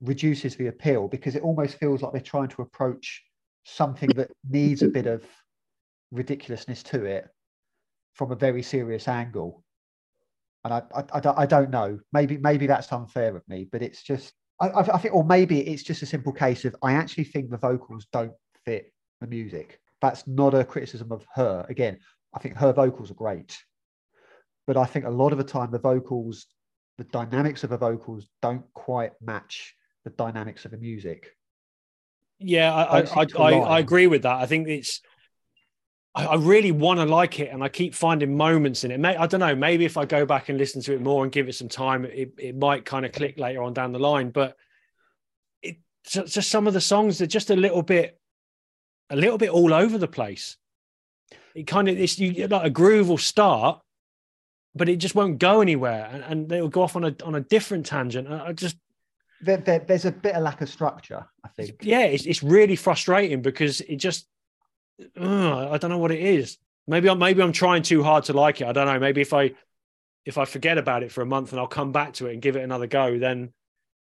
reduces 0.00 0.56
the 0.56 0.66
appeal 0.66 1.08
because 1.08 1.34
it 1.34 1.42
almost 1.42 1.78
feels 1.78 2.02
like 2.02 2.12
they're 2.12 2.20
trying 2.20 2.48
to 2.48 2.62
approach 2.62 3.22
something 3.64 4.10
that 4.10 4.30
needs 4.48 4.82
a 4.82 4.88
bit 4.88 5.06
of 5.06 5.24
ridiculousness 6.10 6.82
to 6.82 7.04
it 7.04 7.26
from 8.12 8.30
a 8.30 8.36
very 8.36 8.62
serious 8.62 9.08
angle. 9.08 9.64
And 10.64 10.74
I, 10.74 10.82
I, 10.94 11.04
I, 11.12 11.42
I 11.42 11.46
don't 11.46 11.70
know. 11.70 11.98
Maybe 12.12 12.38
maybe 12.38 12.66
that's 12.66 12.92
unfair 12.92 13.36
of 13.36 13.46
me, 13.48 13.68
but 13.70 13.82
it's 13.82 14.02
just 14.02 14.32
I, 14.60 14.68
I 14.68 14.98
think, 14.98 15.14
or 15.14 15.24
maybe 15.24 15.60
it's 15.60 15.82
just 15.82 16.02
a 16.02 16.06
simple 16.06 16.32
case 16.32 16.64
of 16.64 16.76
I 16.82 16.92
actually 16.92 17.24
think 17.24 17.50
the 17.50 17.58
vocals 17.58 18.06
don't 18.12 18.32
fit 18.64 18.92
the 19.20 19.26
music. 19.26 19.80
That's 20.00 20.26
not 20.26 20.54
a 20.54 20.64
criticism 20.64 21.12
of 21.12 21.26
her. 21.34 21.66
Again, 21.68 21.98
I 22.34 22.38
think 22.38 22.56
her 22.56 22.72
vocals 22.72 23.10
are 23.10 23.14
great, 23.14 23.58
but 24.66 24.76
I 24.76 24.84
think 24.84 25.06
a 25.06 25.10
lot 25.10 25.32
of 25.32 25.38
the 25.38 25.44
time 25.44 25.70
the 25.70 25.78
vocals, 25.78 26.46
the 26.98 27.04
dynamics 27.04 27.64
of 27.64 27.70
the 27.70 27.78
vocals 27.78 28.28
don't 28.42 28.64
quite 28.74 29.12
match 29.20 29.74
the 30.04 30.10
dynamics 30.10 30.64
of 30.64 30.70
the 30.70 30.78
music. 30.78 31.30
Yeah, 32.38 32.74
I 32.74 33.00
I, 33.00 33.26
I, 33.38 33.52
I, 33.52 33.78
agree 33.78 34.06
with 34.06 34.22
that. 34.22 34.36
I 34.36 34.46
think 34.46 34.68
it's 34.68 35.00
I, 36.14 36.26
I 36.26 36.34
really 36.36 36.72
want 36.72 37.00
to 37.00 37.06
like 37.06 37.40
it, 37.40 37.52
and 37.52 37.62
I 37.62 37.68
keep 37.68 37.94
finding 37.94 38.36
moments 38.36 38.84
in 38.84 38.90
it. 38.90 39.00
May, 39.00 39.16
I 39.16 39.26
don't 39.26 39.40
know. 39.40 39.54
Maybe 39.54 39.84
if 39.84 39.96
I 39.96 40.04
go 40.04 40.24
back 40.24 40.48
and 40.48 40.58
listen 40.58 40.80
to 40.82 40.94
it 40.94 41.00
more 41.00 41.24
and 41.24 41.32
give 41.32 41.48
it 41.48 41.54
some 41.54 41.68
time, 41.68 42.04
it, 42.04 42.32
it 42.38 42.56
might 42.56 42.84
kind 42.84 43.04
of 43.04 43.12
click 43.12 43.38
later 43.38 43.62
on 43.62 43.72
down 43.72 43.92
the 43.92 43.98
line. 43.98 44.30
But 44.30 44.56
it 45.62 45.78
just 46.06 46.50
some 46.50 46.66
of 46.66 46.74
the 46.74 46.80
songs 46.80 47.20
are 47.20 47.26
just 47.26 47.50
a 47.50 47.56
little 47.56 47.82
bit, 47.82 48.18
a 49.10 49.16
little 49.16 49.38
bit 49.38 49.50
all 49.50 49.74
over 49.74 49.98
the 49.98 50.08
place. 50.08 50.56
It 51.54 51.66
kind 51.66 51.88
of 51.88 51.98
it's 51.98 52.18
you 52.18 52.46
like 52.46 52.66
a 52.66 52.70
groove 52.70 53.08
will 53.08 53.18
start, 53.18 53.80
but 54.74 54.88
it 54.88 54.96
just 54.96 55.14
won't 55.14 55.38
go 55.38 55.60
anywhere, 55.60 56.08
and, 56.12 56.22
and 56.24 56.48
they'll 56.48 56.68
go 56.68 56.82
off 56.82 56.96
on 56.96 57.04
a 57.04 57.14
on 57.24 57.34
a 57.34 57.40
different 57.40 57.86
tangent. 57.86 58.28
I 58.28 58.52
just 58.52 58.76
there, 59.40 59.58
there, 59.58 59.80
there's 59.80 60.04
a 60.04 60.12
bit 60.12 60.34
of 60.34 60.42
lack 60.42 60.60
of 60.60 60.68
structure. 60.68 61.26
I 61.44 61.48
think. 61.48 61.76
Yeah, 61.82 62.04
it's 62.04 62.26
it's 62.26 62.42
really 62.42 62.76
frustrating 62.76 63.42
because 63.42 63.80
it 63.82 63.96
just 63.96 64.26
uh, 65.20 65.70
I 65.70 65.78
don't 65.78 65.90
know 65.90 65.98
what 65.98 66.12
it 66.12 66.20
is. 66.20 66.58
Maybe 66.86 67.08
I'm 67.08 67.18
maybe 67.18 67.42
I'm 67.42 67.52
trying 67.52 67.82
too 67.82 68.02
hard 68.02 68.24
to 68.24 68.32
like 68.32 68.60
it. 68.60 68.66
I 68.66 68.72
don't 68.72 68.86
know. 68.86 68.98
Maybe 68.98 69.20
if 69.20 69.32
I 69.32 69.52
if 70.24 70.38
I 70.38 70.44
forget 70.44 70.78
about 70.78 71.02
it 71.02 71.12
for 71.12 71.22
a 71.22 71.26
month 71.26 71.52
and 71.52 71.60
I'll 71.60 71.66
come 71.66 71.92
back 71.92 72.14
to 72.14 72.26
it 72.26 72.34
and 72.34 72.42
give 72.42 72.56
it 72.56 72.62
another 72.62 72.86
go, 72.86 73.18
then 73.18 73.52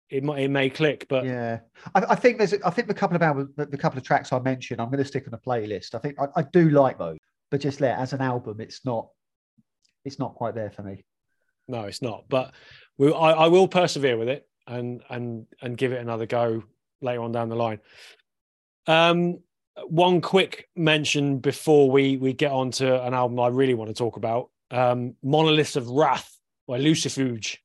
it 0.10 0.24
might 0.24 0.40
it 0.40 0.50
may 0.50 0.70
click. 0.70 1.06
But 1.10 1.26
yeah, 1.26 1.60
I, 1.94 2.02
I 2.10 2.16
think 2.16 2.38
there's 2.38 2.54
I 2.54 2.70
think 2.70 2.88
the 2.88 2.94
couple 2.94 3.16
of 3.16 3.22
albums, 3.22 3.50
the, 3.56 3.66
the, 3.66 3.78
couple 3.78 3.98
of 3.98 4.04
tracks 4.04 4.34
I 4.34 4.40
mentioned, 4.40 4.82
I'm 4.82 4.88
going 4.88 5.00
to 5.00 5.06
stick 5.06 5.28
on 5.28 5.34
a 5.34 5.38
playlist. 5.38 5.96
I 5.96 6.00
think 6.00 6.18
I, 6.20 6.28
I 6.40 6.44
do 6.44 6.70
like 6.70 6.98
those, 6.98 7.18
but 7.52 7.62
just 7.62 7.80
there 7.80 7.96
as 7.96 8.14
an 8.14 8.22
album, 8.22 8.60
it's 8.60 8.86
not 8.86 9.10
it's 10.06 10.20
not 10.20 10.36
quite 10.36 10.56
there 10.56 10.72
for 10.72 10.84
me. 10.84 11.04
No, 11.68 11.84
it's 11.84 12.02
not. 12.02 12.26
But 12.30 12.54
we, 12.98 13.14
I, 13.14 13.32
I 13.32 13.48
will 13.48 13.68
persevere 13.68 14.18
with 14.18 14.30
it 14.30 14.48
and 14.68 15.04
and 15.10 15.46
and 15.62 15.78
give 15.78 15.92
it 15.92 16.02
another 16.02 16.26
go 16.26 16.64
later 17.02 17.22
on 17.22 17.32
down 17.32 17.50
the 17.50 17.56
line. 17.56 17.80
Um, 18.88 19.40
one 19.88 20.22
quick 20.22 20.68
mention 20.76 21.40
before 21.40 21.90
we 21.90 22.18
we 22.18 22.34
get 22.34 22.52
on 22.52 22.72
to 22.72 23.04
an 23.04 23.14
album 23.14 23.40
I 23.40 23.48
really 23.48 23.74
want 23.74 23.90
to 23.90 23.94
talk 23.94 24.18
about. 24.18 24.50
Um, 24.72 25.16
Monoliths 25.24 25.76
of 25.76 25.90
Wrath 25.90 26.38
by 26.68 26.80
Lucifuge, 26.80 27.58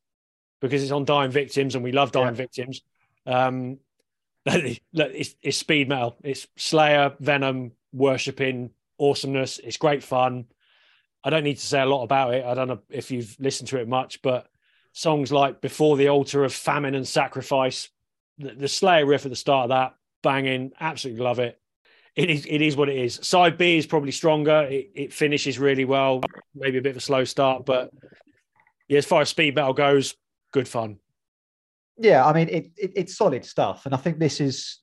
because 0.61 0.83
it's 0.83 0.93
on 0.93 1.05
Dying 1.05 1.31
Victims 1.31 1.75
and 1.75 1.85
we 1.85 1.93
love 1.93 2.13
Dying 2.13 2.29
yeah. 2.29 2.33
Victims. 2.33 2.83
Um, 3.27 3.79
it's, 4.47 5.35
it's 5.43 5.59
speed 5.59 5.89
metal. 5.89 6.17
It's 6.23 6.47
Slayer, 6.57 7.15
Venom, 7.21 7.73
worshipping 7.93 8.71
awesomeness. 8.99 9.59
It's 9.59 9.77
great 9.77 10.03
fun. 10.03 10.47
I 11.23 11.31
don't 11.31 11.45
need 11.45 11.57
to 11.57 11.67
say 11.67 11.81
a 11.81 11.87
lot 11.87 12.03
about 12.03 12.35
it. 12.35 12.45
I 12.45 12.55
don't 12.55 12.69
know 12.69 12.81
if 12.91 13.11
you've 13.11 13.37
listened 13.39 13.69
to 13.71 13.81
it 13.81 13.89
much, 13.89 14.21
but 14.21 14.47
songs 14.93 15.33
like 15.33 15.61
Before 15.61 15.97
the 15.97 16.09
Altar 16.09 16.45
of 16.45 16.53
Famine 16.53 16.95
and 16.95 17.09
Sacrifice, 17.09 17.89
the, 18.39 18.55
the 18.55 18.69
Slayer 18.69 19.07
riff 19.07 19.25
at 19.25 19.31
the 19.31 19.37
start 19.37 19.65
of 19.65 19.69
that, 19.71 19.95
banging, 20.23 20.73
absolutely 20.81 21.23
love 21.23 21.39
it 21.39 21.59
it 22.17 22.31
is 22.31 22.47
it 22.47 22.63
is 22.63 22.77
what 22.77 22.89
it 22.89 22.97
is. 22.97 23.19
Side 23.23 23.59
B 23.59 23.77
is 23.77 23.87
probably 23.87 24.13
stronger. 24.13 24.63
It, 24.71 24.91
it, 24.95 25.13
finishes 25.13 25.59
really 25.59 25.85
well. 25.85 26.23
Maybe 26.55 26.79
a 26.79 26.83
bit 26.83 26.91
of 26.91 26.99
a 26.99 27.01
slow 27.01 27.25
start, 27.25 27.67
but 27.67 27.91
yeah, 28.89 28.99
as 28.99 29.07
far 29.07 29.23
as 29.23 29.31
speed 29.31 29.57
metal 29.57 29.73
goes, 29.73 30.15
good 30.53 30.69
fun. 30.69 30.99
Yeah, 31.99 32.25
I 32.25 32.33
mean 32.33 32.49
it, 32.49 32.71
it, 32.77 32.93
it's 32.95 33.17
solid 33.17 33.45
stuff, 33.45 33.87
and 33.87 33.95
I 33.95 33.99
think 33.99 34.19
this 34.19 34.41
is 34.41 34.79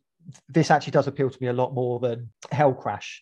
this 0.49 0.69
actually 0.71 0.91
does 0.91 1.07
appeal 1.07 1.29
to 1.29 1.37
me 1.41 1.47
a 1.47 1.53
lot 1.53 1.73
more 1.73 1.99
than 1.99 2.29
Hellcrash. 2.51 3.19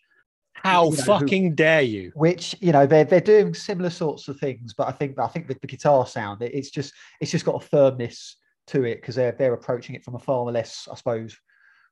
How 0.54 0.90
you 0.90 0.98
know, 0.98 1.04
fucking 1.04 1.44
who, 1.44 1.56
dare 1.56 1.82
you? 1.82 2.12
Which 2.16 2.56
you 2.60 2.72
know 2.72 2.88
they're 2.88 3.06
they're 3.06 3.22
doing 3.22 3.54
similar 3.54 3.92
sorts 3.92 4.28
of 4.28 4.40
things, 4.40 4.74
but 4.74 4.88
I 4.88 4.92
think 4.92 5.20
I 5.20 5.28
think 5.28 5.48
the, 5.48 5.56
the 5.62 5.68
guitar 5.68 6.08
sound 6.08 6.42
it, 6.42 6.54
it's 6.54 6.72
just 6.72 6.94
it's 7.22 7.32
just 7.32 7.46
got 7.46 7.64
a 7.64 7.68
firmness 7.68 8.38
to 8.68 8.84
it 8.86 8.96
because 8.96 9.16
they're 9.16 9.34
they're 9.34 9.54
approaching 9.54 9.96
it 9.96 10.04
from 10.04 10.16
a 10.16 10.20
far 10.20 10.44
less, 10.46 10.88
I 10.92 10.96
suppose, 10.96 11.38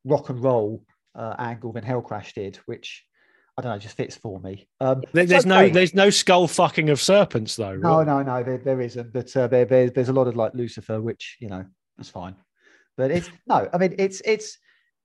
rock 0.04 0.30
and 0.30 0.44
roll 0.44 0.84
uh, 1.18 1.36
angle 1.40 1.74
than 1.74 1.84
Hellcrash 1.84 2.34
did, 2.34 2.58
which 2.66 3.04
I 3.58 3.64
don't 3.64 3.72
know, 3.72 3.80
just 3.80 3.98
fits 3.98 4.16
for 4.16 4.40
me. 4.40 4.68
Um, 4.80 5.02
there's 5.14 5.32
okay. 5.32 5.50
no 5.50 5.70
there's 5.70 5.96
no 5.96 6.12
skull 6.12 6.48
fucking 6.48 6.90
of 6.90 7.02
serpents 7.02 7.56
though. 7.56 7.76
No, 7.76 8.04
no, 8.04 8.22
no, 8.22 8.44
there, 8.44 8.60
there 8.60 8.82
isn't. 8.82 9.12
But 9.12 9.36
uh, 9.36 9.48
there, 9.48 9.66
there, 9.66 9.90
there's 9.90 10.10
a 10.10 10.14
lot 10.14 10.28
of 10.28 10.36
like 10.36 10.54
Lucifer, 10.54 11.02
which 11.02 11.38
you 11.40 11.50
know 11.50 11.66
that's 11.98 12.10
fine. 12.10 12.36
But 12.96 13.12
it's 13.12 13.30
no, 13.48 13.68
I 13.74 13.78
mean 13.78 13.96
it's 13.98 14.22
it's 14.26 14.60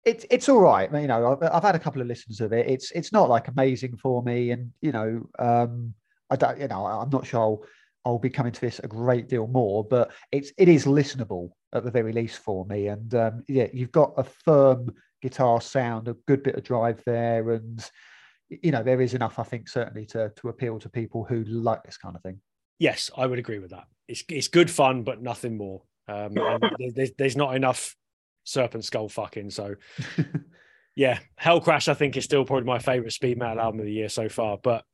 it's 0.04 0.24
it's 0.30 0.48
all 0.48 0.60
right. 0.60 0.88
I 0.88 0.92
mean, 0.92 1.02
you 1.02 1.08
know, 1.08 1.32
I've, 1.32 1.50
I've, 1.52 1.62
had 1.62 1.74
a 1.74 1.80
couple 1.80 2.00
of 2.00 2.06
listens 2.06 2.40
of 2.40 2.52
it. 2.52 2.70
It's 2.70 2.92
it's 2.92 3.12
not 3.12 3.28
like 3.28 3.48
amazing 3.48 3.96
for 3.96 4.22
me, 4.22 4.52
and 4.52 4.70
you 4.80 4.92
know, 4.92 5.28
um, 5.40 5.92
I 6.30 6.36
don't, 6.36 6.60
you 6.60 6.68
know, 6.68 6.86
I'm 6.86 7.10
not 7.10 7.26
sure 7.26 7.40
I'll, 7.40 7.64
I'll 8.04 8.18
be 8.20 8.30
coming 8.30 8.52
to 8.52 8.60
this 8.60 8.78
a 8.78 8.86
great 8.86 9.28
deal 9.28 9.48
more, 9.48 9.82
but 9.82 10.12
it's 10.30 10.52
it 10.56 10.68
is 10.68 10.84
listenable 10.84 11.50
at 11.74 11.84
the 11.84 11.90
very 11.90 12.12
least 12.12 12.38
for 12.38 12.64
me. 12.66 12.86
And 12.86 13.12
um, 13.16 13.42
yeah, 13.48 13.66
you've 13.72 13.90
got 13.90 14.12
a 14.16 14.22
firm 14.22 14.94
guitar 15.28 15.60
sound, 15.60 16.06
a 16.06 16.14
good 16.26 16.42
bit 16.42 16.54
of 16.54 16.62
drive 16.62 17.02
there, 17.04 17.50
and 17.50 17.90
you 18.48 18.70
know 18.70 18.82
there 18.82 19.00
is 19.00 19.14
enough, 19.14 19.38
I 19.38 19.42
think, 19.42 19.68
certainly 19.68 20.06
to 20.06 20.32
to 20.36 20.48
appeal 20.48 20.78
to 20.80 20.88
people 20.88 21.24
who 21.24 21.42
like 21.44 21.82
this 21.82 21.96
kind 21.96 22.14
of 22.14 22.22
thing. 22.22 22.40
Yes, 22.78 23.10
I 23.16 23.26
would 23.26 23.38
agree 23.38 23.58
with 23.58 23.70
that. 23.70 23.84
It's 24.08 24.22
it's 24.28 24.48
good 24.48 24.70
fun, 24.70 25.02
but 25.02 25.20
nothing 25.20 25.56
more. 25.56 25.82
Um, 26.08 26.34
there's 26.94 27.10
there's 27.18 27.36
not 27.36 27.56
enough 27.56 27.96
serpent 28.44 28.84
skull 28.84 29.08
fucking. 29.08 29.50
So 29.50 29.74
yeah, 30.94 31.18
Hellcrash 31.40 31.88
I 31.88 31.94
think 31.94 32.16
is 32.16 32.24
still 32.24 32.44
probably 32.44 32.66
my 32.66 32.78
favorite 32.78 33.12
speed 33.12 33.38
metal 33.38 33.60
album 33.60 33.80
of 33.80 33.86
the 33.86 33.92
year 33.92 34.08
so 34.08 34.28
far. 34.28 34.58
But 34.62 34.84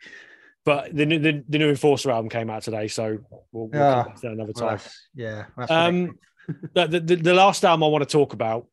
but 0.64 0.96
the 0.96 1.04
the, 1.04 1.44
the 1.48 1.58
new 1.58 1.68
Enforcer 1.68 2.10
album 2.10 2.30
came 2.30 2.48
out 2.48 2.62
today, 2.62 2.88
so 2.88 3.18
we'll, 3.30 3.44
we'll 3.52 3.68
come 3.68 4.06
back 4.06 4.16
to 4.16 4.22
that 4.22 4.32
another 4.32 4.52
time. 4.52 4.66
Well, 4.66 4.76
that's, 4.76 5.08
yeah. 5.14 5.44
That's 5.56 5.70
um, 5.70 6.18
the, 6.74 6.86
the 6.86 7.16
the 7.16 7.34
last 7.34 7.64
album 7.64 7.84
I 7.84 7.88
want 7.88 8.02
to 8.02 8.10
talk 8.10 8.32
about 8.32 8.66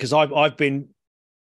because 0.00 0.14
I've 0.14 0.32
I've 0.32 0.56
been 0.56 0.88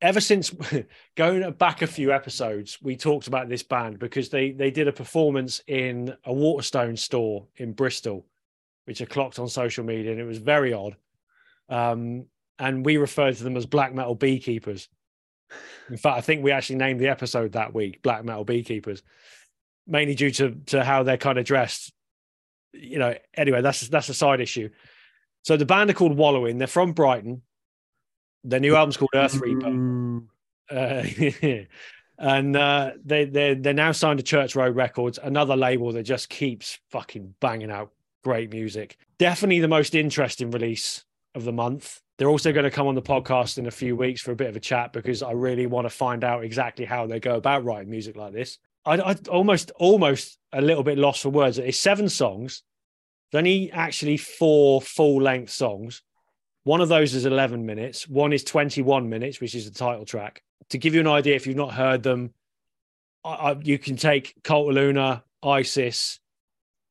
ever 0.03 0.21
since 0.21 0.55
going 1.17 1.51
back 1.53 1.81
a 1.81 1.87
few 1.87 2.13
episodes, 2.13 2.79
we 2.83 2.97
talked 2.97 3.29
about 3.29 3.49
this 3.49 3.63
band 3.63 3.99
because 3.99 4.29
they 4.29 4.51
they 4.51 4.71
did 4.71 4.89
a 4.89 4.93
performance 4.93 5.63
in 5.67 6.15
a 6.25 6.35
Waterstone 6.35 6.97
store 6.97 7.47
in 7.57 7.73
Bristol, 7.73 8.27
which 8.85 9.01
are 9.01 9.07
clocked 9.07 9.39
on 9.39 9.49
social 9.49 9.85
media, 9.85 10.13
and 10.13 10.21
it 10.21 10.25
was 10.25 10.37
very 10.37 10.75
odd. 10.75 10.97
Um, 11.71 12.27
and 12.59 12.85
we 12.85 12.99
referred 12.99 13.37
to 13.37 13.45
them 13.45 13.57
as 13.57 13.65
black 13.65 13.95
metal 13.95 14.15
beekeepers. 14.15 14.89
In 15.89 15.97
fact, 15.97 16.19
I 16.19 16.21
think 16.21 16.45
we 16.45 16.51
actually 16.51 16.77
named 16.77 17.01
the 17.01 17.09
episode 17.09 17.53
that 17.53 17.73
week 17.73 18.03
"Black 18.03 18.23
Metal 18.23 18.45
Beekeepers," 18.45 19.03
mainly 19.87 20.15
due 20.15 20.31
to 20.33 20.57
to 20.67 20.85
how 20.85 21.05
they're 21.05 21.17
kind 21.17 21.39
of 21.39 21.47
dressed. 21.47 21.91
You 22.75 22.99
know, 22.99 23.15
anyway, 23.35 23.63
that's 23.63 23.89
that's 23.89 24.11
a 24.11 24.15
side 24.15 24.43
issue. 24.43 24.69
So 25.43 25.57
the 25.57 25.67
band 25.67 25.89
are 25.89 25.95
called 25.95 26.17
Wallowing. 26.17 26.59
They're 26.59 26.69
from 26.69 26.93
Brighton. 26.93 27.43
Their 28.45 28.61
new 28.61 28.75
album's 28.75 28.97
called 28.97 29.11
Earth 29.15 29.37
Reaper. 29.37 30.23
Uh, 30.71 31.05
and 32.19 32.57
uh, 32.57 32.93
they 33.05 33.25
they 33.25 33.55
they're 33.55 33.75
now 33.75 33.93
signed 33.93 34.19
to 34.19 34.25
Church 34.25 34.57
Road 34.57 34.77
Records, 34.77 35.19
another 35.23 35.57
label 35.57 35.93
that 35.93 36.05
just 36.05 36.29
keeps 36.29 36.79
fucking 36.91 37.35
banging 37.41 37.71
out 37.71 37.93
great 38.23 38.53
music. 38.53 38.97
Definitely 39.19 39.61
the 39.61 39.69
most 39.69 39.95
interesting 39.95 40.51
release 40.51 41.05
of 41.35 41.45
the 41.45 41.53
month. 41.53 42.01
They're 42.19 42.29
also 42.29 42.53
going 42.53 42.65
to 42.65 42.71
come 42.71 42.87
on 42.87 42.95
the 42.95 43.03
podcast 43.03 43.59
in 43.59 43.67
a 43.67 43.71
few 43.71 43.97
weeks 43.97 44.21
for 44.21 44.33
a 44.33 44.37
bit 44.37 44.49
of 44.49 44.57
a 44.57 44.61
chat 44.61 44.93
because 44.93 45.23
I 45.23 45.33
really 45.33 45.67
want 45.67 45.87
to 45.87 45.91
find 45.91 46.23
out 46.23 46.45
exactly 46.45 46.85
how 46.85 47.07
they 47.07 47.19
go 47.19 47.35
about 47.35 47.65
writing 47.65 47.91
music 47.91 48.17
like 48.17 48.33
this. 48.33 48.59
I, 48.85 48.97
I 48.97 49.17
almost 49.29 49.71
almost 49.73 50.39
a 50.53 50.61
little 50.61 50.85
bit 50.85 50.99
lost 50.99 51.23
for 51.23 51.31
words. 51.31 51.59
It's 51.59 51.79
seven 51.79 52.09
songs. 52.09 52.63
There's 53.31 53.41
only 53.41 53.73
actually 53.73 54.19
four 54.19 54.81
full 54.81 55.21
length 55.21 55.51
songs 55.51 56.03
One 56.65 56.81
of 56.81 56.89
those 56.89 57.15
is 57.15 57.27
11 57.27 57.67
minutes. 57.67 58.09
One 58.09 58.33
is 58.33 58.45
21 58.45 59.09
minutes, 59.09 59.41
which 59.41 59.55
is 59.55 59.69
the 59.69 59.77
title 59.77 60.05
track. 60.05 60.43
To 60.71 60.79
give 60.79 60.95
you 60.95 61.01
an 61.01 61.09
idea, 61.09 61.35
if 61.35 61.47
you've 61.47 61.57
not 61.57 61.75
heard 61.75 62.03
them, 62.03 62.33
I, 63.25 63.31
I, 63.31 63.57
you 63.63 63.79
can 63.79 63.97
take 63.97 64.35
Cult 64.45 64.69
Luna, 64.73 65.25
ISIS, 65.43 66.21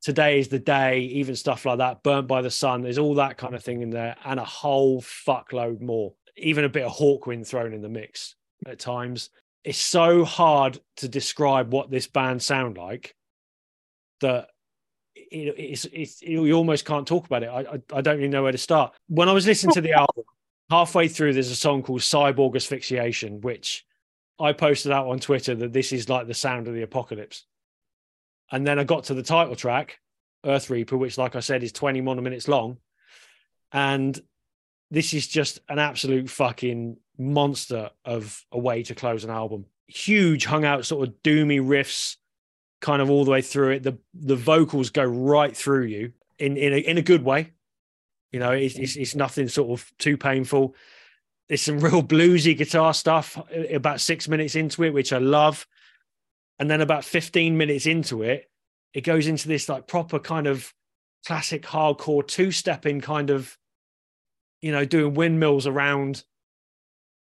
Today 0.01 0.39
is 0.39 0.47
the 0.47 0.59
Day, 0.59 1.01
even 1.01 1.35
stuff 1.35 1.63
like 1.63 1.77
that, 1.77 2.01
Burnt 2.01 2.27
by 2.27 2.41
the 2.41 2.49
Sun. 2.49 2.81
There's 2.81 2.97
all 2.97 3.15
that 3.15 3.37
kind 3.37 3.53
of 3.53 3.63
thing 3.63 3.81
in 3.83 3.91
there, 3.91 4.15
and 4.25 4.39
a 4.39 4.45
whole 4.45 5.01
fuckload 5.01 5.79
more. 5.79 6.13
Even 6.37 6.65
a 6.65 6.69
bit 6.69 6.85
of 6.85 6.91
Hawkwind 6.91 7.45
thrown 7.45 7.71
in 7.71 7.81
the 7.81 7.89
mix 7.89 8.35
at 8.65 8.79
times. 8.79 9.29
It's 9.63 9.77
so 9.77 10.25
hard 10.25 10.79
to 10.97 11.07
describe 11.07 11.71
what 11.71 11.91
this 11.91 12.07
band 12.07 12.41
sound 12.41 12.77
like 12.77 13.15
that 14.21 14.47
it, 15.31 15.55
it's, 15.57 15.85
it's 15.85 16.21
you 16.21 16.51
almost 16.53 16.85
can't 16.85 17.07
talk 17.07 17.25
about 17.25 17.43
it. 17.43 17.47
I, 17.47 17.59
I, 17.61 17.97
I 17.97 18.01
don't 18.01 18.17
really 18.17 18.27
know 18.27 18.43
where 18.43 18.51
to 18.51 18.57
start. 18.57 18.93
When 19.07 19.29
I 19.29 19.33
was 19.33 19.47
listening 19.47 19.73
to 19.73 19.81
the 19.81 19.93
album, 19.93 20.25
halfway 20.69 21.07
through, 21.07 21.33
there's 21.33 21.49
a 21.49 21.55
song 21.55 21.83
called 21.83 22.01
Cyborg 22.01 22.55
Asphyxiation, 22.55 23.41
which 23.41 23.85
I 24.39 24.53
posted 24.53 24.91
out 24.91 25.07
on 25.07 25.19
Twitter 25.19 25.55
that 25.55 25.73
this 25.73 25.93
is 25.93 26.09
like 26.09 26.27
the 26.27 26.33
sound 26.33 26.67
of 26.67 26.73
the 26.73 26.81
apocalypse. 26.81 27.45
And 28.51 28.67
then 28.67 28.77
I 28.77 28.83
got 28.83 29.05
to 29.05 29.13
the 29.13 29.23
title 29.23 29.55
track, 29.55 29.99
Earth 30.45 30.69
Reaper, 30.69 30.97
which, 30.97 31.17
like 31.17 31.35
I 31.35 31.39
said, 31.39 31.63
is 31.63 31.71
21 31.71 32.21
minutes 32.21 32.47
long. 32.47 32.77
And 33.71 34.19
this 34.89 35.13
is 35.13 35.27
just 35.27 35.59
an 35.69 35.79
absolute 35.79 36.29
fucking 36.29 36.97
monster 37.17 37.89
of 38.03 38.43
a 38.51 38.59
way 38.59 38.83
to 38.83 38.95
close 38.95 39.23
an 39.23 39.29
album. 39.29 39.65
Huge, 39.87 40.45
hung 40.45 40.65
out, 40.65 40.85
sort 40.85 41.07
of 41.07 41.13
doomy 41.23 41.61
riffs 41.61 42.17
kind 42.81 43.01
of 43.01 43.09
all 43.09 43.23
the 43.23 43.31
way 43.31 43.41
through 43.41 43.71
it. 43.71 43.83
The 43.83 43.97
the 44.13 44.35
vocals 44.35 44.89
go 44.89 45.03
right 45.03 45.55
through 45.55 45.85
you 45.85 46.13
in 46.39 46.57
in 46.57 46.73
a, 46.73 46.77
in 46.77 46.97
a 46.97 47.01
good 47.01 47.23
way. 47.23 47.53
You 48.31 48.39
know, 48.39 48.51
it's, 48.51 48.75
it's, 48.75 48.95
it's 48.95 49.15
nothing 49.15 49.47
sort 49.49 49.79
of 49.79 49.91
too 49.97 50.17
painful. 50.17 50.75
There's 51.47 51.61
some 51.61 51.79
real 51.79 52.01
bluesy 52.03 52.57
guitar 52.57 52.93
stuff 52.93 53.37
uh, 53.37 53.75
about 53.75 53.99
six 53.99 54.27
minutes 54.27 54.55
into 54.55 54.83
it, 54.83 54.93
which 54.93 55.13
I 55.13 55.17
love. 55.17 55.67
And 56.59 56.69
then 56.69 56.81
about 56.81 57.03
15 57.03 57.57
minutes 57.57 57.85
into 57.85 58.23
it, 58.23 58.49
it 58.93 59.01
goes 59.01 59.27
into 59.27 59.47
this 59.47 59.67
like 59.67 59.87
proper 59.87 60.19
kind 60.19 60.47
of 60.47 60.73
classic 61.25 61.63
hardcore 61.63 62.25
two 62.25 62.51
stepping 62.51 63.01
kind 63.01 63.29
of, 63.29 63.57
you 64.61 64.71
know, 64.71 64.85
doing 64.85 65.13
windmills 65.13 65.67
around 65.67 66.23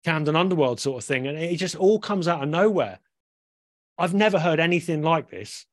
Camden 0.04 0.36
Underworld 0.36 0.80
sort 0.80 1.02
of 1.02 1.06
thing. 1.06 1.26
And 1.26 1.38
it 1.38 1.56
just 1.56 1.76
all 1.76 1.98
comes 1.98 2.28
out 2.28 2.42
of 2.42 2.48
nowhere. 2.48 2.98
I've 3.98 4.14
never 4.14 4.38
heard 4.38 4.60
anything 4.60 5.02
like 5.02 5.30
this. 5.30 5.66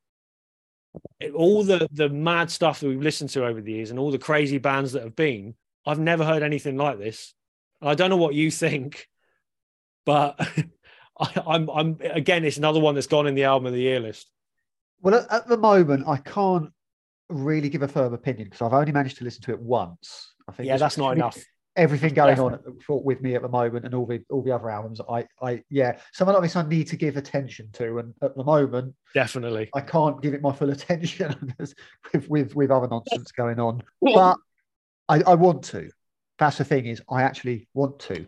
All 1.36 1.64
the 1.64 1.88
the 1.92 2.10
mad 2.10 2.52
stuff 2.52 2.80
that 2.80 2.88
we've 2.88 3.02
listened 3.02 3.32
to 3.32 3.46
over 3.46 3.62
the 3.62 3.72
years 3.72 3.90
and 3.90 4.00
all 4.00 4.12
the 4.12 4.20
crazy 4.20 4.60
bands 4.60 4.92
that 4.94 5.04
have 5.04 5.16
been, 5.16 5.56
I've 5.86 6.00
never 6.00 6.24
heard 6.24 6.44
anything 6.44 6.78
like 6.78 7.00
this. 7.00 7.34
I 7.82 7.96
don't 7.96 8.10
know 8.10 8.18
what 8.18 8.36
you 8.36 8.52
think, 8.52 9.08
but 10.06 10.36
I, 11.20 11.44
I'm 11.48 11.70
I'm 11.70 11.98
again, 12.02 12.46
it's 12.46 12.58
another 12.58 12.80
one 12.80 12.96
that's 12.96 13.08
gone 13.08 13.28
in 13.28 13.36
the 13.36 13.46
album 13.46 13.68
of 13.68 13.74
the 13.74 13.82
year 13.82 14.00
list. 14.00 14.30
Well, 15.02 15.16
at, 15.16 15.32
at 15.32 15.48
the 15.48 15.58
moment, 15.58 16.08
I 16.08 16.18
can't 16.18 16.72
really 17.30 17.70
give 17.70 17.82
a 17.82 17.88
firm 17.88 18.14
opinion 18.14 18.50
because 18.50 18.62
I've 18.62 18.74
only 18.74 18.92
managed 18.92 19.18
to 19.18 19.24
listen 19.24 19.42
to 19.44 19.52
it 19.52 19.60
once. 19.60 20.34
I 20.48 20.52
think 20.52 20.68
Yeah, 20.68 20.78
that's 20.78 20.98
not 20.98 21.12
enough. 21.14 21.38
Everything 21.76 22.14
going 22.14 22.40
on 22.40 22.60
with 22.88 23.22
me 23.22 23.36
at 23.36 23.42
the 23.42 23.50
moment 23.50 23.86
and 23.86 23.96
all 23.96 24.06
the 24.06 24.22
all 24.30 24.44
the 24.44 24.52
other 24.52 24.70
albums 24.70 25.02
i 25.10 25.26
i 25.42 25.64
yeah. 25.70 25.98
Something 26.12 26.34
like 26.34 26.44
this 26.44 26.56
i 26.56 26.68
need 26.68 26.88
to 26.88 26.96
give 26.96 27.18
attention 27.18 27.70
to 27.74 27.98
and 28.00 28.14
at 28.22 28.36
the 28.36 28.44
moment 28.44 28.94
Definitely. 29.14 29.70
i 29.74 29.82
can't 29.82 30.22
give 30.22 30.34
it 30.34 30.42
my 30.42 30.54
full 30.54 30.70
attention 30.78 31.56
with 32.14 32.30
with 32.30 32.56
with 32.56 32.72
other 32.72 32.88
nonsense 32.88 33.32
going 33.32 33.60
on. 33.60 33.84
But 34.14 34.38
I, 35.10 35.22
I 35.22 35.36
want 35.36 35.64
to. 35.66 35.90
That's 36.38 36.58
the 36.58 36.64
thing 36.64 36.86
is 36.86 37.02
i 37.10 37.24
actually 37.24 37.68
want 37.74 38.00
to. 38.02 38.26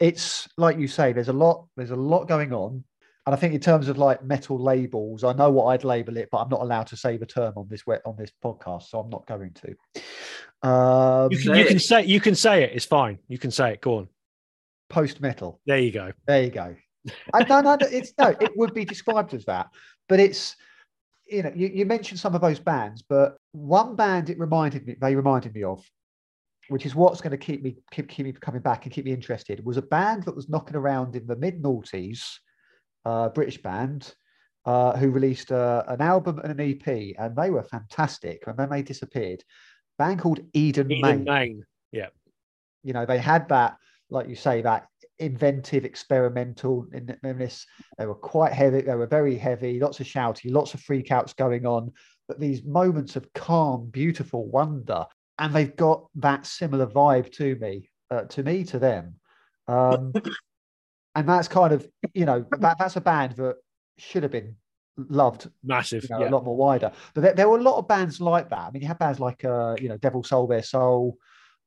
It's 0.00 0.48
like 0.56 0.78
you 0.78 0.88
say 0.88 1.12
there's 1.12 1.28
a 1.28 1.34
lot 1.34 1.66
there's 1.76 1.90
a 1.90 1.96
lot 1.96 2.28
going 2.28 2.52
on. 2.52 2.84
And 3.26 3.34
i 3.34 3.38
think 3.38 3.54
in 3.54 3.60
terms 3.60 3.88
of 3.88 3.98
like 3.98 4.22
metal 4.22 4.56
labels 4.56 5.24
i 5.24 5.32
know 5.32 5.50
what 5.50 5.64
i'd 5.66 5.82
label 5.82 6.16
it 6.16 6.28
but 6.30 6.38
i'm 6.38 6.48
not 6.48 6.60
allowed 6.60 6.86
to 6.86 6.96
say 6.96 7.16
the 7.16 7.26
term 7.26 7.54
on 7.56 7.66
this 7.68 7.82
on 8.04 8.14
this 8.16 8.30
podcast 8.44 8.84
so 8.84 9.00
i'm 9.00 9.10
not 9.10 9.26
going 9.26 9.52
to 9.52 9.74
um 10.66 11.30
You 11.30 11.38
can, 11.38 11.54
you 11.56 11.66
can 11.66 11.78
say 11.78 12.04
you 12.04 12.20
can 12.20 12.34
say 12.34 12.64
it. 12.64 12.72
It's 12.74 12.84
fine. 12.84 13.18
You 13.28 13.38
can 13.38 13.50
say 13.50 13.74
it. 13.74 13.80
Go 13.80 13.98
on. 13.98 14.08
post 14.88 15.20
metal 15.20 15.60
There 15.66 15.78
you 15.78 15.92
go. 15.92 16.12
There 16.26 16.42
you 16.42 16.50
go. 16.50 16.76
I, 17.32 17.44
no, 17.44 17.76
it's 17.80 18.12
no, 18.18 18.34
it 18.40 18.52
would 18.56 18.74
be 18.74 18.84
described 18.84 19.32
as 19.32 19.44
that, 19.44 19.68
but 20.08 20.18
it's 20.18 20.56
you 21.28 21.42
know, 21.42 21.52
you, 21.54 21.68
you 21.68 21.86
mentioned 21.86 22.20
some 22.20 22.34
of 22.34 22.40
those 22.40 22.58
bands, 22.58 23.02
but 23.02 23.36
one 23.52 23.96
band 23.96 24.30
it 24.30 24.38
reminded 24.38 24.86
me, 24.86 24.96
they 25.00 25.14
reminded 25.14 25.54
me 25.54 25.64
of, 25.64 25.84
which 26.68 26.86
is 26.86 26.94
what's 26.94 27.20
going 27.20 27.32
to 27.32 27.36
keep 27.36 27.62
me 27.62 27.76
keep, 27.90 28.08
keep 28.08 28.26
me 28.26 28.32
coming 28.32 28.62
back 28.62 28.84
and 28.84 28.92
keep 28.92 29.04
me 29.04 29.12
interested, 29.12 29.64
was 29.64 29.76
a 29.76 29.82
band 29.82 30.24
that 30.24 30.36
was 30.36 30.48
knocking 30.48 30.76
around 30.76 31.16
in 31.16 31.26
the 31.26 31.36
mid 31.36 31.62
noughties, 31.62 32.22
uh, 33.04 33.28
British 33.28 33.60
band, 33.62 34.14
uh, 34.64 34.96
who 34.96 35.10
released 35.10 35.52
uh, 35.52 35.84
an 35.88 36.00
album 36.00 36.40
and 36.40 36.58
an 36.58 36.70
EP, 36.70 37.14
and 37.18 37.36
they 37.36 37.50
were 37.50 37.62
fantastic. 37.62 38.42
And 38.46 38.56
then 38.56 38.70
they 38.70 38.82
disappeared. 38.82 39.42
Band 39.98 40.20
called 40.20 40.40
Eden, 40.52 40.90
Eden. 40.90 41.24
Yeah. 41.92 42.08
you 42.82 42.92
know 42.92 43.06
they 43.06 43.18
had 43.18 43.48
that 43.48 43.76
like 44.10 44.28
you 44.28 44.36
say 44.36 44.62
that 44.62 44.88
inventive 45.18 45.84
experimental 45.84 46.86
in, 46.92 47.16
this 47.22 47.66
they 47.98 48.06
were 48.06 48.14
quite 48.14 48.52
heavy. 48.52 48.82
They 48.82 48.94
were 48.94 49.06
very 49.06 49.36
heavy 49.36 49.80
lots 49.80 50.00
of 50.00 50.06
shouting 50.06 50.52
lots 50.52 50.74
of 50.74 50.80
freakouts 50.80 51.36
going 51.36 51.66
on. 51.66 51.92
But 52.28 52.40
these 52.40 52.64
moments 52.64 53.16
of 53.16 53.32
calm 53.32 53.88
beautiful 53.90 54.46
wonder 54.48 55.06
and 55.38 55.54
they've 55.54 55.74
got 55.76 56.06
that 56.16 56.46
similar 56.46 56.86
vibe 56.86 57.32
to 57.32 57.56
me 57.56 57.90
uh, 58.10 58.22
to 58.24 58.42
me 58.42 58.64
to 58.64 58.78
them. 58.78 59.14
Um 59.68 60.12
and 61.14 61.28
that's 61.28 61.48
kind 61.48 61.72
of 61.72 61.86
you 62.14 62.26
know 62.26 62.44
that, 62.60 62.76
that's 62.78 62.96
a 62.96 63.00
band 63.00 63.36
that 63.36 63.56
should 63.98 64.22
have 64.22 64.32
been 64.32 64.56
loved 64.96 65.50
Massive. 65.62 66.04
you 66.04 66.08
know, 66.10 66.20
yeah. 66.20 66.28
a 66.28 66.30
lot 66.30 66.44
more 66.44 66.56
wider. 66.56 66.90
But 67.14 67.20
there, 67.20 67.34
there 67.34 67.48
were 67.48 67.58
a 67.58 67.62
lot 67.62 67.78
of 67.78 67.88
bands 67.88 68.20
like 68.20 68.50
that. 68.50 68.58
I 68.58 68.70
mean, 68.70 68.82
you 68.82 68.88
had 68.88 68.98
bands 68.98 69.20
like 69.20 69.44
uh, 69.44 69.76
you 69.80 69.88
know, 69.88 69.96
Devil 69.98 70.22
Sold 70.24 70.52
His 70.52 70.70
Soul, 70.70 71.18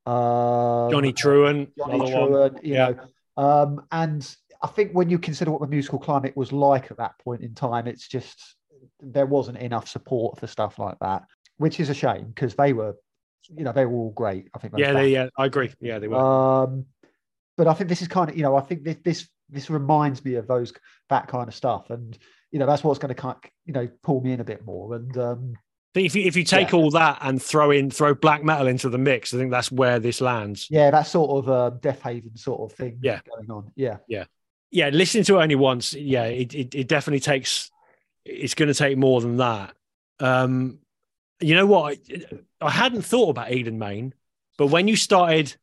um, 0.06 0.90
Johnny 0.90 1.12
Truant. 1.12 1.70
Johnny 1.76 1.98
one. 1.98 2.10
Truant, 2.10 2.64
you 2.64 2.74
Yeah. 2.74 2.90
know. 2.90 3.00
Um, 3.36 3.86
and 3.92 4.36
I 4.62 4.66
think 4.66 4.92
when 4.92 5.08
you 5.08 5.18
consider 5.18 5.50
what 5.50 5.60
the 5.60 5.66
musical 5.66 5.98
climate 5.98 6.36
was 6.36 6.52
like 6.52 6.90
at 6.90 6.98
that 6.98 7.18
point 7.18 7.42
in 7.42 7.54
time, 7.54 7.86
it's 7.86 8.06
just 8.08 8.56
there 9.00 9.26
wasn't 9.26 9.58
enough 9.58 9.88
support 9.88 10.38
for 10.38 10.46
stuff 10.46 10.78
like 10.78 10.98
that, 11.00 11.24
which 11.56 11.80
is 11.80 11.88
a 11.88 11.94
shame 11.94 12.26
because 12.26 12.54
they 12.54 12.72
were, 12.72 12.96
you 13.56 13.64
know, 13.64 13.72
they 13.72 13.86
were 13.86 13.96
all 13.96 14.10
great. 14.10 14.48
I 14.54 14.58
think. 14.58 14.74
Yeah, 14.76 14.92
they, 14.92 15.08
yeah, 15.08 15.28
I 15.38 15.46
agree. 15.46 15.72
Yeah, 15.80 15.98
they 15.98 16.08
were. 16.08 16.16
Um, 16.16 16.86
but 17.56 17.68
I 17.68 17.74
think 17.74 17.88
this 17.88 18.02
is 18.02 18.08
kind 18.08 18.30
of, 18.30 18.36
you 18.36 18.42
know, 18.42 18.56
I 18.56 18.60
think 18.60 18.84
this 18.84 18.96
this 19.04 19.28
this 19.48 19.70
reminds 19.70 20.24
me 20.24 20.34
of 20.34 20.46
those 20.46 20.72
that 21.08 21.28
kind 21.28 21.48
of 21.48 21.54
stuff, 21.54 21.90
and 21.90 22.16
you 22.50 22.58
know, 22.58 22.66
that's 22.66 22.82
what's 22.84 22.98
going 22.98 23.14
to 23.14 23.20
kind, 23.20 23.36
of, 23.36 23.50
you 23.64 23.72
know, 23.72 23.88
pull 24.02 24.20
me 24.20 24.32
in 24.32 24.40
a 24.40 24.44
bit 24.44 24.64
more. 24.64 24.94
And 24.94 25.16
um, 25.18 25.54
if 25.94 26.14
you, 26.14 26.22
if 26.22 26.36
you 26.36 26.44
take 26.44 26.70
yeah. 26.72 26.78
all 26.78 26.90
that 26.92 27.18
and 27.22 27.42
throw 27.42 27.70
in 27.70 27.90
throw 27.90 28.14
black 28.14 28.44
metal 28.44 28.66
into 28.66 28.88
the 28.88 28.98
mix, 28.98 29.34
I 29.34 29.38
think 29.38 29.50
that's 29.50 29.72
where 29.72 29.98
this 29.98 30.20
lands. 30.20 30.68
yeah, 30.70 30.90
that 30.90 31.06
sort 31.06 31.30
of 31.44 31.50
uh, 31.50 31.76
Deafheaven 31.78 32.38
sort 32.38 32.60
of 32.70 32.76
thing 32.76 32.98
Yeah. 33.02 33.20
going 33.28 33.50
on. 33.50 33.72
Yeah, 33.76 33.96
yeah, 34.08 34.24
Yeah, 34.70 34.88
listening 34.90 35.24
to 35.24 35.38
it 35.38 35.42
only 35.42 35.56
once, 35.56 35.94
yeah, 35.94 36.24
it 36.24 36.54
it, 36.54 36.74
it 36.74 36.88
definitely 36.88 37.20
takes. 37.20 37.70
It's 38.24 38.54
going 38.54 38.68
to 38.68 38.74
take 38.74 38.98
more 38.98 39.20
than 39.20 39.38
that. 39.38 39.74
Um, 40.20 40.78
you 41.40 41.54
know 41.54 41.66
what? 41.66 41.98
I, 42.10 42.26
I 42.60 42.70
hadn't 42.70 43.02
thought 43.02 43.30
about 43.30 43.50
Eden 43.50 43.78
Maine, 43.78 44.12
but 44.58 44.66
when 44.66 44.86
you 44.88 44.94
started 44.96 45.56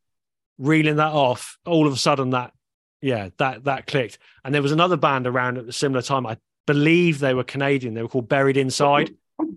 reeling 0.58 0.96
that 0.96 1.12
off, 1.12 1.56
all 1.64 1.86
of 1.86 1.92
a 1.92 1.96
sudden 1.96 2.30
that, 2.30 2.52
yeah, 3.00 3.28
that 3.38 3.64
that 3.64 3.86
clicked. 3.86 4.18
And 4.44 4.52
there 4.52 4.60
was 4.60 4.72
another 4.72 4.96
band 4.96 5.26
around 5.26 5.56
at 5.56 5.68
a 5.68 5.72
similar 5.72 6.02
time. 6.02 6.26
I 6.26 6.36
believe 6.68 7.18
they 7.18 7.32
were 7.32 7.44
Canadian. 7.44 7.94
They 7.94 8.02
were 8.02 8.08
called 8.08 8.28
Buried 8.28 8.58
Inside. 8.58 9.16
Okay. 9.40 9.56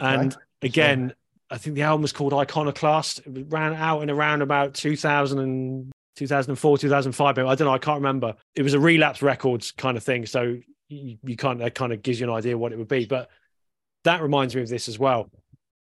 And 0.00 0.36
again, 0.62 1.12
I 1.50 1.58
think 1.58 1.74
the 1.74 1.82
album 1.82 2.02
was 2.02 2.12
called 2.12 2.32
Iconoclast. 2.32 3.22
It 3.26 3.46
ran 3.48 3.74
out 3.74 4.02
and 4.02 4.10
around 4.10 4.42
about 4.42 4.74
2000 4.74 5.40
and 5.40 5.90
2004, 6.14 6.78
2005. 6.78 7.38
I 7.38 7.42
don't 7.42 7.58
know. 7.66 7.74
I 7.74 7.78
can't 7.78 7.98
remember. 7.98 8.36
It 8.54 8.62
was 8.62 8.74
a 8.74 8.78
relapse 8.78 9.20
records 9.20 9.72
kind 9.72 9.96
of 9.96 10.04
thing. 10.04 10.26
So 10.26 10.58
you, 10.88 11.18
you 11.24 11.36
can't, 11.36 11.58
that 11.58 11.74
kind 11.74 11.92
of 11.92 12.02
gives 12.02 12.20
you 12.20 12.28
an 12.28 12.32
idea 12.32 12.56
what 12.56 12.72
it 12.72 12.78
would 12.78 12.88
be. 12.88 13.04
But 13.04 13.30
that 14.04 14.22
reminds 14.22 14.54
me 14.54 14.62
of 14.62 14.68
this 14.68 14.88
as 14.88 14.96
well. 14.96 15.28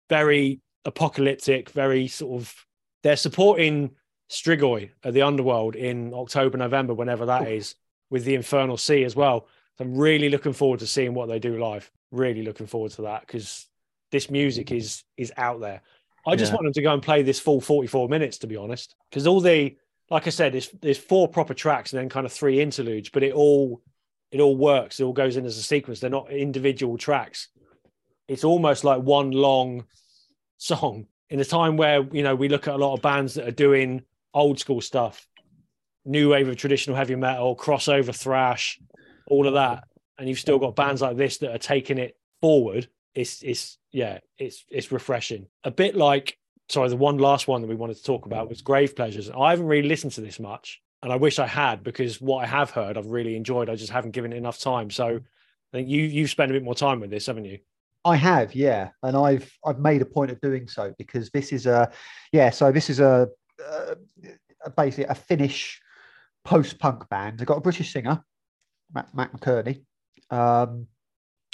Very 0.10 0.60
apocalyptic, 0.86 1.72
very 1.72 2.08
sort 2.08 2.39
of, 2.39 2.54
they're 3.02 3.16
supporting 3.16 3.96
Strigoi 4.30 4.91
at 5.04 5.16
the 5.16 5.24
Underworld 5.24 5.76
in 5.76 6.14
October, 6.14 6.60
November, 6.60 6.93
whenever 6.93 7.26
that 7.26 7.48
is, 7.48 7.74
with 8.12 8.26
the 8.26 8.36
Infernal 8.36 8.78
Sea 8.78 9.04
as 9.04 9.16
well. 9.16 9.48
I'm 9.80 9.98
really 9.98 10.30
looking 10.30 10.54
forward 10.54 10.80
to 10.80 10.88
seeing 10.88 11.14
what 11.14 11.28
they 11.28 11.40
do 11.40 11.60
live. 11.60 11.92
Really 12.12 12.44
looking 12.44 12.68
forward 12.68 12.92
to 12.94 13.04
that 13.04 13.22
because 13.22 13.68
this 14.12 14.30
music 14.30 14.72
is 14.72 15.04
is 15.18 15.34
out 15.38 15.60
there. 15.60 15.82
I 16.28 16.36
just 16.36 16.52
Yeah. 16.52 16.56
want 16.56 16.66
them 16.66 16.74
to 16.74 16.82
go 16.82 16.94
and 16.94 17.04
play 17.04 17.22
this 17.22 17.40
full 17.40 17.62
44 17.62 18.10
minutes, 18.10 18.40
to 18.40 18.48
be 18.48 18.56
honest, 18.56 18.96
because 19.10 19.28
all 19.28 19.42
the 19.42 19.76
like 20.10 20.28
I 20.28 20.30
said, 20.30 20.54
there's 20.54 20.70
there's 20.82 20.98
four 20.98 21.28
proper 21.28 21.54
tracks 21.54 21.92
and 21.92 22.00
then 22.00 22.10
kind 22.10 22.26
of 22.26 22.32
three 22.32 22.62
interludes, 22.62 23.10
but 23.10 23.24
it 23.24 23.34
all 23.34 23.82
it 24.32 24.40
all 24.40 24.56
works. 24.56 25.00
It 25.00 25.04
all 25.04 25.14
goes 25.14 25.38
in 25.38 25.46
as 25.46 25.58
a 25.58 25.64
sequence. 25.64 26.00
They're 26.00 26.10
not 26.10 26.32
individual 26.32 26.98
tracks. 26.98 27.50
It's 28.28 28.44
almost 28.44 28.84
like 28.84 29.02
one 29.02 29.32
long 29.32 29.86
song. 30.58 31.08
In 31.30 31.40
a 31.40 31.46
time 31.46 31.76
where 31.76 32.04
you 32.14 32.24
know 32.24 32.36
we 32.36 32.50
look 32.50 32.68
at 32.68 32.76
a 32.76 32.78
lot 32.78 32.94
of 32.94 33.02
bands 33.02 33.34
that 33.34 33.48
are 33.48 33.52
doing 33.52 34.04
old 34.34 34.60
school 34.60 34.80
stuff, 34.82 35.28
new 36.06 36.30
wave 36.30 36.48
of 36.48 36.56
traditional 36.56 36.96
heavy 36.96 37.16
metal, 37.16 37.56
crossover 37.56 38.16
thrash, 38.16 38.80
all 39.28 39.48
of 39.48 39.54
that, 39.54 39.88
and 40.18 40.28
you've 40.30 40.40
still 40.40 40.60
got 40.60 40.76
bands 40.76 41.02
like 41.02 41.18
this 41.18 41.38
that 41.40 41.52
are 41.52 41.60
taking 41.60 41.98
it 41.98 42.18
forward. 42.42 42.88
It's 43.14 43.42
it's 43.44 43.78
yeah, 43.92 44.20
it's 44.38 44.66
it's 44.70 44.92
refreshing. 44.92 45.48
A 45.64 45.72
bit 45.72 45.96
like 45.96 46.38
sorry, 46.70 46.90
the 46.90 46.98
one 46.98 47.18
last 47.18 47.48
one 47.48 47.62
that 47.62 47.68
we 47.68 47.76
wanted 47.76 47.98
to 47.98 48.04
talk 48.04 48.26
about 48.26 48.50
was 48.50 48.62
Grave 48.62 48.96
Pleasures. 48.96 49.30
I 49.30 49.52
haven't 49.52 49.68
really 49.68 49.88
listened 49.88 50.14
to 50.14 50.22
this 50.22 50.40
much, 50.40 50.82
and 51.02 51.12
I 51.12 51.16
wish 51.16 51.40
I 51.40 51.48
had 51.48 51.84
because 51.84 52.20
what 52.20 52.44
I 52.44 52.48
have 52.48 52.72
heard 52.72 52.98
I've 52.98 53.08
really 53.08 53.36
enjoyed. 53.36 53.70
I 53.70 53.76
just 53.76 53.92
haven't 53.92 54.12
given 54.12 54.34
it 54.34 54.38
enough 54.38 54.60
time. 54.60 54.90
So 54.90 55.08
I 55.08 55.78
think 55.78 55.90
you 55.90 56.02
you've 56.02 56.30
spent 56.30 56.52
a 56.52 56.54
bit 56.54 56.64
more 56.64 56.76
time 56.76 57.00
with 57.00 57.10
this, 57.10 57.28
haven't 57.28 57.46
you? 57.46 57.60
I 58.06 58.16
have, 58.18 58.54
yeah, 58.54 58.90
and 59.02 59.18
I've 59.18 59.52
I've 59.66 59.80
made 59.80 60.02
a 60.02 60.06
point 60.06 60.30
of 60.30 60.40
doing 60.40 60.68
so 60.68 60.94
because 60.98 61.32
this 61.32 61.52
is 61.52 61.66
a, 61.66 61.92
yeah, 62.32 62.52
so 62.52 62.72
this 62.72 62.92
is 62.92 63.00
a, 63.00 63.28
a, 63.68 63.96
a 64.64 64.70
basically 64.70 65.06
a 65.06 65.16
Finnish 65.16 65.82
post-punk 66.44 67.10
band. 67.10 67.40
They've 67.40 67.48
got 67.48 67.58
a 67.58 67.62
British 67.62 67.92
singer, 67.92 68.24
Matt, 68.94 69.14
Matt 69.16 69.34
McNerney, 69.34 69.84
um, 70.30 70.88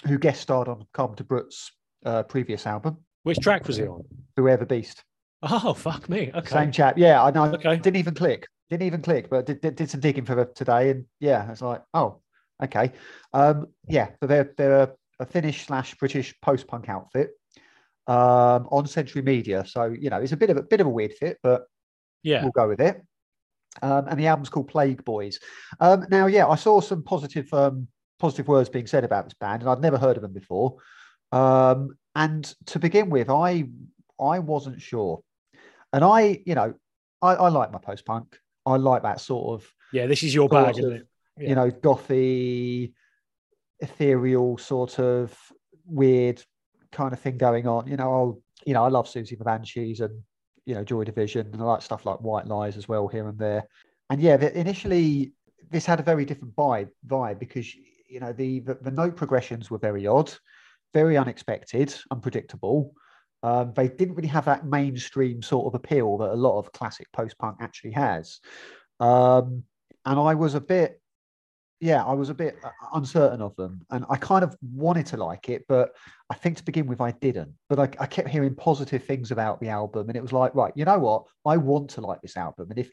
who 0.07 0.17
guest 0.17 0.41
starred 0.41 0.67
on 0.67 0.85
Carpenter 0.93 1.23
Brut's 1.23 1.71
uh, 2.05 2.23
previous 2.23 2.65
album, 2.65 2.97
Which 3.23 3.39
track 3.39 3.67
was 3.67 3.77
he 3.77 3.83
on? 3.87 4.03
Whoever 4.35 4.65
Beast. 4.65 5.03
Oh 5.43 5.73
fuck 5.73 6.07
me. 6.07 6.31
Okay. 6.33 6.49
Same 6.49 6.71
chap, 6.71 6.97
yeah. 6.97 7.23
I 7.23 7.31
know. 7.31 7.45
Okay. 7.45 7.75
Didn't 7.77 7.97
even 7.97 8.13
click. 8.13 8.45
Didn't 8.69 8.83
even 8.83 9.01
click, 9.01 9.29
but 9.29 9.45
did, 9.45 9.59
did, 9.61 9.75
did 9.75 9.89
some 9.89 9.99
digging 9.99 10.23
for 10.23 10.45
today, 10.45 10.91
and 10.91 11.05
yeah, 11.19 11.51
it's 11.51 11.61
like, 11.61 11.81
oh, 11.93 12.21
okay, 12.63 12.91
um, 13.33 13.67
yeah. 13.87 14.09
So 14.21 14.27
they're 14.27 14.53
they're 14.55 14.83
a, 14.83 14.91
a 15.19 15.25
Finnish 15.25 15.65
slash 15.65 15.93
British 15.95 16.33
post-punk 16.41 16.87
outfit 16.87 17.31
um, 18.07 18.67
on 18.71 18.87
Century 18.87 19.23
Media. 19.23 19.65
So 19.67 19.85
you 19.85 20.09
know, 20.09 20.17
it's 20.17 20.31
a 20.31 20.37
bit 20.37 20.49
of 20.51 20.57
a 20.57 20.63
bit 20.63 20.79
of 20.79 20.87
a 20.87 20.89
weird 20.89 21.13
fit, 21.13 21.37
but 21.43 21.63
Yeah. 22.23 22.43
we'll 22.43 22.51
go 22.51 22.67
with 22.67 22.79
it. 22.79 23.01
Um, 23.81 24.07
and 24.07 24.19
the 24.19 24.27
album's 24.27 24.49
called 24.49 24.71
Plagueboys. 24.71 25.37
Um, 25.79 26.05
now, 26.09 26.27
yeah, 26.27 26.47
I 26.47 26.55
saw 26.55 26.81
some 26.81 27.03
positive 27.03 27.51
um, 27.53 27.87
positive 28.19 28.47
words 28.47 28.69
being 28.69 28.87
said 28.87 29.03
about 29.03 29.25
this 29.25 29.33
band, 29.33 29.61
and 29.61 29.69
I'd 29.69 29.81
never 29.81 29.97
heard 29.97 30.17
of 30.17 30.21
them 30.23 30.33
before. 30.33 30.77
Um, 31.31 31.97
and 32.15 32.53
to 32.67 32.79
begin 32.79 33.09
with, 33.09 33.29
I 33.29 33.65
I 34.19 34.39
wasn't 34.39 34.81
sure, 34.81 35.23
and 35.93 36.03
I, 36.03 36.41
you 36.45 36.55
know, 36.55 36.73
I, 37.21 37.35
I 37.35 37.49
like 37.49 37.71
my 37.71 37.79
post 37.79 38.05
punk. 38.05 38.37
I 38.65 38.75
like 38.75 39.03
that 39.03 39.21
sort 39.21 39.61
of 39.61 39.73
Yeah, 39.91 40.07
this 40.07 40.23
is 40.23 40.35
your 40.35 40.49
bag, 40.49 40.77
isn't 40.77 40.91
it? 40.91 41.07
Yeah. 41.37 41.49
you 41.49 41.55
know, 41.55 41.71
gothy, 41.71 42.93
ethereal, 43.79 44.57
sort 44.57 44.99
of 44.99 45.35
weird 45.85 46.43
kind 46.91 47.13
of 47.13 47.19
thing 47.19 47.37
going 47.37 47.67
on. 47.67 47.87
You 47.87 47.97
know, 47.97 48.13
I'll, 48.13 48.41
you 48.65 48.73
know, 48.73 48.83
I 48.83 48.89
love 48.89 49.07
Siouxsie 49.07 49.37
the 49.37 49.43
Banshees 49.43 50.01
and 50.01 50.21
you 50.65 50.75
know 50.75 50.83
Joy 50.83 51.03
Division, 51.03 51.47
and 51.51 51.61
like 51.61 51.81
stuff 51.81 52.05
like 52.05 52.21
White 52.21 52.47
Lies 52.47 52.77
as 52.77 52.87
well 52.87 53.07
here 53.07 53.27
and 53.27 53.37
there. 53.37 53.65
And 54.09 54.21
yeah, 54.21 54.35
initially 54.35 55.33
this 55.69 55.85
had 55.85 55.99
a 55.99 56.03
very 56.03 56.25
different 56.25 56.55
vibe, 56.55 56.89
vibe 57.07 57.39
because 57.39 57.73
you 57.75 58.19
know 58.19 58.33
the, 58.33 58.59
the 58.61 58.75
the 58.75 58.91
note 58.91 59.15
progressions 59.15 59.71
were 59.71 59.77
very 59.77 60.05
odd, 60.05 60.31
very 60.93 61.17
unexpected, 61.17 61.95
unpredictable. 62.11 62.93
Um, 63.43 63.73
they 63.75 63.87
didn't 63.87 64.15
really 64.15 64.27
have 64.27 64.45
that 64.45 64.65
mainstream 64.65 65.41
sort 65.41 65.65
of 65.65 65.73
appeal 65.73 66.17
that 66.19 66.31
a 66.31 66.35
lot 66.35 66.59
of 66.59 66.71
classic 66.73 67.11
post 67.11 67.37
punk 67.39 67.57
actually 67.59 67.91
has. 67.91 68.39
Um, 68.99 69.63
and 70.05 70.19
I 70.19 70.35
was 70.35 70.53
a 70.53 70.61
bit, 70.61 71.00
yeah, 71.81 72.05
I 72.05 72.13
was 72.13 72.29
a 72.29 72.33
bit 72.35 72.57
uh, 72.63 72.69
uncertain 72.93 73.41
of 73.41 73.55
them, 73.55 73.81
and 73.89 74.05
I 74.07 74.15
kind 74.15 74.43
of 74.43 74.55
wanted 74.61 75.07
to 75.07 75.17
like 75.17 75.49
it, 75.49 75.65
but 75.67 75.91
I 76.29 76.35
think 76.35 76.57
to 76.57 76.63
begin 76.63 76.85
with 76.85 77.01
I 77.01 77.11
didn't. 77.11 77.53
But 77.69 77.79
I, 77.79 78.03
I 78.03 78.05
kept 78.05 78.29
hearing 78.29 78.53
positive 78.53 79.03
things 79.03 79.31
about 79.31 79.59
the 79.59 79.69
album, 79.69 80.07
and 80.07 80.15
it 80.15 80.21
was 80.21 80.31
like, 80.31 80.53
right, 80.53 80.71
you 80.75 80.85
know 80.85 80.99
what, 80.99 81.25
I 81.43 81.57
want 81.57 81.89
to 81.91 82.01
like 82.01 82.21
this 82.21 82.37
album, 82.37 82.69
and 82.69 82.79
if 82.79 82.91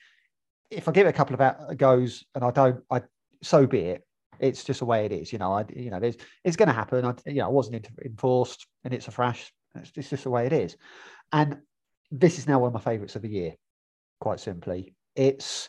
if 0.71 0.89
I 0.89 0.93
give 0.93 1.07
it 1.07 1.11
a 1.11 1.13
couple 1.13 1.37
of 1.39 1.79
goes 1.79 2.25
and 2.35 2.45
I 2.45 2.51
don't, 2.51 2.83
I 2.91 3.03
so 3.43 3.67
be 3.67 3.81
it. 3.81 4.05
It's 4.41 4.65
just 4.65 4.81
the 4.81 4.87
way 4.87 5.05
it 5.05 5.13
is, 5.13 5.33
you 5.33 5.39
know. 5.39 5.53
I, 5.53 5.65
you 5.75 5.91
know, 5.91 6.01
there's 6.01 6.17
it's 6.43 6.57
going 6.57 6.69
to 6.69 6.75
happen. 6.75 7.05
I, 7.05 7.15
you 7.27 7.37
know, 7.37 7.47
I 7.47 7.51
wasn't 7.51 7.87
enforced, 8.05 8.67
and 8.85 8.95
it's 8.95 9.09
a 9.09 9.11
thrash. 9.11 9.53
It's, 9.75 9.93
it's 9.97 10.11
just 10.11 10.25
the 10.25 10.31
way 10.31 10.47
it 10.47 10.53
is, 10.55 10.77
and 11.31 11.59
this 12.11 12.39
is 12.39 12.47
now 12.47 12.59
one 12.61 12.69
of 12.69 12.75
my 12.75 12.81
favourites 12.81 13.17
of 13.17 13.23
the 13.23 13.29
year. 13.29 13.55
Quite 14.21 14.41
simply, 14.41 14.95
it's 15.15 15.69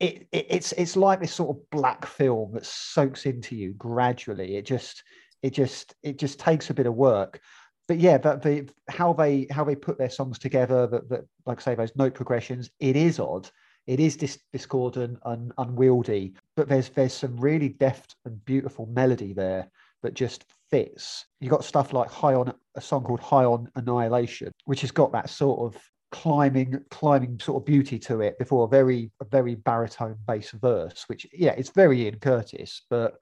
it, 0.00 0.28
it 0.32 0.46
it's 0.48 0.72
it's 0.72 0.96
like 0.96 1.20
this 1.20 1.34
sort 1.34 1.56
of 1.56 1.70
black 1.70 2.06
film 2.06 2.52
that 2.54 2.66
soaks 2.66 3.26
into 3.26 3.56
you 3.56 3.72
gradually. 3.74 4.56
It 4.56 4.66
just 4.66 5.02
it 5.42 5.50
just 5.50 5.94
it 6.02 6.18
just 6.18 6.38
takes 6.38 6.70
a 6.70 6.74
bit 6.74 6.86
of 6.86 6.94
work. 6.94 7.40
But 7.86 7.98
yeah, 7.98 8.18
that 8.18 8.42
the 8.42 8.68
how 8.88 9.12
they 9.12 9.46
how 9.50 9.64
they 9.64 9.76
put 9.76 9.98
their 9.98 10.10
songs 10.10 10.38
together, 10.38 10.86
that 10.86 11.08
that 11.08 11.24
like 11.46 11.58
I 11.60 11.62
say 11.62 11.74
those 11.74 11.96
note 11.96 12.14
progressions, 12.14 12.70
it 12.80 12.96
is 12.96 13.18
odd. 13.18 13.50
It 13.86 14.00
is 14.00 14.16
dis- 14.16 14.38
discordant 14.52 15.18
and 15.24 15.52
unwieldy, 15.56 16.34
but 16.56 16.68
there's 16.68 16.90
there's 16.90 17.14
some 17.14 17.36
really 17.38 17.70
deft 17.70 18.16
and 18.24 18.44
beautiful 18.44 18.86
melody 18.86 19.32
there 19.32 19.70
that 20.02 20.14
just 20.14 20.44
fits. 20.70 21.24
You 21.40 21.50
got 21.50 21.64
stuff 21.64 21.92
like 21.92 22.10
High 22.10 22.34
on 22.34 22.52
a 22.74 22.80
song 22.80 23.02
called 23.02 23.20
High 23.20 23.44
on 23.44 23.70
Annihilation, 23.74 24.52
which 24.66 24.82
has 24.82 24.90
got 24.90 25.12
that 25.12 25.30
sort 25.30 25.60
of 25.74 25.82
climbing 26.10 26.82
climbing 26.90 27.38
sort 27.38 27.60
of 27.60 27.66
beauty 27.66 27.98
to 27.98 28.20
it 28.22 28.38
before 28.38 28.64
a 28.64 28.68
very 28.68 29.10
a 29.20 29.24
very 29.26 29.54
baritone 29.54 30.16
bass 30.26 30.52
verse 30.52 31.04
which 31.08 31.26
yeah 31.34 31.50
it's 31.50 31.68
very 31.68 32.02
Ian 32.02 32.18
Curtis 32.18 32.82
but 32.88 33.18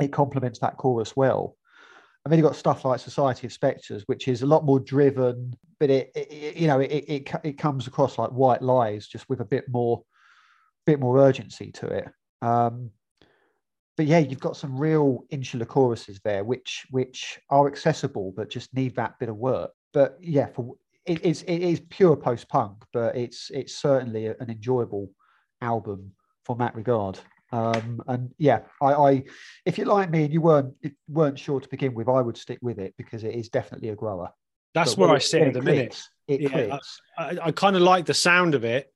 it 0.00 0.12
complements 0.12 0.58
that 0.58 0.76
chorus 0.76 1.16
well. 1.16 1.56
And 2.24 2.30
then 2.30 2.38
you've 2.38 2.46
got 2.46 2.56
stuff 2.56 2.84
like 2.84 3.00
society 3.00 3.46
of 3.46 3.52
spectres 3.52 4.02
which 4.06 4.28
is 4.28 4.42
a 4.42 4.46
lot 4.46 4.64
more 4.64 4.80
driven 4.80 5.54
but 5.78 5.88
it, 5.88 6.10
it 6.14 6.56
you 6.56 6.66
know 6.66 6.80
it 6.80 6.90
it 6.90 7.30
it 7.44 7.58
comes 7.58 7.86
across 7.86 8.18
like 8.18 8.30
white 8.30 8.62
lies 8.62 9.06
just 9.06 9.28
with 9.28 9.40
a 9.40 9.44
bit 9.44 9.64
more 9.68 10.02
bit 10.86 11.00
more 11.00 11.18
urgency 11.18 11.72
to 11.72 11.86
it. 11.86 12.08
Um 12.42 12.90
but 13.96 14.06
yeah 14.06 14.18
you've 14.18 14.40
got 14.40 14.56
some 14.56 14.78
real 14.78 15.24
insular 15.30 15.64
choruses 15.64 16.20
there 16.24 16.44
which 16.44 16.86
which 16.90 17.40
are 17.48 17.66
accessible 17.66 18.32
but 18.36 18.50
just 18.50 18.74
need 18.74 18.96
that 18.96 19.18
bit 19.18 19.30
of 19.30 19.36
work. 19.36 19.70
But 19.94 20.18
yeah 20.20 20.46
for 20.46 20.74
it, 21.10 21.20
it's 21.24 21.42
it 21.42 21.58
is 21.62 21.80
pure 21.88 22.16
post 22.16 22.48
punk, 22.48 22.76
but 22.92 23.16
it's 23.16 23.50
it's 23.50 23.74
certainly 23.76 24.26
an 24.26 24.48
enjoyable 24.48 25.10
album 25.60 26.12
from 26.44 26.58
that 26.58 26.74
regard. 26.74 27.18
Um, 27.52 28.00
and 28.06 28.30
yeah, 28.38 28.60
I, 28.80 28.92
I 28.92 29.24
if 29.66 29.76
you're 29.76 29.86
like 29.88 30.10
me 30.10 30.24
and 30.24 30.32
you 30.32 30.40
weren't 30.40 30.72
weren't 31.08 31.38
sure 31.38 31.60
to 31.60 31.68
begin 31.68 31.94
with, 31.94 32.08
I 32.08 32.20
would 32.20 32.36
stick 32.36 32.58
with 32.62 32.78
it 32.78 32.94
because 32.96 33.24
it 33.24 33.34
is 33.34 33.48
definitely 33.48 33.88
a 33.90 33.96
grower. 33.96 34.30
That's 34.72 34.94
But 34.94 35.00
where 35.00 35.10
I 35.10 35.16
it- 35.16 35.22
sit 35.22 35.42
at 35.42 35.54
the 35.54 35.62
minute. 35.62 36.00
It 36.28 36.40
Yeah, 36.42 36.48
I- 36.48 36.66
clicks. 36.68 37.00
I, 37.18 37.38
I 37.48 37.50
kind 37.52 37.74
of 37.74 37.82
like 37.82 38.06
the 38.06 38.14
sound 38.14 38.54
of 38.54 38.62
it 38.64 38.92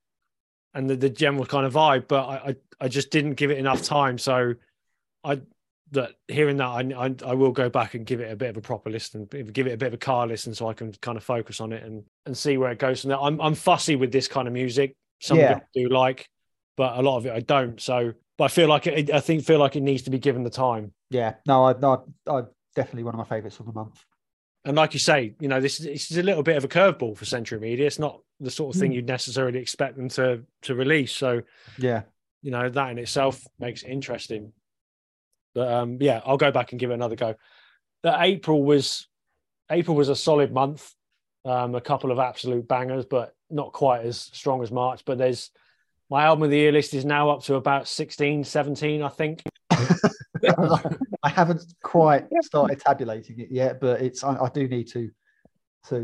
and 0.72 0.88
the, 0.88 0.94
the 0.96 1.10
general 1.10 1.46
kind 1.46 1.66
of 1.66 1.72
vibe, 1.74 2.06
but 2.06 2.24
I, 2.28 2.36
I, 2.50 2.56
I 2.82 2.88
just 2.88 3.10
didn't 3.10 3.34
give 3.34 3.50
it 3.50 3.58
enough 3.58 3.82
time. 3.82 4.18
So 4.18 4.54
I 5.24 5.40
that 5.94 6.12
hearing 6.28 6.58
that 6.58 6.66
I, 6.66 6.80
I 7.06 7.14
I 7.26 7.34
will 7.34 7.50
go 7.52 7.68
back 7.68 7.94
and 7.94 8.04
give 8.06 8.20
it 8.20 8.30
a 8.30 8.36
bit 8.36 8.50
of 8.50 8.56
a 8.56 8.60
proper 8.60 8.90
listen, 8.90 9.26
give 9.26 9.66
it 9.66 9.72
a 9.72 9.76
bit 9.76 9.88
of 9.88 9.94
a 9.94 9.98
car 9.98 10.26
listen, 10.26 10.54
so 10.54 10.68
I 10.68 10.74
can 10.74 10.92
kind 11.00 11.16
of 11.16 11.24
focus 11.24 11.60
on 11.60 11.72
it 11.72 11.82
and 11.82 12.04
and 12.26 12.36
see 12.36 12.56
where 12.58 12.70
it 12.70 12.78
goes 12.78 13.00
from 13.00 13.08
there. 13.10 13.20
I'm 13.20 13.40
I'm 13.40 13.54
fussy 13.54 13.96
with 13.96 14.12
this 14.12 14.28
kind 14.28 14.46
of 14.46 14.54
music. 14.54 14.94
Some 15.20 15.38
Yeah. 15.38 15.54
I 15.56 15.60
do 15.74 15.88
like, 15.88 16.28
but 16.76 16.98
a 16.98 17.02
lot 17.02 17.16
of 17.16 17.26
it 17.26 17.32
I 17.32 17.40
don't. 17.40 17.80
So, 17.80 18.12
but 18.36 18.44
I 18.44 18.48
feel 18.48 18.68
like 18.68 18.86
it, 18.86 19.10
I 19.10 19.20
think 19.20 19.44
feel 19.44 19.58
like 19.58 19.76
it 19.76 19.82
needs 19.82 20.02
to 20.02 20.10
be 20.10 20.18
given 20.18 20.42
the 20.44 20.50
time. 20.50 20.92
yeah, 21.10 21.34
no, 21.46 21.64
I, 21.64 21.74
no, 21.78 22.04
I 22.28 22.42
definitely 22.74 23.04
one 23.04 23.14
of 23.14 23.18
my 23.18 23.24
favourites 23.24 23.58
of 23.60 23.66
the 23.66 23.72
month. 23.72 24.04
And 24.66 24.76
like 24.76 24.94
you 24.94 25.00
say, 25.00 25.34
you 25.40 25.48
know, 25.48 25.60
this 25.60 25.78
is 25.78 25.86
this 25.86 26.10
is 26.10 26.16
a 26.18 26.22
little 26.22 26.42
bit 26.42 26.56
of 26.56 26.64
a 26.64 26.68
curveball 26.68 27.16
for 27.16 27.24
Century 27.26 27.60
Media. 27.60 27.86
It's 27.86 27.98
not 27.98 28.20
the 28.40 28.50
sort 28.50 28.74
of 28.74 28.80
thing 28.80 28.90
Mm. 28.90 28.94
you'd 28.94 29.06
necessarily 29.06 29.58
expect 29.60 29.96
them 29.96 30.08
to 30.10 30.42
to 30.62 30.74
release. 30.74 31.12
So 31.14 31.42
Yeah, 31.78 32.02
you 32.42 32.50
know 32.50 32.68
that 32.68 32.90
in 32.90 32.98
itself 32.98 33.46
makes 33.58 33.82
it 33.82 33.90
interesting 33.90 34.52
but 35.54 35.72
um 35.72 35.98
yeah 36.00 36.20
i'll 36.26 36.36
go 36.36 36.50
back 36.50 36.72
and 36.72 36.80
give 36.80 36.90
it 36.90 36.94
another 36.94 37.16
go. 37.16 37.34
The 38.02 38.16
april 38.20 38.62
was 38.62 39.08
april 39.70 39.96
was 39.96 40.08
a 40.08 40.16
solid 40.16 40.52
month. 40.52 40.92
Um 41.44 41.74
a 41.74 41.80
couple 41.80 42.10
of 42.10 42.18
absolute 42.18 42.66
bangers 42.68 43.04
but 43.06 43.34
not 43.50 43.72
quite 43.72 44.04
as 44.04 44.18
strong 44.18 44.62
as 44.62 44.70
march. 44.70 45.04
But 45.04 45.18
there's 45.18 45.50
my 46.10 46.24
album 46.24 46.44
of 46.44 46.50
the 46.50 46.56
year 46.56 46.72
list 46.72 46.94
is 46.94 47.04
now 47.04 47.30
up 47.30 47.42
to 47.44 47.54
about 47.54 47.88
16 47.88 48.44
17 48.44 49.02
i 49.02 49.08
think. 49.08 49.42
I 51.22 51.28
haven't 51.28 51.64
quite 51.82 52.26
started 52.42 52.78
tabulating 52.78 53.40
it 53.40 53.48
yet, 53.50 53.80
but 53.80 54.02
it's 54.02 54.22
I, 54.22 54.36
I 54.36 54.48
do 54.50 54.68
need 54.68 54.88
to. 54.88 55.10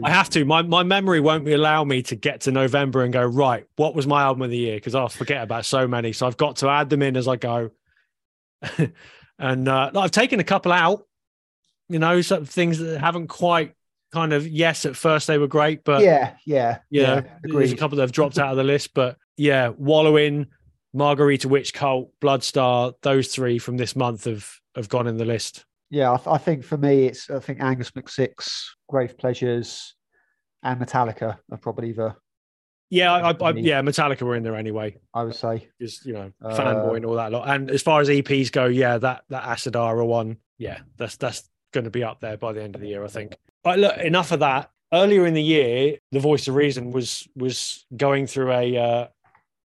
I 0.02 0.10
have 0.10 0.28
to. 0.30 0.44
My, 0.44 0.62
my 0.62 0.82
memory 0.82 1.20
won't 1.20 1.48
allow 1.48 1.84
me 1.84 2.02
to 2.04 2.16
get 2.16 2.42
to 2.42 2.52
november 2.52 3.02
and 3.02 3.12
go 3.12 3.24
right 3.24 3.64
what 3.76 3.94
was 3.94 4.06
my 4.06 4.22
album 4.22 4.42
of 4.42 4.50
the 4.50 4.56
year? 4.56 4.76
Because 4.76 4.94
i'll 4.94 5.08
forget 5.08 5.42
about 5.42 5.64
so 5.66 5.86
many. 5.88 6.12
So 6.12 6.26
i've 6.26 6.36
got 6.36 6.56
to 6.56 6.68
add 6.68 6.90
them 6.90 7.02
in 7.02 7.16
as 7.16 7.28
i 7.28 7.36
go 7.36 7.70
and 9.40 9.68
uh, 9.68 9.90
i've 9.96 10.12
taken 10.12 10.38
a 10.38 10.44
couple 10.44 10.70
out 10.70 11.04
you 11.88 11.98
know 11.98 12.20
some 12.20 12.44
things 12.44 12.78
that 12.78 13.00
haven't 13.00 13.26
quite 13.26 13.74
kind 14.12 14.32
of 14.32 14.46
yes 14.46 14.86
at 14.86 14.94
first 14.94 15.26
they 15.26 15.38
were 15.38 15.48
great 15.48 15.82
but 15.84 16.02
yeah, 16.02 16.34
yeah, 16.46 16.78
know 16.90 17.14
yeah, 17.14 17.22
there's 17.42 17.72
a 17.72 17.76
couple 17.76 17.96
that 17.96 18.02
have 18.02 18.12
dropped 18.12 18.38
out 18.38 18.50
of 18.50 18.56
the 18.56 18.64
list 18.64 18.94
but 18.94 19.16
yeah 19.36 19.68
wallowing 19.76 20.46
margarita 20.92 21.48
witch 21.48 21.74
cult 21.74 22.12
bloodstar 22.20 22.92
those 23.02 23.28
three 23.28 23.58
from 23.58 23.76
this 23.76 23.96
month 23.96 24.24
have 24.24 24.60
have 24.74 24.88
gone 24.88 25.06
in 25.06 25.16
the 25.16 25.24
list. 25.24 25.64
Yeah, 25.90 26.12
I, 26.12 26.16
th- 26.16 26.28
I 26.28 26.38
think 26.38 26.64
for 26.64 26.76
me, 26.76 27.06
it's 27.06 27.30
I 27.30 27.40
think 27.40 27.60
Angus 27.60 27.90
McSix, 27.92 28.68
Grave 28.88 29.18
Pleasures, 29.18 29.94
and 30.62 30.80
Metallica 30.80 31.38
are 31.50 31.58
probably 31.58 31.92
the 31.92 32.14
Yeah, 32.90 33.12
I, 33.12 33.30
I, 33.30 33.36
I, 33.40 33.50
yeah, 33.52 33.80
Metallica 33.82 34.22
were 34.22 34.34
in 34.34 34.42
there 34.42 34.56
anyway. 34.56 34.96
I 35.14 35.22
would 35.22 35.36
say. 35.36 35.68
Just 35.80 36.04
you 36.04 36.12
know, 36.12 36.32
Uh, 36.42 36.56
fanboy 36.56 36.96
and 36.96 37.06
all 37.06 37.14
that 37.14 37.30
lot. 37.30 37.48
And 37.48 37.70
as 37.70 37.82
far 37.82 38.00
as 38.00 38.08
EPs 38.08 38.50
go, 38.50 38.66
yeah, 38.66 38.98
that 38.98 39.24
that 39.28 39.44
Asadara 39.44 40.04
one, 40.04 40.36
yeah, 40.58 40.80
that's 40.96 41.16
that's 41.16 41.48
going 41.72 41.84
to 41.84 41.90
be 41.90 42.02
up 42.02 42.20
there 42.20 42.36
by 42.36 42.52
the 42.52 42.62
end 42.62 42.74
of 42.74 42.80
the 42.80 42.88
year, 42.88 43.04
I 43.04 43.08
think. 43.08 43.36
But 43.62 43.78
look, 43.78 43.96
enough 43.98 44.32
of 44.32 44.40
that. 44.40 44.70
Earlier 44.92 45.24
in 45.24 45.34
the 45.34 45.42
year, 45.42 45.98
the 46.10 46.18
Voice 46.18 46.48
of 46.48 46.56
Reason 46.56 46.90
was 46.90 47.28
was 47.36 47.86
going 47.96 48.26
through 48.26 48.50
a 48.52 48.76
uh, 48.76 49.06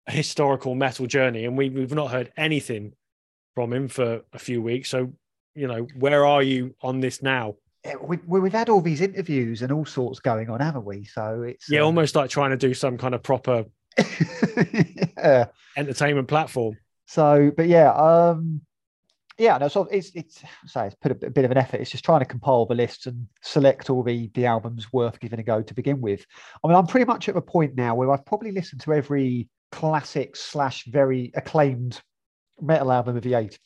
historical 0.06 0.74
metal 0.74 1.06
journey, 1.06 1.46
and 1.46 1.56
we 1.56 1.70
we've 1.70 1.94
not 1.94 2.10
heard 2.10 2.30
anything 2.36 2.92
from 3.54 3.72
him 3.72 3.88
for 3.88 4.22
a 4.34 4.38
few 4.38 4.60
weeks. 4.60 4.90
So, 4.90 5.12
you 5.54 5.66
know, 5.66 5.86
where 5.98 6.26
are 6.26 6.42
you 6.42 6.74
on 6.82 7.00
this 7.00 7.22
now? 7.22 7.54
Yeah, 7.84 7.96
we, 8.02 8.18
we, 8.26 8.40
we've 8.40 8.52
had 8.52 8.68
all 8.68 8.80
these 8.80 9.00
interviews 9.00 9.62
and 9.62 9.70
all 9.70 9.84
sorts 9.84 10.20
going 10.20 10.48
on, 10.48 10.60
haven't 10.60 10.84
we? 10.84 11.04
So 11.04 11.42
it's 11.42 11.68
Yeah, 11.70 11.80
um, 11.80 11.86
almost 11.86 12.16
like 12.16 12.30
trying 12.30 12.50
to 12.50 12.56
do 12.56 12.72
some 12.74 12.96
kind 12.96 13.14
of 13.14 13.22
proper 13.22 13.64
yeah. 15.18 15.46
entertainment 15.76 16.28
platform. 16.28 16.76
So, 17.06 17.52
but 17.56 17.68
yeah, 17.68 17.92
um, 17.92 18.62
yeah, 19.36 19.58
no, 19.58 19.68
so 19.68 19.82
it's 19.90 20.10
it's 20.14 20.42
so 20.66 20.82
it's 20.82 20.94
put 20.94 21.12
a, 21.12 21.14
bit- 21.16 21.28
a 21.28 21.32
bit 21.32 21.44
of 21.44 21.50
an 21.50 21.58
effort. 21.58 21.80
It's 21.80 21.90
just 21.90 22.04
trying 22.04 22.20
to 22.20 22.24
compile 22.24 22.66
the 22.66 22.74
lists 22.74 23.06
and 23.06 23.26
select 23.42 23.90
all 23.90 24.02
the 24.02 24.30
the 24.34 24.46
albums 24.46 24.92
worth 24.92 25.20
giving 25.20 25.40
a 25.40 25.42
go 25.42 25.60
to 25.60 25.74
begin 25.74 26.00
with. 26.00 26.24
I 26.62 26.68
mean, 26.68 26.76
I'm 26.76 26.86
pretty 26.86 27.04
much 27.06 27.28
at 27.28 27.36
a 27.36 27.42
point 27.42 27.74
now 27.74 27.94
where 27.94 28.10
I've 28.12 28.24
probably 28.24 28.52
listened 28.52 28.80
to 28.82 28.94
every 28.94 29.48
classic 29.72 30.36
slash 30.36 30.84
very 30.84 31.32
acclaimed 31.34 32.00
metal 32.60 32.92
album 32.92 33.16
of 33.16 33.22
the 33.24 33.34
eight 33.34 33.58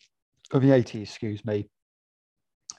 of 0.53 0.63
the 0.63 0.69
80s, 0.69 1.03
excuse 1.03 1.45
me. 1.45 1.69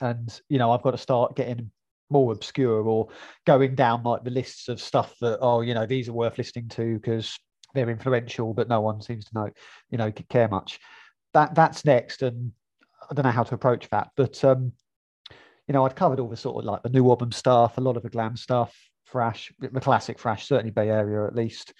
And 0.02 0.40
you 0.50 0.58
know, 0.58 0.72
I've 0.72 0.82
got 0.82 0.92
to 0.92 0.98
start 0.98 1.36
getting 1.36 1.72
more 2.10 2.32
obscure 2.32 2.82
or 2.82 3.08
going 3.46 3.76
down 3.76 4.04
like 4.04 4.24
the 4.24 4.32
lists 4.32 4.68
of 4.68 4.82
stuff 4.82 5.16
that 5.22 5.40
oh, 5.42 5.62
you 5.62 5.74
know, 5.74 5.86
these 5.86 6.10
are 6.10 6.14
worth 6.14 6.38
listening 6.38 6.70
to 6.70 6.96
because 7.00 7.38
they're 7.74 7.90
influential, 7.90 8.54
but 8.54 8.68
no 8.68 8.82
one 8.82 9.02
seems 9.02 9.26
to 9.26 9.32
know, 9.34 9.50
you 9.90 9.98
know, 9.98 10.12
care 10.12 10.48
much. 10.48 10.80
That 11.34 11.54
that's 11.56 11.86
next, 11.86 12.22
and 12.24 12.52
I 13.10 13.14
don't 13.14 13.26
know 13.26 13.32
how 13.32 13.44
to 13.44 13.56
approach 13.56 13.90
that, 13.90 14.10
but 14.16 14.44
um, 14.44 14.74
you 15.68 15.74
know, 15.74 15.86
I'd 15.86 15.96
covered 15.96 16.20
all 16.20 16.30
the 16.30 16.38
sort 16.38 16.64
of 16.64 16.66
like 16.66 16.82
the 16.82 16.90
new 16.90 17.08
album 17.10 17.32
stuff, 17.32 17.78
a 17.78 17.82
lot 17.82 17.98
of 17.98 18.04
the 18.04 18.10
glam 18.10 18.36
stuff, 18.36 18.76
thrash, 19.08 19.52
the 19.60 19.80
classic 19.80 20.20
thrash, 20.20 20.48
certainly 20.48 20.72
Bay 20.72 20.90
Area 20.90 21.28
at 21.28 21.36
least, 21.36 21.74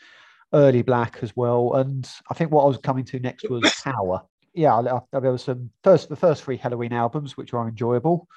early 0.54 0.84
black 0.84 1.20
as 1.22 1.36
well, 1.36 1.74
and 1.76 2.08
I 2.30 2.36
think 2.36 2.52
what 2.52 2.64
I 2.64 2.68
was 2.68 2.78
coming 2.78 3.06
to 3.06 3.20
next 3.20 3.50
was 3.50 3.64
Power. 3.84 4.22
Yeah, 4.60 5.00
there 5.12 5.32
was 5.32 5.44
some 5.44 5.72
first 5.84 6.10
the 6.10 6.16
first 6.16 6.44
three 6.44 6.58
Helloween 6.58 6.92
albums 6.92 7.38
which 7.38 7.54
were 7.54 7.68
enjoyable. 7.68 8.28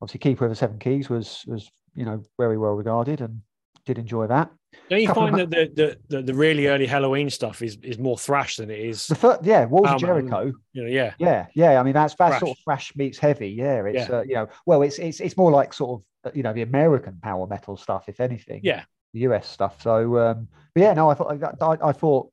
Obviously, 0.00 0.20
Keeper 0.20 0.46
of 0.46 0.50
the 0.50 0.56
Seven 0.56 0.78
Keys 0.78 1.10
was 1.10 1.44
was 1.46 1.70
you 1.94 2.04
know 2.04 2.22
very 2.38 2.56
well 2.56 2.72
regarded 2.72 3.20
and 3.20 3.42
did 3.84 3.98
enjoy 3.98 4.26
that. 4.28 4.50
Don't 4.88 5.00
you 5.00 5.08
Couple 5.08 5.24
of 5.24 5.30
find 5.30 5.52
that 5.52 5.74
the, 5.74 5.98
the, 6.08 6.22
the, 6.22 6.34
really 6.34 6.68
early 6.68 6.86
Helloween 6.86 7.30
stuff 7.30 7.60
is, 7.60 7.76
is 7.82 7.98
more 7.98 8.16
thrash 8.16 8.56
than 8.56 8.70
it 8.70 8.78
is, 8.78 9.08
The 9.08 9.16
first, 9.16 9.44
yeah, 9.44 9.64
Walls 9.64 9.88
Um, 9.88 9.94
of 9.96 10.00
Jericho. 10.00 10.52
you 10.72 10.84
know, 10.84 10.88
yeah. 10.88 11.12
Yeah, 11.18 11.46
yeah. 11.54 11.80
I 11.80 11.82
mean, 11.82 11.94
that's 11.94 12.14
that's 12.14 12.30
Thrash. 12.30 12.40
sort 12.40 12.56
of 12.56 12.64
thrash 12.64 12.94
meets 12.94 13.18
heavy. 13.18 13.50
Yeah, 13.50 13.84
it's 13.84 14.08
Yeah. 14.08 14.16
Uh, 14.16 14.22
you 14.22 14.34
know, 14.34 14.48
well, 14.66 14.82
it's 14.82 14.98
it's 14.98 15.20
it's 15.20 15.36
more 15.36 15.50
like 15.50 15.72
sort 15.74 16.00
of 16.00 16.30
uh, 16.30 16.32
you 16.34 16.42
know 16.42 16.52
the 16.52 16.62
American 16.62 17.18
power 17.20 17.46
metal 17.46 17.76
stuff, 17.76 18.04
if 18.08 18.20
anything. 18.20 18.60
Yeah. 18.62 18.84
the 19.12 19.20
US 19.20 19.48
stuff. 19.48 19.82
So, 19.82 20.16
um, 20.18 20.48
but 20.74 20.82
yeah, 20.82 20.94
no, 20.94 21.10
I 21.10 21.14
thought 21.14 21.30
I, 21.60 21.66
I, 21.66 21.88
I 21.88 21.92
thought 21.92 22.30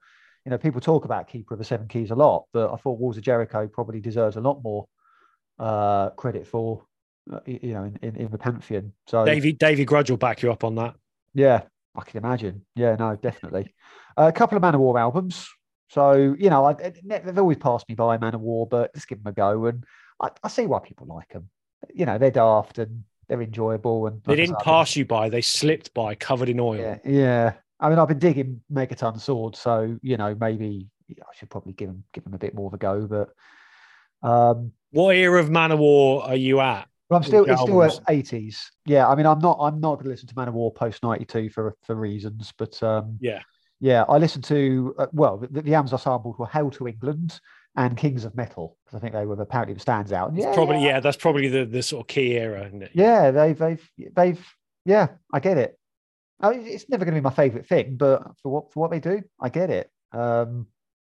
you 0.47 0.51
know 0.51 0.57
people 0.57 0.79
talk 0.79 1.03
about 1.03 1.27
Keeper 1.27 1.55
of 1.55 1.57
the 1.57 1.65
Seven 1.65 1.89
Keys 1.89 2.09
a 2.09 2.15
lot, 2.15 2.45
but 2.53 2.71
I 2.71 2.77
thought 2.77 2.99
Walls 2.99 3.17
of 3.17 3.23
Jericho 3.23 3.67
probably 3.67 3.99
deserves 3.99 4.37
a 4.37 4.39
lot 4.39 4.63
more 4.63 4.87
uh, 5.59 6.11
credit 6.11 6.47
for 6.47 6.85
uh, 7.29 7.41
you 7.45 7.73
know 7.73 7.83
in, 7.83 7.99
in, 8.01 8.15
in 8.15 8.31
the 8.31 8.37
pantheon. 8.37 8.93
So 9.07 9.25
Davey, 9.25 9.51
Davey 9.51 9.83
Grudge 9.83 10.09
will 10.09 10.15
back 10.15 10.41
you 10.41 10.49
up 10.49 10.63
on 10.63 10.75
that. 10.75 10.95
yeah, 11.33 11.63
I 11.97 12.03
can 12.05 12.23
imagine. 12.23 12.65
Yeah, 12.77 12.95
no, 12.95 13.17
definitely. 13.17 13.75
a 14.15 14.31
couple 14.31 14.55
of 14.55 14.63
Manowar 14.63 14.97
albums. 14.97 15.49
So 15.89 16.33
you 16.39 16.49
know, 16.49 16.63
I, 16.63 16.75
they've 17.03 17.37
always 17.37 17.57
passed 17.57 17.89
me 17.89 17.95
by 17.95 18.17
Manowar, 18.17 18.69
but 18.69 18.91
let's 18.95 19.05
give 19.05 19.21
them 19.21 19.29
a 19.29 19.35
go. 19.35 19.65
And 19.65 19.83
I, 20.21 20.29
I 20.41 20.47
see 20.47 20.65
why 20.65 20.79
people 20.79 21.07
like 21.07 21.27
them. 21.27 21.49
You 21.93 22.05
know, 22.05 22.17
they're 22.17 22.31
daft 22.31 22.77
and 22.77 23.03
they're 23.27 23.41
enjoyable. 23.41 24.07
And 24.07 24.23
They 24.23 24.37
didn't 24.37 24.47
said, 24.47 24.55
I've 24.59 24.59
been- 24.59 24.73
pass 24.73 24.95
you 24.95 25.03
by, 25.05 25.27
they 25.27 25.41
slipped 25.41 25.93
by, 25.93 26.15
covered 26.15 26.47
in 26.47 26.61
oil. 26.61 26.77
Yeah, 26.79 26.97
yeah. 27.03 27.53
I 27.79 27.89
mean, 27.89 27.99
I've 27.99 28.07
been 28.07 28.19
digging 28.19 28.61
Megaton 28.71 29.19
Sword, 29.19 29.55
so 29.55 29.97
you 30.01 30.17
know, 30.17 30.35
maybe 30.39 30.87
I 31.11 31.35
should 31.35 31.49
probably 31.49 31.73
give 31.73 31.89
them 31.89 32.03
give 32.13 32.23
them 32.23 32.33
a 32.33 32.39
bit 32.39 32.55
more 32.55 32.67
of 32.67 32.73
a 32.73 32.77
go. 32.77 33.07
But 33.07 34.27
um, 34.27 34.71
What 34.91 35.15
era 35.15 35.39
of 35.39 35.49
Manowar 35.49 36.27
are 36.27 36.35
you 36.35 36.59
at? 36.59 36.87
but 37.09 37.17
I'm 37.17 37.23
still 37.23 37.45
it's 37.45 37.61
still 37.61 37.83
at 37.83 37.93
80s. 38.07 38.57
Yeah, 38.85 39.07
I 39.07 39.15
mean, 39.15 39.25
I'm 39.25 39.39
not 39.39 39.57
I'm 39.61 39.79
not 39.79 39.95
going 39.95 40.05
to 40.05 40.09
listen 40.09 40.27
to 40.27 40.35
Manowar 40.35 40.73
post 40.73 41.03
92 41.03 41.49
for 41.49 41.75
for 41.83 41.95
reasons, 41.95 42.53
but 42.57 42.81
um, 42.83 43.17
Yeah. 43.21 43.41
yeah, 43.79 44.03
I 44.09 44.17
listened 44.17 44.43
to 44.45 44.95
uh, 44.97 45.07
well, 45.13 45.37
the, 45.37 45.61
the 45.61 45.75
I 45.75 45.85
sampled 45.85 46.37
were 46.37 46.47
Hail 46.47 46.69
to 46.71 46.87
England 46.87 47.39
and 47.75 47.95
Kings 47.95 48.25
of 48.25 48.35
Metal 48.35 48.75
because 48.85 48.97
I 48.97 48.99
think 49.01 49.13
they 49.13 49.25
were 49.25 49.39
apparently 49.41 49.75
the 49.75 49.79
stands 49.79 50.11
out. 50.11 50.33
It's 50.35 50.43
Yeah, 50.43 50.53
probably, 50.53 50.83
yeah, 50.83 50.99
that's 50.99 51.17
probably 51.17 51.47
the, 51.47 51.63
the 51.65 51.83
sort 51.83 52.01
of 52.01 52.07
key 52.07 52.31
era, 52.37 52.65
isn't 52.65 52.83
it? 52.83 52.91
yeah, 52.93 53.31
they've 53.31 53.57
they've 53.57 53.91
they've 54.15 54.45
yeah, 54.85 55.09
I 55.31 55.39
get 55.39 55.57
it. 55.57 55.76
I 56.39 56.51
mean, 56.51 56.67
it's 56.67 56.89
never 56.89 57.03
going 57.03 57.15
to 57.15 57.21
be 57.21 57.23
my 57.23 57.31
favorite 57.31 57.67
thing, 57.67 57.97
but 57.97 58.23
for 58.41 58.51
what 58.51 58.71
for 58.71 58.81
what 58.81 58.91
they 58.91 58.99
do, 58.99 59.21
I 59.39 59.49
get 59.49 59.69
it. 59.69 59.89
Um, 60.11 60.67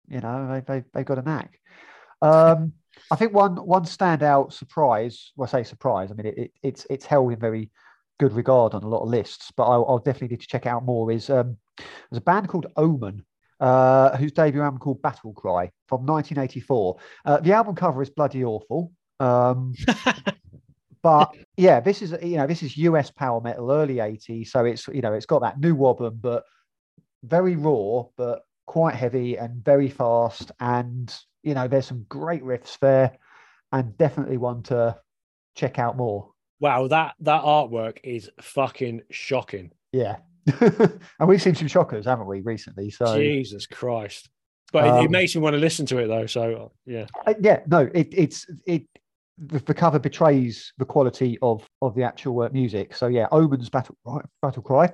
you 0.09 0.21
know, 0.21 0.49
they 0.53 0.61
they 0.61 0.85
they've 0.93 1.05
got 1.05 1.19
a 1.19 1.23
knack. 1.23 1.59
Um, 2.23 2.73
I 3.11 3.17
think 3.17 3.33
one 3.33 3.57
one 3.57 3.85
standout 3.85 4.53
surprise. 4.53 5.33
Well, 5.37 5.49
I 5.49 5.51
say 5.51 5.65
surprise. 5.65 6.11
I 6.11 6.15
mean, 6.15 6.27
it, 6.27 6.39
it, 6.39 6.51
it's 6.63 6.87
it's 6.89 7.07
held 7.07 7.33
in 7.33 7.39
very 7.39 7.71
good 8.19 8.33
regard 8.33 8.75
on 8.75 8.83
a 8.83 8.89
lot 8.89 9.03
of 9.03 9.09
lists, 9.09 9.53
but 9.57 9.65
I'll, 9.65 9.85
I'll 9.89 9.99
definitely 9.99 10.29
need 10.29 10.41
to 10.41 10.49
check 10.49 10.67
out 10.67 10.85
more. 10.85 11.11
Is 11.11 11.31
um, 11.31 11.57
there's 11.77 12.19
a 12.19 12.21
band 12.21 12.49
called 12.49 12.67
Omen. 12.77 13.25
Uh, 13.61 14.17
whose 14.19 14.31
debut 14.31 14.63
album 14.63 14.79
called 14.79 15.03
Battle 15.03 15.33
Cry 15.33 15.69
from 15.89 16.07
1984. 16.07 16.97
Uh, 17.25 17.41
the 17.41 17.51
album 17.51 17.75
cover 17.75 18.01
is 18.01 18.09
bloody 18.09 18.45
awful. 18.45 18.93
Um, 19.19 19.75
but 21.03 21.35
yeah, 21.57 21.81
this 21.81 22.03
is 22.03 22.15
you 22.23 22.37
know 22.37 22.47
this 22.47 22.63
is 22.63 22.77
US 22.79 23.11
power 23.11 23.41
metal, 23.41 23.71
early 23.71 23.97
80s, 23.97 24.49
so 24.49 24.65
it's 24.65 24.87
you 24.89 25.01
know 25.01 25.13
it's 25.13 25.27
got 25.27 25.41
that 25.43 25.61
NWOBHM, 25.61 26.21
but 26.21 26.45
very 27.25 27.57
raw, 27.57 28.05
but 28.17 28.43
quite 28.67 28.95
heavy 28.95 29.37
and 29.37 29.65
very 29.65 29.89
fast, 29.89 30.53
and 30.61 31.15
you 31.43 31.55
know 31.55 31.69
there's 31.69 31.87
some 31.87 32.05
great 32.09 32.43
riffs 32.43 32.79
there, 32.81 33.17
and 33.73 33.97
definitely 33.99 34.37
one 34.37 34.63
to 34.65 34.97
check 35.55 35.79
out 35.79 35.97
more. 35.97 36.31
Wow, 36.61 36.89
that 36.89 37.15
that 37.21 37.43
artwork 37.43 37.99
is 38.05 38.31
fucking 38.41 39.03
shocking. 39.11 39.71
Yeah, 39.93 40.17
and 40.61 41.29
we've 41.29 41.43
seen 41.43 41.55
some 41.55 41.69
shockers, 41.69 42.07
haven't 42.07 42.27
we, 42.27 42.41
recently? 42.41 42.91
So 42.91 43.17
Jesus 43.17 43.67
Christ. 43.67 44.29
But 44.73 44.85
it, 44.85 44.89
it 44.89 45.07
Um, 45.07 45.11
makes 45.11 45.35
me 45.35 45.41
want 45.41 45.55
to 45.55 45.61
listen 45.61 45.87
to 45.87 45.99
it 45.99 46.09
though. 46.09 46.27
So 46.27 46.73
yeah. 46.85 47.07
Uh, 47.27 47.35
yeah, 47.41 47.61
no, 47.67 47.89
it, 47.95 48.09
it's 48.13 48.47
it. 48.67 48.83
The, 49.47 49.59
the 49.61 49.75
cover 49.75 49.99
betrays 49.99 50.73
the 50.79 50.85
quality 50.85 51.39
of 51.43 51.67
of 51.81 51.95
the 51.95 52.03
actual 52.03 52.43
uh, 52.43 52.49
music. 52.53 52.95
So 52.95 53.07
yeah, 53.07 53.29
Omen's 53.31 53.71
battle 53.71 53.97
right, 54.05 54.25
battle 54.43 54.63
cry. 54.63 54.93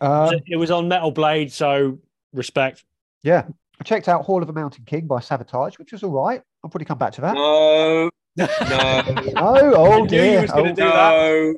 Um, 0.00 0.34
it 0.46 0.56
was 0.56 0.70
on 0.70 0.88
Metal 0.88 1.10
Blade, 1.10 1.52
so 1.52 1.98
respect. 2.34 2.84
yeah, 3.22 3.46
I 3.80 3.84
checked 3.84 4.08
out 4.08 4.24
Hall 4.24 4.42
of 4.42 4.48
a 4.48 4.52
Mountain 4.52 4.84
King 4.84 5.06
by 5.06 5.20
Savatage, 5.20 5.78
which 5.78 5.92
was 5.92 6.02
all 6.02 6.10
right. 6.10 6.42
I'll 6.62 6.70
probably 6.70 6.84
come 6.84 6.98
back 6.98 7.12
to 7.14 7.20
that. 7.22 7.34
No, 7.34 8.10
no, 8.36 8.46
Oh, 9.36 9.74
oh 9.74 9.92
I 9.92 9.96
knew 10.00 10.02
you 10.02 10.08
dear. 10.08 10.42
was 10.42 10.50
gonna 10.50 10.70
oh, 10.70 10.74
do 10.74 10.84
no. 10.84 11.54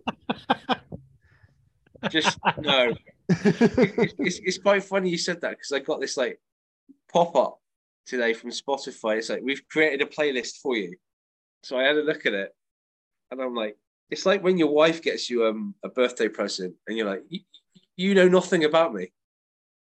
Just 2.10 2.38
no. 2.60 2.94
It's, 3.30 4.14
it's, 4.18 4.38
it's 4.38 4.58
quite 4.58 4.82
funny 4.84 5.10
you 5.10 5.18
said 5.18 5.40
that 5.42 5.50
because 5.50 5.70
I 5.72 5.80
got 5.80 6.00
this 6.00 6.16
like 6.16 6.40
pop 7.12 7.36
up 7.36 7.60
today 8.06 8.32
from 8.32 8.48
Spotify. 8.50 9.18
It's 9.18 9.28
like 9.28 9.42
we've 9.42 9.66
created 9.68 10.00
a 10.00 10.06
playlist 10.06 10.60
for 10.62 10.76
you. 10.76 10.96
So 11.62 11.78
I 11.78 11.84
had 11.84 11.96
a 11.96 12.02
look 12.02 12.26
at 12.26 12.34
it, 12.34 12.54
and 13.30 13.40
I'm 13.40 13.54
like, 13.54 13.76
it's 14.10 14.26
like 14.26 14.42
when 14.42 14.58
your 14.58 14.72
wife 14.72 15.02
gets 15.02 15.28
you 15.28 15.46
um, 15.46 15.74
a 15.84 15.88
birthday 15.88 16.28
present, 16.28 16.74
and 16.86 16.96
you're 16.96 17.06
like, 17.06 17.24
you, 17.96 18.14
know 18.14 18.28
nothing 18.28 18.64
about 18.64 18.94
me. 18.94 19.12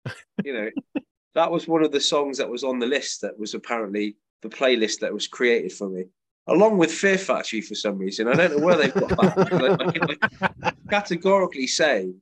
You 0.43 0.53
know, 0.53 1.01
that 1.33 1.51
was 1.51 1.67
one 1.67 1.83
of 1.83 1.91
the 1.91 1.99
songs 1.99 2.37
that 2.37 2.47
was 2.47 2.63
on 2.63 2.77
the 2.77 2.85
list 2.85 3.21
that 3.21 3.37
was 3.37 3.55
apparently 3.55 4.17
the 4.43 4.49
playlist 4.49 4.99
that 4.99 5.11
was 5.11 5.27
created 5.27 5.73
for 5.73 5.89
me, 5.89 6.05
along 6.45 6.77
with 6.77 6.91
Fear 6.91 7.17
Factory 7.17 7.59
for 7.59 7.73
some 7.73 7.97
reason. 7.97 8.27
I 8.27 8.33
don't 8.33 8.57
know 8.57 8.63
where 8.63 8.77
they've 8.77 8.93
got 8.93 9.09
that. 9.09 9.79
I, 9.81 9.87
I 9.87 9.91
can 9.91 10.07
like, 10.07 10.75
categorically 10.89 11.65
say, 11.65 12.13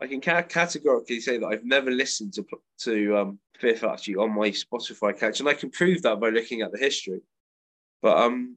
I 0.00 0.06
can 0.06 0.20
ca- 0.20 0.42
categorically 0.42 1.20
say 1.20 1.38
that 1.38 1.46
I've 1.46 1.64
never 1.64 1.90
listened 1.90 2.34
to 2.34 2.44
to 2.80 3.16
um, 3.16 3.38
Fear 3.58 3.76
Factory 3.76 4.16
on 4.16 4.34
my 4.34 4.50
Spotify 4.50 5.18
catch, 5.18 5.40
and 5.40 5.48
I 5.48 5.54
can 5.54 5.70
prove 5.70 6.02
that 6.02 6.20
by 6.20 6.28
looking 6.28 6.60
at 6.60 6.72
the 6.72 6.78
history. 6.78 7.20
But 8.04 8.18
um, 8.18 8.56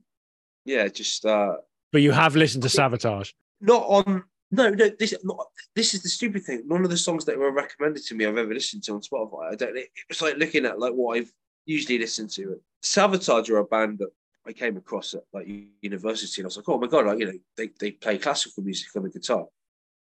yeah, 0.65 0.89
just 0.89 1.25
uh, 1.25 1.55
But 1.93 2.01
you 2.01 2.11
have 2.11 2.35
listened 2.35 2.63
to 2.63 2.69
Savatage. 2.69 3.31
not 3.61 3.83
on. 3.83 4.25
No, 4.51 4.69
no. 4.69 4.89
This 4.99 5.15
not. 5.23 5.47
This 5.73 5.93
is 5.93 6.03
the 6.03 6.09
stupid 6.09 6.43
thing. 6.43 6.63
None 6.67 6.83
of 6.83 6.89
the 6.89 6.97
songs 6.97 7.23
that 7.25 7.39
were 7.39 7.51
recommended 7.53 8.03
to 8.03 8.15
me 8.15 8.25
I've 8.25 8.37
ever 8.37 8.53
listened 8.53 8.83
to 8.83 8.93
on 8.93 9.01
Spotify. 9.01 9.53
I 9.53 9.55
don't. 9.55 9.77
It 9.77 9.89
was 10.09 10.21
like 10.21 10.35
looking 10.35 10.65
at 10.65 10.79
like 10.79 10.91
what 10.91 11.17
I've 11.17 11.31
usually 11.65 11.97
listened 11.97 12.29
to. 12.31 12.59
Savatage 12.83 13.49
are 13.49 13.59
a 13.59 13.63
band 13.63 13.99
that 13.99 14.09
I 14.45 14.51
came 14.51 14.75
across 14.75 15.13
at 15.13 15.23
like 15.31 15.47
university, 15.81 16.41
and 16.41 16.45
I 16.45 16.47
was 16.47 16.57
like, 16.57 16.67
oh 16.67 16.77
my 16.77 16.87
god, 16.87 17.05
like 17.05 17.19
you 17.19 17.27
know, 17.27 17.39
they 17.55 17.69
they 17.79 17.91
play 17.91 18.17
classical 18.17 18.63
music 18.63 18.89
on 18.97 19.03
the 19.03 19.09
guitar. 19.09 19.45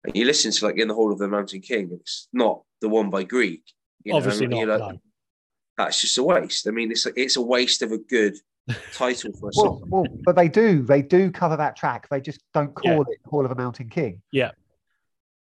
and 0.04 0.14
you 0.14 0.26
listen 0.26 0.52
to 0.52 0.66
like 0.66 0.76
in 0.76 0.88
the 0.88 0.94
Hall 0.94 1.10
of 1.10 1.18
the 1.18 1.28
Mountain 1.28 1.62
King, 1.62 1.88
it's 1.98 2.28
not 2.34 2.62
the 2.82 2.90
one 2.90 3.08
by 3.08 3.24
Grieg. 3.24 3.62
You 4.04 4.12
know, 4.12 4.18
Obviously 4.18 4.44
and 4.44 4.68
not. 4.68 4.80
like, 4.80 4.92
no. 4.92 5.00
That's 5.78 5.98
just 6.02 6.18
a 6.18 6.22
waste. 6.22 6.68
I 6.68 6.72
mean, 6.72 6.90
it's 6.90 7.06
a, 7.06 7.10
it's 7.16 7.36
a 7.36 7.42
waste 7.42 7.80
of 7.80 7.90
a 7.92 7.96
good 7.98 8.36
title 8.92 9.32
for 9.32 9.48
a 9.48 9.52
Well, 9.54 9.80
song. 9.80 9.82
well, 9.88 10.06
but 10.24 10.36
they 10.36 10.48
do. 10.48 10.82
They 10.82 11.02
do 11.02 11.30
cover 11.30 11.56
that 11.56 11.76
track. 11.76 12.08
They 12.10 12.20
just 12.20 12.40
don't 12.54 12.74
call 12.74 13.02
it 13.02 13.18
Hall 13.26 13.44
of 13.44 13.50
a 13.50 13.54
Mountain 13.54 13.88
King. 13.88 14.22
Yeah. 14.32 14.50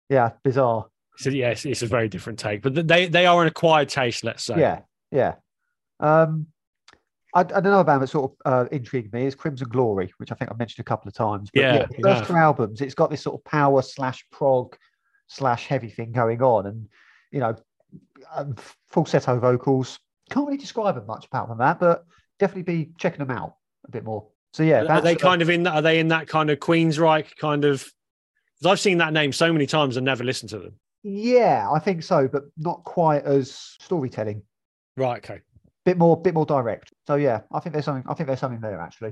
Yeah, 0.10 0.32
bizarre. 0.44 0.86
So 1.18 1.30
yeah, 1.30 1.50
it's, 1.52 1.66
it's 1.66 1.82
a 1.82 1.88
very 1.88 2.10
different 2.10 2.40
take, 2.40 2.62
but 2.62 2.88
they 2.88 3.08
they 3.08 3.26
are 3.26 3.42
an 3.42 3.48
acquired 3.48 3.90
taste, 3.90 4.24
let's 4.24 4.44
say. 4.44 4.60
Yeah, 4.60 4.82
yeah. 5.12 5.36
Um, 6.00 6.48
I, 7.34 7.42
another 7.42 7.84
band 7.84 8.02
that 8.04 8.08
sort 8.08 8.32
of 8.32 8.38
uh, 8.46 8.70
intrigued 8.72 9.14
me 9.14 9.26
is 9.26 9.34
Crimson 9.36 9.68
Glory, 9.70 10.14
which 10.18 10.32
I 10.32 10.36
think 10.36 10.52
I've 10.52 10.60
mentioned 10.60 10.84
a 10.84 10.88
couple 10.88 11.08
of 11.08 11.14
times. 11.16 11.50
But 11.54 11.62
Yeah, 11.62 11.74
yeah, 11.74 11.88
first 12.04 12.20
have. 12.20 12.28
two 12.28 12.36
albums, 12.36 12.82
it's 12.82 12.96
got 12.96 13.10
this 13.10 13.22
sort 13.22 13.40
of 13.40 13.44
power 13.46 13.82
slash 13.82 14.26
prog 14.32 14.76
slash 15.28 15.66
heavy 15.68 15.90
thing 15.90 16.12
going 16.12 16.42
on, 16.42 16.66
and 16.68 16.88
you 17.32 17.40
know, 17.40 17.56
um, 18.34 18.56
falsetto 18.90 19.40
vocals. 19.40 19.98
Can't 20.30 20.46
really 20.48 20.58
describe 20.58 20.98
it 20.98 21.06
much 21.08 21.26
apart 21.28 21.48
from 21.48 21.60
that, 21.60 21.80
but 21.80 22.04
definitely 22.40 22.64
be 22.64 22.92
checking 22.98 23.26
them 23.26 23.36
out 23.36 23.56
a 23.88 23.92
bit 23.92 24.04
more. 24.04 24.28
So 24.54 24.64
yeah, 24.64 24.84
Are 24.84 25.02
they 25.02 25.16
uh, 25.16 25.20
kind 25.20 25.42
of 25.42 25.50
in 25.50 25.64
that? 25.64 25.74
Are 25.76 25.82
they 25.82 26.00
in 26.00 26.08
that 26.10 26.28
kind 26.28 26.50
of 26.50 26.60
Queensryche 26.60 27.36
kind 27.38 27.66
of? 27.66 27.86
Because 28.60 28.72
I've 28.72 28.80
seen 28.80 29.00
that 29.00 29.12
name 29.12 29.34
so 29.34 29.52
many 29.52 29.66
times 29.66 29.98
and 29.98 30.06
never 30.06 30.24
listened 30.24 30.50
to 30.52 30.60
them. 30.60 30.74
yeah, 31.04 31.70
I 31.70 31.80
think 31.80 32.04
so, 32.04 32.28
but 32.28 32.44
not 32.58 32.84
quite 32.86 33.24
as 33.26 33.52
storytelling. 33.82 34.42
Right. 34.96 35.18
Okay. 35.18 35.42
Bit 35.84 35.98
more, 35.98 36.20
bit 36.20 36.34
more 36.34 36.46
direct. 36.46 36.94
So 37.06 37.16
yeah, 37.16 37.42
I 37.52 37.60
think 37.60 37.74
there's 37.74 37.86
something. 37.86 38.10
I 38.10 38.14
think 38.14 38.28
there's 38.28 38.40
something 38.40 38.62
there 38.62 38.80
actually. 38.80 39.12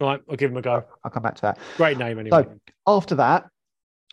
Right. 0.00 0.20
I'll 0.30 0.36
give 0.36 0.50
them 0.50 0.58
a 0.58 0.62
go. 0.62 0.84
I'll 1.04 1.10
come 1.10 1.24
back 1.24 1.34
to 1.36 1.42
that. 1.42 1.58
Great 1.76 1.98
name 1.98 2.20
anyway. 2.20 2.44
So 2.44 2.60
after 2.86 3.16
that, 3.16 3.48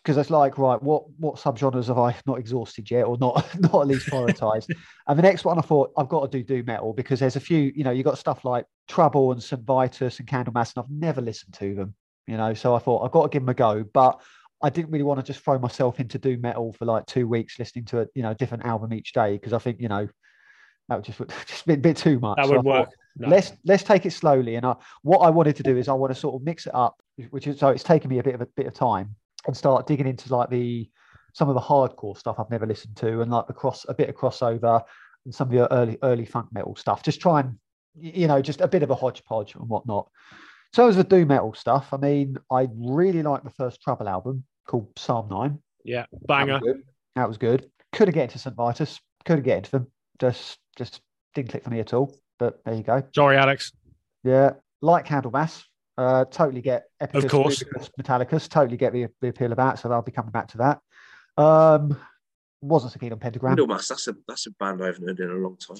because 0.06 0.18
it's 0.18 0.30
like, 0.30 0.56
right, 0.56 0.80
what 0.80 1.02
what 1.18 1.34
subgenres 1.34 1.88
have 1.88 1.98
I 1.98 2.14
not 2.26 2.38
exhausted 2.38 2.88
yet, 2.88 3.06
or 3.06 3.18
not 3.18 3.44
not 3.58 3.74
at 3.74 3.86
least 3.88 4.06
prioritized? 4.06 4.72
and 5.08 5.18
the 5.18 5.22
next 5.22 5.44
one 5.44 5.58
I 5.58 5.62
thought 5.62 5.90
I've 5.98 6.08
got 6.08 6.30
to 6.30 6.38
do 6.38 6.44
doom 6.44 6.66
metal 6.66 6.92
because 6.92 7.18
there's 7.18 7.34
a 7.34 7.40
few, 7.40 7.72
you 7.74 7.82
know, 7.82 7.90
you 7.90 8.04
got 8.04 8.16
stuff 8.16 8.44
like 8.44 8.66
Trouble 8.86 9.32
and 9.32 9.42
St 9.42 9.60
Vitus 9.62 10.20
and 10.20 10.28
Candlemass, 10.28 10.76
and 10.76 10.84
I've 10.84 10.90
never 10.90 11.20
listened 11.20 11.54
to 11.54 11.74
them, 11.74 11.94
you 12.28 12.36
know. 12.36 12.54
So 12.54 12.72
I 12.72 12.78
thought 12.78 13.04
I've 13.04 13.10
got 13.10 13.24
to 13.24 13.28
give 13.30 13.42
them 13.42 13.48
a 13.48 13.54
go, 13.54 13.84
but 13.92 14.20
I 14.62 14.70
didn't 14.70 14.92
really 14.92 15.02
want 15.02 15.18
to 15.18 15.26
just 15.26 15.44
throw 15.44 15.58
myself 15.58 15.98
into 15.98 16.18
doom 16.20 16.40
metal 16.40 16.72
for 16.72 16.84
like 16.84 17.04
two 17.06 17.26
weeks 17.26 17.58
listening 17.58 17.86
to 17.86 18.02
a 18.02 18.06
you 18.14 18.22
know 18.22 18.32
different 18.32 18.64
album 18.64 18.92
each 18.92 19.12
day 19.12 19.32
because 19.32 19.52
I 19.52 19.58
think 19.58 19.80
you 19.80 19.88
know 19.88 20.08
that 20.88 20.94
would 20.94 21.04
just 21.04 21.18
just 21.48 21.66
be 21.66 21.74
a 21.74 21.78
bit 21.78 21.96
too 21.96 22.20
much. 22.20 22.36
that 22.36 22.46
So 22.46 22.52
would 22.52 22.58
thought, 22.58 22.64
work. 22.64 22.90
No. 23.16 23.26
let's 23.26 23.54
let's 23.64 23.82
take 23.82 24.06
it 24.06 24.12
slowly. 24.12 24.54
And 24.54 24.66
I, 24.66 24.76
what 25.02 25.18
I 25.18 25.30
wanted 25.30 25.56
to 25.56 25.64
do 25.64 25.76
is 25.76 25.88
I 25.88 25.94
want 25.94 26.14
to 26.14 26.20
sort 26.20 26.36
of 26.36 26.44
mix 26.46 26.68
it 26.68 26.76
up, 26.76 26.94
which 27.30 27.48
is 27.48 27.58
so 27.58 27.70
it's 27.70 27.82
taken 27.82 28.08
me 28.08 28.20
a 28.20 28.22
bit 28.22 28.36
of 28.36 28.40
a 28.40 28.46
bit 28.46 28.66
of 28.66 28.72
time 28.74 29.16
and 29.46 29.56
start 29.56 29.86
digging 29.86 30.06
into 30.06 30.34
like 30.34 30.50
the 30.50 30.88
some 31.32 31.48
of 31.48 31.54
the 31.54 31.60
hardcore 31.60 32.16
stuff 32.16 32.36
I've 32.38 32.50
never 32.50 32.66
listened 32.66 32.96
to 32.96 33.20
and 33.20 33.30
like 33.30 33.46
the 33.46 33.52
cross 33.52 33.84
a 33.88 33.94
bit 33.94 34.08
of 34.08 34.14
crossover 34.14 34.82
and 35.24 35.34
some 35.34 35.48
of 35.48 35.52
the 35.52 35.72
early 35.72 35.98
early 36.02 36.24
funk 36.24 36.48
metal 36.52 36.76
stuff. 36.76 37.02
Just 37.02 37.20
try 37.20 37.40
and 37.40 37.58
you 37.94 38.26
know 38.26 38.40
just 38.40 38.60
a 38.60 38.68
bit 38.68 38.82
of 38.82 38.90
a 38.90 38.94
hodgepodge 38.94 39.54
and 39.54 39.68
whatnot. 39.68 40.08
So 40.72 40.88
as 40.88 40.96
the 40.96 41.04
doom 41.04 41.28
metal 41.28 41.54
stuff, 41.54 41.88
I 41.92 41.96
mean, 41.96 42.36
I 42.50 42.68
really 42.74 43.22
like 43.22 43.44
the 43.44 43.50
first 43.50 43.80
Trouble 43.80 44.08
album 44.08 44.44
called 44.66 44.88
Psalm 44.96 45.28
Nine. 45.30 45.58
yeah. 45.84 46.06
Banger. 46.26 46.60
That 47.14 47.28
was 47.28 47.38
good. 47.38 47.70
Could 47.92 48.08
have 48.08 48.14
get 48.14 48.24
into 48.24 48.38
St 48.38 48.54
Vitus. 48.54 49.00
Could 49.24 49.36
have 49.36 49.44
get 49.44 49.58
into 49.58 49.70
them. 49.70 49.86
Just 50.20 50.58
just 50.76 51.00
didn't 51.34 51.50
click 51.50 51.64
for 51.64 51.70
me 51.70 51.80
at 51.80 51.94
all. 51.94 52.14
But 52.38 52.62
there 52.64 52.74
you 52.74 52.82
go. 52.82 53.02
Sorry, 53.14 53.36
Alex. 53.36 53.72
Yeah, 54.22 54.50
like 54.82 55.06
Candlemass. 55.06 55.62
Uh, 55.98 56.24
totally 56.26 56.60
get 56.60 56.84
Epicus, 57.00 57.30
course. 57.30 57.62
Ludicrous, 57.62 57.90
Metallicus. 58.00 58.48
Totally 58.48 58.76
get 58.76 58.92
the, 58.92 59.06
the 59.20 59.28
appeal 59.28 59.50
of 59.50 59.56
that. 59.56 59.78
So 59.78 59.90
I'll 59.90 60.02
be 60.02 60.12
coming 60.12 60.30
back 60.30 60.48
to 60.48 60.58
that. 60.58 61.42
Um, 61.42 61.96
wasn't 62.60 62.92
so 62.92 62.98
keen 62.98 63.12
on 63.12 63.18
Pentagram. 63.18 63.56
Candlemass, 63.56 63.88
that's 63.88 64.08
a 64.08 64.16
that's 64.28 64.46
a 64.46 64.50
band 64.52 64.82
I 64.82 64.86
haven't 64.86 65.06
heard 65.06 65.20
in 65.20 65.30
a 65.30 65.34
long 65.34 65.56
time. 65.56 65.76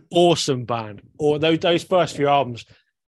Awesome 0.10 0.64
band. 0.64 1.02
Or 1.18 1.38
those 1.38 1.58
those 1.60 1.84
first 1.84 2.16
few 2.16 2.28
albums. 2.28 2.66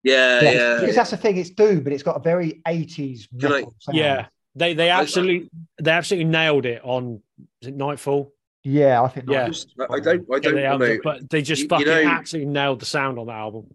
Yeah, 0.03 0.41
Yeah, 0.41 0.51
yeah. 0.53 0.81
because 0.81 0.95
that's 0.97 1.11
the 1.11 1.17
thing. 1.17 1.37
It's 1.37 1.51
doom, 1.51 1.83
but 1.83 1.93
it's 1.93 2.03
got 2.03 2.17
a 2.17 2.21
very 2.21 2.63
eighties 2.67 3.29
Can 3.39 3.53
I- 3.53 3.55
metal 3.57 3.75
sound. 3.81 3.99
Yeah. 3.99 4.27
They 4.55 4.73
they 4.73 4.89
absolutely 4.89 5.51
they 5.83 5.91
absolutely 5.91 6.31
nailed 6.31 6.65
it 6.65 6.81
on 6.83 7.21
is 7.61 7.69
it 7.69 7.77
Nightfall. 7.77 8.33
yeah. 8.65 9.03
I 9.03 9.09
think. 9.09 9.29
Yeah. 9.29 9.45
I, 9.45 9.49
just, 9.49 9.75
I 9.79 9.85
I 9.95 10.01
don't 10.01 10.27
I 10.33 10.39
don't 10.39 10.55
they 10.55 10.63
know. 10.97 10.99
but 11.05 11.29
they 11.29 11.43
just 11.43 11.61
You- 11.61 11.65
you 11.65 11.69
fucking 11.69 11.87
know- 11.87 12.11
absolutely 12.11 12.53
nailed 12.53 12.81
the 12.81 12.87
sound 12.87 13.19
on 13.19 13.27
that 13.27 13.35
album. 13.37 13.75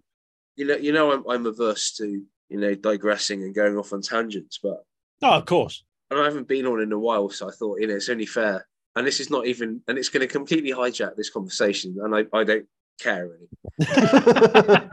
You 0.55 0.65
know, 0.65 0.75
you 0.75 0.91
know, 0.91 1.11
I'm 1.11 1.23
I'm 1.29 1.45
averse 1.45 1.93
to 1.97 2.05
you 2.49 2.59
know 2.59 2.75
digressing 2.75 3.43
and 3.43 3.55
going 3.55 3.77
off 3.77 3.93
on 3.93 4.01
tangents, 4.01 4.59
but 4.61 4.83
Oh, 5.23 5.37
of 5.37 5.45
course. 5.45 5.83
and 6.09 6.19
I 6.19 6.25
haven't 6.25 6.47
been 6.47 6.65
on 6.65 6.81
in 6.81 6.91
a 6.91 6.99
while, 6.99 7.29
so 7.29 7.47
I 7.47 7.51
thought 7.51 7.79
you 7.79 7.87
know 7.87 7.95
it's 7.95 8.09
only 8.09 8.25
fair. 8.25 8.67
And 8.95 9.07
this 9.07 9.21
is 9.21 9.29
not 9.29 9.45
even, 9.47 9.81
and 9.87 9.97
it's 9.97 10.09
going 10.09 10.19
to 10.19 10.27
completely 10.27 10.71
hijack 10.73 11.15
this 11.15 11.29
conversation, 11.29 11.97
and 12.03 12.13
I, 12.13 12.25
I 12.37 12.43
don't 12.43 12.65
care 12.99 13.25
really. 13.29 13.47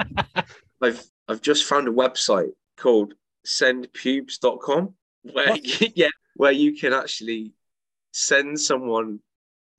I've 0.83 1.03
I've 1.27 1.41
just 1.43 1.65
found 1.65 1.89
a 1.89 1.93
website 1.93 2.51
called 2.77 3.15
sendpubes.com 3.47 4.95
where 5.23 5.57
you, 5.57 5.89
yeah, 5.95 6.09
where 6.37 6.53
you 6.53 6.77
can 6.77 6.93
actually 6.93 7.53
send 8.13 8.61
someone 8.61 9.19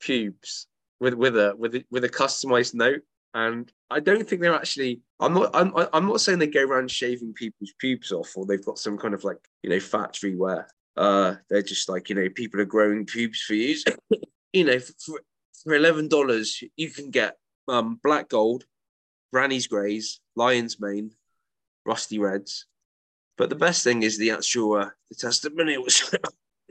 pubes 0.01 0.67
with 0.99 1.13
with 1.13 1.37
a 1.37 1.55
with 1.57 1.75
a, 1.75 1.85
with 1.89 2.03
a 2.03 2.09
customized 2.09 2.73
note. 2.73 3.01
And 3.33 3.71
I 3.91 3.99
don't 3.99 4.27
think 4.27 4.41
they're 4.41 4.53
actually. 4.53 5.01
I'm 5.19 5.33
not. 5.33 5.49
I'm. 5.53 5.73
I'm 5.93 6.07
not 6.07 6.21
saying 6.21 6.39
they 6.39 6.47
go 6.47 6.63
around 6.63 6.91
shaving 6.91 7.33
people's 7.33 7.73
pubes 7.79 8.11
off, 8.11 8.35
or 8.35 8.45
they've 8.45 8.63
got 8.63 8.77
some 8.77 8.97
kind 8.97 9.13
of 9.13 9.23
like 9.23 9.37
you 9.63 9.69
know 9.69 9.79
factory 9.79 10.35
where 10.35 10.67
uh 10.97 11.35
they're 11.49 11.61
just 11.61 11.89
like 11.89 12.09
you 12.09 12.15
know 12.15 12.29
people 12.29 12.59
are 12.61 12.65
growing 12.65 13.05
pubes 13.05 13.41
for 13.41 13.55
you. 13.55 13.77
you 14.53 14.63
know, 14.63 14.79
for, 14.79 15.21
for 15.63 15.73
eleven 15.73 16.07
dollars 16.07 16.61
you 16.77 16.89
can 16.89 17.09
get 17.09 17.37
um 17.67 17.99
black 18.03 18.29
gold, 18.29 18.65
Granny's 19.33 19.67
Greys, 19.67 20.19
Lion's 20.35 20.79
Mane, 20.79 21.11
Rusty 21.85 22.19
Reds. 22.19 22.65
But 23.37 23.49
the 23.49 23.55
best 23.55 23.83
thing 23.83 24.03
is 24.03 24.17
the 24.17 24.31
actual 24.31 24.73
uh, 24.75 24.89
the 25.09 25.15
testimonials. 25.15 26.13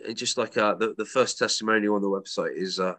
And 0.06 0.16
just 0.16 0.38
like 0.38 0.56
uh, 0.56 0.74
the, 0.74 0.94
the 0.96 1.04
first 1.04 1.38
testimonial 1.38 1.94
on 1.94 2.02
the 2.02 2.08
website 2.08 2.56
is 2.56 2.78
uh, 2.78 2.94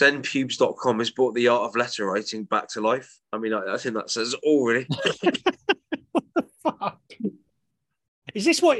sendpubes.com 0.00 0.98
has 0.98 1.10
brought 1.10 1.34
the 1.34 1.48
art 1.48 1.62
of 1.68 1.76
letter 1.76 2.06
writing 2.06 2.44
back 2.44 2.68
to 2.68 2.80
life. 2.80 3.18
I 3.32 3.38
mean, 3.38 3.52
I, 3.52 3.74
I 3.74 3.76
think 3.78 3.94
that 3.94 4.10
says 4.10 4.34
all 4.42 4.64
really. 4.66 4.86
Fuck. 6.62 7.00
Is 8.34 8.44
this 8.44 8.60
what 8.60 8.78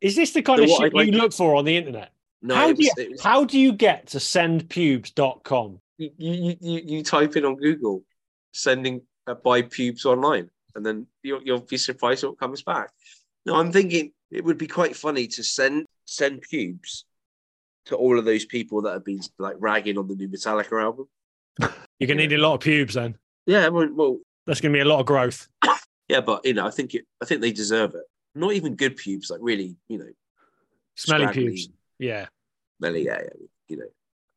is 0.00 0.16
this 0.16 0.32
the 0.32 0.42
kind 0.42 0.58
So 0.58 0.64
of 0.64 0.70
shit 0.70 0.94
like- 0.94 1.06
you 1.06 1.12
look 1.12 1.32
for 1.32 1.56
on 1.56 1.64
the 1.64 1.76
internet? 1.76 2.12
No, 2.42 2.54
how 2.54 2.72
do 2.72 2.82
you 2.82 2.90
was- 2.96 3.20
how 3.22 3.44
do 3.44 3.58
you 3.58 3.72
get 3.72 4.08
to 4.08 4.18
sendpubes.com? 4.18 5.80
you, 5.96 6.10
you, 6.18 6.56
you, 6.60 6.80
you 6.84 7.02
type 7.02 7.36
in 7.36 7.44
on 7.44 7.56
Google 7.56 8.02
sending 8.52 9.00
uh, 9.26 9.34
buy 9.34 9.62
pubes 9.62 10.04
online, 10.04 10.50
and 10.74 10.84
then 10.84 11.06
you'll, 11.22 11.42
you'll 11.42 11.60
be 11.60 11.78
surprised 11.78 12.24
what 12.24 12.38
comes 12.38 12.62
back. 12.62 12.90
No, 13.46 13.54
I'm 13.54 13.72
thinking 13.72 14.12
it 14.30 14.44
would 14.44 14.58
be 14.58 14.66
quite 14.66 14.94
funny 14.96 15.26
to 15.28 15.42
send 15.42 15.86
send 16.04 16.42
pubes 16.42 17.06
to 17.86 17.96
all 17.96 18.18
of 18.18 18.24
those 18.24 18.44
people 18.44 18.82
that 18.82 18.92
have 18.92 19.04
been 19.04 19.20
like 19.38 19.56
ragging 19.58 19.98
on 19.98 20.08
the 20.08 20.14
new 20.14 20.28
Metallica 20.28 20.82
album. 20.82 21.08
You're 21.98 22.08
gonna 22.08 22.26
need 22.26 22.32
a 22.32 22.38
lot 22.38 22.54
of 22.54 22.60
pubes 22.60 22.94
then. 22.94 23.16
Yeah, 23.46 23.68
well, 23.68 23.88
well 23.92 24.18
That's 24.46 24.60
gonna 24.60 24.72
be 24.72 24.80
a 24.80 24.84
lot 24.84 25.00
of 25.00 25.06
growth. 25.06 25.48
yeah, 26.08 26.20
but 26.20 26.44
you 26.44 26.54
know, 26.54 26.66
I 26.66 26.70
think 26.70 26.94
it, 26.94 27.06
I 27.22 27.24
think 27.24 27.40
they 27.40 27.52
deserve 27.52 27.94
it. 27.94 28.02
Not 28.34 28.52
even 28.52 28.74
good 28.74 28.96
pubes, 28.96 29.30
like 29.30 29.40
really, 29.42 29.76
you 29.88 29.98
know, 29.98 30.08
Smelly 30.96 31.24
scraggly, 31.24 31.44
pubes. 31.44 31.68
Yeah. 31.98 32.26
smelly, 32.78 33.04
yeah, 33.04 33.20
yeah, 33.22 33.46
you 33.68 33.76
know, 33.76 33.86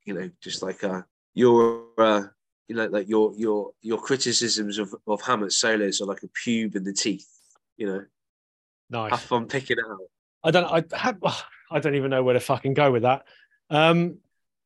you 0.05 0.13
know, 0.13 0.29
just 0.41 0.61
like 0.61 0.83
uh, 0.83 1.01
your 1.33 1.85
uh, 1.97 2.23
you 2.67 2.75
know, 2.75 2.85
like 2.87 3.07
your 3.07 3.33
your 3.35 3.71
your 3.81 3.99
criticisms 3.99 4.77
of 4.77 4.93
of 5.07 5.21
Hammett's 5.21 5.57
solos 5.57 6.01
are 6.01 6.05
like 6.05 6.23
a 6.23 6.27
pube 6.27 6.75
in 6.75 6.83
the 6.83 6.93
teeth. 6.93 7.27
You 7.77 7.87
know, 7.87 8.05
Nice. 8.89 9.11
have 9.11 9.21
fun 9.21 9.47
picking 9.47 9.77
it 9.77 9.83
out. 9.89 9.99
I 10.43 10.51
don't 10.51 10.65
I 10.65 10.97
have 10.97 11.19
I 11.71 11.79
don't 11.79 11.95
even 11.95 12.09
know 12.11 12.23
where 12.23 12.33
to 12.33 12.39
fucking 12.39 12.73
go 12.73 12.91
with 12.91 13.03
that. 13.03 13.23
Um 13.69 14.17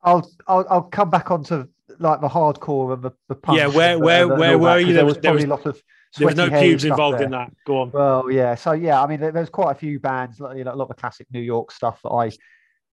I'll, 0.04 0.30
I'll 0.48 0.66
I'll 0.70 0.82
come 0.84 1.10
back 1.10 1.30
onto 1.32 1.68
like 2.00 2.22
the 2.22 2.28
hardcore 2.30 2.94
and 2.94 3.04
the, 3.04 3.12
the 3.28 3.36
punk 3.36 3.58
Yeah, 3.60 3.68
where- 3.68 4.00
where- 4.00 4.28
where 4.28 4.58
were 4.58 4.80
you? 4.80 4.88
There 4.88 4.96
There 4.96 5.06
was- 5.06 5.16
was 5.16 5.22
there 5.22 5.32
probably 5.32 5.46
a 5.46 5.48
lot 5.50 5.66
of 5.66 5.82
there 6.18 6.28
was 6.28 6.36
no 6.36 6.50
pubes 6.50 6.84
involved 6.84 7.20
there. 7.20 7.26
in 7.26 7.32
that. 7.32 7.54
Go 7.66 7.82
on. 7.84 7.92
Well, 7.92 8.30
yeah. 8.30 8.56
So 8.56 8.74
yeah, 8.74 9.02
I 9.02 9.08
mean, 9.08 9.22
there, 9.22 9.32
there's 9.32 9.50
quite 9.50 9.72
a 9.72 9.76
few 9.76 9.98
bands, 10.00 10.42
like, 10.42 10.58
you 10.58 10.64
know, 10.66 10.74
a 10.74 10.76
lot 10.76 10.90
of 10.90 10.98
classic 10.98 11.28
New 11.32 11.40
York 11.40 11.72
stuff 11.72 12.02
that 12.04 12.10
I 12.10 12.32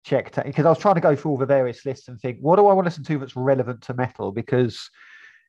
checked 0.05 0.37
because 0.45 0.67
I 0.67 0.69
was 0.69 0.79
trying 0.79 0.97
to 0.97 1.01
go 1.01 1.17
through 1.17 1.31
all 1.31 1.37
the 1.39 1.47
various 1.47 1.87
lists 1.87 2.09
and 2.09 2.21
think, 2.21 2.39
what 2.41 2.57
do 2.57 2.67
I 2.67 2.75
want 2.75 2.85
to 2.85 2.89
listen 2.89 3.05
to 3.05 3.19
that's 3.19 3.35
relevant 3.35 3.81
to 3.83 3.95
metal? 3.95 4.33
Because 4.33 4.91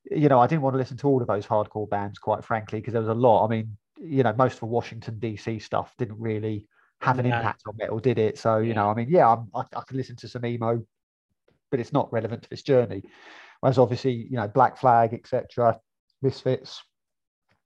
you 0.10 0.30
know, 0.30 0.40
I 0.40 0.48
didn't 0.48 0.62
want 0.62 0.76
to 0.76 0.78
listen 0.78 0.96
to 0.98 1.08
all 1.08 1.22
of 1.22 1.28
those 1.28 1.46
hardcore 1.46 1.90
bands, 1.90 2.20
quite 2.20 2.46
frankly, 2.46 2.80
because 2.80 2.94
there 2.94 3.02
was 3.02 3.10
a 3.10 3.14
lot. 3.14 3.46
I 3.46 3.50
mean, 3.50 3.76
you 4.00 4.24
know, 4.24 4.32
most 4.38 4.54
of 4.54 4.60
the 4.62 4.66
Washington 4.68 5.16
DC 5.20 5.62
stuff 5.62 5.94
didn't 5.98 6.20
really 6.22 6.68
have 7.02 7.19
an 7.19 7.26
impact 7.26 7.64
on 7.68 7.76
metal, 7.78 7.99
did 7.99 8.19
it? 8.19 8.38
So 8.38 8.57
you 8.57 8.74
know, 8.74 8.90
I 8.90 8.94
mean, 8.94 9.07
yeah, 9.10 9.30
I'm, 9.30 9.48
I, 9.53 9.61
I 9.76 9.84
can 9.88 9.98
listen 9.98 10.15
to 10.18 10.28
some 10.28 10.45
emo, 10.45 10.84
but 11.72 11.80
it's 11.80 11.94
not 11.94 12.11
relevant 12.11 12.44
to 12.44 12.49
this 12.49 12.64
journey. 12.64 13.03
Whereas 13.60 13.78
obviously, 13.78 14.14
you 14.14 14.38
know, 14.38 14.48
Black 14.48 14.78
Flag, 14.78 15.14
etc., 15.14 15.80
Misfits, 16.22 16.82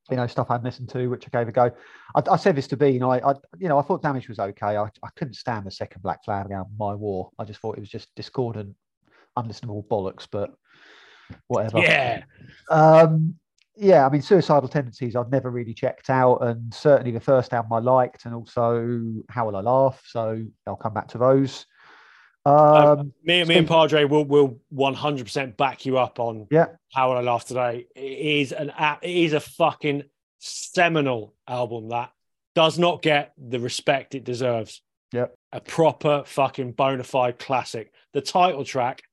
you 0.09 0.17
know, 0.17 0.27
stuff 0.27 0.49
I'd 0.49 0.63
listened 0.63 0.89
to, 0.89 1.07
which 1.07 1.25
I 1.25 1.37
gave 1.37 1.47
a 1.47 1.51
go. 1.51 1.71
I, 2.15 2.21
I 2.31 2.37
said 2.37 2.55
this 2.55 2.67
to 2.67 2.77
Bean. 2.77 3.03
I, 3.03 3.19
I, 3.19 3.33
you 3.57 3.69
know, 3.69 3.77
I 3.77 3.81
thought 3.81 4.01
Damage 4.01 4.29
was 4.29 4.39
okay. 4.39 4.77
I, 4.77 4.83
I 4.83 5.09
couldn't 5.15 5.35
stand 5.35 5.65
the 5.65 5.71
second 5.71 6.01
Black 6.01 6.23
Flag 6.23 6.51
album, 6.51 6.73
My 6.77 6.95
War. 6.95 7.29
I 7.39 7.45
just 7.45 7.59
thought 7.59 7.77
it 7.77 7.81
was 7.81 7.89
just 7.89 8.13
discordant, 8.15 8.75
unlistenable 9.37 9.87
bollocks. 9.87 10.27
But 10.29 10.51
whatever. 11.47 11.79
Yeah. 11.79 12.23
Um, 12.69 13.35
yeah, 13.75 14.05
I 14.05 14.09
mean, 14.09 14.21
Suicidal 14.21 14.69
Tendencies 14.69 15.15
I've 15.15 15.31
never 15.31 15.49
really 15.49 15.73
checked 15.73 16.09
out, 16.09 16.37
and 16.43 16.73
certainly 16.73 17.11
the 17.11 17.19
first 17.19 17.53
album 17.53 17.73
I 17.73 17.79
liked, 17.79 18.25
and 18.25 18.35
also 18.35 19.23
How 19.29 19.45
Will 19.45 19.55
I 19.55 19.61
Laugh. 19.61 20.01
So 20.05 20.43
I'll 20.67 20.75
come 20.75 20.93
back 20.93 21.07
to 21.09 21.17
those. 21.17 21.65
Um, 22.43 23.13
me, 23.23 23.43
me 23.43 23.57
and 23.57 23.67
Padre 23.67 24.03
will 24.03 24.25
will 24.25 24.59
one 24.69 24.95
hundred 24.95 25.25
percent 25.25 25.57
back 25.57 25.85
you 25.85 25.99
up 25.99 26.19
on 26.19 26.47
yeah. 26.49 26.67
How 26.91 27.09
Will 27.09 27.17
I 27.17 27.21
Laugh 27.21 27.45
Today. 27.45 27.85
It 27.95 28.01
is 28.01 28.51
an 28.51 28.71
app. 28.71 29.03
It 29.03 29.15
is 29.15 29.33
a 29.33 29.39
fucking 29.39 30.03
seminal 30.39 31.35
album 31.47 31.89
that 31.89 32.09
does 32.55 32.79
not 32.79 33.01
get 33.01 33.33
the 33.37 33.59
respect 33.59 34.15
it 34.15 34.23
deserves. 34.23 34.81
Yep. 35.13 35.35
A 35.53 35.61
proper 35.61 36.23
fucking 36.25 36.71
bona 36.71 37.03
fide 37.03 37.37
classic. 37.37 37.91
The 38.13 38.21
title 38.21 38.65
track 38.65 39.03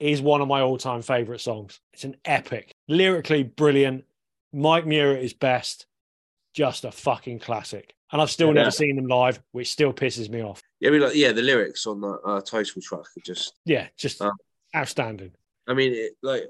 is 0.00 0.22
one 0.22 0.40
of 0.40 0.48
my 0.48 0.60
all-time 0.60 1.02
favorite 1.02 1.40
songs. 1.40 1.80
It's 1.92 2.04
an 2.04 2.16
epic, 2.24 2.72
lyrically 2.88 3.42
brilliant. 3.42 4.04
Mike 4.52 4.86
Muir 4.86 5.14
at 5.14 5.22
his 5.22 5.34
best, 5.34 5.86
just 6.54 6.84
a 6.84 6.90
fucking 6.92 7.40
classic. 7.40 7.94
And 8.10 8.22
I've 8.22 8.30
still 8.30 8.48
Yeah. 8.48 8.54
never 8.54 8.70
seen 8.70 8.96
them 8.96 9.06
live, 9.06 9.42
which 9.52 9.70
still 9.70 9.92
pisses 9.92 10.30
me 10.30 10.40
off. 10.42 10.62
Yeah, 10.80 10.88
I 10.88 10.92
mean, 10.92 11.00
like, 11.02 11.14
yeah, 11.14 11.32
the 11.32 11.42
lyrics 11.42 11.86
on 11.86 12.00
that 12.00 12.20
uh, 12.24 12.40
title 12.40 12.80
track 12.80 13.00
are 13.00 13.20
just. 13.24 13.54
Yeah, 13.66 13.88
just 13.96 14.22
Oh. 14.22 14.32
outstanding. 14.74 15.32
I 15.66 15.74
mean, 15.74 15.92
it, 15.92 16.12
like, 16.22 16.44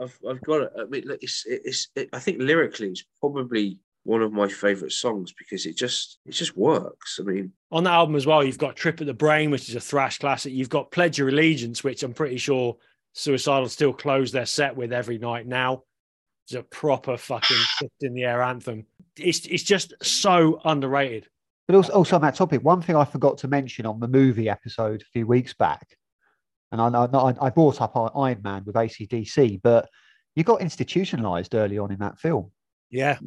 I've 0.00 0.18
I've 0.28 0.40
got 0.42 0.62
it. 0.62 0.72
I 0.78 0.84
mean, 0.84 1.06
like, 1.06 1.22
it's 1.22 1.44
it's. 1.46 1.88
It, 1.94 2.08
I 2.12 2.18
think 2.18 2.38
lyrically, 2.40 2.90
it's 2.90 3.04
probably 3.20 3.78
one 4.06 4.22
of 4.22 4.32
my 4.32 4.48
favorite 4.48 4.92
songs 4.92 5.32
because 5.36 5.66
it 5.66 5.76
just 5.76 6.18
it 6.24 6.32
just 6.32 6.56
works. 6.56 7.18
I 7.20 7.24
mean, 7.24 7.52
On 7.72 7.84
that 7.84 7.92
album 7.92 8.16
as 8.16 8.26
well, 8.26 8.44
you've 8.44 8.58
got 8.58 8.76
Trip 8.76 9.00
at 9.00 9.06
the 9.06 9.14
Brain, 9.14 9.50
which 9.50 9.68
is 9.68 9.74
a 9.74 9.80
thrash 9.80 10.18
classic. 10.18 10.52
You've 10.52 10.70
got 10.70 10.92
Pledge 10.92 11.18
Your 11.18 11.28
Allegiance, 11.28 11.82
which 11.82 12.02
I'm 12.02 12.14
pretty 12.14 12.38
sure 12.38 12.76
Suicidal 13.14 13.68
still 13.68 13.92
close 13.92 14.32
their 14.32 14.46
set 14.46 14.76
with 14.76 14.92
every 14.92 15.18
night 15.18 15.46
now. 15.46 15.82
It's 16.46 16.54
a 16.54 16.62
proper 16.62 17.16
fucking 17.16 17.56
kicked 17.80 18.02
in 18.02 18.14
the 18.14 18.24
air 18.24 18.42
anthem. 18.42 18.86
It's 19.18 19.44
it's 19.46 19.64
just 19.64 19.94
so 20.02 20.60
underrated. 20.64 21.26
But 21.66 21.74
also, 21.76 21.92
also 21.92 22.16
on 22.16 22.22
that 22.22 22.36
topic, 22.36 22.62
one 22.62 22.82
thing 22.82 22.94
I 22.94 23.04
forgot 23.04 23.38
to 23.38 23.48
mention 23.48 23.86
on 23.86 23.98
the 23.98 24.06
movie 24.06 24.48
episode 24.48 25.02
a 25.02 25.06
few 25.06 25.26
weeks 25.26 25.52
back, 25.52 25.96
and 26.70 26.80
I, 26.80 26.86
I, 26.86 27.34
I 27.46 27.50
brought 27.50 27.80
up 27.80 27.96
Iron 28.14 28.40
Man 28.42 28.62
with 28.64 28.76
ACDC, 28.76 29.60
but 29.62 29.88
you 30.36 30.44
got 30.44 30.60
institutionalized 30.60 31.56
early 31.56 31.78
on 31.78 31.90
in 31.90 31.98
that 31.98 32.20
film. 32.20 32.52
Yeah. 32.90 33.18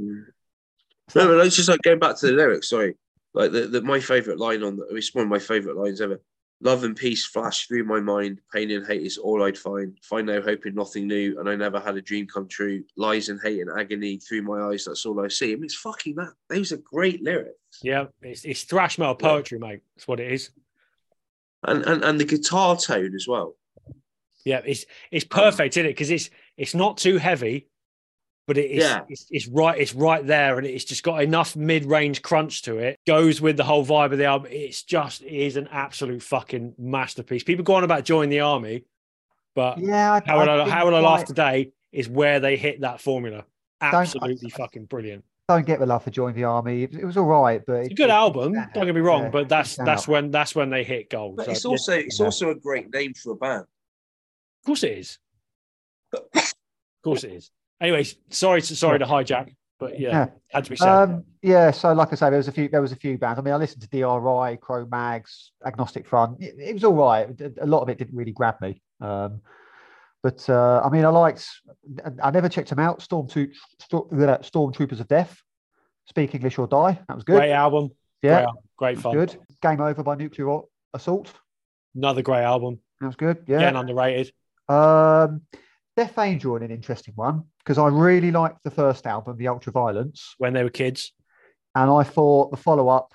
No, 1.15 1.27
but 1.27 1.45
it's 1.45 1.56
just 1.56 1.69
like 1.69 1.81
going 1.81 1.99
back 1.99 2.18
to 2.19 2.27
the 2.27 2.34
lyrics. 2.34 2.69
Sorry, 2.69 2.95
like 3.34 3.52
the, 3.52 3.68
the 3.68 3.81
my 3.81 3.99
favorite 3.99 4.40
line 4.40 4.64
on 4.64 4.76
the. 4.77 4.86
It's 4.91 5.14
one 5.14 5.23
of 5.23 5.30
my 5.30 5.40
favorite 5.40 5.77
lines 5.77 6.02
ever. 6.02 6.22
Love 6.61 6.84
and 6.84 6.94
peace 6.95 7.26
flash 7.26 7.68
through 7.68 7.86
my 7.86 8.02
mind. 8.02 8.41
Pain 8.53 8.69
and 8.72 8.86
hate 8.86 9.03
is 9.03 9.18
all 9.18 9.44
I'd 9.44 9.57
find. 9.57 9.98
Find 10.03 10.27
no 10.27 10.41
hope 10.41 10.65
in 10.65 10.76
nothing 10.76 11.07
new, 11.07 11.40
and 11.40 11.48
I 11.48 11.56
never 11.56 11.80
had 11.80 11.95
a 11.95 12.02
dream 12.02 12.27
come 12.27 12.49
true. 12.49 12.84
Lies 12.98 13.30
and 13.30 13.40
hate 13.41 13.61
and 13.61 13.69
agony 13.80 14.18
through 14.18 14.41
my 14.41 14.64
eyes. 14.64 14.84
That's 14.86 15.06
all 15.06 15.23
I 15.23 15.30
see. 15.30 15.53
I 15.53 15.56
mean, 15.56 15.64
it's 15.65 15.76
fucking 15.76 16.15
that. 16.15 16.34
Those 16.49 16.73
are 16.73 16.77
great 16.77 17.23
lyrics. 17.23 17.56
Yeah. 17.81 18.07
It's, 18.22 18.44
it's 18.44 18.64
thrash 18.64 18.98
metal 18.98 19.15
poetry, 19.15 19.57
mate. 19.57 19.80
That's 19.95 20.07
what 20.07 20.19
it 20.19 20.34
is. 20.34 20.49
and 21.64 21.86
and, 21.86 22.03
and 22.03 22.19
the 22.19 22.26
guitar 22.26 22.76
tone 22.76 23.15
as 23.15 23.26
well. 23.26 23.56
Yeah. 24.44 24.61
It's 24.65 24.86
it's 25.11 25.26
Um, 25.26 25.30
perfect, 25.30 25.77
isn't 25.77 25.86
it? 25.86 25.94
Because 25.94 26.11
it's 26.11 26.30
it's 26.57 26.76
not 26.76 26.98
too 26.98 27.19
heavy, 27.19 27.69
but 28.49 28.57
it 28.57 28.71
is 28.71 28.84
Yeah. 28.84 29.01
it's, 29.07 29.27
it's 29.30 29.47
right, 29.47 29.80
it's 29.80 29.93
right 29.93 30.26
there, 30.26 30.57
and 30.57 30.65
it's 30.65 30.84
just 30.84 31.03
got 31.03 31.21
enough 31.21 31.55
mid-range 31.55 32.23
crunch 32.23 32.63
to 32.63 32.80
it. 32.80 32.99
Goes 33.05 33.39
with 33.39 33.57
the 33.57 33.63
whole 33.63 33.85
vibe 33.85 34.11
of 34.11 34.17
the 34.17 34.26
album. 34.26 34.51
It's 34.51 34.81
just 34.81 35.21
it 35.21 35.31
is 35.31 35.55
an 35.55 35.69
absolute 35.71 36.23
fucking 36.23 36.73
masterpiece. 36.80 37.43
People 37.43 37.63
go 37.63 37.76
on 37.76 37.84
about 37.84 38.05
joining 38.05 38.31
the 38.31 38.39
army, 38.39 38.85
but 39.53 39.77
Yeah, 39.77 40.13
I, 40.13 40.21
How 40.26 40.39
Will 40.39 40.49
I, 40.49 40.57
didn't 40.57 40.69
How 40.71 40.85
Will 40.88 40.95
I 40.95 40.99
Laugh 40.99 41.26
Today 41.26 41.71
is 41.91 42.09
where 42.09 42.39
they 42.39 42.57
hit 42.57 42.81
that 42.81 42.99
formula. 42.99 43.45
I- 43.80 43.95
Absolutely 43.95 44.49
fucking 44.49 44.85
brilliant. 44.85 45.23
Don't 45.47 45.65
get 45.65 45.80
the 45.80 45.85
love 45.85 46.03
for 46.03 46.09
joining 46.11 46.35
the 46.35 46.43
army. 46.43 46.84
It, 46.84 46.93
it 46.95 47.05
was 47.05 47.17
all 47.17 47.26
right, 47.26 47.63
but 47.65 47.77
It's 47.81 47.91
a 47.91 47.95
good 47.95 48.09
album. 48.09 48.53
Don't 48.73 48.85
get 48.85 48.93
me 48.95 49.01
wrong, 49.01 49.23
Yeah, 49.23 49.30
but 49.30 49.47
that's 49.49 49.76
that's 49.77 50.03
out. 50.03 50.07
when 50.07 50.31
that's 50.31 50.53
when 50.55 50.69
they 50.71 50.84
hit 50.84 51.09
gold. 51.09 51.38
But 51.38 51.45
So, 51.45 51.51
it's 51.51 51.63
yeah, 51.65 51.69
also 51.71 51.93
it's 51.93 52.19
also 52.19 52.49
a 52.49 52.55
great 52.55 52.91
name 52.93 53.13
for 53.13 53.34
a 53.34 53.35
band. 53.35 53.61
of 53.61 54.65
course 54.65 54.84
it 54.84 54.97
is. 54.97 55.17
Of 56.13 56.23
course 57.03 57.23
it 57.23 57.31
is. 57.34 57.51
Anyways, 57.81 58.15
sorry 58.30 58.61
to 58.61 58.76
sorry 58.76 58.99
to 58.99 59.06
hijack, 59.06 59.56
but 59.80 59.99
yeah, 59.99 60.10
Yeah. 60.10 60.27
had 60.49 60.64
to 60.65 60.69
be 60.72 60.76
said. 60.76 60.88
Um, 60.88 61.23
yeah, 61.41 61.72
so 61.72 61.93
like 61.93 62.11
I 62.11 62.15
say, 62.15 62.30
there 62.30 62.38
was 62.38 62.47
a 62.47 62.51
few. 62.51 62.68
There 62.68 62.81
was 62.81 62.91
a 62.91 62.95
few 62.97 63.18
bands. 63.18 63.39
I 63.39 63.41
mean, 63.41 63.53
I 63.53 63.57
listened 63.57 63.81
to 63.84 63.88
DRI, 63.88 64.57
Cro 64.57 64.85
Mags, 64.91 65.51
Agnostic 65.65 66.06
Front. 66.06 66.41
It, 66.41 66.56
it 66.60 66.73
was 66.73 66.84
all 66.84 66.93
right. 66.95 67.30
A 67.61 67.65
lot 67.65 67.81
of 67.81 67.89
it 67.89 67.97
didn't 67.97 68.15
really 68.15 68.34
grab 68.34 68.60
me. 68.61 68.81
Um, 68.99 69.41
but 70.22 70.49
uh, 70.49 70.81
I 70.84 70.89
mean, 70.89 71.06
I 71.06 71.10
liked. 71.10 71.47
I 72.22 72.31
never 72.31 72.49
checked 72.49 72.69
them 72.69 72.80
out. 72.80 73.01
Storm 73.01 73.30
Troop, 73.30 73.51
Stormtroopers 73.81 74.99
of 74.99 75.07
Death. 75.07 75.41
Speak 76.10 76.35
English 76.35 76.57
or 76.57 76.68
Die. 76.68 76.99
That 77.07 77.15
was 77.15 77.23
good. 77.23 77.38
great 77.38 77.51
album. 77.51 77.91
yeah, 78.22 78.45
great, 78.77 78.95
great 78.95 78.99
fun. 78.99 79.14
good. 79.14 79.38
Game 79.61 79.80
Over 79.80 80.03
by 80.03 80.15
Nuclear 80.15 80.61
Assault. 80.93 81.31
Another 81.95 82.22
great 82.22 82.43
album. 82.43 82.80
That 82.99 83.07
was 83.07 83.15
good. 83.15 83.43
Yeah. 83.47 83.57
Again, 83.57 83.76
underrated. 83.77 84.34
Um, 84.68 85.41
Death 85.99 86.17
Angel, 86.17 86.55
an 86.55 86.71
interesting 86.71 87.13
one 87.17 87.43
because 87.57 87.77
I 87.77 87.88
really 87.88 88.31
liked 88.31 88.63
the 88.63 88.71
first 88.71 89.05
album, 89.05 89.35
The 89.35 89.47
Ultraviolence, 89.47 90.30
When 90.38 90.53
they 90.53 90.63
were 90.63 90.69
kids. 90.69 91.11
and 91.76 91.91
I 91.91 92.03
thought 92.03 92.51
the 92.51 92.57
follow-up, 92.57 93.13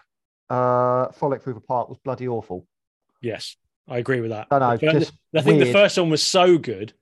uh, 0.51 1.09
Frolic 1.13 1.43
Through 1.43 1.55
the 1.55 1.63
Park, 1.63 1.89
was 1.89 1.97
bloody 2.05 2.29
awful. 2.29 2.67
Yes, 3.23 3.57
I 3.89 3.97
agree 3.97 4.21
with 4.21 4.33
that. 4.33 4.49
I 4.51 4.59
know, 4.59 4.77
The 4.77 5.01
just 5.01 5.15
I 5.35 5.41
think 5.41 5.61
the 5.61 5.73
first 5.73 5.97
one 5.97 6.11
was 6.11 6.23
so 6.23 6.59
good, 6.59 6.93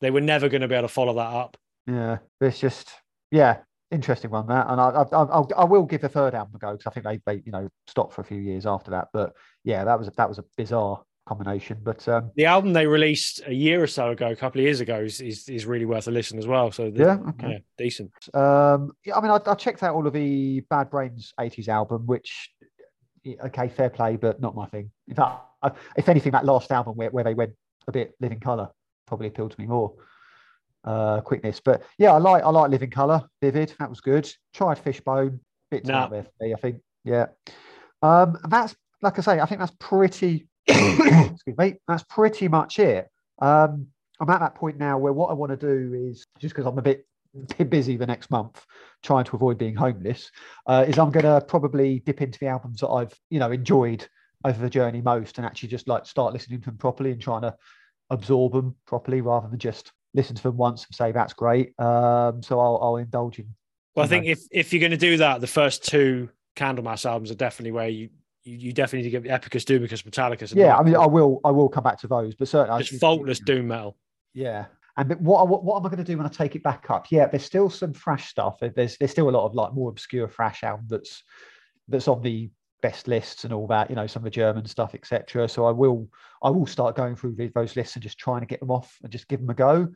they 0.00 0.10
were 0.10 0.20
never 0.20 0.48
going 0.48 0.62
to 0.62 0.66
be 0.66 0.74
able 0.74 0.88
to 0.88 0.92
follow 0.92 1.14
that 1.14 1.20
up. 1.20 1.56
Yeah, 1.86 2.18
it's 2.40 2.58
just 2.58 2.90
yeah, 3.30 3.58
interesting 3.92 4.32
one 4.32 4.48
that, 4.48 4.66
and 4.68 4.80
I 4.80 4.88
I, 4.88 5.22
I, 5.22 5.42
I 5.58 5.64
will 5.64 5.84
give 5.84 6.00
the 6.00 6.08
third 6.08 6.34
album 6.34 6.56
a 6.56 6.58
go 6.58 6.72
because 6.72 6.88
I 6.88 6.90
think 6.90 7.06
they 7.06 7.20
they 7.32 7.42
you 7.46 7.52
know 7.52 7.68
stopped 7.86 8.12
for 8.12 8.22
a 8.22 8.24
few 8.24 8.40
years 8.40 8.66
after 8.66 8.90
that, 8.90 9.06
but 9.12 9.34
yeah, 9.62 9.84
that 9.84 10.00
was 10.00 10.10
that 10.16 10.28
was 10.28 10.40
a 10.40 10.44
bizarre 10.56 11.04
combination, 11.26 11.78
but 11.82 12.06
um, 12.08 12.30
The 12.36 12.46
album 12.46 12.72
they 12.72 12.86
released 12.86 13.42
a 13.46 13.52
year 13.52 13.82
or 13.82 13.86
so 13.86 14.10
ago, 14.10 14.30
a 14.30 14.36
couple 14.36 14.60
of 14.60 14.64
years 14.64 14.80
ago, 14.80 15.00
is 15.00 15.20
is, 15.20 15.48
is 15.48 15.66
really 15.66 15.84
worth 15.84 16.08
a 16.08 16.10
listen 16.10 16.38
as 16.38 16.46
well. 16.46 16.70
So 16.72 16.90
yeah, 16.94 17.18
okay. 17.30 17.50
yeah, 17.50 17.58
decent. 17.78 18.10
Um, 18.34 18.92
yeah, 19.04 19.16
I 19.16 19.20
mean, 19.20 19.30
I, 19.30 19.38
I 19.46 19.54
checked 19.54 19.82
out 19.82 19.94
all 19.94 20.06
of 20.06 20.12
the 20.12 20.60
Bad 20.68 20.90
Brains 20.90 21.32
'80s 21.38 21.68
album, 21.68 22.06
which 22.06 22.50
okay, 23.44 23.68
fair 23.68 23.90
play, 23.90 24.16
but 24.16 24.40
not 24.40 24.54
my 24.54 24.66
thing. 24.66 24.90
In 25.08 25.14
fact, 25.14 25.40
I, 25.62 25.70
if 25.96 26.08
anything, 26.08 26.32
that 26.32 26.44
last 26.44 26.72
album 26.72 26.96
where, 26.96 27.10
where 27.10 27.24
they 27.24 27.34
went 27.34 27.52
a 27.86 27.92
bit 27.92 28.14
living 28.20 28.40
color 28.40 28.68
probably 29.06 29.28
appealed 29.28 29.52
to 29.52 29.60
me 29.60 29.66
more. 29.66 29.92
Uh, 30.84 31.20
quickness, 31.20 31.60
but 31.60 31.80
yeah, 31.96 32.12
I 32.12 32.18
like 32.18 32.42
I 32.42 32.48
like 32.50 32.68
living 32.72 32.90
color, 32.90 33.22
vivid. 33.40 33.72
That 33.78 33.88
was 33.88 34.00
good. 34.00 34.28
Tried 34.52 34.80
Fishbone, 34.80 35.38
bit 35.70 35.86
Nah. 35.86 35.98
out 36.04 36.10
there 36.10 36.24
for 36.24 36.30
me. 36.44 36.54
I 36.54 36.56
think, 36.56 36.80
yeah. 37.04 37.26
Um, 38.02 38.36
that's 38.48 38.74
like 39.00 39.16
I 39.16 39.22
say, 39.22 39.38
I 39.38 39.46
think 39.46 39.60
that's 39.60 39.76
pretty. 39.78 40.48
Excuse 40.66 41.56
me, 41.58 41.74
that's 41.88 42.04
pretty 42.04 42.48
much 42.48 42.78
it. 42.78 43.08
Um, 43.40 43.88
I'm 44.20 44.30
at 44.30 44.40
that 44.40 44.54
point 44.54 44.78
now 44.78 44.98
where 44.98 45.12
what 45.12 45.30
I 45.30 45.32
want 45.32 45.50
to 45.50 45.56
do 45.56 45.94
is 45.94 46.26
just 46.38 46.54
because 46.54 46.66
I'm 46.66 46.78
a 46.78 46.82
bit 46.82 47.06
bit 47.58 47.70
busy 47.70 47.96
the 47.96 48.06
next 48.06 48.30
month 48.30 48.64
trying 49.02 49.24
to 49.24 49.34
avoid 49.34 49.56
being 49.56 49.74
homeless 49.74 50.30
uh, 50.66 50.84
is 50.86 50.98
i'm 50.98 51.10
going 51.10 51.24
to 51.24 51.42
probably 51.48 52.00
dip 52.00 52.20
into 52.20 52.38
the 52.38 52.46
albums 52.46 52.80
that 52.80 52.88
i've 52.88 53.18
you 53.30 53.38
know 53.38 53.50
enjoyed 53.50 54.06
over 54.44 54.60
the 54.60 54.68
journey 54.68 55.00
most 55.00 55.38
and 55.38 55.46
actually 55.46 55.68
just 55.68 55.88
like 55.88 56.04
start 56.04 56.34
listening 56.34 56.60
to 56.60 56.66
them 56.66 56.76
properly 56.76 57.10
and 57.10 57.22
trying 57.22 57.40
to 57.40 57.54
absorb 58.10 58.52
them 58.52 58.74
properly 58.86 59.20
rather 59.20 59.48
than 59.48 59.58
just 59.58 59.92
listen 60.14 60.36
to 60.36 60.42
them 60.42 60.56
once 60.56 60.84
and 60.84 60.94
say 60.94 61.12
that's 61.12 61.32
great. 61.32 61.78
Um, 61.80 62.42
so 62.42 62.60
I'll, 62.60 62.78
I'll 62.82 62.96
indulge 62.96 63.38
in 63.38 63.54
Well, 63.96 64.04
I 64.04 64.08
think 64.08 64.26
if 64.26 64.40
if 64.50 64.72
you're 64.72 64.80
going 64.80 64.90
to 64.90 64.96
do 64.96 65.16
that, 65.18 65.40
the 65.40 65.46
first 65.46 65.84
two 65.84 66.28
Candlemass 66.56 67.06
albums 67.06 67.30
are 67.30 67.36
definitely 67.36 67.72
where 67.72 67.88
you 67.88 68.10
you, 68.44 68.56
you 68.56 68.72
definitely 68.72 69.08
need 69.08 69.16
to 69.16 69.20
get 69.20 69.42
Epicus, 69.42 69.64
Metallicus. 69.64 70.50
and 70.50 70.60
yeah 70.60 70.76
i 70.76 70.82
mean 70.82 70.96
i 70.96 71.06
will 71.06 71.40
i 71.44 71.50
will 71.50 71.68
come 71.68 71.84
back 71.84 71.98
to 72.00 72.08
those 72.08 72.34
but 72.34 72.48
certainly 72.48 72.82
just 72.82 72.94
I, 72.94 72.98
faultless 72.98 73.40
doom 73.40 73.68
metal. 73.68 73.96
Yeah. 74.34 74.66
And 74.96 75.08
but 75.08 75.20
what, 75.20 75.48
what 75.48 75.64
what 75.64 75.78
am 75.78 75.86
I 75.86 75.88
going 75.88 76.04
to 76.04 76.10
do 76.10 76.16
when 76.16 76.26
I 76.26 76.30
take 76.30 76.54
it 76.54 76.62
back 76.62 76.90
up? 76.90 77.10
Yeah, 77.10 77.26
there's 77.26 77.44
still 77.44 77.70
some 77.70 77.94
thrash 77.94 78.28
stuff. 78.28 78.58
There's 78.60 78.98
there's 78.98 79.10
still 79.10 79.28
a 79.28 79.30
lot 79.30 79.46
of 79.46 79.54
like 79.54 79.72
more 79.72 79.88
obscure 79.88 80.28
thrash 80.28 80.62
album 80.62 80.86
that's 80.88 81.22
that's 81.88 82.08
on 82.08 82.22
the 82.22 82.50
best 82.82 83.08
lists 83.08 83.44
and 83.44 83.54
all 83.54 83.66
that. 83.68 83.88
You 83.88 83.96
know, 83.96 84.06
some 84.06 84.20
of 84.20 84.24
the 84.24 84.30
German 84.30 84.66
stuff, 84.66 84.94
etc. 84.94 85.48
So 85.48 85.64
I 85.64 85.70
will 85.70 86.08
I 86.42 86.50
will 86.50 86.66
start 86.66 86.94
going 86.94 87.16
through 87.16 87.36
those 87.54 87.74
lists 87.74 87.96
and 87.96 88.02
just 88.02 88.18
trying 88.18 88.40
to 88.40 88.46
get 88.46 88.60
them 88.60 88.70
off 88.70 88.98
and 89.02 89.10
just 89.10 89.28
give 89.28 89.40
them 89.40 89.50
a 89.50 89.54
go. 89.54 89.88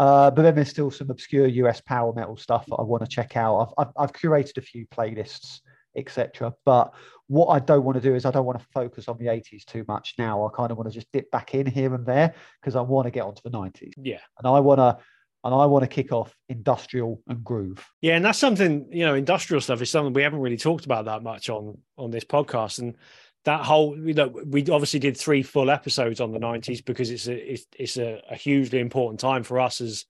Uh, 0.00 0.30
but 0.30 0.42
then 0.42 0.56
there's 0.56 0.70
still 0.70 0.90
some 0.90 1.10
obscure 1.10 1.46
US 1.46 1.80
power 1.80 2.12
metal 2.12 2.36
stuff 2.36 2.66
that 2.66 2.76
I 2.76 2.82
want 2.82 3.04
to 3.04 3.08
check 3.08 3.36
out. 3.36 3.74
I've 3.78 3.86
I've, 3.86 3.92
I've 3.96 4.12
curated 4.12 4.58
a 4.58 4.62
few 4.62 4.86
playlists, 4.86 5.60
etc. 5.96 6.54
But 6.64 6.92
what 7.28 7.48
I 7.48 7.58
don't 7.58 7.84
want 7.84 7.96
to 7.96 8.02
do 8.02 8.14
is 8.14 8.24
I 8.24 8.30
don't 8.30 8.44
want 8.44 8.58
to 8.58 8.66
focus 8.72 9.08
on 9.08 9.18
the 9.18 9.26
80s 9.26 9.64
too 9.64 9.84
much 9.88 10.14
now. 10.18 10.46
I 10.46 10.48
kind 10.54 10.70
of 10.70 10.76
want 10.76 10.90
to 10.90 10.94
just 10.94 11.10
dip 11.12 11.30
back 11.30 11.54
in 11.54 11.66
here 11.66 11.94
and 11.94 12.06
there 12.06 12.34
because 12.60 12.76
I 12.76 12.80
want 12.80 13.06
to 13.06 13.10
get 13.10 13.24
onto 13.24 13.42
the 13.42 13.50
90s 13.50 13.92
Yeah, 13.96 14.20
and 14.38 14.46
I 14.46 14.60
want 14.60 14.78
to 14.78 14.98
and 15.44 15.52
I 15.52 15.66
want 15.66 15.82
to 15.82 15.88
kick 15.88 16.12
off 16.12 16.32
industrial 16.48 17.20
and 17.26 17.42
groove. 17.42 17.84
Yeah, 18.00 18.14
and 18.14 18.24
that's 18.24 18.38
something 18.38 18.86
you 18.92 19.04
know, 19.04 19.14
industrial 19.14 19.60
stuff 19.60 19.82
is 19.82 19.90
something 19.90 20.12
we 20.12 20.22
haven't 20.22 20.38
really 20.38 20.56
talked 20.56 20.84
about 20.84 21.06
that 21.06 21.22
much 21.22 21.50
on 21.50 21.78
on 21.96 22.10
this 22.10 22.24
podcast, 22.24 22.78
and 22.78 22.96
that 23.44 23.64
whole 23.64 23.96
you 23.98 24.14
know 24.14 24.28
we 24.28 24.60
obviously 24.68 25.00
did 25.00 25.16
three 25.16 25.42
full 25.42 25.70
episodes 25.70 26.20
on 26.20 26.32
the 26.32 26.38
90s 26.38 26.84
because 26.84 27.10
it's 27.10 27.26
a 27.26 27.52
it's, 27.52 27.66
it's 27.78 27.96
a, 27.96 28.22
a 28.30 28.36
hugely 28.36 28.78
important 28.78 29.20
time 29.20 29.42
for 29.42 29.58
us 29.58 29.80
as 29.80 30.04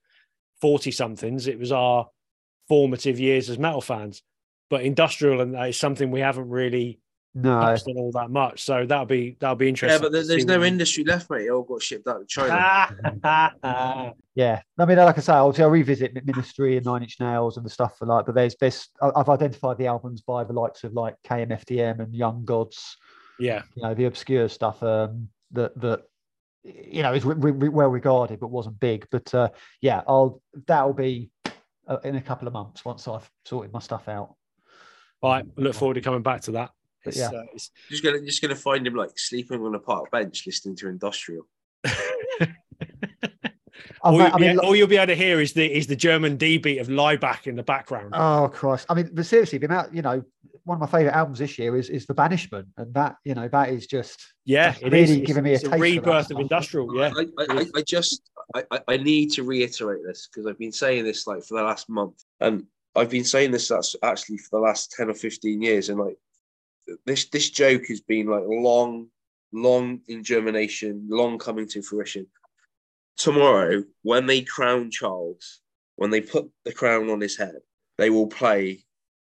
40 0.60 0.90
somethings 0.90 1.46
it 1.46 1.58
was 1.58 1.72
our 1.72 2.08
formative 2.68 3.18
years 3.18 3.50
as 3.50 3.58
metal 3.58 3.80
fans 3.80 4.22
but 4.72 4.80
industrial 4.82 5.42
and 5.42 5.52
that 5.54 5.68
is 5.68 5.76
something 5.76 6.10
we 6.10 6.20
haven't 6.20 6.48
really 6.48 6.98
No, 7.34 7.60
touched 7.60 7.86
on 7.88 7.96
all 7.98 8.10
that 8.12 8.30
much 8.30 8.62
so 8.62 8.86
that'll 8.86 9.04
be 9.18 9.36
that'll 9.40 9.56
be 9.56 9.68
interesting 9.68 9.94
Yeah, 9.96 10.02
but 10.04 10.12
there- 10.12 10.26
there's 10.26 10.46
no 10.46 10.58
what- 10.58 10.66
industry 10.66 11.04
left, 11.04 11.28
mate. 11.30 11.46
It 11.46 11.50
all 11.50 11.62
got 11.62 11.82
shipped 11.82 12.06
out 12.08 12.20
to 12.20 12.26
China. 12.26 12.54
Ah, 13.22 14.12
yeah. 14.34 14.60
I 14.78 14.84
mean, 14.84 14.96
like 14.98 15.18
I 15.18 15.20
say, 15.20 15.32
obviously 15.34 15.64
I'll 15.64 15.70
revisit 15.70 16.24
Ministry 16.26 16.76
and 16.76 16.86
Nine 16.86 17.02
Inch 17.02 17.16
Nails 17.20 17.56
and 17.56 17.66
the 17.66 17.70
stuff 17.70 17.98
for 17.98 18.06
like, 18.06 18.26
but 18.26 18.34
there's 18.34 18.56
this. 18.56 18.88
I've 19.00 19.28
identified 19.28 19.78
the 19.78 19.86
albums 19.86 20.20
by 20.22 20.44
the 20.44 20.52
likes 20.52 20.84
of 20.84 20.92
like 20.94 21.16
KMFDM 21.28 22.00
and 22.00 22.14
Young 22.14 22.44
Gods. 22.44 22.96
yeah 23.38 23.62
you 23.76 23.82
know 23.82 23.94
the 23.94 24.04
obscure 24.06 24.48
stuff 24.48 24.82
um 24.82 25.28
that 25.52 25.72
that 25.80 26.00
you 26.64 27.02
know 27.02 27.12
is 27.12 27.24
re- 27.24 27.50
re- 27.64 27.68
well 27.78 27.88
regarded 27.88 28.38
but 28.38 28.48
wasn't 28.58 28.78
big 28.78 29.00
but 29.10 29.26
uh 29.34 29.48
yeah 29.80 30.02
i'll 30.06 30.40
that'll 30.68 30.92
be 30.92 31.30
uh, 31.88 31.96
in 32.04 32.14
a 32.16 32.20
couple 32.20 32.46
of 32.46 32.52
months 32.54 32.84
once 32.84 33.08
i've 33.08 33.28
sorted 33.46 33.72
my 33.72 33.80
stuff 33.80 34.06
out 34.06 34.34
all 35.22 35.30
right 35.32 35.44
look 35.56 35.74
forward 35.74 35.94
to 35.94 36.00
coming 36.00 36.22
back 36.22 36.40
to 36.42 36.52
that. 36.52 36.70
But 37.04 37.10
It's, 37.14 37.18
yeah. 37.18 37.28
uh, 37.28 37.42
it's- 37.44 37.70
Just 37.90 38.02
gonna 38.04 38.20
just 38.20 38.40
gonna 38.42 38.54
find 38.56 38.86
him 38.86 38.94
like 38.94 39.18
sleeping 39.18 39.60
on 39.62 39.74
a 39.74 39.78
park 39.78 40.10
bench 40.10 40.44
listening 40.46 40.76
to 40.76 40.88
industrial. 40.88 41.46
All, 44.02 44.14
you'll 44.14 44.22
I 44.22 44.30
be, 44.36 44.48
mean, 44.48 44.58
all 44.58 44.74
you'll 44.76 44.88
be 44.88 44.96
able 44.96 45.06
to 45.08 45.14
hear 45.14 45.40
is 45.40 45.52
the 45.52 45.64
is 45.64 45.86
the 45.86 45.94
german 45.96 46.36
d 46.36 46.58
beat 46.58 46.78
of 46.78 46.88
Laibach 46.88 47.46
in 47.46 47.54
the 47.56 47.62
background. 47.62 48.10
Oh 48.14 48.48
christ 48.52 48.86
i 48.88 48.94
mean 48.94 49.10
but 49.12 49.24
seriously 49.26 49.58
the 49.58 49.66
amount 49.66 49.94
you 49.94 50.02
know 50.02 50.22
one 50.64 50.76
of 50.76 50.80
my 50.80 50.86
favorite 50.98 51.14
albums 51.14 51.38
this 51.38 51.56
year 51.58 51.76
is 51.76 51.88
is 51.88 52.04
the 52.06 52.14
banishment 52.14 52.66
and 52.76 52.92
that 52.94 53.16
you 53.24 53.34
know 53.34 53.48
that 53.48 53.70
is 53.70 53.86
just 53.86 54.20
yeah 54.44 54.74
it 54.80 54.84
really 54.92 54.98
is. 55.04 55.10
It's- 55.12 55.26
giving 55.26 55.44
me 55.44 55.50
a 55.50 55.54
it's 55.54 55.62
taste 55.62 55.74
for 55.74 55.80
rebirth 55.80 56.30
of 56.32 56.38
industrial 56.40 56.96
yeah. 56.96 57.12
I, 57.16 57.22
I, 57.42 57.60
I, 57.60 57.66
I 57.76 57.82
just 57.82 58.28
I, 58.54 58.64
I- 58.72 58.82
I 58.88 58.96
need 58.96 59.30
to 59.32 59.44
reiterate 59.44 60.00
this 60.06 60.28
because 60.32 60.46
I've 60.48 60.58
been 60.58 60.72
saying 60.72 61.04
this 61.04 61.26
like 61.28 61.42
for 61.44 61.56
the 61.58 61.62
last 61.64 61.88
month, 61.88 62.22
and 62.40 62.64
I've 62.94 63.10
been 63.10 63.24
saying 63.24 63.52
this 63.52 63.68
that's 63.68 63.96
actually 64.02 64.38
for 64.38 64.58
the 64.58 64.64
last 64.64 64.92
ten 64.92 65.08
or 65.08 65.14
fifteen 65.14 65.62
years, 65.62 65.88
and 65.88 65.98
like 65.98 66.16
this 67.06 67.26
this 67.26 67.50
joke 67.50 67.86
has 67.86 68.00
been 68.00 68.26
like 68.26 68.44
long, 68.46 69.08
long 69.52 70.00
in 70.08 70.22
germination, 70.22 71.06
long 71.08 71.38
coming 71.38 71.66
to 71.68 71.82
fruition. 71.82 72.26
Tomorrow, 73.16 73.84
when 74.02 74.26
they 74.26 74.42
crown 74.42 74.90
Charles, 74.90 75.60
when 75.96 76.10
they 76.10 76.20
put 76.20 76.50
the 76.64 76.72
crown 76.72 77.10
on 77.10 77.20
his 77.20 77.36
head, 77.36 77.56
they 77.98 78.10
will 78.10 78.26
play 78.26 78.84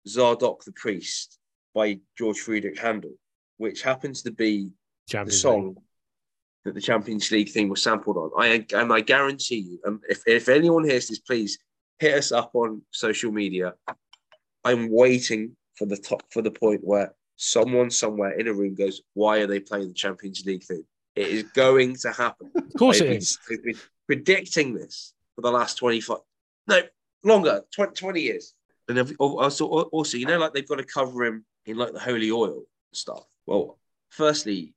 Zadok 0.07 0.63
the 0.63 0.71
Priest 0.71 1.39
by 1.73 1.99
George 2.17 2.39
Friedrich 2.39 2.79
Handel, 2.79 3.13
which 3.57 3.81
happens 3.81 4.23
to 4.23 4.31
be 4.31 4.71
the 5.25 5.31
Champions 5.31 5.33
League. 5.33 5.41
song 5.41 5.75
that 6.63 6.73
the 6.73 6.81
Champions 6.81 7.31
League 7.31 7.49
thing 7.49 7.69
was 7.69 7.81
sampled 7.81 8.17
on. 8.17 8.31
I 8.37 8.65
and 8.73 8.93
I 8.93 9.01
guarantee 9.01 9.59
you, 9.59 9.79
um, 9.85 10.01
if 10.09 10.23
if 10.25 10.49
anyone 10.49 10.83
hears 10.83 11.07
this, 11.07 11.19
please 11.19 11.59
hit 12.01 12.17
us 12.17 12.31
up 12.31 12.49
on 12.55 12.81
social 12.89 13.31
media. 13.31 13.75
I'm 14.65 14.91
waiting 14.91 15.55
for 15.75 15.85
the 15.85 15.97
top 15.97 16.23
for 16.31 16.41
the 16.41 16.49
point 16.49 16.81
where 16.83 17.13
someone 17.35 17.91
somewhere 17.91 18.31
in 18.31 18.47
a 18.47 18.53
room 18.53 18.73
goes, 18.73 19.03
"Why 19.13 19.37
are 19.37 19.47
they 19.47 19.59
playing 19.59 19.89
the 19.89 19.93
Champions 19.93 20.43
League 20.45 20.63
thing?" 20.63 20.83
It 21.15 21.27
is 21.27 21.43
going 21.53 21.95
to 21.97 22.11
happen. 22.11 22.51
of 22.55 22.73
course 22.77 22.97
I've 22.97 23.07
it 23.07 23.09
been, 23.09 23.17
is 23.17 23.37
I've 23.51 23.63
been 23.63 23.79
predicting 24.07 24.73
this 24.73 25.13
for 25.35 25.41
the 25.41 25.51
last 25.51 25.75
25, 25.75 26.17
no, 26.67 26.81
longer, 27.23 27.61
20, 27.75 27.93
20 27.93 28.21
years. 28.21 28.53
And 28.87 29.15
also, 29.19 29.67
also, 29.67 30.17
you 30.17 30.25
know, 30.25 30.39
like 30.39 30.53
they've 30.53 30.67
got 30.67 30.79
to 30.79 30.83
cover 30.83 31.23
him 31.23 31.45
in 31.65 31.77
like 31.77 31.93
the 31.93 31.99
holy 31.99 32.31
oil 32.31 32.63
stuff. 32.93 33.25
Well, 33.45 33.77
firstly, 34.09 34.73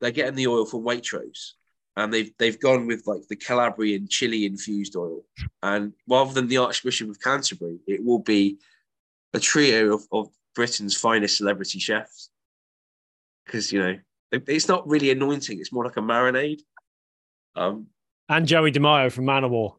they're 0.00 0.10
getting 0.10 0.34
the 0.34 0.46
oil 0.48 0.66
from 0.66 0.82
Waitrose, 0.82 1.54
and 1.96 2.12
they've 2.12 2.32
they've 2.38 2.58
gone 2.58 2.86
with 2.86 3.06
like 3.06 3.26
the 3.28 3.36
Calabrian 3.36 4.08
chili 4.08 4.44
infused 4.44 4.96
oil. 4.96 5.22
And 5.62 5.92
rather 6.08 6.32
than 6.32 6.48
the 6.48 6.58
Archbishop 6.58 7.08
of 7.10 7.20
Canterbury, 7.20 7.78
it 7.86 8.04
will 8.04 8.18
be 8.18 8.58
a 9.32 9.40
trio 9.40 9.94
of, 9.94 10.06
of 10.12 10.28
Britain's 10.54 10.96
finest 10.96 11.36
celebrity 11.36 11.78
chefs. 11.78 12.30
Because 13.44 13.72
you 13.72 13.80
know, 13.80 13.98
it's 14.32 14.68
not 14.68 14.88
really 14.88 15.10
anointing; 15.10 15.60
it's 15.60 15.72
more 15.72 15.84
like 15.84 15.96
a 15.96 16.00
marinade. 16.00 16.60
Um, 17.56 17.86
and 18.28 18.46
joey 18.46 18.72
DeMaio 18.72 19.12
from 19.12 19.26
manowar 19.26 19.74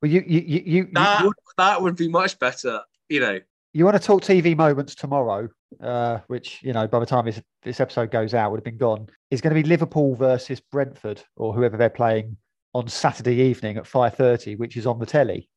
well 0.00 0.10
you 0.10 0.22
you 0.26 0.40
you 0.40 0.62
you, 0.64 0.88
that 0.92 1.22
you, 1.22 1.32
that 1.56 1.82
would 1.82 1.96
be 1.96 2.08
much 2.08 2.38
better. 2.38 2.80
You 3.08 3.20
know, 3.20 3.40
you 3.78 3.84
want 3.84 3.96
to 3.96 4.04
talk 4.04 4.22
tv 4.22 4.56
moments 4.56 4.94
tomorrow 4.94 5.48
uh 5.82 6.18
which 6.26 6.60
you 6.62 6.72
know 6.72 6.86
by 6.88 6.98
the 6.98 7.06
time 7.06 7.24
this 7.24 7.40
this 7.62 7.80
episode 7.80 8.10
goes 8.10 8.34
out 8.34 8.50
would 8.50 8.58
have 8.58 8.64
been 8.64 8.76
gone 8.76 9.06
is 9.30 9.40
going 9.40 9.54
to 9.54 9.62
be 9.62 9.68
liverpool 9.68 10.14
versus 10.16 10.60
brentford 10.60 11.22
or 11.36 11.54
whoever 11.54 11.76
they're 11.76 11.88
playing 11.88 12.36
on 12.74 12.88
saturday 12.88 13.36
evening 13.36 13.76
at 13.76 13.84
5.30 13.84 14.58
which 14.58 14.76
is 14.76 14.86
on 14.86 14.98
the 14.98 15.06
telly 15.06 15.48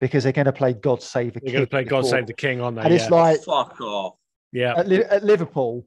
because 0.00 0.22
they're 0.24 0.32
going 0.32 0.46
to 0.46 0.52
play 0.52 0.72
god 0.72 1.02
save 1.02 1.34
the 1.34 1.40
they're 1.40 1.46
king 1.46 1.52
going 1.52 1.66
to 1.66 1.70
play 1.70 1.84
god 1.84 2.02
before- 2.02 2.10
save 2.10 2.26
the 2.26 2.32
king 2.32 2.60
on 2.60 2.74
there 2.74 2.84
and 2.84 2.94
yeah. 2.94 3.00
it's 3.00 3.10
like 3.10 3.42
fuck 3.42 3.78
off. 3.80 4.14
yeah 4.52 4.74
at, 4.78 4.88
Li- 4.88 5.04
at 5.04 5.22
Liverpool, 5.22 5.86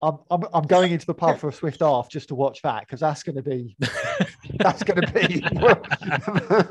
I'm, 0.00 0.18
I'm 0.30 0.44
I'm 0.54 0.66
going 0.66 0.92
into 0.92 1.06
the 1.06 1.14
pub 1.14 1.38
for 1.38 1.48
a 1.48 1.52
swift 1.52 1.80
half 1.80 2.08
just 2.08 2.28
to 2.28 2.34
watch 2.34 2.62
that 2.62 2.80
because 2.80 3.00
that's 3.00 3.22
going 3.24 3.36
to 3.36 3.42
be 3.42 3.76
that's 4.62 4.82
going 4.82 5.00
to 5.00 5.12
be 5.12 5.44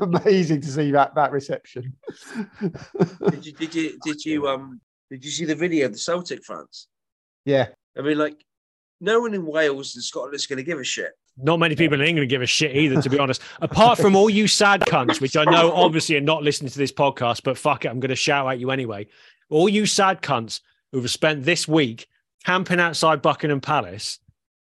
amazing 0.00 0.60
to 0.60 0.68
see 0.68 0.90
that 0.92 1.14
that 1.14 1.32
reception. 1.32 1.94
Did 3.30 3.46
you 3.46 3.52
did 3.52 3.74
you 3.74 3.98
did 4.04 4.24
you 4.24 4.48
um 4.48 4.80
did 5.10 5.24
you 5.24 5.30
see 5.30 5.44
the 5.44 5.54
video 5.54 5.86
of 5.86 5.92
the 5.92 5.98
Celtic 5.98 6.44
fans? 6.44 6.88
yeah, 7.44 7.68
I 7.96 8.02
mean, 8.02 8.18
like, 8.18 8.44
no 9.00 9.20
one 9.20 9.32
in 9.34 9.46
Wales 9.46 9.94
and 9.94 10.04
Scotland 10.04 10.34
is 10.34 10.46
going 10.46 10.58
to 10.58 10.62
give 10.62 10.78
a 10.78 10.84
shit. 10.84 11.12
Not 11.40 11.58
many 11.58 11.76
people 11.76 12.00
in 12.00 12.06
England 12.06 12.30
give 12.30 12.42
a 12.42 12.46
shit 12.46 12.76
either, 12.76 13.00
to 13.00 13.08
be 13.08 13.18
honest. 13.18 13.40
Apart 13.62 13.98
from 13.98 14.16
all 14.16 14.28
you 14.28 14.48
sad 14.48 14.80
cunts, 14.82 15.20
which 15.20 15.36
I 15.36 15.44
know 15.44 15.72
obviously 15.72 16.16
are 16.16 16.20
not 16.20 16.42
listening 16.42 16.70
to 16.70 16.78
this 16.78 16.92
podcast, 16.92 17.42
but 17.44 17.56
fuck 17.56 17.84
it, 17.84 17.88
I'm 17.88 18.00
going 18.00 18.10
to 18.10 18.16
shout 18.16 18.50
at 18.50 18.58
you 18.58 18.70
anyway. 18.70 19.06
All 19.48 19.68
you 19.68 19.86
sad 19.86 20.20
cunts 20.20 20.60
who 20.90 21.00
have 21.00 21.10
spent 21.10 21.44
this 21.44 21.68
week 21.68 22.08
camping 22.44 22.80
outside 22.80 23.22
Buckingham 23.22 23.60
Palace 23.60 24.18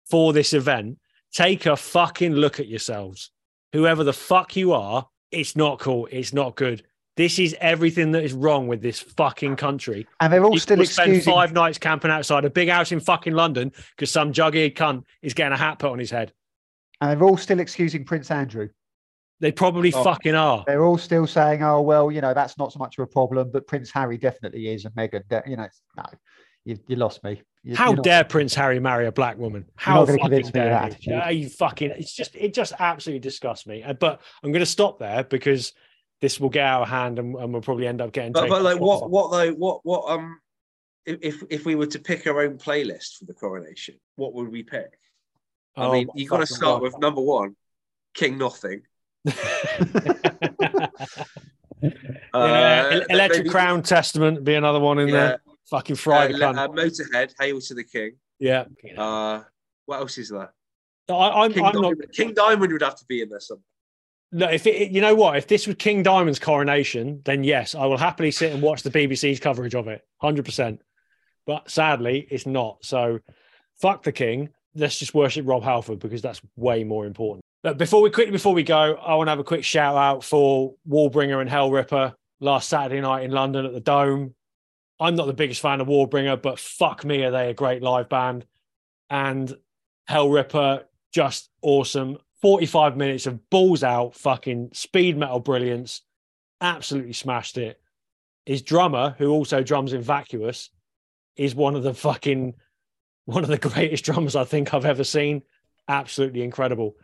for 0.10 0.34
this 0.34 0.54
event, 0.54 1.00
take 1.38 1.68
a 1.68 1.76
fucking 1.78 2.34
look 2.34 2.60
at 2.60 2.68
yourselves. 2.68 3.30
Whoever 3.74 4.04
the 4.04 4.12
fuck 4.14 4.56
you 4.56 4.74
are, 4.74 5.08
it's 5.32 5.56
not 5.56 5.78
cool. 5.78 6.08
It's 6.12 6.34
not 6.34 6.56
good. 6.56 6.84
This 7.16 7.38
is 7.38 7.56
everything 7.62 8.12
that 8.14 8.24
is 8.24 8.34
wrong 8.34 8.68
with 8.68 8.82
this 8.82 9.00
fucking 9.00 9.56
country. 9.56 10.08
and 10.20 10.34
they're 10.34 10.44
all 10.44 10.50
People 10.52 10.60
still 10.60 10.78
will 10.78 10.86
spend 10.86 11.10
excusing 11.12 11.34
five 11.34 11.54
nights 11.54 11.78
camping 11.78 12.10
outside 12.10 12.44
a 12.46 12.50
big 12.50 12.70
house 12.70 12.92
in 12.92 13.00
fucking 13.00 13.34
London 13.34 13.72
because 13.96 14.12
some 14.12 14.34
jug-eared 14.34 14.74
cunt 14.76 15.04
is 15.22 15.34
getting 15.36 15.54
a 15.54 15.58
hat 15.58 15.78
put 15.80 15.92
on 15.92 16.00
his 16.00 16.10
head. 16.12 16.34
and 17.02 17.12
they're 17.22 17.28
all 17.28 17.38
still 17.38 17.60
excusing 17.60 18.04
Prince 18.04 18.32
Andrew. 18.32 18.70
They 19.40 19.52
probably 19.52 19.94
Oh. 19.94 20.04
fucking 20.04 20.34
are. 20.34 20.64
They're 20.66 20.84
all 20.84 20.98
still 20.98 21.28
saying, 21.28 21.62
"Oh 21.62 21.82
well, 21.82 22.10
you 22.12 22.22
know 22.22 22.34
that's 22.34 22.58
not 22.58 22.74
so 22.74 22.80
much 22.80 22.98
of 22.98 23.04
a 23.04 23.08
problem, 23.08 23.52
but 23.52 23.68
Prince 23.68 23.92
Harry 23.92 24.18
definitely 24.18 24.68
is, 24.74 24.86
and 24.86 24.96
Meghan, 24.96 25.28
de- 25.28 25.44
you 25.46 25.58
know, 25.58 25.68
no, 25.96 26.04
you, 26.66 26.80
you 26.88 26.96
lost 26.96 27.24
me. 27.24 27.44
You- 27.68 27.76
How 27.76 27.88
you're 27.88 27.96
not- 27.98 28.04
dare 28.06 28.24
Prince 28.24 28.56
Harry 28.56 28.80
marry 28.80 29.08
a 29.08 29.12
black 29.12 29.38
woman? 29.38 29.66
How 29.76 29.96
not 29.96 30.06
gonna 30.08 30.18
fucking 30.20 30.30
convince 30.30 30.46
me 30.46 30.50
of 30.50 30.54
dare 30.54 30.70
that 30.70 30.82
you? 30.82 30.86
attitude. 30.88 31.08
Yeah, 31.14 31.30
you 31.30 31.50
fucking. 31.50 31.92
It's 31.98 32.14
just 32.16 32.34
it 32.36 32.54
just 32.54 32.72
absolutely 32.80 33.20
disgusts 33.20 33.68
me. 33.68 33.84
Uh, 33.84 33.92
But 33.94 34.22
I'm 34.42 34.52
going 34.54 34.62
to 34.62 34.66
stop 34.66 35.00
there 35.00 35.24
because 35.26 35.74
this 36.22 36.40
will 36.40 36.50
get 36.50 36.64
out 36.66 36.84
of 36.84 36.88
hand 36.90 37.20
and, 37.20 37.36
and 37.36 37.52
we'll 37.52 37.62
probably 37.62 37.86
end 37.88 38.00
up 38.02 38.14
getting. 38.14 38.32
But, 38.32 38.44
taken 38.44 38.56
but 38.56 38.62
like, 38.64 38.80
what 38.80 39.02
Spotify. 39.04 39.10
what 39.10 39.32
though? 39.32 39.52
What 39.54 39.80
what 39.84 40.10
um? 40.12 40.40
If 41.06 41.18
if- 41.22 41.44
if 41.50 41.66
we 41.66 41.76
were 41.76 41.88
to 41.88 42.00
pick 42.00 42.26
our 42.26 42.42
own 42.42 42.58
playlist 42.58 43.18
for 43.20 43.26
the 43.26 43.34
coronation, 43.34 43.96
what 44.16 44.34
would 44.34 44.48
we 44.50 44.64
pick? 44.64 44.98
I 45.76 45.86
Oh 45.86 45.92
mean, 45.92 46.08
my 46.08 46.14
you 46.16 46.28
got 46.30 46.38
to 46.40 46.46
start 46.48 46.76
God. 46.76 46.82
with 46.84 46.98
number 47.00 47.22
one, 47.22 47.56
King 48.14 48.38
Nothing. 48.38 48.84
yeah, 49.26 50.88
Uh, 52.34 52.90
El- 52.92 53.02
Electric 53.10 53.40
maybe- 53.44 53.50
Crown 53.50 53.84
Testament 53.84 54.44
be 54.44 54.54
another 54.56 54.80
one 54.80 55.00
in 55.00 55.10
Yeah, 55.10 55.14
there. 55.14 55.42
Fucking 55.70 55.96
uh, 55.96 55.98
Friday 55.98 56.34
Le- 56.34 56.40
cunt. 56.40 56.58
uh, 56.58 56.68
Motorhead, 56.70 57.34
Hail 57.40 57.60
to 57.62 57.74
the 57.74 57.84
King. 57.84 58.12
yeah, 58.40 58.66
Uh, 58.98 59.42
what 59.86 60.00
else 60.00 60.18
is 60.18 60.30
there? 60.30 60.54
I, 61.10 61.14
I'm, 61.14 61.54
King, 61.54 61.64
I'm 61.66 61.74
not. 61.76 61.82
Diamond. 61.94 62.14
King 62.14 62.34
Diamond 62.34 62.72
would 62.74 62.82
have 62.82 62.96
to 62.98 63.06
be 63.08 63.22
in 63.22 63.30
there 63.30 63.40
somewhere. 63.40 63.64
No, 64.34 64.50
if 64.50 64.68
it, 64.68 64.92
you 64.92 65.00
know 65.00 65.16
what, 65.16 65.38
if 65.38 65.48
this 65.48 65.66
was 65.68 65.78
King 65.78 66.04
Diamond's 66.04 66.40
coronation, 66.40 67.22
then 67.24 67.46
yes, 67.46 67.76
I 67.76 67.86
will 67.86 67.98
happily 67.98 68.32
sit 68.32 68.52
and 68.52 68.62
watch 68.62 68.84
the 68.84 68.90
BBC's 68.92 69.40
coverage 69.40 69.74
of 69.74 69.88
it, 69.88 70.02
hundred 70.22 70.44
percent. 70.44 70.82
But 71.46 71.72
sadly, 71.72 72.28
it's 72.30 72.46
not. 72.46 72.84
So, 72.84 73.20
fuck 73.82 74.04
the 74.04 74.12
king. 74.12 74.50
Let's 74.76 75.00
just 75.00 75.14
worship 75.14 75.48
Rob 75.48 75.64
Halford 75.64 76.00
because 76.00 76.22
that's 76.22 76.42
way 76.58 76.84
more 76.84 77.06
important. 77.06 77.42
But 77.64 77.78
before 77.78 78.02
we 78.02 78.10
quickly 78.10 78.32
before 78.34 78.54
we 78.54 78.64
go, 78.64 78.96
I 78.96 79.16
want 79.16 79.28
to 79.28 79.32
have 79.32 79.40
a 79.40 79.46
quick 79.46 79.64
shout 79.64 79.96
out 79.96 80.26
for 80.26 80.76
Warbringer 80.88 81.40
and 81.40 81.50
Hellripper 81.50 82.14
last 82.42 82.68
Saturday 82.68 83.00
night 83.00 83.24
in 83.24 83.32
London 83.32 83.66
at 83.66 83.74
the 83.74 83.80
Dome. 83.80 84.36
I'm 85.00 85.16
not 85.16 85.28
the 85.28 85.34
biggest 85.34 85.62
fan 85.62 85.82
of 85.82 85.88
Warbringer, 85.88 86.42
but 86.42 86.60
fuck 86.60 87.06
me, 87.06 87.24
are 87.24 87.32
they 87.32 87.50
a 87.50 87.54
great 87.54 87.84
live 87.84 88.10
band? 88.10 88.46
And 89.10 89.56
Hellripper, 90.10 90.84
just 91.14 91.50
awesome. 91.62 92.18
45 92.42 92.98
minutes 92.98 93.26
of 93.26 93.50
balls 93.50 93.84
out, 93.84 94.16
fucking 94.16 94.70
speed 94.74 95.18
metal 95.18 95.40
brilliance. 95.40 96.02
Absolutely 96.62 97.14
smashed 97.14 97.58
it. 97.58 97.80
His 98.46 98.62
drummer, 98.62 99.16
who 99.18 99.32
also 99.32 99.62
drums 99.62 99.94
in 99.94 100.02
Vacuous, 100.02 100.70
is 101.36 101.54
one 101.54 101.76
of 101.76 101.84
the 101.84 101.94
fucking 101.94 102.56
one 103.26 103.44
of 103.44 103.50
the 103.50 103.58
greatest 103.70 104.06
drummers 104.06 104.36
I 104.36 104.46
think 104.46 104.74
I've 104.74 104.86
ever 104.86 105.04
seen. 105.04 105.44
Absolutely 105.88 106.42
incredible. 106.42 106.96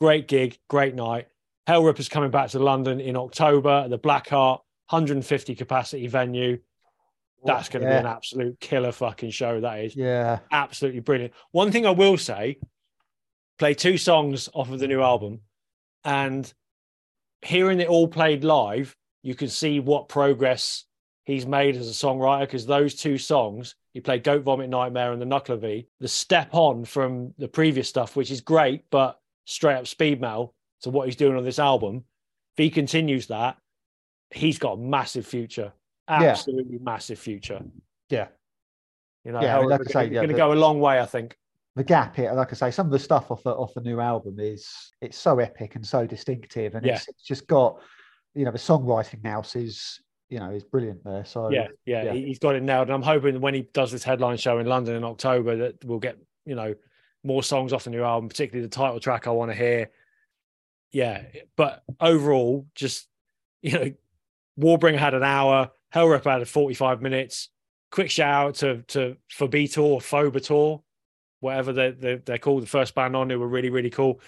Great 0.00 0.26
gig, 0.26 0.58
great 0.68 0.94
night. 0.94 1.28
Hellripper's 1.68 2.08
coming 2.08 2.30
back 2.30 2.50
to 2.50 2.58
London 2.58 3.00
in 3.00 3.16
October 3.16 3.82
at 3.84 3.90
the 3.90 3.98
Black 3.98 4.28
Heart, 4.28 4.62
150 4.90 5.54
capacity 5.54 6.06
venue. 6.06 6.58
That's 7.46 7.68
going 7.68 7.82
to 7.82 7.88
be 7.88 7.94
an 7.94 8.06
absolute 8.06 8.58
killer 8.60 8.92
fucking 8.92 9.30
show. 9.30 9.60
That 9.60 9.80
is 9.80 9.96
Yeah. 9.96 10.40
absolutely 10.50 11.00
brilliant. 11.00 11.32
One 11.52 11.72
thing 11.72 11.86
I 11.86 11.90
will 11.90 12.16
say, 12.16 12.58
play 13.58 13.74
two 13.74 13.96
songs 13.98 14.48
off 14.54 14.70
of 14.70 14.78
the 14.78 14.88
new 14.88 15.00
album, 15.02 15.40
and 16.04 16.52
hearing 17.42 17.80
it 17.80 17.88
all 17.88 18.08
played 18.08 18.44
live, 18.44 18.96
you 19.22 19.34
can 19.34 19.48
see 19.48 19.80
what 19.80 20.08
progress 20.08 20.84
he's 21.24 21.46
made 21.46 21.76
as 21.76 21.88
a 21.88 21.92
songwriter. 21.92 22.40
Because 22.42 22.66
those 22.66 22.94
two 22.94 23.18
songs, 23.18 23.74
he 23.92 24.00
played 24.00 24.22
Goat 24.24 24.42
Vomit 24.42 24.68
Nightmare 24.70 25.12
and 25.12 25.20
the 25.20 25.26
Nuckelavee, 25.26 25.86
the 26.00 26.08
step 26.08 26.50
on 26.52 26.84
from 26.84 27.34
the 27.38 27.48
previous 27.48 27.88
stuff, 27.88 28.14
which 28.14 28.30
is 28.30 28.40
great, 28.40 28.84
but 28.90 29.18
straight 29.44 29.76
up 29.76 29.86
speed 29.86 30.20
metal 30.20 30.54
to 30.82 30.90
what 30.90 31.06
he's 31.06 31.16
doing 31.16 31.36
on 31.36 31.44
this 31.44 31.58
album. 31.58 32.04
If 32.56 32.62
he 32.64 32.70
continues 32.70 33.26
that, 33.28 33.56
he's 34.30 34.58
got 34.58 34.72
a 34.74 34.76
massive 34.76 35.26
future. 35.26 35.72
Absolutely 36.08 36.78
massive 36.78 37.18
future. 37.18 37.62
Yeah. 38.10 38.28
You 39.24 39.32
know, 39.32 39.40
Yeah, 39.42 39.56
I 39.58 39.60
mean, 39.60 39.70
like 39.70 39.80
I 39.80 39.84
Hellripper 39.84 39.88
say, 39.92 40.08
going 40.08 40.12
yeah, 40.12 40.32
to 40.32 40.34
go 40.34 40.52
a 40.52 40.54
long 40.54 40.80
way, 40.80 41.00
I 41.00 41.06
think. 41.06 41.36
the 41.74 41.84
gap 41.84 42.14
here, 42.16 42.32
like 42.32 42.52
I 42.52 42.54
say, 42.56 42.70
some 42.70 42.86
of 42.86 42.92
the 42.92 42.98
stuff 42.98 43.30
off 43.30 43.42
the 43.42 43.50
off 43.50 43.74
the 43.74 43.80
new 43.80 44.00
album 44.00 44.36
is 44.38 44.68
it's 45.02 45.18
so 45.18 45.38
epic 45.40 45.74
and 45.74 45.84
so 45.84 46.06
distinctive, 46.06 46.74
and 46.74 46.86
Yeah. 46.86 46.94
it's, 46.94 47.08
it's 47.08 47.22
just 47.22 47.46
got 47.48 47.80
you 48.34 48.44
know 48.44 48.50
the 48.52 48.58
songwriting 48.58 49.22
now 49.24 49.40
is 49.54 50.00
you 50.28 50.38
know 50.38 50.50
is 50.50 50.62
brilliant 50.64 51.02
there. 51.04 51.24
So 51.24 51.50
yeah, 51.50 51.66
yeah, 51.84 52.04
yeah. 52.04 52.12
he- 52.12 52.26
he's 52.26 52.38
got 52.38 52.54
it 52.54 52.62
nailed. 52.62 52.88
And 52.88 52.94
I'm 52.94 53.02
hoping 53.02 53.40
when 53.40 53.54
he 53.54 53.62
does 53.74 53.90
this 53.92 54.04
headline 54.04 54.36
show 54.36 54.58
in 54.58 54.66
London 54.66 54.94
in 54.94 55.04
October, 55.04 55.56
that 55.56 55.84
we'll 55.84 55.98
get 55.98 56.16
you 56.44 56.54
know 56.54 56.74
more 57.24 57.42
songs 57.42 57.72
off 57.72 57.84
the 57.84 57.90
new 57.90 58.04
album, 58.04 58.28
particularly 58.28 58.64
the 58.64 58.70
title 58.74 59.00
track 59.00 59.26
I 59.26 59.30
want 59.30 59.50
to 59.50 59.56
hear. 59.56 59.90
Yeah, 60.92 61.22
but 61.56 61.82
overall, 62.00 62.66
just 62.76 63.08
you 63.62 63.72
know, 63.72 63.92
Warbringer 64.58 64.96
had 64.98 65.14
an 65.14 65.24
hour, 65.24 65.70
Hellripper 65.96 66.38
had 66.38 66.48
45 66.48 67.00
minutes. 67.00 67.48
Quick 67.90 68.10
shout 68.10 68.48
out 68.48 68.54
to 68.56 68.82
to 68.88 69.16
Fobitor 69.32 69.82
or 69.82 70.00
Phobator, 70.00 70.82
whatever 71.40 71.72
they 71.72 71.90
they 71.92 72.16
they're 72.16 72.38
called, 72.38 72.62
the 72.62 72.66
first 72.66 72.94
band 72.94 73.16
on, 73.16 73.30
who 73.30 73.38
were 73.38 73.48
really 73.48 73.70
really 73.70 73.90
cool. 73.90 74.20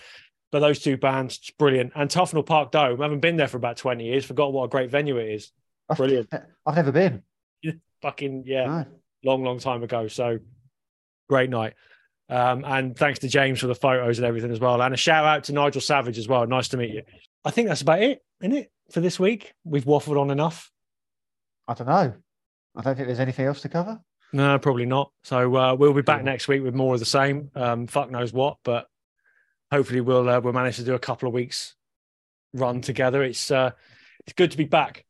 But 0.50 0.60
those 0.60 0.78
two 0.78 0.96
bands, 0.96 1.50
brilliant. 1.58 1.92
And 1.94 2.08
Tufnell 2.08 2.46
Park 2.46 2.70
Dome, 2.70 3.00
I 3.00 3.04
haven't 3.04 3.20
been 3.20 3.36
there 3.36 3.48
for 3.48 3.58
about 3.58 3.76
20 3.76 4.02
years. 4.02 4.24
Forgot 4.24 4.52
what 4.52 4.64
a 4.64 4.68
great 4.68 4.90
venue 4.90 5.18
it 5.18 5.28
is. 5.28 5.52
I've, 5.90 5.98
Brilliant. 5.98 6.32
I've 6.66 6.76
never 6.76 6.90
been. 6.90 7.22
Fucking 8.02 8.44
yeah. 8.46 8.64
No. 8.64 8.86
long, 9.24 9.44
long 9.44 9.58
time 9.58 9.82
ago. 9.82 10.08
So 10.08 10.38
great 11.28 11.50
night. 11.50 11.74
Um, 12.30 12.64
and 12.64 12.96
thanks 12.96 13.18
to 13.20 13.28
James 13.28 13.60
for 13.60 13.66
the 13.66 13.74
photos 13.74 14.18
and 14.18 14.26
everything 14.26 14.50
as 14.50 14.60
well. 14.60 14.80
And 14.80 14.94
a 14.94 14.96
shout 14.96 15.24
out 15.24 15.44
to 15.44 15.52
Nigel 15.52 15.80
Savage 15.82 16.16
as 16.16 16.28
well. 16.28 16.46
Nice 16.46 16.68
to 16.68 16.78
meet 16.78 16.94
you. 16.94 17.02
I 17.44 17.50
think 17.50 17.68
that's 17.68 17.82
about 17.82 18.02
it, 18.02 18.22
isn't 18.42 18.56
it, 18.56 18.72
for 18.90 19.00
this 19.00 19.18
week? 19.18 19.52
We've 19.64 19.84
waffled 19.84 20.18
on 20.20 20.30
enough. 20.30 20.70
I 21.68 21.74
don't 21.74 21.86
know. 21.86 22.14
I 22.76 22.82
don't 22.82 22.96
think 22.96 23.06
there's 23.06 23.20
anything 23.20 23.46
else 23.46 23.60
to 23.62 23.68
cover. 23.68 24.00
No, 24.32 24.58
probably 24.58 24.86
not. 24.86 25.12
So 25.22 25.54
uh, 25.56 25.74
we'll 25.74 25.92
be 25.94 26.02
back 26.02 26.18
Cool. 26.20 26.26
next 26.26 26.48
week 26.48 26.62
with 26.62 26.74
more 26.74 26.94
of 26.94 27.00
the 27.00 27.06
same. 27.06 27.50
Um, 27.54 27.86
fuck 27.86 28.10
knows 28.10 28.32
what, 28.32 28.56
but 28.64 28.88
hopefully 29.70 30.00
we'll 30.00 30.28
uh, 30.28 30.40
we'll 30.40 30.52
manage 30.52 30.76
to 30.76 30.84
do 30.84 30.94
a 30.94 30.98
couple 30.98 31.28
of 31.28 31.34
weeks 31.34 31.74
run 32.54 32.80
together. 32.80 33.22
It's 33.22 33.50
uh, 33.50 33.70
it's 34.20 34.32
good 34.32 34.50
to 34.50 34.56
be 34.56 34.64
back. 34.64 35.04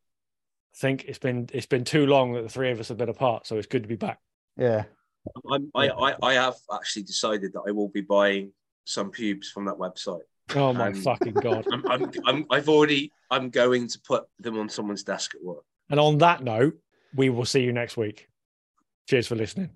I 0.74 0.78
think 0.78 1.04
it's 1.06 1.18
been 1.18 1.48
it's 1.52 1.66
been 1.66 1.84
too 1.84 2.06
long 2.06 2.34
that 2.34 2.42
the 2.42 2.48
three 2.48 2.70
of 2.70 2.78
us 2.80 2.88
have 2.88 2.98
been 2.98 3.08
apart, 3.08 3.46
so 3.46 3.56
it's 3.56 3.66
good 3.66 3.82
to 3.82 3.88
be 3.88 3.96
back. 3.96 4.18
Yeah. 4.56 4.84
I'm, 5.50 5.70
I, 5.74 5.88
I, 5.88 6.14
I 6.22 6.34
have 6.34 6.54
actually 6.72 7.02
decided 7.02 7.52
that 7.52 7.62
I 7.66 7.72
will 7.72 7.88
be 7.88 8.00
buying 8.00 8.52
some 8.84 9.10
pubes 9.10 9.50
from 9.50 9.66
that 9.66 9.74
website. 9.74 10.20
Oh 10.54 10.72
my 10.72 10.88
Um, 10.88 10.94
fucking 10.94 11.34
god! 11.34 11.66
I'm, 11.72 11.86
I'm, 11.90 12.10
I'm, 12.24 12.46
I've 12.50 12.68
already, 12.68 13.12
I'm 13.30 13.50
going 13.50 13.88
to 13.88 14.00
put 14.06 14.24
them 14.38 14.58
on 14.58 14.68
someone's 14.68 15.02
desk 15.02 15.34
at 15.34 15.42
work. 15.42 15.64
And 15.90 15.98
on 15.98 16.18
that 16.18 16.42
note, 16.42 16.78
we 17.14 17.30
will 17.30 17.44
see 17.44 17.62
you 17.62 17.72
next 17.72 17.96
week. 17.96 18.28
Cheers 19.08 19.26
for 19.26 19.36
listening. 19.36 19.70